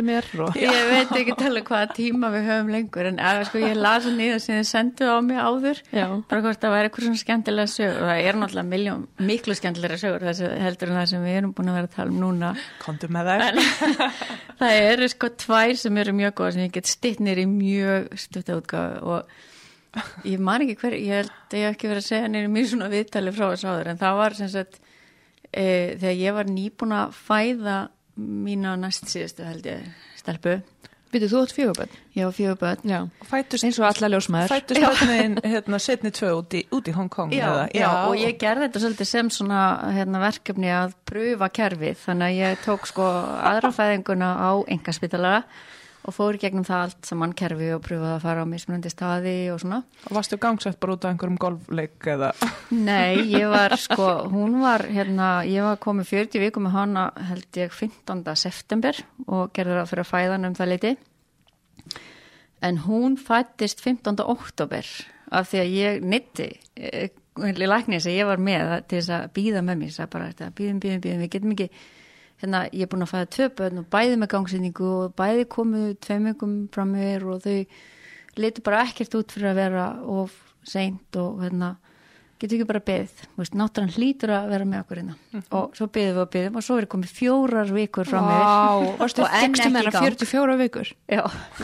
mér 0.04 0.28
og 0.44 0.58
ég 0.58 0.80
veit 0.90 1.12
ekki 1.16 1.34
tala 1.38 1.62
hvaða 1.64 1.90
tíma 1.96 2.30
við 2.34 2.48
höfum 2.48 2.70
lengur 2.72 3.08
en 3.08 3.20
að, 3.22 3.42
sko, 3.48 3.60
ég 3.62 3.76
las 3.78 4.04
það 4.06 4.18
nýða 4.18 4.40
sem 4.42 4.58
þið 4.58 4.68
sendu 4.68 5.08
á 5.08 5.16
mig 5.24 5.40
áður 5.40 5.80
Já. 5.94 6.06
bara 6.30 6.44
hvort 6.44 6.62
það 6.62 6.74
væri 6.74 6.90
eitthvað 6.90 7.08
svona 7.08 7.22
skemmtilega 7.22 7.72
sögur 7.72 8.02
og 8.02 8.10
það 8.10 8.28
er 8.28 8.40
náttúrulega 8.40 8.70
miljón, 8.70 9.06
miklu 9.30 9.56
skemmtilega 9.58 10.00
sögur 10.00 10.26
þessi, 10.28 10.50
heldur 10.60 10.92
en 10.92 10.98
það 11.00 11.08
sem 11.12 11.24
við 11.24 11.38
erum 11.38 11.54
búin 11.56 11.72
að 11.72 11.78
vera 11.78 11.90
að 11.90 11.96
tala 11.96 12.14
um 12.14 12.20
núna. 12.22 12.52
Kondu 12.82 13.10
með 13.12 13.32
en 13.34 13.60
það 14.60 14.76
eru 14.90 15.08
sko 15.12 15.32
tvær 15.44 15.74
sem 15.80 15.98
eru 16.02 16.14
mjög 16.20 16.36
góða 16.38 16.54
sem 16.56 16.66
ég 16.66 16.76
get 16.76 16.90
stittnir 16.90 17.42
í 17.42 17.48
mjög 17.50 18.14
stutta 18.24 18.58
útgáfu 18.60 19.14
og 19.14 19.34
ég 20.26 20.42
man 20.42 20.64
ekki 20.64 20.78
hver, 20.80 20.96
ég 20.98 21.22
held 21.22 21.56
ég 21.58 21.68
ekki 21.70 21.90
verið 21.90 22.02
að 22.02 22.08
segja 22.08 22.30
nýri 22.30 22.50
mjög 22.50 22.70
svona 22.72 22.90
viðtali 22.92 23.34
frá 23.34 23.44
þessu 23.46 23.70
áður 23.70 23.90
en 23.92 24.00
það 24.00 24.20
var 24.20 24.38
sem 24.38 24.50
sagt 24.50 24.80
e, 25.50 25.66
þegar 26.00 26.16
ég 26.18 26.38
var 26.38 26.50
nýbúin 26.50 26.96
að 26.98 27.18
fæða 27.18 27.76
mína 28.16 28.74
næst 28.80 29.06
síðustu 29.10 29.46
held 29.46 29.68
ég 29.68 29.86
stelpu, 30.18 30.58
Vitið, 31.14 31.30
þú 31.30 31.40
átt 31.44 31.52
fjöguböld? 31.54 31.92
Já. 32.84 32.98
Fættust, 33.30 33.64
Eins 33.66 33.76
og 33.78 33.86
alla 33.86 34.08
ljósmaður. 34.10 34.50
fættust 34.50 34.80
börnin 34.82 35.36
hérna 35.46 35.78
setni 35.78 36.10
tvö 36.10 36.30
út 36.40 36.56
í, 36.58 36.64
út 36.74 36.88
í 36.90 36.94
Hong 36.96 37.10
Kong. 37.12 37.30
Já, 37.34 37.44
eða? 37.46 37.68
já, 37.74 37.90
og 38.08 38.16
ég 38.18 38.34
gerði 38.40 38.66
þetta 38.66 38.82
svolítið 38.82 39.10
sem 39.12 39.30
svona 39.30 39.60
hérna, 39.94 40.22
verkefni 40.24 40.72
að 40.74 40.96
pröfa 41.06 41.48
kerfið 41.54 42.02
þannig 42.02 42.26
að 42.26 42.40
ég 42.40 42.64
tók 42.66 42.88
sko 42.90 43.06
aðra 43.52 43.70
fæðinguna 43.76 44.32
á 44.42 44.50
engaspitalara 44.74 45.44
og 46.04 46.12
fór 46.12 46.36
gegnum 46.40 46.66
það 46.66 46.82
allt 46.86 47.08
saman 47.08 47.32
kerfi 47.36 47.70
og 47.74 47.80
pröfaði 47.84 48.12
að 48.18 48.24
fara 48.26 48.44
á 48.44 48.46
mismunandi 48.48 48.92
staði 48.92 49.34
og 49.54 49.62
svona. 49.62 49.80
Og 50.10 50.18
varstu 50.18 50.38
gangsett 50.40 50.78
bara 50.82 50.96
út 50.98 51.06
af 51.06 51.14
einhverjum 51.14 51.40
golfleik 51.40 52.08
eða? 52.14 52.30
Nei, 52.76 53.24
ég 53.32 53.48
var 53.52 53.76
sko, 53.86 54.10
hún 54.32 54.60
var 54.64 54.84
hérna, 54.90 55.30
ég 55.48 55.64
var 55.64 55.80
komið 55.82 56.12
40 56.12 56.44
vikum 56.44 56.68
með 56.68 56.76
hana 56.76 57.08
held 57.30 57.60
ég 57.60 57.72
15. 57.72 58.22
september 58.36 59.00
og 59.26 59.50
gerði 59.56 59.80
það 59.80 59.90
fyrir 59.92 60.04
að 60.04 60.12
fæðan 60.12 60.48
um 60.50 60.56
það 60.60 60.72
leiti 60.74 60.94
en 62.64 62.80
hún 62.86 63.18
fættist 63.20 63.82
15. 63.84 64.20
oktober 64.24 64.88
af 65.34 65.50
því 65.50 65.60
að 65.60 65.74
ég 65.74 66.04
nitti 66.04 66.48
í 67.34 67.66
læknir 67.66 68.02
sem 68.02 68.14
ég 68.14 68.28
var 68.28 68.40
með 68.40 68.76
til 68.88 69.00
þess 69.00 69.12
að 69.16 69.26
býða 69.36 69.64
með 69.66 69.80
mér, 69.80 69.92
það 69.96 70.10
bara 70.12 70.30
þetta 70.30 70.50
býðum, 70.58 70.80
býðum, 70.82 71.00
býðum, 71.04 71.22
við 71.24 71.32
getum 71.34 71.54
ekki 71.56 71.68
hérna, 72.44 72.64
ég 72.70 72.86
er 72.86 72.92
búin 72.92 73.06
að 73.06 73.12
fæða 73.14 73.30
tvö 73.36 73.48
börn 73.58 73.82
og 73.82 73.88
bæði 73.92 74.20
með 74.20 74.32
gangsýningu 74.34 74.90
og 74.92 75.16
bæði 75.18 75.48
komuð 75.56 75.88
tveim 76.04 76.30
vikum 76.30 76.56
frá 76.74 76.84
mér 76.88 77.26
og 77.32 77.42
þau 77.44 77.58
litur 78.40 78.66
bara 78.66 78.84
ekkert 78.86 79.18
út 79.18 79.34
fyrir 79.34 79.52
að 79.52 79.60
vera 79.62 79.88
of 80.14 80.36
seint 80.66 81.18
og 81.20 81.42
hérna 81.44 81.74
getur 82.40 82.58
ekki 82.58 82.66
bara 82.66 82.82
beðið, 82.84 83.20
náttúrulega 83.56 83.94
hlýtur 83.94 84.32
að 84.34 84.48
vera 84.50 84.66
með 84.68 84.80
okkur 84.82 85.00
hérna 85.00 85.42
og 85.58 85.76
svo 85.78 85.86
beðum 85.94 86.16
við 86.16 86.22
og 86.24 86.30
beðum 86.34 86.58
og 86.58 86.66
svo 86.66 86.78
er 86.80 86.86
komið 86.90 87.12
fjórar 87.14 87.70
vikur 87.72 88.08
frá 88.10 88.18
mér 88.24 88.42
Vá, 88.42 88.96
varstu 89.00 89.24
Og 89.24 89.36
enn 89.38 89.54
ekki 89.54 89.84
gang. 89.86 89.98
44 90.02 90.56
vikur? 90.60 90.90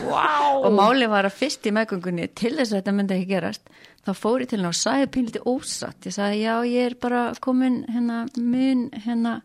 Wow. 0.05 0.61
og 0.63 0.77
máli 0.77 1.09
var 1.11 1.27
að 1.27 1.37
fyrst 1.41 1.67
í 1.67 1.75
meðgöngunni 1.75 2.29
til 2.31 2.53
þess 2.55 2.71
að 2.71 2.79
þetta 2.79 2.95
myndi 2.97 3.17
ekki 3.17 3.29
gerast 3.33 3.73
þá 4.05 4.13
fór 4.17 4.45
ég 4.45 4.51
til 4.51 4.61
hennar 4.61 4.73
og 4.73 4.79
sagði 4.79 5.11
pínliti 5.17 5.43
ósatt 5.43 6.07
ég 6.09 6.15
sagði 6.15 6.39
já 6.45 6.55
ég 6.71 6.87
er 6.89 6.97
bara 7.03 7.25
komin 7.43 7.81
hérna 7.91 8.23
mun 8.39 8.87
hérna 9.03 9.35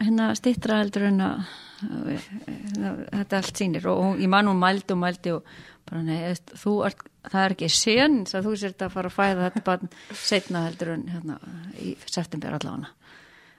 hérna 0.00 0.30
stittra 0.38 0.80
heldur 0.82 1.08
en 1.08 1.22
að 1.24 1.46
hérna, 1.80 2.92
þetta 3.12 3.40
allt 3.40 3.60
sýnir. 3.60 3.88
Og, 3.90 4.02
og 4.02 4.22
ég 4.22 4.30
man 4.32 4.50
hún 4.50 4.60
mældi 4.60 4.94
og 4.94 5.00
mældi 5.02 5.34
og 5.36 5.50
bara 5.86 6.02
nei, 6.02 6.18
þú 6.58 6.74
ert, 6.88 7.04
það 7.26 7.42
er 7.42 7.54
ekki 7.56 7.70
sen 7.72 8.22
þú 8.30 8.54
sért 8.58 8.86
að 8.86 8.94
fara 8.96 9.10
að 9.12 9.16
fæða 9.18 9.48
þetta 9.48 9.64
bara 9.66 9.90
setna 10.22 10.64
heldur 10.66 10.94
en 10.96 11.06
hérna 11.12 11.38
í 11.82 11.94
september 12.06 12.56
allavega. 12.58 12.92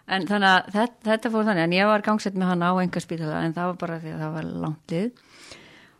En 0.07 0.23
þannig 0.27 0.53
að 0.53 0.67
þetta, 0.71 1.01
þetta 1.09 1.31
fór 1.33 1.47
þannig. 1.49 1.65
En 1.67 1.75
ég 1.75 1.89
var 1.89 2.03
gangsett 2.05 2.37
með 2.39 2.53
hann 2.53 2.63
á 2.63 2.71
enga 2.79 3.01
spítala 3.03 3.41
en 3.43 3.55
það 3.55 3.73
var 3.73 3.81
bara 3.81 3.97
því 4.03 4.13
að 4.13 4.21
það 4.23 4.37
var 4.37 4.51
langt 4.65 4.93
lið. 4.95 5.25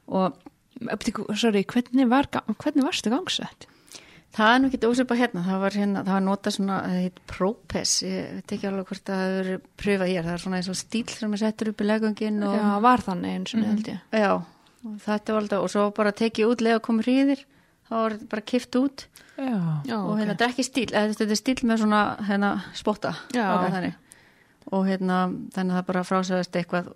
Og 0.07 0.45
Sorry, 0.77 1.63
hvernig, 1.65 2.05
var, 2.05 2.27
hvernig 2.61 2.85
varstu 2.85 3.09
gangsett? 3.09 3.65
Það 4.37 4.51
er 4.53 4.59
nú 4.61 4.67
ekki 4.69 4.79
ósöpa 4.85 5.15
hérna, 5.17 5.41
það 5.47 5.61
var 5.63 5.75
hérna, 5.79 6.01
það 6.05 6.13
var 6.13 6.23
nota 6.27 6.51
svona, 6.53 6.75
það 6.85 6.97
heit 7.07 7.19
Propes, 7.31 7.93
ég 8.05 8.27
veit 8.37 8.53
ekki 8.53 8.67
alveg 8.69 8.91
hvort 8.91 9.09
það 9.09 9.21
hefur 9.25 9.61
pröfað 9.81 10.11
hér, 10.11 10.25
það 10.27 10.33
er 10.35 10.43
svona 10.43 10.59
eins 10.59 10.69
og 10.69 10.77
stíl 10.77 11.05
sem 11.09 11.33
er 11.33 11.41
settur 11.41 11.71
upp 11.71 11.81
í 11.81 11.87
legungin 11.87 12.37
og 12.45 12.57
Já, 12.57 12.65
var 12.85 13.03
þannig 13.07 13.33
eins 13.39 13.55
og 13.57 13.63
held 13.65 13.89
ég. 13.89 14.03
já, 14.13 14.33
og 14.37 14.97
þetta 15.07 15.33
var 15.33 15.41
alltaf, 15.41 15.63
og 15.65 15.71
svo 15.73 15.85
bara 15.97 16.13
tekið 16.21 16.51
út 16.51 16.61
leið 16.67 16.77
og 16.77 16.83
komið 16.85 17.09
hríðir, 17.09 17.41
þá 17.89 17.95
var 17.97 18.17
bara 18.35 18.45
kift 18.53 18.77
út. 18.77 19.07
Já. 19.37 19.55
Og 19.97 20.13
hérna, 20.19 20.35
þetta 20.35 20.45
er 20.45 20.53
ekki 20.53 20.67
stíl, 20.67 20.85
eða 20.91 21.15
þetta 21.17 21.33
er 21.33 21.41
stíl 21.41 21.57
með 21.65 21.81
svona, 21.85 22.03
hérna, 22.29 22.51
spotta, 22.77 23.15
Já. 23.33 23.47
ok, 23.55 23.65
þannig. 23.73 23.97
Og 24.67 24.85
hérna, 24.85 25.17
þannig 25.55 25.73
að 25.73 25.79
það 25.79 25.89
bara 25.89 26.05
frásæðast 26.11 26.57
eitthvað 26.59 26.93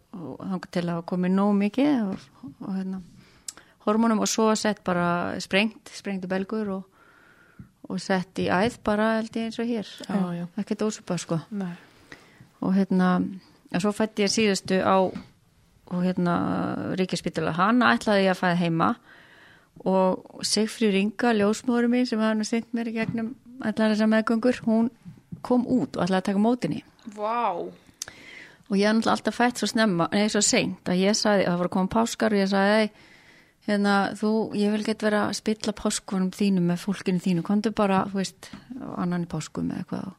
til 0.76 0.86
að 0.92 1.04
komið 1.10 1.36
nóg 1.40 1.52
mikið 1.58 1.92
og, 2.06 2.30
og 2.68 2.72
hérna, 2.76 3.02
hormónum 3.88 4.22
og 4.22 4.30
svo 4.30 4.50
sett 4.60 4.84
bara 4.86 5.40
sprengt, 5.42 5.90
sprengtu 5.96 6.28
belgur 6.30 6.74
og 6.76 6.88
og 7.92 8.00
sett 8.02 8.40
í 8.40 8.48
æð 8.48 8.80
bara 8.88 9.18
held 9.20 9.36
ég 9.36 9.50
eins 9.50 9.60
og 9.60 9.70
hér. 9.70 9.92
Ekkert 10.62 10.86
ósupa 10.88 11.18
sko. 11.22 11.42
Nei. 11.52 11.74
og 12.62 12.76
hérna, 12.78 13.16
og 13.74 13.82
svo 13.82 13.92
fætti 13.96 14.24
ég 14.24 14.30
síðustu 14.32 14.78
á 14.86 15.10
og 15.92 16.04
hérna 16.06 16.36
ríkjaspítala, 16.96 17.52
hana 17.58 17.94
ætlaði 17.96 18.28
ég 18.28 18.36
að 18.36 18.42
fæða 18.42 18.60
heima. 18.62 18.90
Og 19.88 20.44
Sigfríð 20.46 20.94
Ringa, 20.94 21.32
ljósmóður 21.34 21.88
mín 21.90 22.06
sem 22.06 22.20
hann 22.22 22.44
sýnt 22.46 22.70
mér 22.76 22.92
í 22.92 22.96
gegnum 23.00 23.32
allar 23.66 23.94
þessar 23.94 24.10
meðgöngur, 24.12 24.60
hún 24.66 24.90
kom 25.46 25.66
út 25.66 25.98
og 25.98 26.06
ætlaði 26.06 26.20
að 26.20 26.28
taka 26.30 26.42
mótinni 26.42 26.84
Vá. 27.16 27.58
og 27.58 28.76
ég 28.78 28.88
er 28.88 29.10
alltaf 29.10 29.36
fætt 29.36 29.62
svo 29.62 29.70
snemma, 29.70 30.08
nei 30.14 30.30
svo 30.30 30.42
seint 30.46 30.90
að 30.90 31.02
ég 31.02 31.18
sagði, 31.18 31.48
það 31.48 31.58
var 31.62 31.70
að 31.70 31.74
koma 31.76 31.94
páskar 31.96 32.36
og 32.36 32.42
ég 32.42 32.52
sagði, 32.52 32.84
ei, 32.86 32.92
hérna, 33.68 33.96
þú, 34.18 34.32
ég 34.58 34.74
vil 34.74 34.86
gett 34.86 35.06
vera 35.06 35.28
að 35.28 35.38
spilla 35.42 35.76
páskunum 35.78 36.32
þínu 36.36 36.64
með 36.66 36.82
fólkinu 36.86 37.22
þínu, 37.22 37.46
komdu 37.46 37.74
bara, 37.76 38.04
þú 38.10 38.22
veist, 38.22 38.50
annan 38.98 39.28
í 39.28 39.32
páskum 39.32 39.70
eða 39.72 39.84
eitthvað 39.84 40.10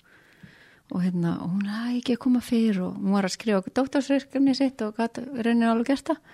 og, 0.93 1.01
hérna, 1.01 1.37
og 1.41 1.53
hún, 1.55 1.69
að 1.73 1.99
ekki 1.99 2.17
að 2.17 2.23
koma 2.27 2.43
fyrir 2.45 2.81
og 2.85 2.97
hún 3.01 3.17
var 3.17 3.27
að 3.27 3.37
skrifa 3.37 3.61
okkur 3.63 3.77
dóttársverkefni 3.79 4.55
sitt 4.57 4.83
og 4.85 4.99
reynir 5.01 5.71
alveg 5.71 5.93
gert 5.93 6.13
það. 6.13 6.25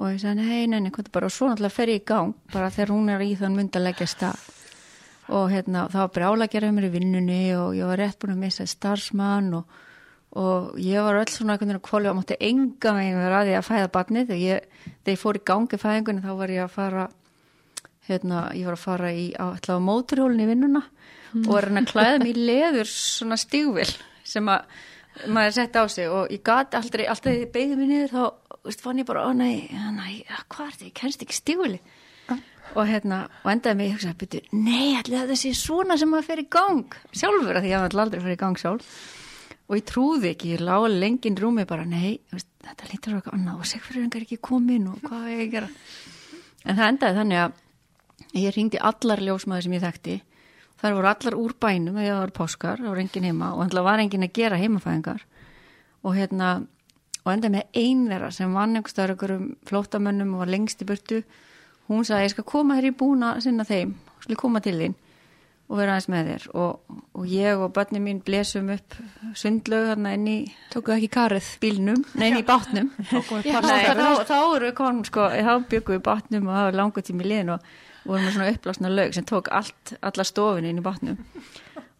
Og 0.00 0.12
ég 0.14 0.20
sagði, 0.22 0.46
hei, 0.46 0.66
neini, 0.70 0.92
komdu 0.94 1.12
bara. 1.12 1.28
Og 1.28 1.34
svo 1.34 1.48
náttúrulega 1.48 1.74
fer 1.74 1.92
ég 1.92 2.00
í 2.00 2.06
gang, 2.08 2.34
bara 2.52 2.70
þegar 2.72 2.92
hún 2.94 3.12
er 3.12 3.24
í 3.24 3.34
þann 3.40 3.56
mynd 3.56 3.76
að 3.76 3.86
leggja 3.88 4.08
stað. 4.08 4.44
Og 5.30 5.50
hérna, 5.52 5.86
það 5.92 6.06
var 6.16 6.44
að 6.44 6.52
gera 6.52 6.72
mér 6.74 6.88
í 6.88 6.92
vinnunni 6.94 7.42
og 7.56 7.74
ég 7.78 7.88
var 7.90 8.00
rétt 8.00 8.18
búin 8.20 8.34
að 8.34 8.44
missa 8.44 8.66
starfsmann 8.68 9.52
og 9.60 9.80
og 10.38 10.76
ég 10.78 11.02
var 11.02 11.18
öll 11.18 11.32
svona 11.32 11.56
einhvern 11.56 11.72
veginn 11.72 11.80
að 11.80 11.86
kvóli 11.88 12.10
og 12.10 12.18
mátti 12.20 12.36
enga 12.46 12.92
meginn 12.94 13.18
vera 13.18 13.40
að 13.40 13.48
því 13.48 13.56
að 13.58 13.66
fæða 13.66 13.88
barnið. 13.96 14.28
Þegar 14.28 14.42
ég, 14.44 14.68
þegar 14.90 15.14
ég 15.14 15.22
fór 15.24 15.38
í 15.38 15.42
gangi 15.50 15.80
fæðingunni 15.82 16.24
þá 16.26 16.30
var 16.38 16.52
ég 16.54 16.66
að 16.66 16.76
fara 16.76 17.06
hérna, 18.10 18.44
ég 18.58 18.68
var 18.68 18.76
að 18.76 18.84
fara 18.84 19.10
í 19.10 19.26
á 19.34 19.46
móturhólinn 19.82 20.44
í 20.44 20.50
vinnuna 20.50 20.84
og 21.34 21.50
var 21.50 21.66
að 21.66 21.68
reyna 21.70 21.82
að 21.82 21.90
klæða 21.90 22.22
mig 22.22 22.30
í 22.30 22.46
leður 22.46 22.92
svona 22.92 23.38
stígvill 23.38 23.90
sem 24.26 24.50
að 24.50 24.78
maður 25.26 25.56
sett 25.58 25.78
á 25.78 25.84
sig. 25.90 26.06
Og 26.10 26.30
ég 26.30 26.44
gat 26.46 26.78
aldrei, 26.78 27.06
alltaf 27.06 27.30
þegar 27.30 27.42
ég 27.42 27.54
beigði 27.54 27.80
mig 27.80 27.90
niður 27.90 28.14
þá 28.14 28.22
veist, 28.66 28.84
fann 28.84 29.02
ég 29.02 29.08
bara, 29.08 29.26
ó 29.26 29.30
nei, 29.34 29.66
nei 29.96 30.22
hvað 30.52 30.66
er 30.66 30.76
þetta, 30.76 30.86
ég 30.90 30.96
kennst 31.00 31.26
ekki 31.26 31.38
stígvilli 31.38 31.80
og 32.78 32.86
hérna, 32.86 33.24
og 33.42 33.48
endaði 33.50 33.78
mig, 33.78 33.88
ég 33.90 33.96
hugsaði, 33.98 34.42
nei, 34.54 34.92
allir 34.94 35.24
þetta 35.24 35.38
sé 35.40 35.50
svona 35.58 35.96
sem 35.98 36.10
maður 36.10 36.28
fer 36.28 36.42
í 36.44 36.50
gang 36.54 36.98
sjálfur, 37.10 37.56
af 37.58 37.64
því 37.64 37.72
ég 37.72 37.82
hafði 37.82 38.02
aldrei 38.04 38.20
fer 38.22 38.34
í 38.36 38.38
gang 38.38 38.60
sjálf 38.60 38.92
og 39.70 39.78
ég 39.78 39.86
trúði 39.86 40.32
ekki, 40.32 40.54
ég 40.56 40.62
lág 40.66 40.88
lengin 40.90 41.36
rúmi 41.38 41.62
bara, 41.68 41.84
nei, 41.86 42.18
þetta 42.34 42.88
lítur 42.90 43.18
okkur 43.20 43.36
annað 43.36 43.60
og 43.62 43.68
segfyriringar 43.70 44.24
ekki 44.24 44.40
komin 44.42 44.88
og 44.90 44.96
hvað 45.04 45.28
er 45.28 45.36
ég 45.36 45.42
að 45.44 45.52
gera? 45.52 45.68
En 46.66 46.78
það 46.80 46.88
endaði 46.88 47.18
þannig 47.20 47.42
að 47.44 48.40
ég 48.40 48.56
ringdi 48.56 48.80
allar 48.90 49.22
ljósmaður 49.22 49.66
sem 49.66 49.76
ég 49.76 49.84
þekkti. 49.84 50.16
Þar 50.80 50.96
voru 50.96 51.10
allar 51.12 51.36
úr 51.38 51.54
bænum 51.62 52.00
það 52.00 52.18
voru 52.18 52.34
páskar, 52.40 52.82
það 52.82 52.90
voru 52.90 53.04
engin 53.04 53.28
heima 53.28 53.52
og 53.54 53.70
það 53.70 53.86
var 53.86 54.02
engin 54.02 54.26
að 54.26 54.34
gera 54.40 54.58
heimafæðingar. 54.58 55.22
Og 56.02 56.16
hérna, 56.16 56.48
og 57.22 57.30
endaði 57.30 57.54
með 57.54 57.78
ein 57.84 58.02
þeirra 58.10 58.32
sem 58.34 58.56
vann 58.56 58.74
einhverstaður 58.74 59.14
einhverjum 59.14 59.46
flótamönnum 59.70 60.34
og 60.34 60.42
var 60.42 60.50
lengst 60.50 60.82
í 60.82 60.88
burtu. 60.88 61.20
Hún 61.86 62.02
sagði, 62.08 62.26
ég 62.26 62.34
skal 62.34 62.48
koma 62.48 62.78
hér 62.78 62.90
í 62.90 62.96
búna 62.96 63.36
sinna 63.44 63.66
þeim, 63.68 63.94
skal 64.18 64.34
ég 64.34 64.42
koma 64.42 64.64
til 64.64 64.78
þín 64.80 64.98
og 65.70 65.78
vera 65.78 65.94
aðeins 65.94 66.08
með 66.10 66.30
þér. 66.30 66.46
Og, 66.58 66.96
og 67.14 67.26
ég 67.30 67.60
og 67.62 67.74
börnin 67.76 68.02
mín 68.02 68.22
blesum 68.26 68.72
upp 68.74 68.96
sundlaug 69.38 69.86
þarna 69.92 70.14
inn 70.16 70.26
í 70.26 70.38
Tókuðu 70.72 70.96
ekki 70.96 71.10
karið? 71.14 71.52
bílnum, 71.62 72.00
nein 72.18 72.40
í 72.40 72.46
bátnum. 72.46 72.90
Já, 73.46 73.60
þá, 73.62 74.26
þá 74.26 74.36
erum 74.40 74.66
við 74.66 74.74
konum 74.80 75.04
sko, 75.06 75.28
þá 75.30 75.52
byggum 75.70 75.94
við 75.94 76.00
í 76.00 76.06
bátnum 76.10 76.50
og 76.50 76.56
það 76.56 76.66
var 76.66 76.78
langur 76.82 77.06
tími 77.06 77.26
í 77.26 77.30
liðin 77.30 77.54
og 77.54 77.70
vorum 78.02 78.26
með 78.26 78.34
svona 78.34 78.50
uppblásna 78.54 78.92
laug 78.92 79.14
sem 79.14 79.28
tók 79.28 79.50
allt, 79.54 79.94
alla 80.02 80.26
stofinu 80.26 80.72
inn 80.72 80.82
í 80.82 80.84
bátnum. 80.84 81.20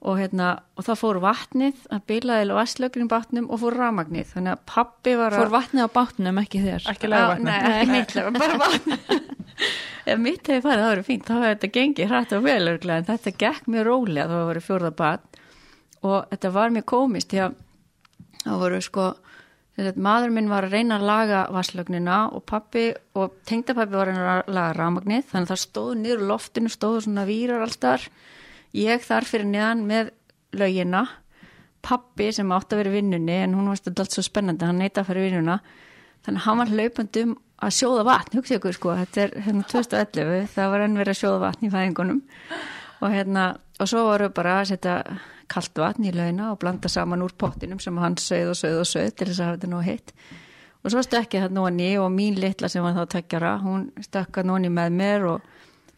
Og 0.00 0.16
hérna, 0.16 0.54
og 0.80 0.86
þá 0.86 0.94
fór 0.96 1.18
vatnið 1.20 1.82
að 1.92 2.04
bilaði 2.08 2.54
vasslögrin 2.56 3.10
bátnum 3.10 3.50
og 3.52 3.60
fór 3.60 3.76
ramagnið, 3.76 4.30
þannig 4.32 4.56
að 4.56 4.62
pappi 4.72 5.12
var 5.20 5.36
að 5.36 5.44
Fór 5.44 5.52
vatnið 5.52 5.84
á 5.84 5.90
bátnum, 5.92 6.40
ekki 6.40 6.62
þér? 6.64 6.86
Ekki 6.94 7.10
mitt 7.92 8.16
lega, 8.16 8.32
bara 8.32 8.56
vatn 8.64 8.96
Ef 10.10 10.20
mitt 10.20 10.46
hefði 10.46 10.62
farið, 10.64 10.84
það 10.84 10.92
verið 10.94 11.08
fínt. 11.08 11.26
Þá 11.28 11.34
hefði 11.36 11.50
þetta 11.54 11.72
gengið 11.76 12.10
hrætt 12.10 12.36
og 12.36 12.44
vel 12.46 12.68
en 12.70 13.08
þetta 13.10 13.32
gekk 13.42 13.66
mjög 13.70 13.86
rólega, 13.88 14.28
það 14.30 14.46
var 14.50 14.62
fjórða 14.66 14.92
bad 15.00 15.40
og 16.00 16.30
þetta 16.30 16.52
var 16.54 16.72
mjög 16.74 16.86
komist 16.88 17.32
því 17.32 17.42
að 17.44 17.58
það 18.44 18.62
voru 18.64 18.80
sko 18.84 19.08
maður 20.00 20.32
minn 20.34 20.50
var 20.50 20.66
að 20.66 20.74
reyna 20.76 20.98
að 20.98 21.06
laga 21.08 21.40
vasslögnina 21.54 22.16
og 22.36 22.44
pappi 22.48 22.90
og 23.16 23.38
tengdapappi 23.48 23.96
var 23.96 24.10
að 24.12 24.18
að 24.20 24.50
laga 24.52 24.76
ramagnið 24.76 25.24
þannig 25.30 25.46
að 25.46 25.52
það 25.52 25.62
stóð 25.62 26.08
úr 26.14 26.24
loftinu, 26.28 26.72
stóðu 26.72 27.04
svona 27.06 27.24
vírar 27.28 27.64
allstar, 27.64 28.04
ég 28.76 29.04
þar 29.04 29.28
fyrir 29.28 29.48
neðan 29.48 29.86
með 29.88 30.12
lögina 30.52 31.06
pappi 31.80 32.28
sem 32.34 32.50
átti 32.52 32.76
að 32.76 32.82
vera 32.82 32.94
vinnunni 32.96 33.38
en 33.40 33.56
hún 33.56 33.70
varst 33.70 33.88
alltaf 33.88 34.10
svo 34.12 34.24
spennandi, 34.26 34.66
hann 34.68 34.80
neita 34.82 35.00
að 35.00 35.10
fara 35.10 35.24
vinnuna. 35.24 35.60
Þannig 36.26 36.42
að 36.42 36.46
hann 36.46 36.60
var 36.60 36.72
hlaupandi 36.74 37.22
um 37.24 37.36
að 37.60 37.74
sjóða 37.76 38.04
vatn, 38.08 38.38
hugsa 38.40 38.58
ykkur 38.58 38.76
sko. 38.76 38.94
Þetta 39.02 39.24
er 39.24 39.34
hérna 39.46 39.66
2011, 39.72 40.46
það 40.54 40.70
var 40.74 40.86
enn 40.86 41.00
verið 41.00 41.14
að 41.14 41.20
sjóða 41.20 41.42
vatn 41.46 41.66
í 41.66 41.72
fæðingunum. 41.74 42.22
Og 43.00 43.14
hérna 43.14 43.46
og 43.80 43.88
svo 43.88 44.04
voru 44.10 44.28
bara 44.36 44.60
að 44.60 44.74
setja 44.74 45.00
kalt 45.50 45.80
vatn 45.82 46.06
í 46.06 46.12
launa 46.14 46.52
og 46.52 46.60
blanda 46.62 46.88
saman 46.92 47.24
úr 47.24 47.32
pottinum 47.38 47.80
sem 47.82 47.96
hann 47.98 48.18
sögð 48.20 48.52
og 48.52 48.60
sögð 48.60 48.84
og 48.84 48.88
sögð 48.90 49.16
til 49.16 49.28
þess 49.30 49.40
að 49.40 49.48
hafa 49.48 49.58
þetta 49.58 49.70
nú 49.72 49.82
hitt 49.86 50.12
og 50.80 50.92
svo 50.92 51.02
stökkið 51.04 51.46
það 51.46 51.56
nóni 51.56 51.88
og 52.00 52.12
mín 52.14 52.38
litla 52.40 52.68
sem 52.72 52.84
var 52.84 52.96
þá 52.96 53.16
tekjara, 53.16 53.56
hún 53.60 53.88
stökkað 54.00 54.48
nóni 54.48 54.70
með 54.72 54.94
mér 54.96 55.26
og 55.34 55.48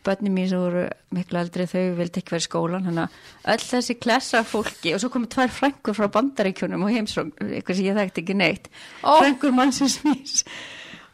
börnum 0.02 0.34
mín 0.34 0.48
sem 0.50 0.58
voru 0.58 0.88
miklu 1.14 1.38
eldri 1.38 1.68
þau 1.70 1.82
vildi 2.00 2.18
ekki 2.18 2.34
vera 2.34 2.42
í 2.42 2.46
skólan. 2.48 2.86
Þannig 2.88 3.04
að 3.04 3.52
öll 3.54 3.66
þessi 3.68 3.96
klessa 4.02 4.42
fólki 4.46 4.94
og 4.96 5.02
svo 5.02 5.12
komið 5.14 5.34
tvær 5.36 5.52
frængur 5.54 5.98
frá 5.98 6.08
bandaríkjunum 6.16 6.82
og 6.82 6.90
heimsróng, 6.90 7.30
eitthvað 7.46 7.78
sem 7.78 7.86
ég 7.86 8.00
þekkti 8.00 8.24
ekki 8.24 8.38
neitt. 8.40 8.66
Ó. 9.06 9.22
frængur 9.22 9.54
mannsins 9.54 10.00
mís 10.02 10.42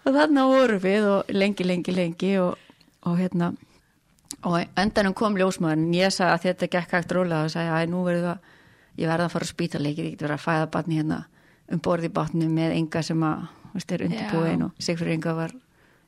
og 0.09 0.16
þannig 0.16 0.52
voru 0.52 0.78
við 0.82 1.09
og 1.12 1.32
lengi, 1.35 1.66
lengi, 1.66 1.94
lengi 1.94 2.35
og, 2.43 2.56
og 3.06 3.18
hérna 3.20 3.52
og 4.47 4.60
endanum 4.78 5.14
kom 5.18 5.36
ljósmaðurinn 5.36 5.94
ég 5.97 6.14
sagði 6.14 6.35
að 6.35 6.44
þetta 6.47 6.70
gekk 6.74 6.94
hægt 6.97 7.14
rólega 7.16 7.47
og 7.47 7.52
sagði 7.52 7.74
að 7.74 7.93
nú 7.93 8.02
verður 8.06 8.26
það, 8.28 8.51
ég 8.98 9.10
verða 9.10 9.26
að 9.26 9.35
fara 9.35 9.48
að 9.48 9.52
spýta 9.52 9.80
leikir, 9.82 10.06
ég 10.06 10.14
get 10.14 10.24
verið 10.24 10.36
að 10.36 10.44
fæða 10.44 10.68
batni 10.76 11.01
hérna 11.01 11.22
um 11.68 11.80
borði 11.85 12.10
batni 12.14 12.48
með 12.48 12.76
enga 12.78 13.02
sem 13.05 13.24
að 13.26 13.47
veist, 13.74 13.93
er 13.93 14.05
undirbúin 14.06 14.64
og 14.66 14.82
Sigfrið 14.82 15.16
Inga 15.16 15.35
var 15.36 15.55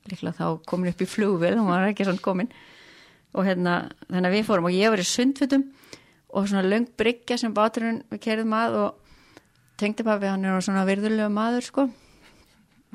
líklega 0.09 0.37
þá 0.39 0.69
komin 0.69 0.93
upp 0.93 1.03
í 1.03 1.09
flugvel 1.09 1.57
hún 1.59 1.69
var 1.69 1.89
ekki 1.91 2.07
svona 2.09 2.25
komin. 2.25 2.49
Og 3.37 3.47
hérna, 3.47 3.91
þannig 4.09 4.31
að 4.31 4.35
við 4.35 4.47
fórum 4.49 4.71
og 4.71 4.75
ég 4.75 4.91
var 4.91 5.03
í 5.03 5.07
sundfutum 5.07 5.67
og 6.31 6.49
svona 6.49 6.65
löng 6.67 6.89
bryggja 6.99 7.39
sem 7.39 7.53
báturinn 7.55 8.01
við 8.11 8.23
kerðum 8.25 8.55
að 8.57 8.79
og 8.81 9.19
tengdi 9.81 10.07
pappi 10.07 10.31
hann 10.31 10.47
er 10.47 10.65
svona 10.65 10.87
virðulega 10.89 11.31
maður 11.33 11.67
sko 11.67 11.87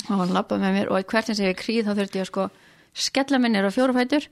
og 0.09 0.17
hann 0.19 0.35
lappaði 0.35 0.65
með 0.65 0.77
mér 0.79 0.91
og 0.91 1.07
hvert 1.11 1.31
sem 1.31 1.47
ég 1.47 1.57
kríð 1.59 1.87
þá 1.87 1.93
þurfti 1.95 2.19
ég 2.19 2.25
að 2.25 2.31
sko 2.31 2.49
skella 2.95 3.39
minni 3.41 3.63
á 3.63 3.71
fjóru 3.71 3.95
fætur 3.95 4.27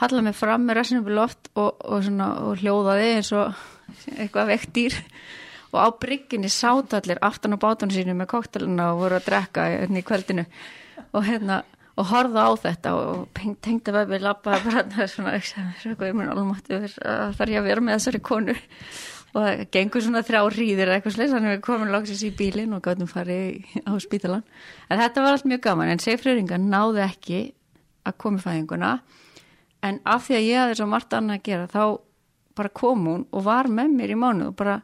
halla 0.00 0.22
mig 0.26 0.36
fram 0.36 0.64
með 0.66 0.78
rassinum 0.80 1.06
við 1.06 1.18
loft 1.18 1.50
og, 1.54 1.78
og, 1.84 2.02
svona, 2.06 2.30
og 2.46 2.62
hljóðaði 2.62 3.10
eins 3.18 3.30
og 3.36 3.60
eitthvað 4.16 4.50
veikt 4.50 4.72
dýr. 4.74 4.98
Og 5.74 5.78
á 5.82 5.88
brygginni 5.98 6.50
sátt 6.52 6.94
allir 6.94 7.20
aftan 7.24 7.54
á 7.54 7.58
bátunum 7.58 7.94
sínu 7.94 8.14
með 8.18 8.30
koktelina 8.34 8.92
og 8.92 9.04
voru 9.04 9.18
að 9.18 9.28
drekka 9.28 9.68
hérna 9.70 10.02
í 10.02 10.06
kvöldinu. 10.06 10.44
Og 11.14 11.26
hérna 11.26 11.62
og 11.94 12.08
horfa 12.10 12.46
á 12.50 12.52
þetta 12.58 12.92
og 12.98 13.40
tengda 13.62 13.94
vefið 13.94 14.24
lappaði 14.24 14.62
bara 14.66 14.84
það 14.90 15.02
er 15.04 15.10
svona, 15.12 15.34
svona 15.44 16.08
ég 16.08 16.16
mun 16.18 16.30
alveg 16.32 16.94
þarf 17.38 17.52
ég 17.52 17.60
að 17.60 17.68
vera 17.68 17.84
með 17.84 17.98
þessari 18.00 18.22
konu 18.30 18.56
og 19.34 19.42
það 19.42 19.64
gengur 19.74 20.04
svona 20.04 20.22
þrjá 20.24 20.40
ríðir 20.54 20.88
eða 20.88 20.96
eitthvað 21.00 21.16
sleis, 21.16 21.32
þannig 21.34 21.50
að 21.50 21.56
við 21.56 21.64
komum 21.66 21.90
loksins 21.90 22.22
í 22.22 22.30
bílinn 22.38 22.74
og 22.76 22.82
gáttum 22.84 23.10
farið 23.10 23.66
á 23.82 23.92
spítalan 24.02 24.44
en 24.88 25.02
þetta 25.02 25.24
var 25.24 25.36
allt 25.36 25.48
mjög 25.50 25.62
gaman, 25.66 25.90
en 25.90 26.02
Seifröringa 26.02 26.58
náði 26.62 27.02
ekki 27.04 27.40
að 28.04 28.18
koma 28.20 28.38
í 28.38 28.44
fæðinguna. 28.44 28.90
En 29.84 30.00
af 30.08 30.26
því 30.26 30.36
að 30.38 30.46
ég 30.46 30.60
hafði 30.62 30.78
svo 30.78 30.88
margt 30.88 31.16
annað 31.16 31.40
að 31.40 31.46
gera 31.48 31.70
þá 31.72 31.84
bara 32.54 32.74
kom 32.80 33.06
hún 33.08 33.24
og 33.34 33.46
var 33.48 33.68
með 33.68 33.96
mér 33.98 34.14
í 34.14 34.18
mánu 34.18 34.50
og 34.52 34.58
bara 34.58 34.78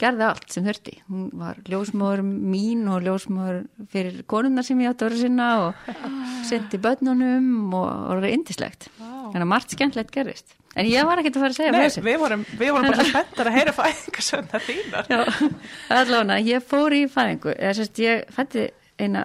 gerði 0.00 0.24
allt 0.26 0.54
sem 0.54 0.64
þurfti. 0.66 0.94
Hún 1.10 1.26
var 1.40 1.58
ljósmóður 1.68 2.22
mín 2.24 2.86
og 2.90 3.02
ljósmóður 3.04 3.60
fyrir 3.92 4.22
konunnar 4.30 4.64
sem 4.66 4.80
ég 4.80 4.92
átti 4.94 5.06
að 5.06 5.10
vera 5.12 5.20
sinna 5.20 5.48
og 5.66 6.46
sendi 6.48 6.80
börnunum 6.82 7.50
og, 7.76 7.90
og 7.90 8.22
var 8.22 8.30
indislegt. 8.32 8.88
Þannig 9.00 9.44
að 9.44 9.50
margt 9.52 9.76
skemmtlegt 9.76 10.14
gerist. 10.14 10.56
En 10.78 10.86
ég 10.86 11.02
var 11.06 11.18
ekkert 11.18 11.36
að 11.36 11.42
fara 11.44 11.50
að 11.54 11.58
segja 11.58 11.72
Nei, 11.74 11.80
þessu. 11.82 12.02
við 12.06 12.18
vorum, 12.22 12.42
við 12.60 12.72
vorum 12.76 12.92
bara 12.94 13.06
spenntar 13.08 13.48
að 13.50 13.56
heyra 13.58 13.72
fæðingarsönda 13.74 14.60
þínar. 14.62 15.08
Já, 15.10 15.20
allavega, 15.96 16.36
ég 16.46 16.66
fór 16.70 16.94
í 16.94 17.00
fæðingu. 17.10 17.54
Sérst, 17.74 17.98
ég 18.04 18.30
fætti 18.36 18.68
eina, 19.02 19.24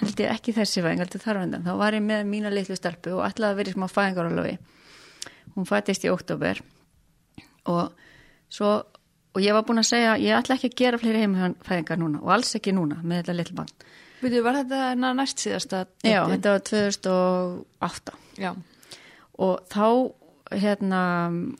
held 0.00 0.22
ég 0.24 0.32
ekki 0.32 0.54
þessi 0.56 0.80
fæðing, 0.84 1.02
heldur 1.04 1.22
þarfandan. 1.26 1.66
Þá 1.68 1.72
var 1.82 1.96
ég 1.98 2.04
með 2.08 2.24
mína 2.32 2.52
litlu 2.54 2.76
stelpu 2.78 3.12
og 3.18 3.26
ætlaði 3.28 3.52
að 3.52 3.60
vera 3.60 3.76
smá 3.76 3.86
fæðingarálofi. 3.92 4.54
Hún 5.58 5.68
fættist 5.68 6.08
í 6.08 6.12
oktober 6.12 6.62
og 7.68 7.92
svo 8.48 8.72
og 9.38 9.44
ég 9.44 9.54
var 9.54 9.64
búin 9.68 9.78
að 9.80 9.90
segja, 9.92 10.16
ég 10.18 10.34
ætla 10.34 10.58
ekki 10.58 10.72
að 10.72 10.78
gera 10.82 11.00
fleiri 11.00 11.22
heimfæðingar 11.22 12.00
núna 12.02 12.22
og 12.24 12.32
alls 12.34 12.50
ekki 12.58 12.74
núna 12.74 12.98
með 13.04 13.22
þetta 13.22 13.36
litlu 13.38 13.58
bann. 13.60 13.74
Veitu, 14.18 14.40
var 14.42 14.58
þetta 14.58 15.12
næst 15.14 15.44
síðasta? 15.44 15.84
Já, 16.02 16.24
þetta 16.26 16.54
var 16.56 16.64
2008 16.66 18.16
Já. 18.42 18.50
og 19.38 19.60
þá 19.70 19.86
hérna, 20.58 21.02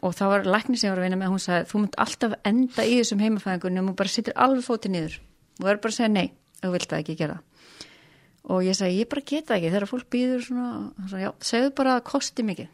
og 0.03 0.15
þá 0.17 0.25
var 0.33 0.49
lækni 0.49 0.79
sem 0.79 0.89
ég 0.89 0.95
var 0.95 1.03
að 1.03 1.07
vinna 1.07 1.21
með, 1.21 1.33
hún 1.35 1.43
sagði, 1.45 1.69
þú 1.71 1.83
munt 1.83 1.99
alltaf 2.03 2.35
enda 2.49 2.87
í 2.89 2.97
þessum 2.99 3.23
heimafæðingunum 3.23 3.93
og 3.93 3.99
bara 4.01 4.13
sittir 4.13 4.37
alveg 4.41 4.65
fótið 4.65 4.95
niður 4.95 5.19
og 5.59 5.67
verður 5.67 5.83
bara 5.85 5.93
að 5.93 5.99
segja 5.99 6.11
nei, 6.15 6.31
þú 6.63 6.73
vilt 6.75 6.89
það 6.89 7.03
ekki 7.05 7.19
gera 7.21 7.39
og 8.49 8.65
ég 8.65 8.79
sagði, 8.79 9.03
ég 9.03 9.11
bara 9.13 9.27
geta 9.29 9.59
ekki 9.59 9.71
þegar 9.75 9.89
fólk 9.91 10.09
býður 10.13 10.43
svona, 10.47 10.69
svona 11.05 11.23
já, 11.27 11.31
segðu 11.51 11.73
bara 11.77 11.95
að 11.95 12.01
það 12.01 12.09
kosti 12.09 12.47
mikið 12.49 12.71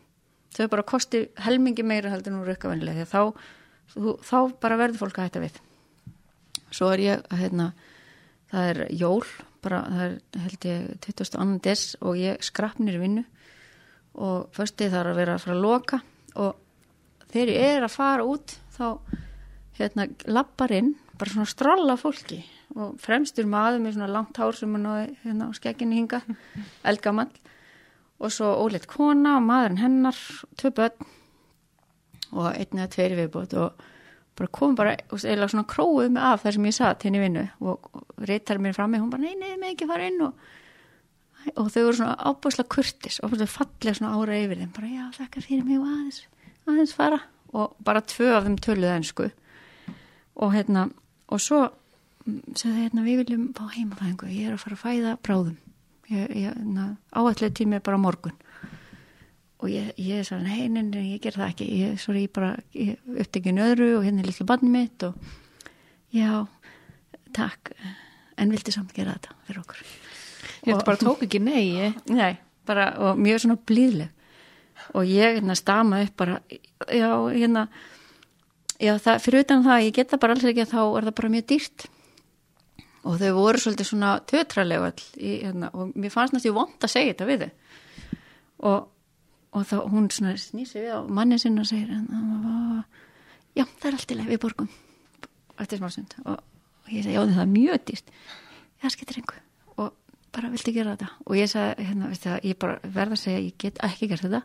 segðu 0.55 0.73
bara 0.75 0.85
að 0.85 0.91
kosti 0.93 1.23
helmingi 1.45 1.87
meira 1.87 2.13
heldur 2.13 2.37
nú 2.37 2.45
rukkavennilega 2.47 3.01
því 3.01 3.07
að 3.09 3.15
þá, 3.15 3.49
þú, 3.93 4.17
þá 4.25 4.39
bara 4.63 4.81
verður 4.81 5.03
fólk 5.05 5.19
að 5.19 5.29
hætta 5.29 5.45
við 5.45 5.61
svo 6.75 6.91
er 6.95 7.03
ég, 7.05 7.27
hérna 7.35 7.73
það 8.51 8.71
er 8.71 8.81
jól, 8.95 9.23
bara 9.65 9.83
það 9.89 10.05
er 10.07 10.17
held 10.45 10.67
ég 10.71 10.89
22. 11.07 11.47
des 11.65 11.85
og 12.01 12.19
ég 12.21 12.43
skrapnir 12.45 12.99
vinnu 13.03 13.25
og 14.15 14.51
förstið 14.55 14.95
þarf 14.95 15.13
að 15.13 15.21
vera 15.21 15.37
að 15.37 15.45
fara 15.45 15.57
að 15.57 15.65
loka 15.65 16.01
og 16.35 17.31
þegar 17.33 17.55
ég 17.55 17.71
er 17.77 17.87
að 17.87 17.95
fara 17.95 18.27
út 18.31 18.57
þá 18.75 18.87
hérna 19.79 20.09
lappar 20.31 20.75
inn 20.75 20.93
bara 21.19 21.35
svona 21.35 21.51
stróla 21.51 21.97
fólki 21.99 22.43
og 22.75 22.95
fremstur 23.03 23.47
maður 23.51 23.83
með 23.83 23.97
svona 23.97 24.11
langt 24.11 24.39
hár 24.39 24.57
sem 24.59 24.75
hann 24.75 25.17
hérna 25.23 25.51
á 25.51 25.53
skekkinni 25.55 25.99
hinga 26.01 26.23
eldgamall 26.91 27.31
og 28.23 28.33
svo 28.33 28.53
óleitt 28.63 28.87
kona 28.91 29.37
og 29.39 29.47
maðurinn 29.49 29.83
hennar 29.83 30.19
tvö 30.59 30.71
börn 30.75 31.11
og 32.35 32.51
einn 32.53 32.81
eða 32.81 32.91
tveiri 32.93 33.21
viðbútt 33.23 33.57
og 33.61 33.85
bara 34.35 34.51
kom 34.51 34.75
bara 34.79 34.97
eða 35.15 35.49
svona 35.49 35.67
króið 35.71 36.11
mig 36.17 36.27
af 36.27 36.43
þar 36.43 36.57
sem 36.57 36.69
ég 36.69 36.77
satt 36.77 37.07
henni 37.07 37.23
vinnu 37.23 37.47
og, 37.63 37.89
reytar 38.27 38.59
mér 38.63 38.75
fram 38.77 38.93
með 38.95 39.05
hún 39.05 39.13
bara 39.13 39.23
nei, 39.27 39.37
nei, 39.39 39.55
með 39.61 39.75
ekki 39.75 39.91
fara 39.91 40.11
inn 40.11 40.23
og 40.27 40.35
og 41.53 41.71
þau 41.73 41.83
voru 41.85 41.97
svona 41.99 42.17
ábúrslega 42.25 42.73
kurtis 42.73 43.21
og 43.23 43.35
fallega 43.37 43.95
svona 43.99 44.15
ára 44.17 44.37
yfir 44.41 44.61
þeim 44.63 44.73
bara 44.75 44.91
já 44.91 45.05
þakka 45.19 45.43
fyrir 45.45 45.67
mig 45.67 45.81
og 45.81 45.89
aðeins, 45.91 46.21
aðeins 46.65 46.95
fara. 46.97 47.21
Og 47.55 47.75
bara 47.85 48.03
tvö 48.03 48.31
af 48.35 48.47
þeim 48.47 48.57
töluð 48.65 48.95
ennsku 48.95 49.29
og 50.35 50.55
hérna 50.55 50.89
og 51.29 51.43
svo 51.43 51.67
segði 52.57 52.87
hérna 52.87 53.05
við 53.05 53.21
viljum 53.23 53.51
fá 53.57 53.67
heimafæðingu, 53.75 54.31
ég 54.33 54.49
er 54.49 54.57
að 54.57 54.65
fara 54.65 54.79
að 54.79 54.85
fæða 54.87 55.13
bráðum. 55.27 55.59
Ég, 56.09 56.25
ég 56.33 56.49
hérna, 56.49 56.89
áætlega 57.13 57.55
tími 57.61 57.81
bara 57.85 58.01
morgun 58.01 58.35
og 59.65 59.73
ég, 59.73 59.93
ég 59.97 60.27
sagði 60.29 60.51
nei, 60.51 60.69
nei, 60.69 60.83
nei, 60.91 61.05
ég 61.15 61.23
ger 61.25 61.39
það 61.39 61.53
ekki. 61.55 61.69
Ég, 61.81 62.01
sorry, 62.03 62.27
ég 62.27 62.33
bara 62.37 62.53
upptekið 63.25 63.57
nöðru 63.57 63.91
og 63.99 64.05
hérna 64.05 64.21
er 64.21 64.29
litlu 64.29 64.47
barni 64.49 64.73
mitt 64.73 65.07
og 65.07 65.17
já, 66.13 66.45
takk. 67.37 67.73
En 68.37 68.53
vildi 68.53 68.75
samt 68.75 68.93
gera 68.93 69.15
þetta 69.17 69.39
fyrir 69.47 69.63
okkur. 69.63 69.81
Ég 70.69 70.85
bara 70.85 71.01
tók 71.01 71.25
ekki 71.25 71.41
nei. 71.41 71.91
Nei, 72.11 72.35
bara 72.69 72.91
og 73.01 73.19
mjög 73.21 73.45
svona 73.45 73.59
blíðleg. 73.71 74.13
Og 74.99 75.09
ég 75.09 75.39
hérna 75.39 75.57
stama 75.57 76.03
upp 76.05 76.17
bara 76.19 76.39
já, 76.91 77.09
hérna 77.33 77.69
já, 78.83 78.95
það, 78.99 79.21
fyrir 79.25 79.45
utan 79.45 79.65
það, 79.65 79.85
ég 79.87 79.99
geta 79.99 80.21
bara 80.21 80.37
alls 80.37 80.47
ekki 80.49 80.65
að 80.65 80.73
þá 80.75 80.81
er 80.85 81.09
það 81.09 81.19
bara 81.21 81.35
mjög 81.37 81.47
dýrt. 81.53 81.87
Og 83.05 83.21
þau 83.21 83.31
voru 83.37 83.61
svolítið 83.61 83.89
svona 83.91 84.15
tötralega 84.29 84.91
all 84.91 85.07
í, 85.21 85.33
hérna, 85.45 85.71
og 85.77 85.93
mér 85.97 86.13
fannst 86.13 86.37
næstu 86.37 86.55
vond 86.57 86.85
að 86.85 86.93
segja 86.93 87.13
þetta 87.13 87.29
við 87.29 87.45
þau. 87.45 87.51
Og, 88.65 88.87
og 89.55 89.67
þá 89.69 89.77
hún 89.91 90.11
snýsi 90.11 90.83
við 90.83 90.91
á 90.91 91.01
manni 91.07 91.39
sinna 91.39 91.63
og 91.63 91.71
segir 91.71 91.93
hérna, 91.93 92.85
já, 93.55 93.65
það 93.65 93.89
er 93.89 93.99
allt 93.99 94.15
í 94.15 94.19
leið 94.19 94.31
við 94.33 94.41
borgum 94.43 94.71
eftir 95.63 95.81
smásund 95.81 96.17
og, 96.25 96.39
og 96.41 96.91
ég 96.91 97.05
segi, 97.05 97.15
já, 97.15 97.23
það 97.23 97.43
er 97.45 97.53
mjög 97.53 97.85
dýrt. 97.89 98.15
Það 98.83 98.95
skiptir 98.97 99.21
einhver 99.21 99.43
og 99.79 99.93
bara 100.35 100.51
vilti 100.53 100.75
gera 100.75 100.97
þetta? 100.97 101.11
Og 101.29 101.39
ég 101.39 101.53
sagði, 101.53 101.87
hérna, 101.91 102.11
það, 102.25 102.49
ég 102.51 102.67
verða 102.97 103.19
að 103.19 103.23
segja 103.23 103.45
ég 103.45 103.61
get 103.63 103.79
ekki 103.87 104.11
gert 104.11 104.27
þetta. 104.27 104.43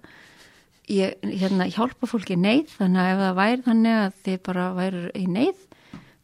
Ég 0.90 1.26
hérna, 1.42 1.70
hjálpa 1.70 2.10
fólki 2.10 2.38
í 2.38 2.42
neyð 2.42 2.76
þannig 2.78 3.02
að 3.02 3.12
ef 3.16 3.24
það 3.24 3.42
væri 3.42 3.66
þannig 3.66 3.98
að 4.04 4.22
þið 4.28 4.40
bara 4.46 4.70
væri 4.78 5.04
í 5.18 5.26
neyð 5.30 5.66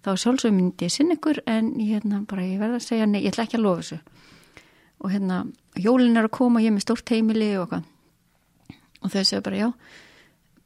þá 0.06 0.12
sjálfsög 0.22 0.54
myndi 0.54 0.86
ég 0.86 0.94
sinna 0.94 1.18
ykkur 1.18 1.42
en 1.50 1.74
hérna, 1.82 2.22
bara, 2.30 2.46
ég 2.46 2.62
verða 2.62 2.78
að 2.78 2.86
segja 2.86 3.10
nei, 3.10 3.24
ég 3.24 3.34
ætla 3.34 3.48
ekki 3.48 3.58
að 3.58 3.66
lofa 3.66 3.82
þessu. 3.82 4.00
Og 5.02 5.12
hérna 5.14 5.42
jólin 5.82 6.18
er 6.18 6.30
að 6.30 6.36
koma 6.38 6.62
ég 6.62 6.70
er 6.70 6.78
með 6.78 6.86
stórt 6.86 7.14
heimili 7.14 7.52
og 7.58 7.72
hvað 7.74 7.86
og 9.06 9.14
þau 9.14 9.22
segja 9.22 9.46
bara 9.46 9.62
já 9.62 9.70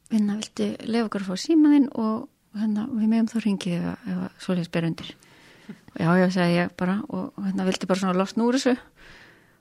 hérna 0.10 0.38
vilti 0.40 0.70
lefa 0.90 1.08
okkur 1.08 1.26
að 1.26 1.30
fá 1.30 1.44
símaðinn 1.44 1.90
og 1.94 2.28
hérna 2.58 2.86
við 2.90 3.10
meðum 3.12 3.30
þá 3.30 3.40
ringið 3.44 3.90
ef, 3.92 4.06
ef 4.10 4.46
svolítið 4.46 4.72
ber 4.74 4.88
undir. 4.90 5.12
Og 5.70 6.00
já, 6.02 6.10
já, 6.18 6.28
segi 6.34 6.56
ég 6.56 6.72
bara 6.80 6.96
og 7.10 7.44
hérna 7.46 7.68
vilti 7.68 7.90
bara 7.90 8.02
svona 8.02 8.18
lost 8.18 8.40
núr 8.40 8.58
þessu. 8.58 8.74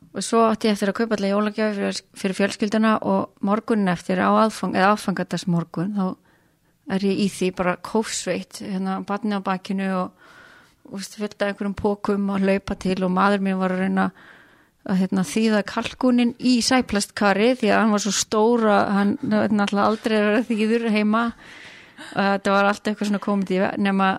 Og 0.09 0.25
svo 0.25 0.47
átti 0.49 0.71
ég 0.71 0.77
eftir 0.77 0.93
að 0.93 0.97
kaupa 1.03 1.19
allir 1.19 1.35
jólagjöf 1.35 2.01
fyrir, 2.17 2.37
fjölskylduna 2.39 2.95
og 3.05 3.45
morgunin 3.45 3.93
eftir 3.93 4.23
á 4.25 4.31
aðfang, 4.31 4.73
eða 4.79 4.95
aðfangatast 4.95 5.51
morgun 5.53 5.93
þá 5.99 6.07
er 6.97 7.05
ég 7.05 7.21
í 7.27 7.29
því 7.29 7.51
bara 7.59 7.77
kófsveit 7.85 8.63
hérna 8.65 9.03
batni 9.05 9.37
á 9.37 9.45
bakinu 9.45 9.91
og, 9.99 10.29
og 10.89 11.05
fylgta 11.05 11.51
einhverjum 11.51 11.77
pókum 11.77 12.31
og 12.33 12.41
laupa 12.41 12.79
til 12.81 13.03
og 13.05 13.13
maður 13.13 13.45
mér 13.45 13.61
var 13.61 13.75
að 13.75 13.85
reyna 13.85 14.09
að 14.09 14.23
hérna, 14.97 15.25
þýða 15.27 15.63
kalkunin 15.69 16.35
í 16.41 16.59
sæplastkari 16.65 17.53
því 17.61 17.73
að 17.73 17.83
hann 17.83 17.95
var 17.95 18.03
svo 18.05 18.13
stóra 18.17 18.79
hann 18.97 19.17
náttúrulega 19.21 19.85
aldrei 19.85 20.17
er 20.17 20.29
að 20.39 20.49
þýður 20.49 20.89
heima. 20.95 21.25
Þetta 22.15 22.55
var 22.55 22.69
alltaf 22.71 22.93
eitthvað 22.93 23.11
svona 23.11 23.23
komið 23.23 23.65
nema 23.83 24.11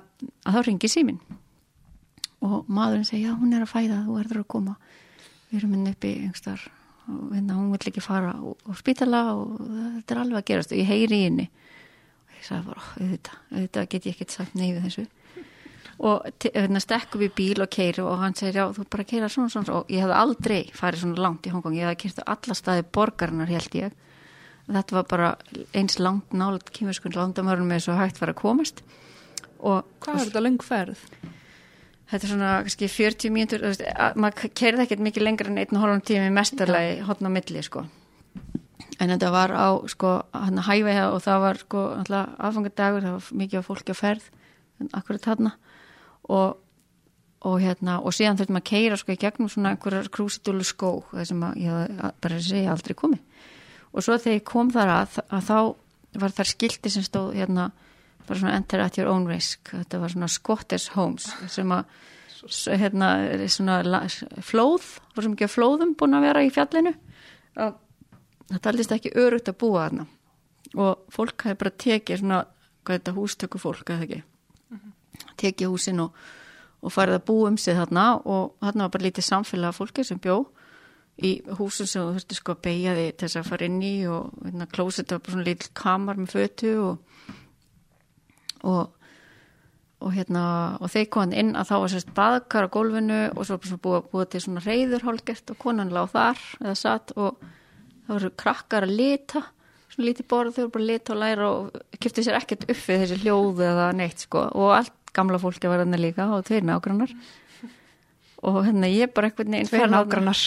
að 0.46 0.58
þá 0.58 0.60
ringi 0.68 0.92
símin 0.92 1.22
og 2.46 2.68
maðurinn 2.72 3.08
segi 3.08 3.26
já 3.26 3.34
hún 3.36 3.56
er 3.56 3.66
að 3.66 3.72
fæða 3.74 4.04
þú 4.06 4.18
erður 4.22 4.42
að 4.44 4.52
koma. 4.54 4.76
Við 5.50 5.60
erum 5.60 5.76
inn 5.76 5.92
uppi 5.92 6.12
einhverstar 6.22 6.66
og 7.10 7.34
hérna 7.34 7.58
hún 7.58 7.72
vill 7.74 7.90
ekki 7.90 8.04
fara 8.06 8.36
á, 8.38 8.44
spítala 8.78 9.24
og 9.34 9.58
þetta 9.58 10.16
er 10.16 10.22
alveg 10.22 10.40
að 10.40 10.50
gerast. 10.52 10.76
Og 10.76 10.80
ég 10.80 10.92
heyri 10.92 11.20
í 11.20 11.26
henni. 11.26 11.48
Og 12.30 12.38
ég 12.38 12.46
sagði 12.46 12.70
bara, 12.70 12.86
auðvitað, 13.00 13.40
auðvitað 13.56 13.90
get 13.96 14.08
ég 14.08 14.16
ekkert 14.16 14.36
sagt 14.36 14.60
nei 14.60 14.70
við 14.70 14.86
þessu 14.86 15.08
og 16.00 16.44
hérna 16.46 16.80
stekkum 16.80 17.22
við 17.26 17.34
bíl 17.36 17.64
og 17.64 17.72
keiri 17.74 18.04
og 18.06 18.22
hann 18.22 18.36
segir 18.38 18.62
já 18.62 18.66
þú 18.76 18.86
bara 18.90 19.08
keira 19.08 19.30
svona 19.32 19.52
svona 19.52 19.82
og 19.82 19.90
ég 19.92 20.06
hef 20.06 20.14
aldrei 20.16 20.62
farið 20.76 21.04
svona 21.04 21.24
langt 21.26 21.48
í 21.48 21.52
Hongkong, 21.52 21.76
ég 21.76 21.90
hef 21.90 22.00
kert 22.00 22.22
á 22.24 22.32
alla 22.36 22.56
staði 22.56 22.86
borgarinnar 22.96 23.52
held 23.52 23.76
ég. 23.76 23.98
Þetta 24.70 24.96
var 24.96 25.10
bara 25.10 25.30
eins 25.74 25.98
langt 26.00 26.32
nálat 26.32 26.70
kýmuskund 26.72 27.18
landamörnum 27.18 27.68
með 27.68 27.88
svo 27.88 27.98
hægt 27.98 28.22
var 28.22 28.32
að 28.32 28.40
komast. 28.40 28.84
Og 29.60 29.84
Hvað 30.00 30.22
er 30.22 30.30
þetta 30.30 30.46
lengferð? 30.46 31.04
þetta 32.10 32.26
er 32.26 32.32
svona 32.32 32.52
kannski 32.66 32.90
40 32.90 33.34
mínútur 33.34 33.66
maður 34.18 34.52
kerði 34.58 34.86
ekkert 34.86 35.04
mikið 35.06 35.26
lengra 35.26 35.52
en 35.52 35.60
einn 35.62 35.78
og 35.78 35.84
hálfum 35.84 36.06
tími 36.08 36.32
mestarlegi 36.34 37.04
hodna 37.06 37.30
milli 37.34 37.62
sko. 37.66 37.86
En 39.00 39.12
þetta 39.14 39.30
var 39.32 39.54
á 39.54 39.68
sko 39.92 40.16
hæfa 40.34 40.96
það 40.96 41.14
og 41.14 41.22
það 41.24 41.44
var 41.44 41.62
sko 41.62 41.84
aðfangadagur, 42.00 43.06
það 43.06 43.18
var 43.18 43.30
mikið 43.44 43.60
af 43.60 43.68
fólki 43.70 43.96
á 43.96 43.98
ferð. 44.00 44.30
Akkurat 44.96 45.28
þarna 45.28 45.54
og, 46.30 46.58
og 47.46 47.60
hérna 47.64 48.00
og 48.06 48.16
síðan 48.16 48.40
þurftum 48.40 48.62
að 48.62 48.68
keira 48.70 49.00
sko 49.00 49.16
í 49.16 49.20
gegnum 49.20 49.52
svona 49.52 49.74
einhverjar 49.74 50.10
krúsitúlu 50.14 50.66
skó 50.68 50.92
það 51.12 51.30
sem 51.32 51.46
að 51.50 51.62
ég 51.66 52.00
bara 52.22 52.42
segja 52.44 52.74
aldrei 52.74 52.96
komi 52.98 53.20
og 53.90 54.06
svo 54.06 54.18
þegar 54.18 54.38
ég 54.38 54.48
kom 54.48 54.72
þar 54.74 54.96
að, 54.96 55.22
að 55.34 55.48
þá 55.50 55.60
var 56.20 56.36
þar 56.38 56.52
skildi 56.52 56.92
sem 56.94 57.06
stóð 57.06 57.34
hérna 57.38 57.70
bara 58.30 58.40
svona 58.40 58.56
enter 58.58 58.84
at 58.84 58.98
your 58.98 59.10
own 59.10 59.26
risk. 59.30 59.72
Þetta 59.74 60.00
var 60.04 60.14
svona 60.14 60.30
Scottish 60.30 60.94
Homes 60.94 61.28
sem 61.50 61.72
að 61.74 61.90
hérna 62.80 63.10
svona 63.52 64.04
flóð, 64.46 64.86
var 65.16 65.26
sem 65.26 65.36
ekki 65.36 65.48
að 65.48 65.56
flóðum 65.56 65.96
búin 66.00 66.18
að 66.18 66.28
vera 66.30 66.46
í 66.46 66.52
fjallinu. 66.54 66.94
Og 67.60 67.80
þetta 68.54 68.72
aldist 68.72 68.96
ekki 68.96 69.16
örugt 69.20 69.50
að 69.52 69.60
búa 69.64 69.88
þarna. 69.88 70.08
Og 70.78 71.14
fólk 71.14 71.48
hefði 71.48 71.62
bara 71.64 71.78
tekið 71.84 72.22
svona, 72.22 72.44
hvað 72.86 73.00
þetta 73.00 73.16
hústöku 73.18 73.62
fólk 73.62 73.90
eða 73.90 74.06
ekki. 74.06 74.22
Tekið 75.40 75.74
húsin 75.74 76.04
og, 76.04 76.16
og 76.84 76.94
farið 76.94 77.20
að 77.20 77.28
búa 77.32 77.50
um 77.52 77.58
sig 77.60 77.78
þarna 77.78 78.06
og 78.24 78.56
þarna 78.64 78.88
var 78.88 78.96
bara 78.96 79.08
lítið 79.08 79.28
samfélag 79.28 79.78
fólki 79.78 80.06
sem 80.08 80.22
bjó 80.22 80.40
í 81.20 81.34
húsin 81.60 81.90
sem 81.90 82.06
þú 82.06 82.16
þurfti 82.16 82.38
sko 82.38 82.56
að 82.56 82.64
beigja 82.68 82.96
því 82.96 83.08
þess 83.20 83.40
að 83.40 83.50
fara 83.50 83.68
inn 83.68 83.82
í 83.84 83.96
og 84.08 84.40
hérna 84.46 84.70
klóset 84.72 85.12
var 85.12 85.22
bara 85.24 85.36
svona 85.36 85.50
lítið 85.50 85.74
kamar 85.82 86.20
með 86.22 86.34
fötu 86.36 86.74
og 86.86 87.28
og, 88.68 88.96
og 90.00 90.16
hérna 90.16 90.44
og 90.80 90.92
þeir 90.92 91.08
konan 91.12 91.38
inn 91.42 91.54
að 91.60 91.70
þá 91.72 91.76
var 91.76 91.94
sérst 91.94 92.12
baðkar 92.16 92.68
á 92.68 92.74
gólfinu 92.74 93.22
og 93.36 93.48
svo 93.48 93.60
búið, 93.60 94.10
búið 94.12 94.28
til 94.34 94.44
svona 94.46 94.66
reyður 94.66 95.08
hálgert 95.08 95.54
og 95.54 95.62
konan 95.62 95.94
láð 95.96 96.12
þar 96.16 96.44
eða 96.64 96.76
satt 96.80 97.16
og 97.16 97.40
það 98.08 98.14
voru 98.16 98.34
krakkar 98.44 98.88
að 98.88 98.96
lita 99.00 99.44
svona 99.90 100.10
lítið 100.10 100.30
borð 100.32 100.56
þau 100.56 100.62
voru 100.64 100.74
bara 100.76 100.84
að 100.84 100.92
lita 100.92 101.14
og 101.14 101.22
læra 101.24 101.50
og 101.50 102.00
kipti 102.00 102.26
sér 102.26 102.40
ekkert 102.40 102.68
uppið 102.68 103.04
þessi 103.04 103.20
hljóðu 103.24 103.66
eða 103.66 103.88
neitt 103.98 104.26
sko. 104.26 104.46
Og 104.56 104.74
allt 104.78 104.99
gamla 105.16 105.40
fólki 105.42 105.70
var 105.70 105.84
þarna 105.84 106.00
líka 106.02 106.28
og 106.36 106.46
tveir 106.48 106.66
nágrannar. 106.68 107.14
Og 108.40 108.62
hérna 108.64 108.88
ég 108.88 109.12
bara 109.14 109.30
eitthvað 109.30 109.52
neins 109.52 109.72
tveir 109.72 109.92
nágrannar. 109.92 110.40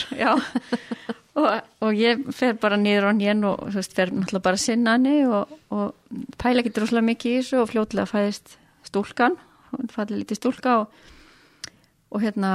Og, 1.33 1.47
og 1.81 1.97
ég 1.97 2.27
fer 2.37 2.59
bara 2.61 2.77
nýður 2.77 3.09
á 3.09 3.13
nén 3.17 3.47
og 3.49 3.63
þú 3.71 3.79
veist, 3.79 3.95
fer 3.97 4.11
náttúrulega 4.13 4.45
bara 4.45 4.61
sinna 4.61 4.99
henni 4.99 5.23
og, 5.25 5.55
og 5.73 5.95
pæla 6.37 6.61
ekki 6.61 6.75
droslega 6.77 7.07
mikið 7.07 7.33
í 7.33 7.39
þessu 7.39 7.63
og 7.63 7.71
fljótlega 7.71 8.11
fæðist 8.11 8.57
stúlkan. 8.85 9.39
Hún 9.71 9.89
fæði 9.89 10.19
lítið 10.21 10.41
stúlka 10.43 10.75
og, 10.83 10.93
og 12.13 12.21
hérna 12.21 12.53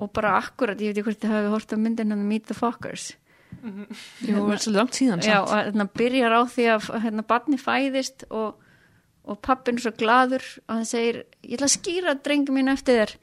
og 0.00 0.12
bara 0.16 0.34
akkurat, 0.40 0.80
ég 0.80 0.92
veit 0.92 1.00
ekki 1.00 1.08
hvort 1.08 1.24
þið 1.24 1.34
hafi 1.34 1.52
hort 1.54 1.72
á 1.72 1.76
myndin 1.80 2.12
hann 2.12 2.28
Meet 2.28 2.50
the 2.50 2.56
Fockers. 2.56 3.14
Mm 3.62 3.70
-hmm. 3.70 3.96
Jú, 4.28 4.34
það 4.36 4.52
er 4.52 4.58
svolítið 4.58 4.76
langt 4.76 4.94
síðan 4.94 5.20
Já, 5.20 5.40
og 5.40 5.50
hérna 5.50 5.88
byrjar 5.94 6.32
á 6.32 6.42
því 6.46 6.64
að 6.74 7.02
hérna 7.02 7.22
barni 7.22 7.56
fæðist 7.58 8.24
og, 8.30 8.54
og 9.30 9.40
pappin 9.44 9.78
er 9.78 9.84
svo 9.84 9.92
gladur 9.96 10.44
að 10.66 10.80
hann 10.80 10.88
segir, 10.88 11.22
ég 11.46 11.56
ætla 11.56 11.68
að 11.68 11.76
skýra 11.76 12.16
drengi 12.18 12.54
mín 12.54 12.72
eftir 12.72 12.98
þér. 13.00 13.16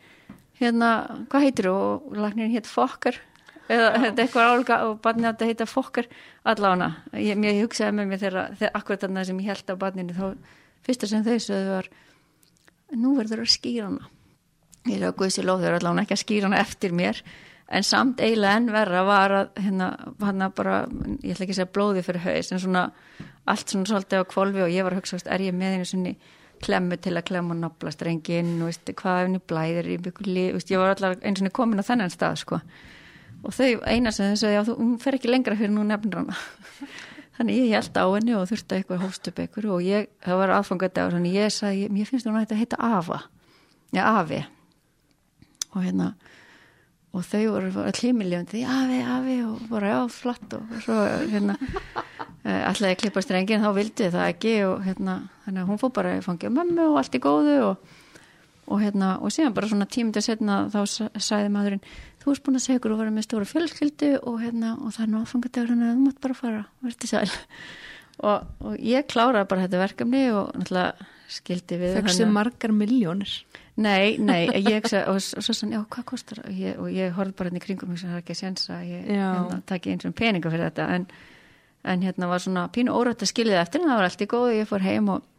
Hérna, 0.57 0.91
hvað 1.29 1.43
heitir 1.45 1.67
þú? 1.69 1.73
og 1.77 2.15
lagnirinn 2.17 2.55
hétt 2.55 2.69
Fokker. 2.69 3.19
Eða 3.67 3.87
þetta 3.99 4.13
er 4.13 4.23
eitthvað 4.23 4.49
álga 4.53 4.75
og 4.87 4.99
barnið 5.03 5.29
átti 5.29 5.43
að 5.43 5.49
heita 5.51 5.65
fokkar 5.67 6.05
allána, 6.47 6.87
ég, 7.19 7.39
ég 7.43 7.65
hugsaði 7.65 7.97
með 7.97 8.05
mér 8.11 8.21
þegar, 8.21 8.53
þegar 8.61 8.77
akkurat 8.79 9.03
þarna 9.03 9.23
sem 9.27 9.41
ég 9.43 9.49
held 9.51 9.73
á 9.75 9.75
barninu 9.81 10.15
þá 10.15 10.27
fyrsta 10.87 11.09
sem 11.11 11.25
þau 11.25 11.35
sögðu 11.43 11.73
var 11.73 11.89
nú 12.95 13.11
verður 13.17 13.41
það 13.41 13.43
að 13.43 13.55
skýra 13.57 13.89
hana. 13.89 14.07
Ég 14.87 15.01
er 15.01 15.11
á 15.11 15.17
guðs 15.19 15.39
í 15.41 15.43
lóð 15.43 15.65
þau 15.65 15.67
eru 15.67 15.79
allána 15.81 16.05
ekki 16.05 16.15
að 16.15 16.23
skýra 16.23 16.47
hana 16.47 16.61
eftir 16.63 16.95
mér 16.95 17.19
en 17.67 17.83
samt 17.83 18.21
eiginlega 18.23 18.61
enn 18.61 18.71
verra 18.71 19.03
var 19.07 19.35
að 19.35 19.61
hérna, 19.63 19.91
hérna 20.21 20.49
bara, 20.55 20.81
ég 21.21 21.33
ætla 21.33 21.45
ekki 21.45 21.55
að 21.55 21.59
segja 21.59 21.73
blóði 21.75 22.03
fyrir 22.05 22.23
haus 22.23 22.51
en 22.51 22.61
svona 22.63 22.83
allt 23.47 23.71
svona 23.71 23.89
svolítið 23.89 24.23
á 24.23 24.31
kvolvi 24.31 24.63
og 24.63 24.71
ég 24.71 24.85
var 24.85 24.95
að 24.95 25.01
hugsa, 25.01 25.19
er 25.27 25.43
ég 25.43 25.55
með 25.55 25.77
einu 25.77 25.87
svonni 25.87 26.13
klemmu 26.63 26.97
til 27.01 27.13
að 27.13 27.27
klemma 27.29 27.53
og 27.53 27.61
nabla 27.61 27.91
strengin 27.93 28.55
og 28.61 28.71
veist, 28.71 28.89
hvað 28.97 29.19
ef 29.19 29.27
henni 29.27 29.41
blæðir 29.51 29.89
í 29.93 29.97
bygguli, 30.07 30.45
ég 30.57 30.81
var 30.81 30.93
alltaf 30.95 31.19
eins 31.21 31.43
og 31.43 31.53
komin 31.53 31.83
á 31.83 31.85
þennan 31.85 32.13
stað 32.13 32.39
sko. 32.41 32.61
Og 33.45 33.53
þau 33.53 33.83
eina 33.85 34.11
sem 34.11 34.31
þau 34.31 34.39
sagði, 34.41 34.55
já, 34.55 34.63
þú 34.65 34.87
fer 35.03 35.17
ekki 35.19 35.29
lengra 35.29 35.57
fyrir 35.59 35.75
nú 35.75 35.83
nefnir 35.85 36.17
hana 36.17 36.37
þannig 37.37 37.59
ég 37.59 37.75
held 37.75 37.99
á 38.01 38.05
henni 38.09 38.33
og 38.33 38.47
þurfti 38.49 38.79
eitthvað 38.79 39.03
hóst 39.05 39.29
upp 39.29 39.41
eitthvað 39.43 39.69
og 39.75 39.83
ég, 39.85 40.07
það 40.25 40.39
var 40.41 40.53
aðfangadagur 40.55 41.17
þannig 41.19 41.37
ég 41.37 41.53
sagði, 41.53 41.89
mér 41.93 42.09
finnst 42.09 42.25
hún 42.25 42.39
að 42.39 42.47
þetta 42.47 42.61
heita 42.63 42.79
Ava. 42.97 43.19
Já, 43.93 44.03
Avi. 44.09 44.41
Og 45.75 45.85
hérna 45.85 46.15
og 47.17 47.25
þau 47.25 47.43
voru 47.55 47.85
klímiljandi, 47.97 48.63
Avi, 48.69 49.01
Avi 49.01 49.37
og 49.47 49.61
bara, 49.71 49.95
já, 49.95 49.99
flatt 50.13 50.57
og 50.57 50.75
svo 50.85 50.97
hérna 51.33 51.57
alltaf 52.67 52.91
ég 52.91 52.99
klippa 53.01 53.23
strengin, 53.25 53.63
þá 53.63 53.71
vildi 53.75 54.11
það 54.13 54.33
ekki. 54.33 54.57
Og 54.69 54.83
hérna, 54.85 55.21
að 55.49 55.63
hún 55.67 55.81
fór 55.81 55.95
bara 55.97 56.15
að 56.15 56.27
fangja 56.29 56.53
mömmu 56.53 56.91
og 56.91 57.01
allt 57.01 57.17
í 57.17 57.23
góðu. 57.23 57.57
Og 57.71 57.95
og 58.67 58.81
hérna, 58.83 59.15
og 59.23 59.31
síðan 59.31 59.55
bara 59.55 59.69
svona 59.71 59.87
tímið 59.87 60.19
að 60.19 60.25
setna 60.25 60.55
þá 60.71 60.79
sæði 61.23 61.51
maðurinn 61.53 61.83
þú 62.19 62.33
erst 62.33 62.43
búin 62.43 62.59
að 62.59 62.65
segja 62.65 62.81
okkur 62.81 62.95
og 62.95 63.01
vera 63.01 63.13
með 63.15 63.27
stóra 63.27 63.47
fjölskyldu 63.47 64.09
og 64.27 64.41
hérna, 64.41 64.73
og 64.81 64.95
það 64.95 65.03
er 65.05 65.11
nú 65.13 65.21
áfangadegur 65.23 65.69
þannig 65.71 65.87
að 65.87 65.93
þú 65.93 66.07
mátt 66.07 66.23
bara 66.25 66.37
fara, 66.41 66.63
verði 66.83 67.11
sæl. 67.13 67.29
Og, 68.17 68.47
og 68.65 68.79
ég 68.81 69.03
kláraði 69.05 69.45
bara 69.45 69.67
þetta 69.67 69.77
verkefni 69.77 70.19
og 70.33 70.47
náttúrulega 70.57 71.05
skildi 71.29 71.77
við 71.77 71.91
Fekstu 71.99 72.25
margar 72.33 72.71
miljónir? 72.73 73.29
Nei, 73.77 74.17
nei, 74.17 74.47
ég 74.65 74.87
sagði, 74.89 75.03
og, 75.11 75.19
og 75.37 75.45
svo 75.45 75.53
sann, 75.53 75.73
já, 75.75 75.83
hvað 75.93 76.05
kostar 76.09 76.39
og 76.41 76.53
ég, 76.57 76.79
ég 76.95 77.13
horfði 77.13 77.35
bara 77.37 77.51
hérna 77.51 77.59
í 77.61 77.65
kringum 77.65 77.91
og 77.93 77.99
það 78.01 78.15
er 78.15 78.23
ekki 78.23 78.33
að 78.33 78.39
sensa, 78.39 78.79
ég 78.81 79.03
hérna, 79.05 79.59
takk 79.69 79.85
eins 79.91 80.07
og 80.09 80.15
peninga 80.17 80.49
fyrir 80.49 80.71
þetta, 80.71 80.87
en, 80.95 81.05
en 81.93 82.05
hérna 82.07 82.29
var 82.31 82.41
svona 82.41 82.65
pínu 82.73 82.95
órætt 82.97 83.21
að 83.21 83.29
skilja 83.29 83.53
þetta 83.53 83.67
eftir 83.67 83.83
en 83.83 83.91
það 83.91 84.01
var 84.01 84.09
allt 84.09 84.25
í 84.25 84.29
góð 84.33 84.47
og 84.47 84.57
ég 84.57 84.71
fór 84.71 84.87
heim 84.87 85.13
og, 85.13 85.29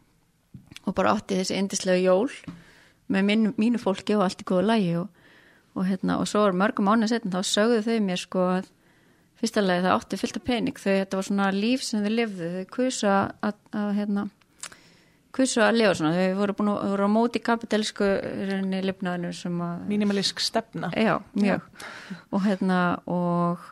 og 0.85 0.95
bara 0.95 1.17
átti 1.17 1.41
þessi 1.41 1.59
indislega 1.59 1.99
jól 2.05 2.31
með 3.11 3.27
mín, 3.27 3.45
mínu 3.59 3.83
fólki 3.83 4.15
og 4.15 4.23
allt 4.29 4.45
í 4.45 4.47
góðu 4.47 4.67
lægi 4.69 4.95
og, 5.01 5.11
og, 5.75 5.83
hérna, 5.89 6.21
og 6.21 6.31
svo 6.31 6.47
er 6.47 6.55
mörgum 6.63 6.91
ánið 6.93 7.17
setn 7.17 7.35
þá 7.35 7.41
sögðu 7.43 7.83
þau 7.89 7.95
mér 8.07 8.23
sko 8.23 8.49
að 8.55 8.73
fyrsta 9.39 9.63
lagi 9.63 9.83
það 9.85 9.95
átti 9.95 10.19
fylgta 10.19 10.41
pening. 10.43 10.79
Þau 10.79 10.91
þetta 10.91 11.19
var 11.19 11.27
svona 11.27 11.51
líf 11.55 11.83
sem 11.85 12.03
þau 12.03 12.11
lifðu. 12.11 12.49
Þau 12.55 12.71
kusa 12.75 13.15
að, 13.45 13.59
að 13.75 13.91
hérna 13.99 14.25
kusa 15.39 15.65
að 15.69 15.79
lifa 15.79 15.97
svona. 15.97 16.13
Þau 16.19 16.37
voru 16.43 16.55
búin 16.59 16.71
að 16.75 16.93
voru 16.93 17.09
á 17.09 17.15
móti 17.15 17.41
kapitalsku 17.43 18.11
lifnaðinu 18.85 19.33
sem 19.35 19.59
að 19.65 19.89
Minimalisk 19.89 20.43
stefna. 20.43 20.91
Já, 20.93 21.17
mjög. 21.33 21.65
Já. 21.65 22.21
og 22.29 22.45
hérna 22.45 22.79
og 23.07 23.67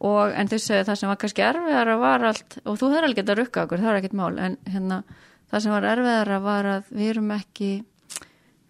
og 0.00 0.32
en 0.32 0.48
þau 0.48 0.56
segja 0.56 0.86
það 0.88 0.96
sem 0.96 1.10
var 1.10 1.18
kannski 1.20 1.44
erfiðara 1.44 1.96
var 2.00 2.22
allt, 2.30 2.56
og 2.64 2.78
þú 2.80 2.88
hefur 2.88 3.06
alveg 3.08 3.26
að 3.26 3.40
rukka 3.42 3.64
okkur, 3.66 3.82
það 3.82 3.90
er 3.90 3.98
ekkert 3.98 4.16
mál, 4.16 4.32
en 4.40 4.56
hérna 4.64 5.02
það 5.50 5.64
sem 5.64 5.74
var 5.74 5.88
erfiðara 5.90 6.38
var 6.44 6.68
að 6.70 6.92
við 6.94 7.10
erum 7.12 7.34
ekki 7.36 7.70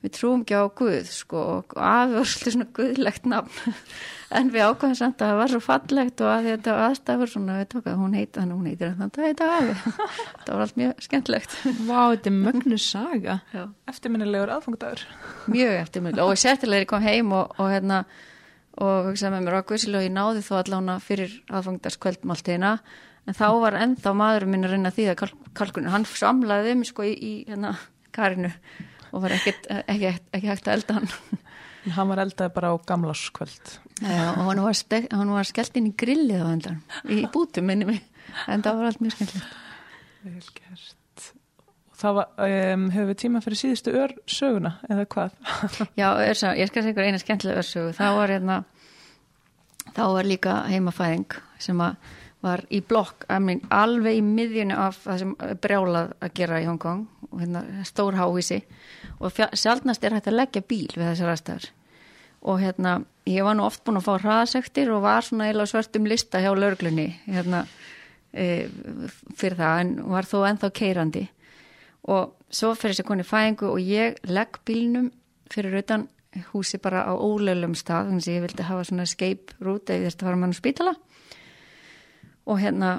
við 0.00 0.14
trúum 0.16 0.44
ekki 0.44 0.56
á 0.56 0.64
Guð 0.80 1.10
sko 1.12 1.42
og 1.56 1.74
afi 1.76 2.16
var 2.16 2.28
svolítið 2.30 2.54
svona 2.54 2.66
guðlegt 2.78 3.28
nafn. 3.28 3.76
En 4.38 4.52
við 4.54 4.62
ákvæðum 4.62 4.94
samt 4.94 5.22
að 5.24 5.32
það 5.32 5.38
var 5.40 5.50
svo 5.50 5.58
fallegt 5.64 6.20
og 6.22 6.28
að 6.30 6.44
þetta 6.46 6.74
aðstæður 6.84 7.30
svona 7.32 7.56
við 7.58 7.64
tók 7.72 7.88
að 7.90 7.96
hún 7.98 8.12
heita 8.14 8.44
hann 8.44 8.52
og 8.54 8.60
hún 8.60 8.68
heitir 8.70 8.92
hann 9.00 9.10
það 9.16 9.26
heita 9.26 9.48
afi. 9.56 9.72
Það 10.44 10.50
var 10.52 10.62
allt 10.62 10.78
mjög 10.78 11.00
skemmtlegt 11.02 11.56
Vá, 11.88 11.98
þetta 12.12 12.30
er 12.30 12.36
mögnu 12.36 12.78
saga. 12.78 13.34
Já. 13.56 13.64
Eftirminnilegur 13.90 14.52
aðfangdagur. 14.54 15.02
mjög 15.50 15.74
eftirmjöld 15.80 16.22
og 16.22 16.34
sértilega 16.38 16.86
ég 16.86 16.90
kom 16.92 17.02
heim 17.02 17.34
og, 17.34 17.56
og 17.58 17.72
hérna 17.74 18.04
og 18.78 19.10
hugsaði 19.10 19.34
með 19.34 19.46
mér 19.48 19.58
á 19.58 19.68
Guðsilega 19.72 20.06
ég 20.06 20.14
náði 20.14 20.44
þó 20.46 20.52
allána 20.60 20.98
fyrir 21.02 21.34
aðfangdarskveldmáltíðina 21.50 22.76
en 23.26 23.36
þá 23.36 23.46
var 23.64 23.80
ennþá 23.82 24.14
maðurinn 24.16 24.54
minn 24.54 24.68
að 24.68 24.76
reyna 24.76 24.94
því 24.94 25.08
að 25.10 25.24
kalkunum, 25.58 25.90
hann 25.90 26.06
samlaði 26.06 26.76
um 26.76 26.86
sko 26.86 27.06
í, 27.06 27.12
í 27.18 27.32
hérna 27.50 27.74
karinu 28.14 28.52
og 29.10 29.24
var 29.24 29.34
ekkert, 29.36 29.66
ekki, 29.86 30.12
ekki 30.36 30.50
hægt 30.50 30.68
að 30.68 30.78
elda 30.78 31.00
hann 31.00 31.12
Hann 31.96 32.10
var 32.10 32.20
eldaði 32.20 32.52
bara 32.52 32.74
á 32.74 32.76
gamláskvöld. 32.84 33.70
Já, 34.04 34.34
og 34.34 34.50
hann 34.50 34.60
var, 34.60 35.28
var 35.32 35.48
skellt 35.48 35.78
inn 35.80 35.88
í 35.88 35.96
grillið 35.96 36.42
á 36.44 36.48
endan 36.52 36.80
í 37.08 37.22
bútum 37.32 37.70
minni 37.70 37.88
mig 37.88 38.02
en 38.52 38.64
það 38.64 38.80
var 38.80 38.90
allt 38.90 39.00
mjög 39.00 39.16
skemmtilegt 39.16 39.54
Vel 40.20 40.42
gert. 40.52 41.30
Og 41.88 41.96
það 42.02 42.18
var, 42.18 42.28
um, 42.44 42.84
hefur 42.92 43.08
við 43.08 43.18
tíma 43.22 43.40
fyrir 43.44 43.60
síðustu 43.62 43.94
ör 43.96 44.12
söguna, 44.28 44.74
eða 44.92 45.06
hvað? 45.14 45.38
Já, 46.00 46.08
örsa, 46.12 46.52
ég 46.60 46.68
skal 46.68 46.84
segja 46.84 46.92
ykkur 46.92 47.08
eina 47.08 47.22
skemmtilega 47.22 47.64
örsögu 47.64 47.94
þá 47.96 48.06
var 48.18 48.34
hérna 48.34 48.58
þá 49.96 50.02
var 50.18 50.28
líka 50.28 50.58
heimafæðing 50.68 51.38
sem 51.60 51.80
að 51.80 51.96
var 52.40 52.62
í 52.72 52.80
blokk 52.80 53.26
mean, 53.40 53.60
alveg 53.68 54.20
í 54.20 54.22
miðjunu 54.24 54.76
af 54.80 55.02
það 55.04 55.18
sem 55.22 55.34
brjálað 55.60 56.14
að 56.20 56.34
gera 56.38 56.60
í 56.62 56.68
Hongkong 56.68 57.02
og 57.30 57.42
hérna 57.42 57.84
stór 57.86 58.16
háhísi 58.16 58.62
og 59.20 59.36
sjálfnast 59.36 60.04
er 60.04 60.16
hægt 60.16 60.30
að 60.30 60.38
leggja 60.38 60.64
bíl 60.64 60.88
við 60.94 61.06
þessar 61.10 61.34
aðstæður. 61.34 61.68
Og 62.40 62.62
hérna 62.62 62.94
ég 63.28 63.44
var 63.44 63.56
nú 63.56 63.66
oft 63.66 63.84
búin 63.84 64.00
að 64.00 64.06
fá 64.08 64.14
hraðsektir 64.22 64.90
og 64.94 65.04
var 65.04 65.26
svona 65.26 65.50
eila 65.50 65.66
svörtum 65.68 66.08
lista 66.08 66.40
hjá 66.40 66.50
lörglunni 66.56 67.10
hérna 67.26 67.66
e, 68.32 68.68
fyrir 69.36 69.58
það 69.60 69.82
en 69.82 69.92
var 70.14 70.28
þó 70.28 70.38
ennþá 70.48 70.72
keirandi 70.80 71.26
og 72.08 72.32
svo 72.48 72.72
fyrir 72.74 72.96
þessi 72.96 73.08
koni 73.10 73.26
fæðingu 73.26 73.68
og 73.68 73.84
ég 73.84 74.16
legg 74.30 74.62
bílnum 74.66 75.10
fyrir 75.52 75.82
utan 75.82 76.08
húsi 76.52 76.78
bara 76.78 77.04
á 77.04 77.12
ólöflum 77.12 77.74
stað 77.76 78.08
þannig 78.08 78.26
að 78.26 78.34
ég 78.34 78.44
vildi 78.46 78.66
hafa 78.68 78.86
svona 78.86 79.06
escape 79.06 79.56
route 79.60 79.96
eða 79.96 80.12
þetta 80.12 80.28
var 80.28 80.38
mann 80.40 80.56
spítala 80.56 80.94
og 82.50 82.58
hérna 82.58 82.96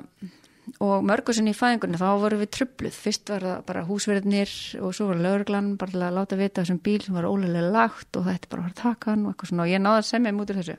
og 0.82 1.04
mörgursin 1.06 1.50
í 1.50 1.56
fæðingunni 1.58 2.00
þá 2.00 2.08
voru 2.22 2.38
við 2.42 2.52
trubluð 2.56 2.96
fyrst 2.96 3.32
var 3.32 3.44
það 3.46 3.64
bara 3.68 3.84
húsverðnir 3.88 4.52
og 4.86 4.94
svo 4.96 5.10
var 5.10 5.22
lögurglann 5.26 5.74
bara 5.82 5.94
til 5.94 6.04
að 6.06 6.16
láta 6.18 6.38
vita 6.40 6.62
þessum 6.62 6.80
bíl 6.86 7.02
sem 7.04 7.18
var 7.18 7.28
ólega 7.28 7.64
lagt 7.74 8.20
og 8.20 8.28
þetta 8.30 8.52
bara 8.52 8.68
var 8.68 8.78
takan 8.78 9.26
og 9.26 9.34
eitthvað 9.34 9.52
svona. 9.52 9.66
Og 9.66 9.74
ég 9.74 9.84
náði 9.84 10.04
að 10.04 10.08
semja 10.12 10.36
mútur 10.38 10.62
þessu. 10.62 10.78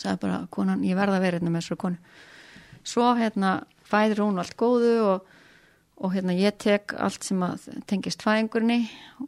Sagði 0.00 0.16
bara 0.24 0.40
konan, 0.54 0.84
ég 0.86 0.98
verða 0.98 1.20
að 1.20 1.26
vera 1.26 1.38
hérna 1.38 1.54
með 1.54 1.64
þessu 1.64 1.78
konu. 1.84 2.18
Svo 2.84 3.12
hérna 3.18 3.54
fæður 3.88 4.24
hún 4.24 4.42
allt 4.42 4.56
góðu 4.60 4.94
og, 5.12 5.30
og 6.00 6.14
hérna 6.16 6.36
ég 6.36 6.58
tek 6.60 6.96
allt 6.98 7.24
sem 7.24 7.44
að 7.44 7.68
tengist 7.90 8.24
fæðingunni 8.24 8.80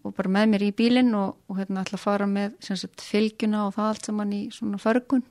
og 0.02 0.14
bara 0.16 0.32
með 0.32 0.52
mér 0.54 0.66
í 0.70 0.74
bílinn 0.76 1.14
og, 1.16 1.36
og 1.46 1.60
hérna 1.60 1.84
ætla 1.84 2.00
að 2.00 2.06
fara 2.08 2.28
með 2.30 2.56
sagt, 2.66 3.04
fylgjuna 3.04 3.66
og 3.68 3.76
það 3.76 3.90
allt 3.92 4.10
saman 4.10 4.36
í 4.36 4.42
svona 4.54 4.80
förgun. 4.82 5.26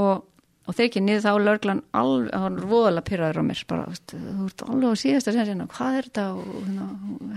Og 0.00 0.28
og 0.62 0.76
þeir 0.76 0.84
ekki 0.86 1.02
niður 1.02 1.24
þá 1.24 1.30
löglan 1.42 1.80
alveg, 1.98 2.28
hann 2.38 2.58
er 2.60 2.66
voðalega 2.70 3.06
pyrraður 3.08 3.40
á 3.42 3.44
mér 3.48 3.62
bara, 3.70 3.86
þú 4.12 4.46
ert 4.46 4.64
alveg 4.66 4.94
á 4.94 5.02
síðasta 5.02 5.34
sen 5.34 5.48
sinna, 5.48 5.66
hvað 5.72 5.96
er 5.98 6.08
þetta? 6.08 6.26
Og 6.38 6.52
hérna, 6.60 6.86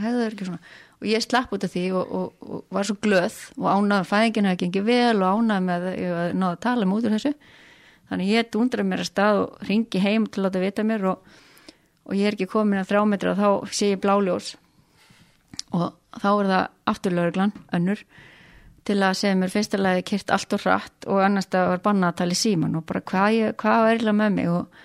hefur 0.03 0.35
ekki 0.35 0.47
svona. 0.49 0.73
Og 0.95 1.07
ég 1.09 1.25
slapp 1.25 1.55
út 1.55 1.65
af 1.65 1.73
því 1.73 1.85
og, 1.97 2.11
og, 2.19 2.45
og 2.45 2.75
var 2.77 2.87
svo 2.87 2.97
glöð 3.01 3.39
og 3.57 3.69
ánaði 3.71 4.09
fæðingin 4.11 4.49
að 4.51 4.59
gengi 4.61 4.83
vel 4.85 5.15
og 5.17 5.39
ánaði 5.39 5.65
með 5.65 5.87
að 5.89 6.35
náða 6.37 6.51
að 6.51 6.61
tala 6.67 6.85
um 6.85 6.93
út 6.95 7.07
úr 7.07 7.15
þessu. 7.17 7.33
Þannig 8.11 8.31
ég 8.35 8.51
dundraði 8.53 8.89
mér 8.91 9.01
að 9.01 9.09
stað 9.09 9.41
og 9.41 9.65
ringi 9.65 10.03
heim 10.05 10.29
til 10.29 10.43
að 10.43 10.45
láta 10.45 10.61
vita 10.61 10.85
mér 10.85 11.09
og, 11.15 11.33
og 12.05 12.13
ég 12.13 12.29
er 12.29 12.37
ekki 12.37 12.51
komin 12.51 12.83
að 12.83 12.91
þrjá 12.91 13.03
metra 13.09 13.33
og 13.33 13.41
þá 13.41 13.73
sé 13.73 13.91
ég 13.95 14.03
bláljós. 14.05 14.53
Og 15.73 15.89
þá 16.21 16.29
er 16.29 16.51
það 16.53 16.63
afturlauglan 16.93 17.55
önnur 17.73 18.05
til 18.85 18.97
að 19.01 19.17
segja 19.19 19.37
mér 19.39 19.53
fyrstulega 19.53 20.03
kert 20.05 20.33
allt 20.33 20.55
og 20.55 20.63
hratt 20.63 21.07
og 21.09 21.21
annars 21.25 21.49
það 21.53 21.71
var 21.71 21.83
bannað 21.87 22.11
að 22.11 22.19
tala 22.21 22.35
í 22.35 22.39
síman 22.39 22.77
og 22.79 22.85
bara 22.89 23.01
hvað, 23.11 23.37
ég, 23.39 23.55
hvað 23.61 23.81
var 23.81 23.93
eiginlega 23.93 24.19
með 24.19 24.35
mig? 24.35 24.51
Og, 24.53 24.83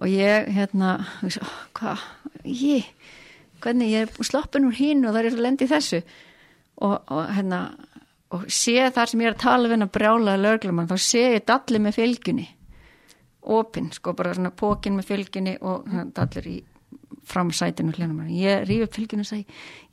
og 0.00 0.12
ég 0.12 0.50
hérna 0.58 0.90
hvað, 1.78 2.04
ég 2.44 2.90
hvernig 3.64 3.94
ég 3.94 4.04
er 4.06 4.28
sloppin 4.28 4.68
úr 4.68 4.76
hín 4.76 5.06
og 5.06 5.14
það 5.14 5.22
er 5.22 5.30
að 5.30 5.44
lendi 5.46 5.70
þessu. 5.70 6.02
Og, 6.84 6.96
og 7.14 7.30
hérna 7.32 7.60
og 8.34 8.44
sé 8.50 8.76
þar 8.92 9.10
sem 9.10 9.22
ég 9.22 9.30
er 9.30 9.36
að 9.36 9.44
tala 9.44 9.68
við 9.68 9.76
henn 9.76 9.86
að 9.86 9.94
brjála 9.94 10.36
löglumann, 10.40 10.90
þá 10.90 10.98
sé 10.98 11.24
ég 11.36 11.46
dalli 11.46 11.80
með 11.80 11.98
fylgjunni 12.00 12.46
opinn, 13.44 13.90
sko 13.92 14.14
bara 14.16 14.34
svona 14.34 14.52
pókin 14.56 14.96
með 14.98 15.10
fylgjunni 15.10 15.58
og 15.60 15.84
hérna, 15.90 16.06
dallir 16.16 16.48
í 16.48 16.56
fram 17.28 17.50
sætinu 17.54 17.94
hljónum 17.94 18.28
ég 18.30 18.64
rífi 18.68 18.86
upp 18.86 18.96
fylgjuna 18.96 19.24
og 19.24 19.30
segi 19.30 19.44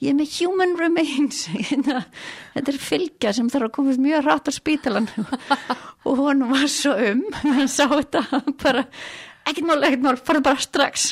ég 0.01 0.11
er 0.11 0.17
með 0.17 0.35
human 0.37 0.77
remains. 0.79 1.43
Hérna, 1.69 2.05
þetta 2.55 2.73
er 2.73 2.79
fylgja 2.85 3.33
sem 3.37 3.49
þarf 3.51 3.69
að 3.69 3.75
komast 3.77 4.03
mjög 4.03 4.23
rætt 4.27 4.49
á 4.49 4.53
spítalan 4.55 5.09
og 6.07 6.21
hún 6.21 6.45
var 6.51 6.69
svo 6.71 6.95
um 7.11 7.25
hann 7.41 7.69
sá 7.71 7.85
þetta 7.89 8.25
bara 8.63 8.85
ekkert 9.47 9.67
mál, 9.67 9.81
ekkert 9.81 10.05
mál, 10.05 10.17
fara 10.21 10.45
bara 10.45 10.61
strax. 10.61 11.11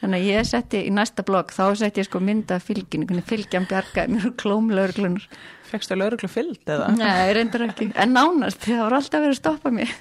Þannig 0.00 0.22
að 0.22 0.28
ég 0.30 0.46
setti 0.48 0.84
í 0.88 0.92
næsta 0.96 1.24
blogg 1.28 1.52
þá 1.52 1.64
setti 1.76 2.00
ég 2.00 2.08
sko 2.08 2.22
mynda 2.24 2.56
fylgjunu 2.64 3.24
fylgjan 3.26 3.68
bjargaði 3.68 4.16
mér 4.16 4.30
klómlaurglunar 4.40 5.26
Fekstu 5.70 5.94
lauruglu 5.94 6.26
fyllt 6.30 6.70
eða? 6.70 6.88
Nei, 6.98 7.30
reyndar 7.36 7.68
ekki, 7.68 7.90
en 7.94 8.14
nánast 8.16 8.64
það 8.64 8.80
var 8.82 8.96
alltaf 8.98 9.22
verið 9.22 9.36
að 9.36 9.38
stoppa 9.38 9.70
mér 9.74 9.92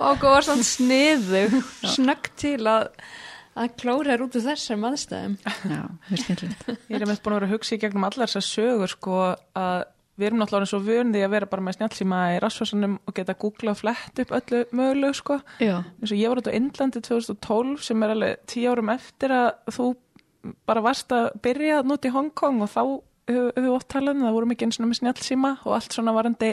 og 0.00 0.18
góð 0.22 0.32
var 0.32 0.46
svona 0.48 0.66
sniðu 0.66 1.42
snögg 1.94 2.30
til 2.40 2.58
að 2.66 2.88
að 3.56 3.74
klóra 3.80 4.14
er 4.14 4.24
út 4.24 4.36
úr 4.36 4.44
þessum 4.44 4.86
aðstæðum. 4.90 5.36
Já, 5.46 5.82
það 6.06 6.14
er 6.16 6.22
skemmtilegt. 6.22 6.72
Ég 6.92 7.02
er 7.02 7.10
mest 7.10 7.22
búin 7.24 7.36
að 7.36 7.38
vera 7.40 7.48
að 7.50 7.54
hugsa 7.56 7.76
í 7.76 7.82
gegnum 7.82 8.08
allar 8.08 8.30
þessar 8.30 8.46
sögur 8.46 8.92
sko 8.92 9.20
að 9.56 9.84
við 10.16 10.30
erum 10.30 10.40
náttúrulega 10.40 10.70
svo 10.70 10.80
vunni 10.84 11.20
að 11.24 11.34
vera 11.34 11.48
bara 11.50 11.64
með 11.64 11.76
snjálfsíma 11.76 12.20
í 12.32 12.38
rasvarsanum 12.40 12.94
og 13.04 13.16
geta 13.16 13.36
googla 13.36 13.74
og 13.74 13.80
flett 13.82 14.22
upp 14.22 14.32
öllu 14.38 14.62
mögulegu 14.72 15.18
sko. 15.18 15.38
Já, 15.60 15.76
eins 15.84 16.12
og 16.12 16.20
ég 16.22 16.32
var 16.32 16.40
út 16.40 16.48
á 16.48 16.56
Indlandi 16.56 17.02
2012 17.04 17.84
sem 17.84 18.04
er 18.06 18.14
alveg 18.14 18.46
tíu 18.48 18.72
árum 18.72 18.92
eftir 18.94 19.34
að 19.36 19.50
þú 19.76 19.90
bara 20.68 20.84
varst 20.84 21.12
að 21.12 21.28
byrja 21.44 21.82
að 21.82 21.90
núti 21.90 22.08
í 22.08 22.14
Hongkong 22.16 22.64
og 22.64 22.72
þá 22.72 22.82
höfum 23.26 23.64
við 23.66 23.72
oft 23.74 23.88
talað 23.92 24.16
um 24.16 24.26
það 24.26 24.36
voru 24.38 24.50
mikið 24.52 24.68
eins 24.68 24.80
og 24.80 24.88
með 24.88 25.00
snjálfsíma 25.00 25.52
og 25.64 25.76
allt 25.76 25.96
svona 25.96 26.14
varandi 26.16 26.52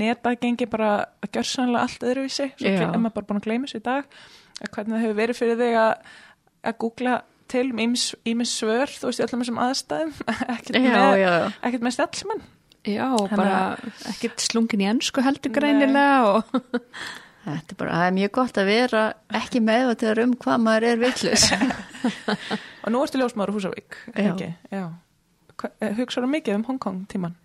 neta 0.00 0.34
gengi 0.38 0.66
bara 0.70 0.90
að 1.20 1.32
gjör 1.34 1.48
sannlega 1.50 1.86
allt 1.86 2.06
öðruvísi 2.06 2.46
svo 2.56 2.70
er 2.70 2.94
maður 2.96 3.16
bara 3.18 3.28
búin 3.28 3.40
að 3.40 3.46
gleyma 3.48 3.70
sér 3.70 3.82
í 3.82 3.86
dag. 3.86 4.06
að 4.06 4.49
hvernig 4.68 4.94
það 4.94 5.04
hefur 5.04 5.18
verið 5.22 5.40
fyrir 5.40 5.60
þig 5.60 5.76
að, 5.80 6.14
að 6.68 6.78
googla 6.84 7.16
til 7.50 7.66
um 7.72 7.80
ímis 7.82 8.54
svör 8.54 8.92
þú 8.92 9.10
veist 9.10 9.22
í 9.22 9.26
öllum 9.26 9.44
þessum 9.44 9.60
aðstæðum. 9.64 10.12
Ekkert 10.54 10.80
með, 10.80 11.82
með 11.86 11.96
snjálfsíman 11.96 12.44
já, 12.86 13.08
bara 13.36 13.56
ekkert 14.08 14.40
slungin 14.40 14.80
í 14.80 14.88
ennsku 14.88 15.24
heldur 15.24 15.52
greinilega 15.52 16.38
og 16.38 16.44
Þetta 17.40 17.72
er 17.72 17.78
bara, 17.80 17.92
það 17.96 18.06
er 18.06 18.16
mjög 18.18 18.32
gott 18.36 18.58
að 18.60 18.66
vera 18.68 19.02
ekki 19.38 19.60
meðvitaður 19.64 20.18
um 20.26 20.32
hvað 20.42 20.58
maður 20.60 20.84
er 20.90 20.98
vitlaus. 21.00 21.46
og 22.84 22.92
nú 22.92 23.00
ertu 23.00 23.20
ljósmaður 23.20 23.54
Húsavík 23.56 23.96
ekki? 24.12 24.50
já. 24.68 24.84
Hugsaðu 25.96 26.28
mikið 26.34 26.58
um 26.58 26.66
Hongkong 26.68 27.06
tíman 27.08 27.38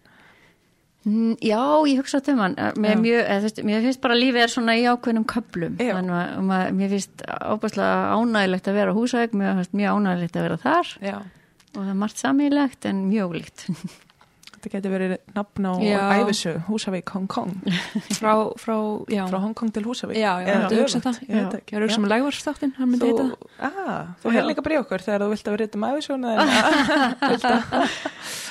Já, 1.05 1.61
ég 1.85 1.99
hugsa 2.01 2.19
til 2.25 2.33
mann, 2.39 2.55
mér, 2.81 2.95
Já. 2.95 3.01
mjög, 3.03 3.19
eða, 3.21 3.37
þú 3.37 3.45
veist, 3.45 3.59
mér 3.67 3.83
finnst 3.85 4.01
bara 4.01 4.17
lífið 4.17 4.41
er 4.41 4.53
svona 4.55 4.73
í 4.79 4.85
ákveðnum 4.89 5.27
köplum, 5.29 5.75
Já. 5.77 5.91
þannig 5.99 6.15
að 6.17 6.39
maður, 6.49 6.71
mér 6.79 6.93
finnst 6.95 7.25
ábærslega 7.29 7.97
ánægilegt 8.15 8.69
að 8.71 8.79
vera 8.79 8.95
á 8.95 8.97
Húsavík, 8.97 9.35
mér 9.37 9.59
finnst 9.59 9.77
mjög 9.77 9.99
ánægilegt 9.99 10.39
að 10.39 10.47
vera 10.47 10.61
þar 10.65 10.93
já 11.05 11.17
og 11.75 11.83
það 11.83 11.91
er 11.91 11.99
margt 11.99 12.21
samílegt 12.21 12.89
en 12.89 13.05
mjög 13.09 13.37
líkt. 13.39 13.65
þetta 14.65 14.73
getur 14.75 14.93
verið 14.95 15.13
nafn 15.35 15.67
á 15.69 15.73
æfisög 16.19 16.57
Húsavík 16.67 17.13
Hongkong 17.15 17.53
frá, 18.19 18.33
frá, 18.59 18.75
já. 19.13 19.23
Frá 19.29 19.39
Hongkong 19.45 19.71
til 19.75 19.85
Húsavík. 19.85 20.17
Já, 20.17 20.33
já, 20.41 20.47
Eða 20.49 20.59
myndi 20.65 20.81
hugsa 20.81 20.99
það. 21.05 21.21
ég 21.29 21.57
ég 21.71 21.81
er 21.85 21.93
sem 21.95 22.07
legvarsþáttin, 22.11 22.73
hann 22.79 22.89
myndi 22.91 23.09
heita 23.11 23.27
þú, 23.29 23.35
ah, 23.61 24.03
hefði 24.25 24.45
líka 24.49 24.65
bríð 24.65 24.81
okkur 24.83 25.05
þegar 25.05 25.25
þú 25.25 25.29
vilt 25.35 25.45
að 25.45 25.55
vera 25.55 25.63
reytum 25.65 25.87
æfisöguna 25.91 26.29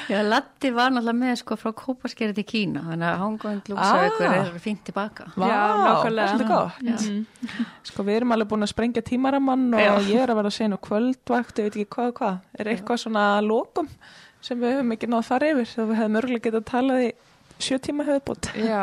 Já, 0.05 0.21
Latti 0.29 0.69
var 0.77 0.91
náttúrulega 0.93 1.17
með 1.17 1.39
sko 1.41 1.57
frá 1.57 1.71
Kópaskeri 1.73 2.35
til 2.37 2.45
Kína, 2.45 2.83
þannig 2.91 3.07
að 3.09 3.21
Hongkong 3.23 3.61
Ah. 3.73 3.95
Húsavíkur 3.95 4.35
er 4.37 4.59
fínt 4.61 4.83
tilbaka. 4.85 5.31
Vá, 5.33 5.47
Já, 5.49 5.61
nákvæmlega. 5.81 6.27
svolítið 6.29 6.49
gott. 6.51 6.77
Já. 6.85 6.97
Sko 7.89 8.05
við 8.05 8.17
erum 8.21 8.35
alveg 8.37 8.51
búin 8.53 8.67
að 8.67 8.73
sprengja 8.75 9.03
tímaramann 9.03 9.65
og 9.75 9.81
Já. 9.81 9.95
ég 10.13 10.21
er 10.21 10.29
að 10.35 10.37
vera 10.43 10.51
að 10.53 10.57
segja 10.59 10.69
nú 10.75 10.79
kvöldvakt, 10.85 11.57
ég 11.59 11.65
veit 11.65 11.77
ekki 11.81 11.89
hvað 11.97 12.13
sem 14.45 14.61
við 14.61 14.75
höfum 14.77 14.97
ekki 14.97 15.09
náð 15.13 15.23
að 15.23 15.29
fara 15.33 15.53
yfir? 15.55 15.71
Þá 15.75 15.83
við 15.91 16.01
hefum 16.03 16.19
örgulega 16.23 16.45
getað 16.49 16.61
að 16.63 16.71
tala 16.73 16.99
í 17.05 17.13
sjö 17.65 17.79
tíma 17.89 18.09
höfðbót. 18.11 18.51
já, 18.73 18.83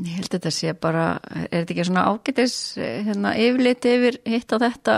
Ég 0.00 0.14
held 0.16 0.30
að 0.30 0.34
þetta 0.38 0.50
sé 0.56 0.70
bara, 0.80 1.02
er 1.36 1.50
þetta 1.52 1.72
ekki 1.74 1.84
svona 1.84 2.04
ágætis 2.08 2.54
hérna, 2.80 3.34
yfirleiti 3.36 3.90
yfir 3.92 4.16
hitt 4.32 4.54
á 4.54 4.56
þetta, 4.62 4.94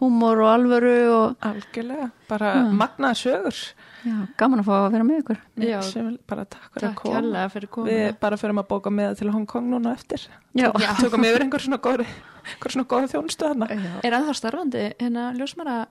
húmor 0.00 0.40
og 0.42 0.48
alvöru 0.50 0.94
og 1.14 1.44
algjörlega, 1.46 2.08
bara 2.26 2.48
Mm. 2.64 2.72
magnaða 2.80 3.14
sögur 3.20 3.60
já, 4.02 4.16
gaman 4.40 4.58
að 4.64 4.66
fá 4.66 4.72
að 4.80 4.88
vera 4.96 5.06
með 5.06 5.20
ykkur. 5.22 5.38
Já. 5.68 5.78
sem 5.86 6.08
bara 6.26 6.44
takk 6.50 6.66
fyrir 6.74 6.82
að 6.82 6.88
Takk 6.88 7.02
koma 7.04 7.14
hérlega 7.20 7.52
fyrir 7.54 7.70
komuna. 7.76 7.92
við 7.94 8.18
bara 8.26 8.36
fyrir 8.42 8.58
að 8.58 8.68
bóka 8.72 8.90
með 8.90 9.14
til 9.22 9.30
Hong 9.36 9.46
Kong 9.46 9.70
núna 9.70 9.92
eftir 9.94 10.26
Já, 10.58 10.72
tökum 10.98 11.22
yfir 11.30 11.44
einhver 11.46 11.62
svona 11.62 11.78
góð 11.78 12.02
einhver 12.02 12.74
svona 12.74 12.88
góð 12.90 13.06
þjónustu 13.14 13.52
hana 13.52 13.70
Er 14.02 14.12
ennþá 14.18 14.34
starfandi 14.34 14.88
hérna 14.98 15.30
ljósmara 15.38 15.86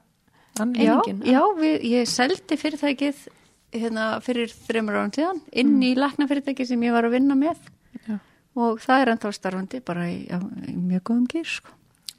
Hann- 0.59 0.73
já, 0.75 0.97
einingin, 0.99 1.21
já 1.31 1.41
við, 1.57 1.77
ég 1.87 2.09
seldi 2.11 2.57
fyrirtækið 2.59 3.21
hérna, 3.71 4.07
fyrir 4.23 4.51
þreymur 4.51 4.97
árum 4.99 5.13
tíðan 5.15 5.39
inn 5.53 5.77
í 5.85 5.93
laknafyrirtæki 5.95 6.65
sem 6.67 6.81
ég 6.83 6.91
var 6.95 7.07
að 7.07 7.15
vinna 7.15 7.37
með. 7.39 7.57
Já. 8.07 8.17
og 8.59 8.79
það 8.83 9.01
er 9.01 9.11
ennþá 9.13 9.31
starfandi 9.35 9.79
bara 9.85 10.07
í, 10.11 10.27
já, 10.27 10.39
í 10.67 10.75
mjög 10.75 11.03
góðum 11.07 11.27
gýr 11.31 11.47
sko. 11.47 11.71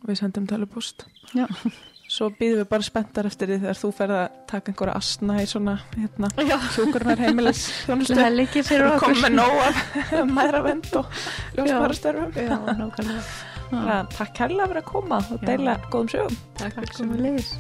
við 0.09 0.19
sendum 0.21 0.47
tölupúst 0.49 1.05
Já, 1.37 1.47
svo 2.09 2.31
býðum 2.37 2.63
við 2.63 2.69
bara 2.73 2.87
spenntar 2.87 3.29
eftir 3.29 3.53
því 3.53 3.59
þegar 3.63 3.81
þú 3.83 3.91
ferð 3.99 4.17
að 4.19 4.39
taka 4.53 4.73
einhverja 4.73 4.97
asna 5.01 5.37
í 5.43 5.47
svona 5.49 5.77
hérna, 5.97 6.33
já. 6.41 6.57
hjúkurnar 6.77 7.23
heimilis 7.25 7.63
þjónustu 7.87 8.17
komum 9.01 9.23
með 9.27 9.37
nóg 9.37 9.61
af 9.69 9.77
mæðra 10.33 10.65
vend 10.69 10.91
og 11.01 11.23
ljósmarastörfum 11.57 12.33
takk 14.13 14.35
kærlega 14.37 14.69
fyrir 14.69 14.83
að 14.83 14.91
koma 14.91 15.23
og 15.33 15.47
deila 15.47 15.79
góðum 15.89 16.11
sögum. 16.13 16.43
Takk 16.61 16.77
fyrir 16.77 16.93
komið 16.99 17.25
leiðis. 17.27 17.55